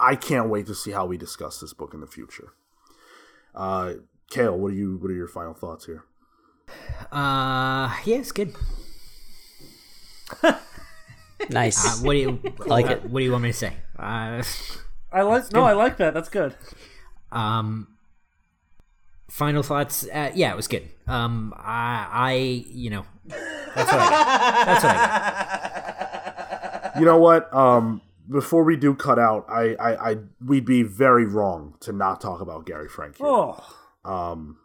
I 0.00 0.16
can't 0.16 0.48
wait 0.48 0.66
to 0.66 0.74
see 0.74 0.90
how 0.90 1.06
we 1.06 1.16
discuss 1.16 1.60
this 1.60 1.72
book 1.72 1.94
in 1.94 2.00
the 2.00 2.06
future. 2.06 2.54
Uh, 3.54 3.94
Cale, 4.32 4.56
what 4.56 4.68
are 4.68 4.74
you? 4.74 4.96
What 4.96 5.10
are 5.10 5.14
your 5.14 5.28
final 5.28 5.52
thoughts 5.52 5.84
here? 5.84 6.04
Uh, 7.12 7.94
yeah, 8.06 8.16
it's 8.16 8.32
good. 8.32 8.54
nice. 11.50 12.00
Uh, 12.00 12.06
what 12.06 12.14
do 12.14 12.18
you 12.18 12.40
like 12.64 12.86
uh, 12.86 12.92
it. 12.92 13.04
What 13.10 13.18
do 13.18 13.24
you 13.26 13.32
want 13.32 13.42
me 13.42 13.50
to 13.50 13.58
say? 13.58 13.74
Uh, 13.98 14.42
I 15.12 15.20
like 15.20 15.52
no, 15.52 15.64
I 15.64 15.74
like 15.74 15.98
that. 15.98 16.14
That's 16.14 16.30
good. 16.30 16.54
um, 17.30 17.88
final 19.28 19.62
thoughts. 19.62 20.08
Uh, 20.10 20.30
yeah, 20.34 20.50
it 20.50 20.56
was 20.56 20.66
good. 20.66 20.88
Um, 21.06 21.52
I, 21.58 22.08
I, 22.10 22.32
you 22.70 22.88
know, 22.88 23.04
that's 23.26 23.92
what 23.92 24.00
I. 24.00 24.64
That's 24.64 24.84
what 24.84 24.96
I 24.96 24.96
got. 24.96 25.58
You 26.98 27.06
know 27.06 27.16
what? 27.18 27.52
Um, 27.54 28.02
before 28.30 28.64
we 28.64 28.76
do 28.76 28.94
cut 28.94 29.18
out, 29.18 29.46
I, 29.48 29.74
I, 29.76 30.10
I, 30.10 30.16
we'd 30.44 30.66
be 30.66 30.82
very 30.82 31.24
wrong 31.24 31.74
to 31.80 31.90
not 31.90 32.20
talk 32.20 32.42
about 32.42 32.66
Gary 32.66 32.86
Frank 32.86 33.16
here. 33.16 33.26
Oh, 33.26 33.81
um, 34.04 34.58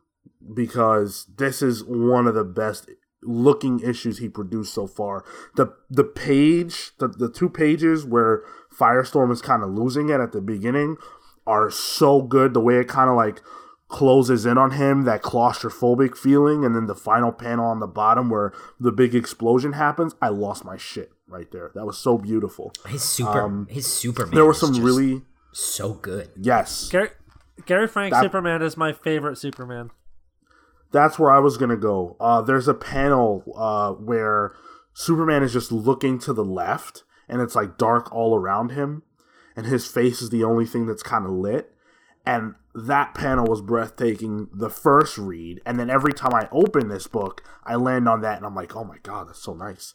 because 0.53 1.27
this 1.38 1.61
is 1.61 1.83
one 1.83 2.27
of 2.27 2.35
the 2.35 2.43
best 2.43 2.90
looking 3.24 3.80
issues 3.80 4.19
he 4.19 4.30
produced 4.30 4.74
so 4.74 4.88
far. 4.88 5.24
The 5.56 5.74
the 5.90 6.03
page, 6.03 6.91
the, 6.99 7.07
the 7.07 7.30
two 7.30 7.49
pages 7.49 8.06
where 8.06 8.43
Firestorm 8.74 9.32
is 9.32 9.41
kind 9.41 9.64
of 9.64 9.69
losing 9.69 10.09
it 10.09 10.19
at 10.19 10.32
the 10.32 10.41
beginning 10.41 10.98
are 11.45 11.69
so 11.72 12.22
good. 12.22 12.53
The 12.53 12.59
way 12.59 12.80
it 12.80 12.88
kind 12.88 13.09
of 13.09 13.16
like 13.16 13.41
closes 13.88 14.45
in 14.45 14.57
on 14.57 14.72
him, 14.72 15.03
that 15.03 15.22
claustrophobic 15.22 16.17
feeling, 16.17 16.66
and 16.66 16.75
then 16.75 16.88
the 16.88 16.95
final 16.95 17.32
panel 17.32 17.66
on 17.66 17.80
the 17.80 17.88
bottom 17.88 18.30
where 18.30 18.53
the 18.80 18.91
big 18.91 19.16
explosion 19.16 19.74
happens. 19.74 20.14
I 20.22 20.30
lost 20.30 20.66
my 20.66 20.77
shit 20.77 21.11
right 21.27 21.49
there. 21.51 21.72
That 21.74 21.85
was 21.85 21.98
so 21.98 22.17
beautiful. 22.17 22.74
His 22.88 23.03
super, 23.03 23.66
his 23.69 23.88
Superman. 23.88 24.35
There 24.35 24.45
were 24.45 24.51
is 24.51 24.59
some 24.59 24.74
just 24.74 24.82
really 24.82 25.22
so 25.53 25.93
good. 25.93 26.30
yes. 26.40 26.90
Gary 26.90 27.09
Gary 27.66 27.88
Frank 27.88 28.14
That- 28.14 28.24
Superman 28.24 28.61
is 28.61 28.77
my 28.77 28.94
favorite 28.94 29.38
Superman. 29.38 29.92
that's 30.92 31.19
where 31.19 31.32
I 31.32 31.40
was 31.40 31.58
gonna 31.58 31.76
go. 31.77 32.16
Uh, 32.19 32.42
there's 32.42 32.68
a 32.68 32.74
panel 32.74 33.44
uh, 33.58 33.92
where 33.94 34.53
Superman 34.94 35.44
is 35.44 35.52
just 35.53 35.72
looking 35.72 36.18
to 36.19 36.34
the 36.34 36.45
left, 36.45 37.03
and 37.27 37.42
it's 37.42 37.56
like 37.56 37.77
dark 37.77 38.11
all 38.14 38.36
around 38.36 38.72
him, 38.72 39.03
and 39.56 39.66
his 39.66 39.86
face 39.86 40.22
is 40.22 40.30
the 40.30 40.44
only 40.45 40.66
thing 40.66 40.86
that's 40.86 41.03
kind 41.03 41.26
of 41.26 41.32
lit. 41.32 41.74
And 42.26 42.56
that 42.74 43.14
panel 43.14 43.45
was 43.45 43.61
breathtaking 43.61 44.48
the 44.53 44.69
first 44.69 45.18
read, 45.18 45.61
and 45.66 45.80
then 45.80 45.90
every 45.90 46.14
time 46.14 46.34
I 46.34 46.48
open 46.52 46.88
this 46.90 47.08
book, 47.08 47.42
I 47.66 47.76
land 47.76 48.08
on 48.08 48.22
that, 48.22 48.38
and 48.38 48.45
I'm 48.45 48.56
like, 48.56 48.76
oh 48.76 48.84
my 48.84 48.98
god, 49.03 49.27
that's 49.30 49.42
so 49.44 49.53
nice. 49.53 49.94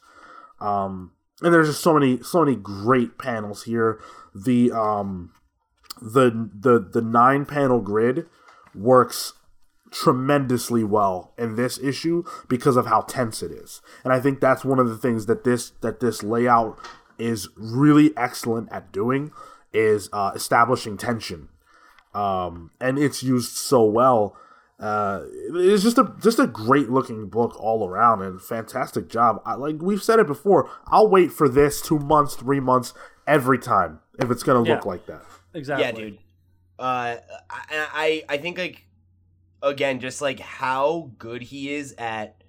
Um, 0.60 1.12
and 1.42 1.52
there's 1.54 1.68
just 1.68 1.82
so 1.82 1.94
many, 1.94 2.22
so 2.22 2.44
many 2.44 2.56
great 2.56 3.18
panels 3.18 3.64
here. 3.64 3.98
The 4.34 4.72
um, 4.72 5.32
the 6.02 6.50
the 6.54 6.78
the 6.78 7.02
nine 7.02 7.44
panel 7.46 7.80
grid 7.80 8.26
works 8.74 9.34
tremendously 9.90 10.82
well 10.82 11.32
in 11.38 11.54
this 11.54 11.78
issue 11.78 12.24
because 12.48 12.76
of 12.76 12.86
how 12.86 13.02
tense 13.02 13.42
it 13.42 13.52
is. 13.52 13.82
And 14.04 14.12
I 14.12 14.20
think 14.20 14.40
that's 14.40 14.64
one 14.64 14.78
of 14.78 14.88
the 14.88 14.96
things 14.96 15.26
that 15.26 15.44
this 15.44 15.70
that 15.82 16.00
this 16.00 16.22
layout 16.22 16.78
is 17.18 17.48
really 17.56 18.12
excellent 18.16 18.72
at 18.72 18.90
doing 18.90 19.30
is 19.72 20.08
uh, 20.12 20.32
establishing 20.34 20.96
tension. 20.96 21.48
Um, 22.14 22.70
and 22.80 22.98
it's 22.98 23.22
used 23.22 23.56
so 23.56 23.84
well. 23.84 24.36
Uh, 24.80 25.22
it's 25.54 25.82
just 25.82 25.98
a 25.98 26.12
just 26.20 26.38
a 26.38 26.46
great 26.46 26.90
looking 26.90 27.28
book 27.28 27.54
all 27.60 27.88
around 27.88 28.22
and 28.22 28.42
fantastic 28.42 29.08
job. 29.08 29.40
I, 29.46 29.54
like 29.54 29.76
we've 29.80 30.02
said 30.02 30.18
it 30.18 30.26
before, 30.26 30.68
I'll 30.86 31.08
wait 31.08 31.30
for 31.30 31.48
this 31.48 31.80
two 31.80 31.98
months, 31.98 32.34
three 32.34 32.60
months 32.60 32.92
every 33.26 33.58
time 33.58 34.00
if 34.18 34.30
it's 34.30 34.42
gonna 34.42 34.62
look 34.62 34.84
like 34.84 35.06
that. 35.06 35.22
Exactly. 35.54 35.84
Yeah, 35.84 35.92
dude. 35.92 36.18
Uh, 36.78 37.16
I, 37.50 37.62
I 37.70 38.24
I 38.28 38.36
think 38.38 38.58
like 38.58 38.86
again, 39.62 40.00
just 40.00 40.20
like 40.20 40.40
how 40.40 41.10
good 41.18 41.42
he 41.42 41.72
is 41.72 41.94
at 41.98 42.42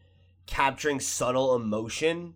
capturing 0.45 0.99
subtle 0.99 1.55
emotion 1.55 2.35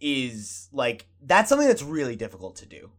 is 0.00 0.68
like 0.72 1.06
that's 1.22 1.48
something 1.48 1.68
that's 1.68 1.82
really 1.82 2.16
difficult 2.16 2.56
to 2.56 2.66
do. 2.66 2.90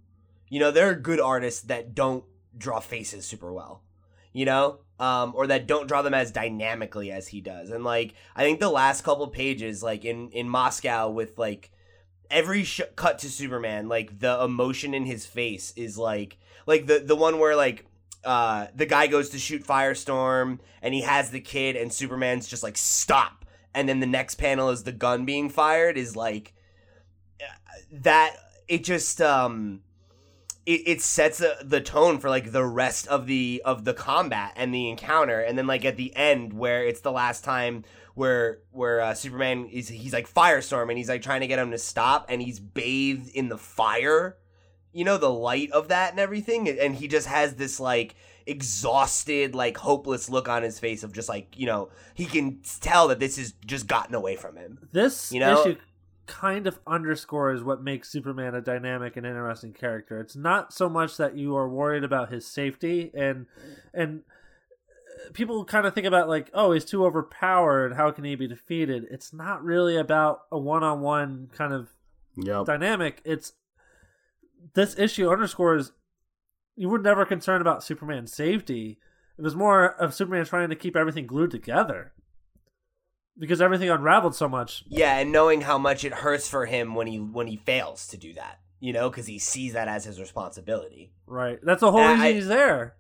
You 0.50 0.60
know, 0.60 0.72
there 0.72 0.90
are 0.90 0.96
good 0.96 1.20
artists 1.20 1.62
that 1.64 1.94
don't 1.96 2.24
draw 2.58 2.80
faces 2.80 3.26
super 3.26 3.52
well. 3.52 3.84
You 4.34 4.46
know, 4.46 4.80
um, 5.00 5.34
or 5.36 5.48
that 5.48 5.66
don't 5.68 5.88
draw 5.88 6.02
them 6.04 6.14
as 6.14 6.32
dynamically 6.32 7.12
as 7.12 7.28
he 7.28 7.42
does. 7.42 7.72
And 7.72 7.84
like, 7.84 8.14
I 8.36 8.44
think 8.44 8.60
the 8.60 8.70
last 8.70 9.04
couple 9.04 9.28
pages, 9.28 9.82
like 9.82 10.06
in 10.06 10.30
in 10.30 10.48
Moscow, 10.48 11.10
with 11.10 11.38
like 11.38 11.72
every 12.30 12.64
sh- 12.64 12.82
cut 12.96 13.20
to 13.20 13.30
Superman, 13.30 13.90
like 13.90 14.20
the 14.20 14.44
emotion 14.44 14.94
in 14.94 15.06
his 15.06 15.26
face 15.26 15.74
is 15.76 15.98
like 15.98 16.38
like 16.68 16.86
the 16.86 17.00
the 17.00 17.16
one 17.16 17.40
where 17.40 17.56
like 17.56 17.86
uh 18.24 18.68
the 18.76 18.86
guy 18.86 19.08
goes 19.08 19.30
to 19.30 19.40
shoot 19.40 19.66
Firestorm 19.66 20.60
and 20.84 20.94
he 20.94 21.02
has 21.02 21.32
the 21.32 21.40
kid 21.40 21.76
and 21.76 21.92
Superman's 21.92 22.48
just 22.48 22.62
like 22.62 22.78
stop. 22.78 23.46
And 23.74 23.88
then 23.88 24.00
the 24.00 24.08
next 24.08 24.36
panel 24.36 24.70
is 24.70 24.84
the 24.84 24.92
gun 24.92 25.26
being 25.26 25.50
fired 25.50 25.98
is 25.98 26.16
like 26.16 26.54
uh, 27.42 27.46
that 27.92 28.36
it 28.68 28.84
just 28.84 29.22
um 29.22 29.82
it, 30.66 30.82
it 30.86 31.02
sets 31.02 31.38
the, 31.38 31.58
the 31.64 31.80
tone 31.80 32.20
for 32.20 32.30
like 32.30 32.52
the 32.52 32.66
rest 32.66 33.08
of 33.08 33.26
the 33.26 33.62
of 33.64 33.86
the 33.86 33.94
combat 33.94 34.52
and 34.58 34.74
the 34.74 34.90
encounter. 34.90 35.40
And 35.40 35.58
then 35.58 35.66
like 35.66 35.86
at 35.86 35.96
the 35.96 36.14
end 36.16 36.54
where 36.54 36.86
it's 36.86 37.02
the 37.02 37.12
last 37.12 37.44
time 37.44 37.86
where 38.16 38.60
where 38.72 39.00
uh, 39.00 39.14
Superman 39.14 39.68
is 39.68 39.88
he's 39.88 40.12
like 40.12 40.32
firestorm 40.32 40.90
and 40.90 40.98
he's 40.98 41.08
like 41.08 41.22
trying 41.22 41.42
to 41.42 41.48
get 41.48 41.60
him 41.60 41.72
to 41.72 41.78
stop 41.78 42.26
and 42.30 42.42
he's 42.42 42.60
bathed 42.60 43.30
in 43.30 43.48
the 43.48 43.58
fire 43.58 44.36
you 44.98 45.04
know 45.06 45.18
the 45.18 45.30
light 45.30 45.72
of 45.72 45.88
that 45.90 46.12
and 46.12 46.20
everything 46.20 46.68
and 46.68 46.96
he 46.96 47.08
just 47.08 47.28
has 47.28 47.56
this 47.56 47.80
like 47.80 48.16
exhausted 48.46 49.54
like 49.56 49.78
hopeless 49.78 50.30
look 50.30 50.50
on 50.50 50.64
his 50.64 50.80
face 50.80 51.04
of 51.04 51.14
just 51.14 51.30
like 51.30 51.58
you 51.58 51.66
know 51.66 51.90
he 52.16 52.26
can 52.26 52.60
tell 52.82 53.08
that 53.08 53.20
this 53.20 53.38
has 53.38 53.54
just 53.66 53.88
gotten 53.88 54.16
away 54.16 54.36
from 54.36 54.56
him 54.58 54.80
This 54.92 55.32
You 55.32 55.40
know- 55.40 55.62
issue 55.62 55.78
kind 56.26 56.68
of 56.68 56.78
underscores 56.86 57.64
what 57.64 57.82
makes 57.82 58.10
Superman 58.10 58.54
a 58.54 58.60
dynamic 58.60 59.16
and 59.16 59.26
interesting 59.26 59.72
character. 59.72 60.20
It's 60.20 60.36
not 60.36 60.74
so 60.74 60.90
much 60.90 61.16
that 61.16 61.38
you 61.38 61.56
are 61.56 61.70
worried 61.70 62.04
about 62.04 62.30
his 62.34 62.46
safety 62.46 63.12
and 63.14 63.46
and 63.94 64.24
uh, 64.90 65.32
people 65.32 65.64
kind 65.64 65.88
of 65.88 65.94
think 65.94 66.06
about 66.06 66.28
like, 66.28 66.50
oh, 66.54 66.74
he's 66.74 66.84
too 66.84 67.06
overpowered. 67.06 67.94
How 67.94 68.12
can 68.12 68.26
he 68.26 68.36
be 68.36 68.46
defeated? 68.46 69.06
It's 69.10 69.32
not 69.32 69.64
really 69.64 69.96
about 69.96 70.42
a 70.52 70.58
one-on-one 70.60 71.50
kind 71.54 71.72
of 71.74 71.94
Yep. 72.36 72.66
dynamic. 72.66 73.22
It's 73.24 73.54
this 74.74 74.98
issue 74.98 75.30
underscores 75.30 75.92
you 76.76 76.90
were 76.90 77.00
never 77.00 77.26
concerned 77.26 77.62
about 77.62 77.84
Superman's 77.84 78.34
safety. 78.34 79.00
It 79.38 79.42
was 79.42 79.56
more 79.56 79.90
of 79.96 80.14
Superman 80.14 80.46
trying 80.46 80.70
to 80.70 80.76
keep 80.76 80.96
everything 80.96 81.26
glued 81.28 81.52
together 81.52 82.14
because 83.40 83.62
everything 83.62 83.90
unraveled 83.90 84.36
so 84.36 84.48
much. 84.50 84.84
yeah 84.88 85.18
and 85.20 85.32
knowing 85.32 85.62
how 85.62 85.78
much 85.78 86.04
it 86.04 86.14
hurts 86.14 86.50
for 86.50 86.66
him 86.66 86.96
when 86.96 87.08
he 87.08 87.18
when 87.20 87.48
he 87.48 87.56
fails 87.58 88.08
to 88.08 88.18
do 88.18 88.34
that 88.34 88.60
you 88.80 88.92
know 88.94 89.10
because 89.10 89.28
he 89.28 89.38
sees 89.40 89.74
that 89.74 89.88
as 89.88 90.06
his 90.06 90.20
responsibility 90.20 91.12
Right. 91.28 91.60
That's 91.62 91.82
the 91.82 91.92
whole 91.92 92.00
Yeah, 92.02 92.12
reason 92.14 92.26
I- 92.26 92.32
he's 92.34 92.48
there. 92.48 92.96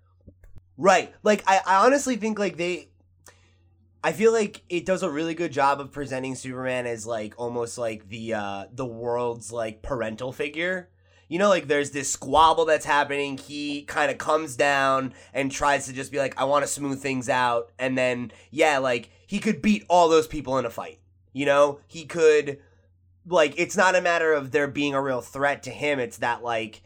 Right. 0.78 1.14
Like 1.24 1.44
I, 1.48 1.60
I 1.66 1.86
honestly 1.86 2.18
think 2.18 2.38
like 2.38 2.58
they 2.58 2.90
I 4.04 4.12
feel 4.12 4.32
like 4.32 4.64
it 4.70 4.86
does 4.86 5.02
a 5.02 5.10
really 5.10 5.34
good 5.34 5.52
job 5.52 5.80
of 5.82 5.92
presenting 5.92 6.36
Superman 6.36 6.86
as 6.86 7.08
like 7.08 7.34
almost 7.38 7.78
like 7.78 8.08
the 8.10 8.34
uh 8.36 8.66
the 8.72 8.86
world's 8.86 9.52
like 9.52 9.82
parental 9.82 10.32
figure. 10.32 10.90
You 11.28 11.40
know, 11.40 11.50
like 11.50 11.68
there's 11.68 11.92
this 11.92 12.12
squabble 12.12 12.66
that's 12.66 12.86
happening. 12.86 13.38
He 13.38 13.84
kind 13.84 14.12
of 14.12 14.18
comes 14.18 14.56
down 14.56 15.14
and 15.34 15.52
tries 15.52 15.86
to 15.88 15.94
just 15.94 16.12
be 16.12 16.20
like, 16.20 16.40
I 16.40 16.46
want 16.46 16.64
to 16.64 16.68
smooth 16.68 17.02
things 17.02 17.30
out. 17.30 17.72
And 17.78 17.98
then, 17.98 18.32
yeah, 18.52 18.78
like 18.78 19.10
he 19.28 19.40
could 19.40 19.62
beat 19.62 19.86
all 19.90 20.10
those 20.10 20.28
people 20.28 20.58
in 20.58 20.66
a 20.66 20.70
fight. 20.70 21.00
You 21.34 21.46
know, 21.46 21.82
he 21.86 22.06
could, 22.06 22.60
like, 23.28 23.54
it's 23.60 23.78
not 23.78 23.96
a 23.96 24.02
matter 24.02 24.34
of 24.34 24.50
there 24.52 24.68
being 24.68 24.96
a 24.96 25.02
real 25.02 25.22
threat 25.22 25.62
to 25.64 25.70
him. 25.70 26.00
It's 26.00 26.18
that, 26.18 26.42
like, 26.42 26.82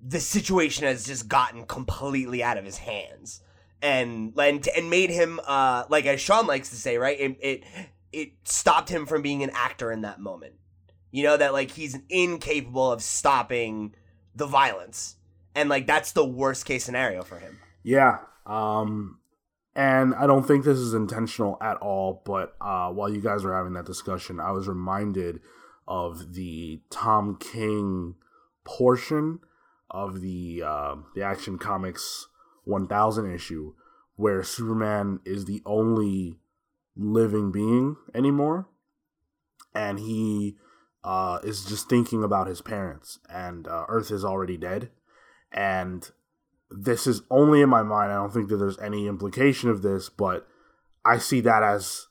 the 0.00 0.20
situation 0.20 0.84
has 0.84 1.04
just 1.04 1.26
gotten 1.26 1.64
completely 1.64 2.40
out 2.40 2.56
of 2.56 2.64
his 2.64 2.78
hands. 2.78 3.40
And, 3.82 4.32
and, 4.38 4.68
and 4.76 4.90
made 4.90 5.10
him, 5.10 5.40
uh, 5.44 5.86
like, 5.88 6.06
as 6.06 6.20
Sean 6.20 6.46
likes 6.46 6.68
to 6.70 6.76
say, 6.76 6.98
right? 6.98 7.18
It, 7.18 7.36
it, 7.40 7.64
it 8.12 8.32
stopped 8.44 8.90
him 8.90 9.06
from 9.06 9.22
being 9.22 9.42
an 9.42 9.50
actor 9.54 9.90
in 9.90 10.02
that 10.02 10.20
moment. 10.20 10.54
You 11.10 11.24
know, 11.24 11.36
that, 11.36 11.52
like, 11.52 11.72
he's 11.72 11.98
incapable 12.08 12.92
of 12.92 13.02
stopping 13.02 13.94
the 14.34 14.46
violence. 14.46 15.16
And, 15.54 15.68
like, 15.68 15.86
that's 15.86 16.12
the 16.12 16.24
worst 16.24 16.64
case 16.64 16.84
scenario 16.84 17.22
for 17.22 17.38
him. 17.38 17.58
Yeah. 17.82 18.18
Um, 18.46 19.18
and 19.74 20.14
I 20.14 20.26
don't 20.26 20.46
think 20.46 20.64
this 20.64 20.78
is 20.78 20.94
intentional 20.94 21.56
at 21.60 21.76
all. 21.78 22.22
But 22.24 22.54
uh, 22.60 22.90
while 22.90 23.08
you 23.08 23.20
guys 23.20 23.44
were 23.44 23.54
having 23.54 23.74
that 23.74 23.86
discussion, 23.86 24.40
I 24.40 24.50
was 24.52 24.68
reminded 24.68 25.40
of 25.86 26.34
the 26.34 26.80
Tom 26.90 27.36
King 27.36 28.14
portion 28.64 29.40
of 29.90 30.20
the 30.20 30.62
uh, 30.64 30.96
the 31.14 31.22
Action 31.22 31.58
Comics 31.58 32.28
1000 32.64 33.32
issue, 33.32 33.74
where 34.16 34.42
Superman 34.42 35.20
is 35.24 35.46
the 35.46 35.62
only 35.64 36.38
living 36.96 37.50
being 37.50 37.96
anymore, 38.14 38.68
and 39.74 39.98
he 39.98 40.56
uh, 41.04 41.38
is 41.42 41.64
just 41.64 41.88
thinking 41.88 42.22
about 42.22 42.46
his 42.46 42.60
parents, 42.60 43.18
and 43.28 43.66
uh, 43.66 43.84
Earth 43.88 44.10
is 44.10 44.24
already 44.24 44.56
dead, 44.56 44.90
and 45.52 46.10
this 46.70 47.06
is 47.06 47.22
only 47.30 47.62
in 47.62 47.68
my 47.68 47.82
mind. 47.82 48.12
I 48.12 48.16
don't 48.16 48.32
think 48.32 48.48
that 48.48 48.56
there's 48.56 48.78
any 48.78 49.06
implication 49.06 49.70
of 49.70 49.82
this, 49.82 50.08
but 50.08 50.46
I 51.04 51.18
see 51.18 51.40
that 51.40 51.62
as 51.62 52.06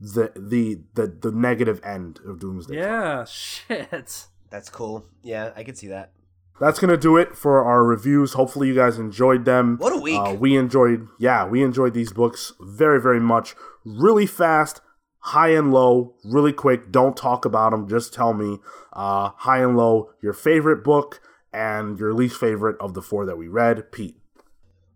the 0.00 0.32
the 0.36 0.80
the, 0.94 1.06
the 1.06 1.32
negative 1.32 1.80
end 1.84 2.20
of 2.26 2.40
Doomsday. 2.40 2.76
Yeah, 2.76 3.24
shit. 3.24 4.26
That's 4.50 4.68
cool. 4.68 5.06
Yeah, 5.22 5.52
I 5.56 5.64
could 5.64 5.76
see 5.76 5.88
that. 5.88 6.12
That's 6.60 6.78
gonna 6.78 6.96
do 6.96 7.16
it 7.16 7.36
for 7.36 7.64
our 7.64 7.84
reviews. 7.84 8.34
Hopefully, 8.34 8.68
you 8.68 8.74
guys 8.74 8.98
enjoyed 8.98 9.44
them. 9.44 9.76
What 9.78 9.92
a 9.92 9.96
week. 10.00 10.20
Uh, 10.20 10.34
we 10.38 10.56
enjoyed, 10.56 11.08
yeah, 11.18 11.44
we 11.46 11.62
enjoyed 11.64 11.94
these 11.94 12.12
books 12.12 12.52
very, 12.60 13.00
very 13.00 13.18
much. 13.18 13.56
Really 13.84 14.26
fast, 14.26 14.80
high 15.28 15.50
and 15.54 15.72
low, 15.72 16.14
really 16.24 16.52
quick. 16.52 16.92
Don't 16.92 17.16
talk 17.16 17.44
about 17.44 17.70
them. 17.70 17.88
Just 17.88 18.12
tell 18.12 18.34
me, 18.34 18.58
uh, 18.92 19.30
high 19.36 19.62
and 19.62 19.76
low, 19.76 20.10
your 20.22 20.32
favorite 20.34 20.84
book 20.84 21.20
and 21.52 21.98
your 21.98 22.12
least 22.12 22.38
favorite 22.38 22.76
of 22.80 22.94
the 22.94 23.00
four 23.02 23.24
that 23.26 23.38
we 23.38 23.48
read. 23.48 23.90
Pete, 23.92 24.18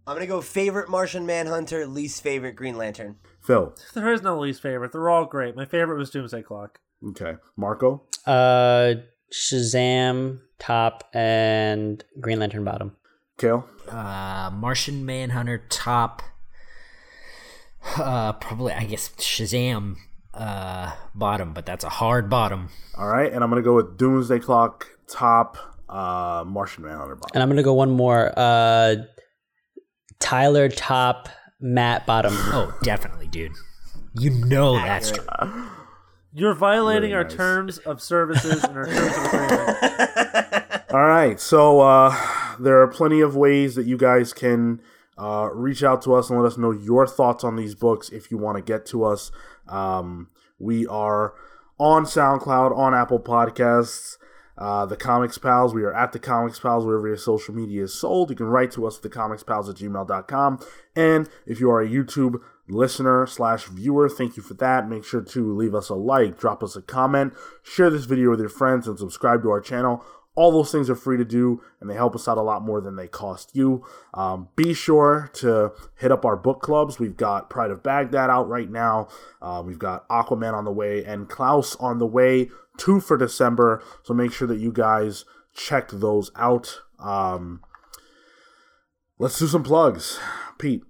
I'm 0.06 0.14
gonna 0.16 0.26
go 0.26 0.40
favorite 0.40 0.88
Martian 0.90 1.24
Manhunter, 1.26 1.86
least 1.86 2.22
favorite 2.22 2.56
Green 2.56 2.76
Lantern. 2.76 3.16
Phil, 3.40 3.74
There 3.94 4.12
is 4.12 4.22
no 4.22 4.38
least 4.38 4.60
favorite. 4.60 4.92
They're 4.92 5.08
all 5.08 5.24
great. 5.24 5.56
My 5.56 5.64
favorite 5.64 5.96
was 5.98 6.10
Doomsday 6.10 6.42
Clock. 6.42 6.78
okay, 7.10 7.36
Marco, 7.56 8.02
Uh, 8.26 8.94
Shazam 9.32 10.40
top 10.58 11.04
and 11.14 12.04
Green 12.20 12.38
Lantern 12.40 12.64
bottom. 12.64 12.96
Cale, 13.38 13.66
Uh, 13.88 14.50
Martian 14.52 15.06
Manhunter 15.06 15.64
top. 15.70 16.22
Uh, 17.96 18.32
probably 18.34 18.72
I 18.72 18.84
guess 18.84 19.08
Shazam 19.10 19.96
uh 20.38 20.92
bottom, 21.14 21.52
but 21.52 21.66
that's 21.66 21.84
a 21.84 21.88
hard 21.88 22.30
bottom. 22.30 22.68
all 22.96 23.08
right, 23.08 23.32
and 23.32 23.42
I'm 23.42 23.50
gonna 23.50 23.62
go 23.62 23.74
with 23.74 23.96
Doomsday 23.98 24.38
Clock 24.38 24.86
top, 25.08 25.56
uh, 25.88 26.44
Martian 26.46 26.84
Manhunter 26.84 27.16
bottom. 27.16 27.32
And 27.34 27.42
I'm 27.42 27.48
gonna 27.48 27.62
go 27.62 27.74
one 27.74 27.90
more. 27.90 28.32
Uh, 28.36 28.96
Tyler 30.20 30.68
top, 30.68 31.28
Matt 31.60 32.06
bottom. 32.06 32.32
Oh, 32.36 32.76
definitely, 32.82 33.26
dude. 33.28 33.52
You 34.14 34.30
know 34.30 34.74
that's 34.74 35.10
true. 35.12 35.24
You're 36.32 36.54
violating 36.54 37.10
Really 37.10 37.14
our 37.14 37.24
nice. 37.24 37.34
terms 37.34 37.78
of 37.78 38.00
services 38.02 38.62
and 38.62 38.76
our 38.76 38.84
terms 38.86 39.16
of 39.16 39.24
agreement. 39.26 40.82
All 40.90 41.06
right, 41.06 41.38
so 41.40 41.80
uh, 41.80 42.14
there 42.60 42.80
are 42.80 42.86
plenty 42.88 43.20
of 43.20 43.34
ways 43.36 43.74
that 43.74 43.86
you 43.86 43.96
guys 43.96 44.32
can 44.32 44.80
uh, 45.16 45.48
reach 45.52 45.82
out 45.82 46.02
to 46.02 46.14
us 46.14 46.30
and 46.30 46.40
let 46.40 46.46
us 46.46 46.56
know 46.58 46.70
your 46.70 47.06
thoughts 47.06 47.44
on 47.44 47.56
these 47.56 47.74
books 47.74 48.08
if 48.10 48.30
you 48.30 48.38
want 48.38 48.56
to 48.56 48.62
get 48.62 48.86
to 48.86 49.04
us. 49.04 49.30
Um, 49.68 50.28
we 50.58 50.86
are 50.86 51.34
on 51.78 52.04
SoundCloud, 52.04 52.76
on 52.76 52.94
Apple 52.94 53.20
Podcasts, 53.20 54.16
uh, 54.56 54.84
the 54.86 54.96
Comics 54.96 55.38
Pals. 55.38 55.72
We 55.72 55.84
are 55.84 55.94
at 55.94 56.12
the 56.12 56.18
Comics 56.18 56.58
Pals 56.58 56.84
wherever 56.84 57.06
your 57.06 57.16
social 57.16 57.54
media 57.54 57.84
is 57.84 57.94
sold. 57.94 58.30
You 58.30 58.36
can 58.36 58.46
write 58.46 58.72
to 58.72 58.86
us 58.86 58.98
at 58.98 59.10
thecomicspals 59.10 59.68
at 59.68 59.76
gmail.com. 59.76 60.58
And 60.96 61.28
if 61.46 61.60
you 61.60 61.70
are 61.70 61.80
a 61.80 61.88
YouTube 61.88 62.40
listener 62.68 63.26
slash 63.26 63.66
viewer, 63.66 64.08
thank 64.08 64.36
you 64.36 64.42
for 64.42 64.54
that. 64.54 64.88
Make 64.88 65.04
sure 65.04 65.22
to 65.22 65.56
leave 65.56 65.74
us 65.74 65.88
a 65.88 65.94
like, 65.94 66.38
drop 66.38 66.62
us 66.62 66.74
a 66.74 66.82
comment, 66.82 67.34
share 67.62 67.90
this 67.90 68.04
video 68.04 68.30
with 68.30 68.40
your 68.40 68.48
friends, 68.48 68.88
and 68.88 68.98
subscribe 68.98 69.42
to 69.42 69.50
our 69.50 69.60
channel. 69.60 70.04
All 70.38 70.52
those 70.52 70.70
things 70.70 70.88
are 70.88 70.94
free 70.94 71.16
to 71.16 71.24
do, 71.24 71.60
and 71.80 71.90
they 71.90 71.94
help 71.94 72.14
us 72.14 72.28
out 72.28 72.38
a 72.38 72.42
lot 72.42 72.62
more 72.62 72.80
than 72.80 72.94
they 72.94 73.08
cost 73.08 73.56
you. 73.56 73.84
Um, 74.14 74.50
be 74.54 74.72
sure 74.72 75.30
to 75.34 75.72
hit 75.96 76.12
up 76.12 76.24
our 76.24 76.36
book 76.36 76.62
clubs. 76.62 77.00
We've 77.00 77.16
got 77.16 77.50
Pride 77.50 77.72
of 77.72 77.82
Baghdad 77.82 78.30
out 78.30 78.48
right 78.48 78.70
now. 78.70 79.08
Uh, 79.42 79.64
we've 79.66 79.80
got 79.80 80.08
Aquaman 80.08 80.54
on 80.54 80.64
the 80.64 80.70
way 80.70 81.04
and 81.04 81.28
Klaus 81.28 81.74
on 81.80 81.98
the 81.98 82.06
way, 82.06 82.50
two 82.76 83.00
for 83.00 83.16
December. 83.16 83.82
So 84.04 84.14
make 84.14 84.30
sure 84.30 84.46
that 84.46 84.60
you 84.60 84.70
guys 84.70 85.24
check 85.54 85.90
those 85.90 86.30
out. 86.36 86.82
Um, 87.00 87.62
let's 89.18 89.40
do 89.40 89.48
some 89.48 89.64
plugs. 89.64 90.20
Pete. 90.56 90.84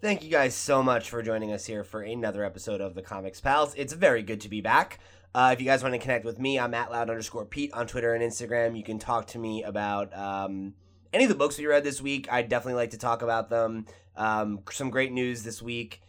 Thank 0.00 0.22
you 0.22 0.30
guys 0.30 0.54
so 0.54 0.82
much 0.82 1.10
for 1.10 1.22
joining 1.22 1.52
us 1.52 1.66
here 1.66 1.84
for 1.84 2.00
another 2.00 2.42
episode 2.42 2.80
of 2.80 2.94
the 2.94 3.02
Comics 3.02 3.40
Pals. 3.40 3.74
It's 3.76 3.92
very 3.92 4.22
good 4.22 4.40
to 4.42 4.48
be 4.48 4.60
back. 4.60 4.98
Uh, 5.34 5.50
if 5.52 5.60
you 5.60 5.66
guys 5.66 5.82
want 5.82 5.92
to 5.92 5.98
connect 5.98 6.24
with 6.24 6.38
me, 6.38 6.60
I'm 6.60 6.74
at 6.74 6.92
loud 6.92 7.10
underscore 7.10 7.44
Pete 7.44 7.72
on 7.72 7.88
Twitter 7.88 8.14
and 8.14 8.22
Instagram. 8.22 8.76
You 8.76 8.84
can 8.84 9.00
talk 9.00 9.26
to 9.28 9.38
me 9.38 9.64
about 9.64 10.16
um, 10.16 10.74
any 11.12 11.24
of 11.24 11.28
the 11.28 11.34
books 11.34 11.58
we 11.58 11.66
read 11.66 11.82
this 11.82 12.00
week. 12.00 12.28
I'd 12.30 12.48
definitely 12.48 12.74
like 12.74 12.90
to 12.90 12.98
talk 12.98 13.20
about 13.20 13.50
them. 13.50 13.86
Um, 14.16 14.60
some 14.70 14.90
great 14.90 15.10
news 15.10 15.42
this 15.42 15.60
week, 15.60 16.02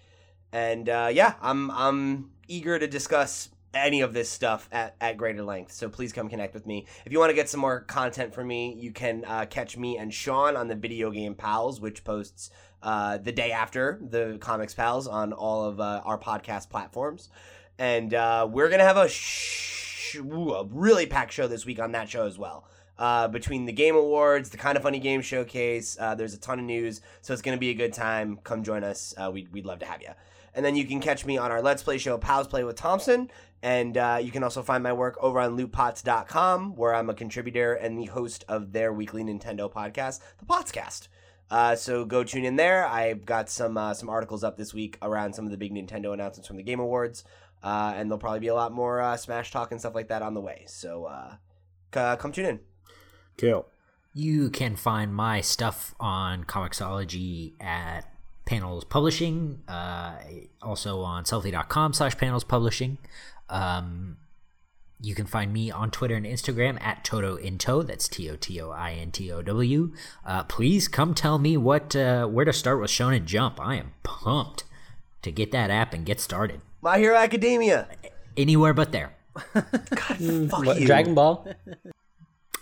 and 0.51 0.87
uh, 0.87 1.09
yeah, 1.11 1.33
I'm 1.41 1.71
I'm 1.71 2.31
eager 2.47 2.77
to 2.77 2.85
discuss 2.87 3.49
any 3.73 4.01
of 4.01 4.13
this 4.13 4.29
stuff 4.29 4.69
at, 4.71 4.95
at 5.01 5.17
greater 5.17 5.43
length. 5.43 5.71
So 5.71 5.89
please 5.89 6.13
come 6.13 6.29
connect 6.29 6.53
with 6.53 6.67
me. 6.67 6.85
If 7.03 7.11
you 7.11 7.17
want 7.17 7.31
to 7.31 7.35
get 7.35 7.49
some 7.49 7.59
more 7.59 7.81
content 7.81 8.33
from 8.33 8.47
me, 8.47 8.75
you 8.79 8.91
can 8.91 9.25
uh, 9.25 9.47
catch 9.47 9.75
me 9.75 9.97
and 9.97 10.13
Sean 10.13 10.55
on 10.55 10.67
the 10.67 10.75
Video 10.75 11.09
Game 11.09 11.33
Pals, 11.33 11.81
which 11.81 12.03
posts 12.03 12.51
uh, 12.83 13.17
the 13.17 13.31
day 13.31 13.51
after 13.51 13.99
the 14.01 14.37
Comics 14.39 14.75
Pals 14.75 15.07
on 15.07 15.33
all 15.33 15.65
of 15.65 15.79
uh, 15.79 16.01
our 16.05 16.19
podcast 16.19 16.69
platforms. 16.69 17.29
And 17.77 18.13
uh, 18.13 18.47
we're 18.49 18.69
to 18.79 18.85
have 18.85 18.97
a, 18.97 19.09
sh- 19.09 20.15
a 20.15 20.65
really 20.69 21.05
packed 21.05 21.33
show 21.33 21.47
this 21.47 21.65
week 21.65 21.79
on 21.79 21.91
that 21.91 22.09
show 22.09 22.25
as 22.25 22.37
well. 22.37 22.65
Uh, 22.97 23.27
between 23.27 23.65
the 23.65 23.73
Game 23.73 23.95
Awards, 23.95 24.49
the 24.49 24.57
Kind 24.57 24.77
of 24.77 24.83
Funny 24.83 24.99
Game 24.99 25.21
Showcase, 25.21 25.97
uh, 25.99 26.15
there's 26.15 26.33
a 26.33 26.39
ton 26.39 26.59
of 26.59 26.65
news, 26.65 27.01
so 27.21 27.33
it's 27.33 27.41
to 27.41 27.57
be 27.57 27.69
a 27.69 27.73
good 27.73 27.91
time. 27.91 28.39
Come 28.43 28.63
join 28.63 28.85
us. 28.85 29.13
Uh, 29.17 29.29
we'd, 29.31 29.51
we'd 29.51 29.65
love 29.65 29.79
to 29.79 29.85
have 29.85 30.01
you. 30.01 30.11
And 30.53 30.63
then 30.63 30.77
you 30.77 30.85
can 30.85 31.01
catch 31.01 31.25
me 31.25 31.37
on 31.37 31.51
our 31.51 31.61
Let's 31.61 31.83
Play 31.83 31.97
show, 31.97 32.17
Pals 32.17 32.47
Play 32.47 32.63
with 32.63 32.77
Thompson. 32.77 33.29
And 33.61 33.97
uh, 33.97 34.19
you 34.21 34.31
can 34.31 34.43
also 34.43 34.61
find 34.61 34.81
my 34.83 34.93
work 34.93 35.17
over 35.19 35.39
on 35.39 35.57
lootpots.com, 35.57 36.75
where 36.77 36.95
I'm 36.95 37.09
a 37.09 37.13
contributor 37.13 37.73
and 37.73 37.97
the 37.97 38.05
host 38.05 38.45
of 38.47 38.71
their 38.71 38.93
weekly 38.93 39.23
Nintendo 39.23 39.69
podcast, 39.71 40.21
The 40.39 40.45
Potscast. 40.45 41.09
Uh, 41.49 41.75
so 41.75 42.05
go 42.05 42.23
tune 42.23 42.45
in 42.45 42.55
there. 42.55 42.85
I've 42.85 43.25
got 43.25 43.49
some 43.49 43.77
uh, 43.77 43.93
some 43.93 44.09
articles 44.09 44.43
up 44.43 44.57
this 44.57 44.73
week 44.73 44.97
around 45.01 45.33
some 45.33 45.45
of 45.45 45.51
the 45.51 45.57
big 45.57 45.73
Nintendo 45.73 46.13
announcements 46.13 46.47
from 46.47 46.57
the 46.57 46.63
Game 46.63 46.79
Awards, 46.79 47.23
uh, 47.63 47.93
and 47.95 48.09
there'll 48.09 48.19
probably 48.19 48.39
be 48.39 48.47
a 48.47 48.55
lot 48.55 48.71
more 48.71 49.01
uh, 49.01 49.17
Smash 49.17 49.51
talk 49.51 49.71
and 49.71 49.79
stuff 49.79 49.95
like 49.95 50.09
that 50.09 50.21
on 50.21 50.33
the 50.33 50.41
way. 50.41 50.63
So 50.67 51.05
uh, 51.05 51.35
c- 51.93 52.19
come 52.19 52.31
tune 52.31 52.45
in. 52.45 52.59
Cale. 53.37 53.67
You 54.13 54.49
can 54.49 54.75
find 54.75 55.13
my 55.13 55.41
stuff 55.41 55.93
on 55.99 56.45
Comixology 56.45 57.61
at 57.61 58.09
Panels 58.45 58.85
Publishing, 58.85 59.61
uh, 59.67 60.15
also 60.61 61.01
on 61.01 61.25
sellfy.com 61.25 61.93
slash 61.93 62.15
panels 62.17 62.43
publishing. 62.43 62.97
Um, 63.49 64.17
you 65.01 65.13
can 65.13 65.25
find 65.25 65.51
me 65.51 65.69
on 65.69 65.91
Twitter 65.91 66.15
and 66.15 66.25
Instagram 66.25 66.81
at 66.81 67.03
Toto 67.03 67.35
Into. 67.35 67.83
That's 67.83 68.07
T 68.07 68.29
O 68.29 68.35
T 68.35 68.61
O 68.61 68.71
I 68.71 68.93
N 68.93 69.11
T 69.11 69.31
O 69.31 69.41
W. 69.41 69.93
Uh, 70.25 70.43
please 70.43 70.87
come 70.87 71.13
tell 71.13 71.37
me 71.37 71.57
what 71.57 71.95
uh, 71.95 72.25
where 72.27 72.45
to 72.45 72.53
start 72.53 72.79
with 72.79 72.89
Shonen 72.89 73.25
Jump. 73.25 73.59
I 73.59 73.75
am 73.75 73.93
pumped 74.03 74.63
to 75.23 75.31
get 75.31 75.51
that 75.51 75.69
app 75.69 75.93
and 75.93 76.05
get 76.05 76.21
started. 76.21 76.61
My 76.85 76.99
Hero 76.99 77.15
Academia. 77.17 77.87
Anywhere 78.37 78.75
but 78.75 78.91
there. 78.91 79.11
Fuck 79.53 80.65
What, 80.65 80.79
you. 80.79 80.85
Dragon 80.85 81.15
Ball. 81.15 81.47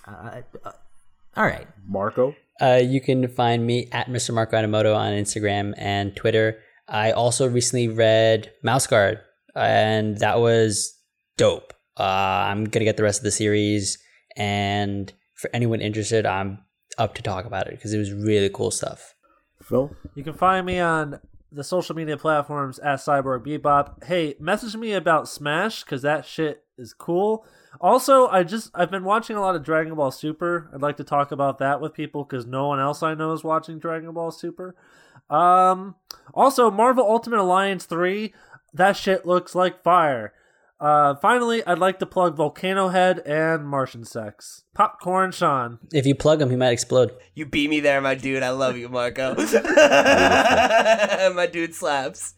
All 0.08 1.46
right. 1.46 1.68
Marco. 1.86 2.34
Uh, 2.62 2.80
you 2.82 3.02
can 3.02 3.28
find 3.28 3.68
me 3.68 3.90
at 3.92 4.08
Mr. 4.08 4.34
Marco 4.34 4.56
Animoto 4.56 4.96
on 4.96 5.12
Instagram 5.12 5.74
and 5.78 6.16
Twitter. 6.16 6.60
I 6.88 7.12
also 7.12 7.50
recently 7.50 7.90
read 7.90 8.50
Mouse 8.64 8.88
Guard, 8.88 9.20
and 9.56 10.18
that 10.20 10.40
was 10.40 10.98
dope. 11.36 11.74
Uh, 12.00 12.04
I'm 12.04 12.64
gonna 12.64 12.86
get 12.86 12.96
the 12.96 13.04
rest 13.04 13.20
of 13.20 13.26
the 13.26 13.32
series 13.32 13.98
and 14.38 15.12
for 15.34 15.50
anyone 15.54 15.82
interested, 15.82 16.26
I'm 16.26 16.60
up 16.98 17.14
to 17.16 17.22
talk 17.22 17.44
about 17.44 17.68
it 17.68 17.72
because 17.72 17.94
it 17.94 17.98
was 17.98 18.14
really 18.14 18.50
cool 18.50 18.72
stuff. 18.72 19.16
Phil? 19.62 19.94
You 20.16 20.24
can 20.24 20.34
find 20.34 20.66
me 20.66 20.80
on 20.80 21.20
the 21.54 21.64
social 21.64 21.96
media 21.96 22.18
platforms 22.18 22.80
at 22.80 23.00
Cyborg 23.00 23.46
Bebop. 23.46 24.04
Hey, 24.04 24.36
message 24.40 24.76
me 24.76 24.94
about 24.94 25.30
Smash 25.30 25.84
because 25.84 26.02
that 26.02 26.26
shit 26.26 26.64
is 26.78 26.94
cool. 26.94 27.46
Also, 27.80 28.28
I 28.28 28.44
just 28.44 28.72
I've 28.74 28.92
been 28.92 29.04
watching 29.04 29.36
a 29.36 29.42
lot 29.42 29.56
of 29.56 29.64
Dragon 29.64 29.96
Ball 29.96 30.12
Super. 30.12 30.70
I'd 30.74 30.82
like 30.82 30.98
to 30.98 31.04
talk 31.04 31.32
about 31.32 31.60
that 31.60 31.80
with 31.80 31.94
people 31.94 32.24
because 32.24 32.46
no 32.46 32.68
one 32.68 32.80
else 32.80 33.04
I 33.04 33.14
know 33.14 33.32
is 33.34 33.44
watching 33.44 33.80
Dragon 33.80 34.12
Ball 34.14 34.32
Super. 34.32 34.76
Um, 35.30 35.96
also, 36.34 36.72
Marvel 36.72 37.06
Ultimate 37.06 37.40
Alliance 37.40 37.86
three. 37.86 38.34
That 38.74 38.98
shit 38.98 39.26
looks 39.26 39.54
like 39.54 39.84
fire. 39.84 40.34
Uh, 40.84 41.16
finally, 41.16 41.66
I'd 41.66 41.80
like 41.80 42.00
to 42.00 42.06
plug 42.06 42.36
Volcano 42.36 42.90
Head 42.90 43.20
and 43.20 43.66
Martian 43.66 44.04
Sex. 44.04 44.66
Popcorn 44.76 45.32
Sean. 45.32 45.80
If 45.94 46.06
you 46.06 46.14
plug 46.14 46.42
him, 46.42 46.50
he 46.50 46.58
might 46.58 46.72
explode. 46.72 47.14
You 47.36 47.46
beat 47.46 47.70
me 47.70 47.80
there, 47.80 48.02
my 48.02 48.16
dude. 48.16 48.44
I 48.44 48.50
love 48.50 48.76
you, 48.76 48.90
Marco. 48.90 49.34
my 51.34 51.50
dude 51.50 51.74
slaps. 51.74 52.34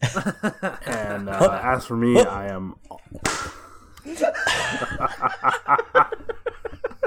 And 0.86 1.28
uh, 1.28 1.60
as 1.64 1.86
for 1.86 1.96
me, 1.96 2.20
I 2.20 2.46
am. 2.46 2.76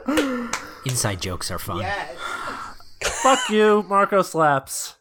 Inside 0.86 1.22
jokes 1.22 1.50
are 1.52 1.60
fun. 1.60 1.86
Fuck 3.02 3.50
you, 3.50 3.86
Marco 3.88 4.24
slaps. 4.24 4.98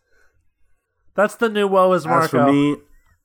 That's 1.16 1.34
the 1.34 1.48
new 1.48 1.66
woe 1.66 1.92
is 1.94 2.06
Marco. 2.06 2.24
As 2.26 2.30
for 2.30 2.46
me, 2.46 2.76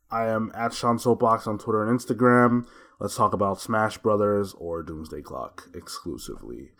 I 0.09 0.25
am 0.29 0.51
at 0.55 0.73
Sean 0.73 0.97
Soapbox 0.97 1.45
on 1.45 1.59
Twitter 1.59 1.87
and 1.87 1.99
Instagram. 1.99 2.65
Let's 2.99 3.15
talk 3.15 3.33
about 3.33 3.59
Smash 3.59 3.97
Brothers 3.97 4.53
or 4.57 4.83
Doomsday 4.83 5.21
Clock 5.21 5.69
exclusively. 5.73 6.71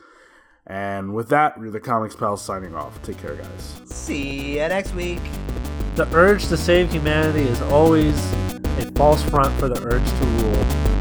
And 0.66 1.14
with 1.14 1.30
that, 1.30 1.60
we're 1.60 1.72
the 1.72 1.80
Comics 1.80 2.16
Pals 2.16 2.42
signing 2.42 2.76
off. 2.76 3.02
Take 3.02 3.18
care, 3.18 3.36
guys. 3.36 3.82
See 3.86 4.54
you 4.54 4.60
next 4.60 4.94
week. 4.96 5.20
The 5.96 6.08
urge 6.16 6.48
to 6.48 6.58
save 6.58 6.92
humanity 6.92 7.42
is 7.42 7.62
always 7.64 8.18
a 8.78 8.90
false 8.96 9.22
front 9.24 9.54
for 9.60 9.68
the 9.68 9.82
urge 9.84 10.08
to 10.08 10.26
rule. 10.26 10.93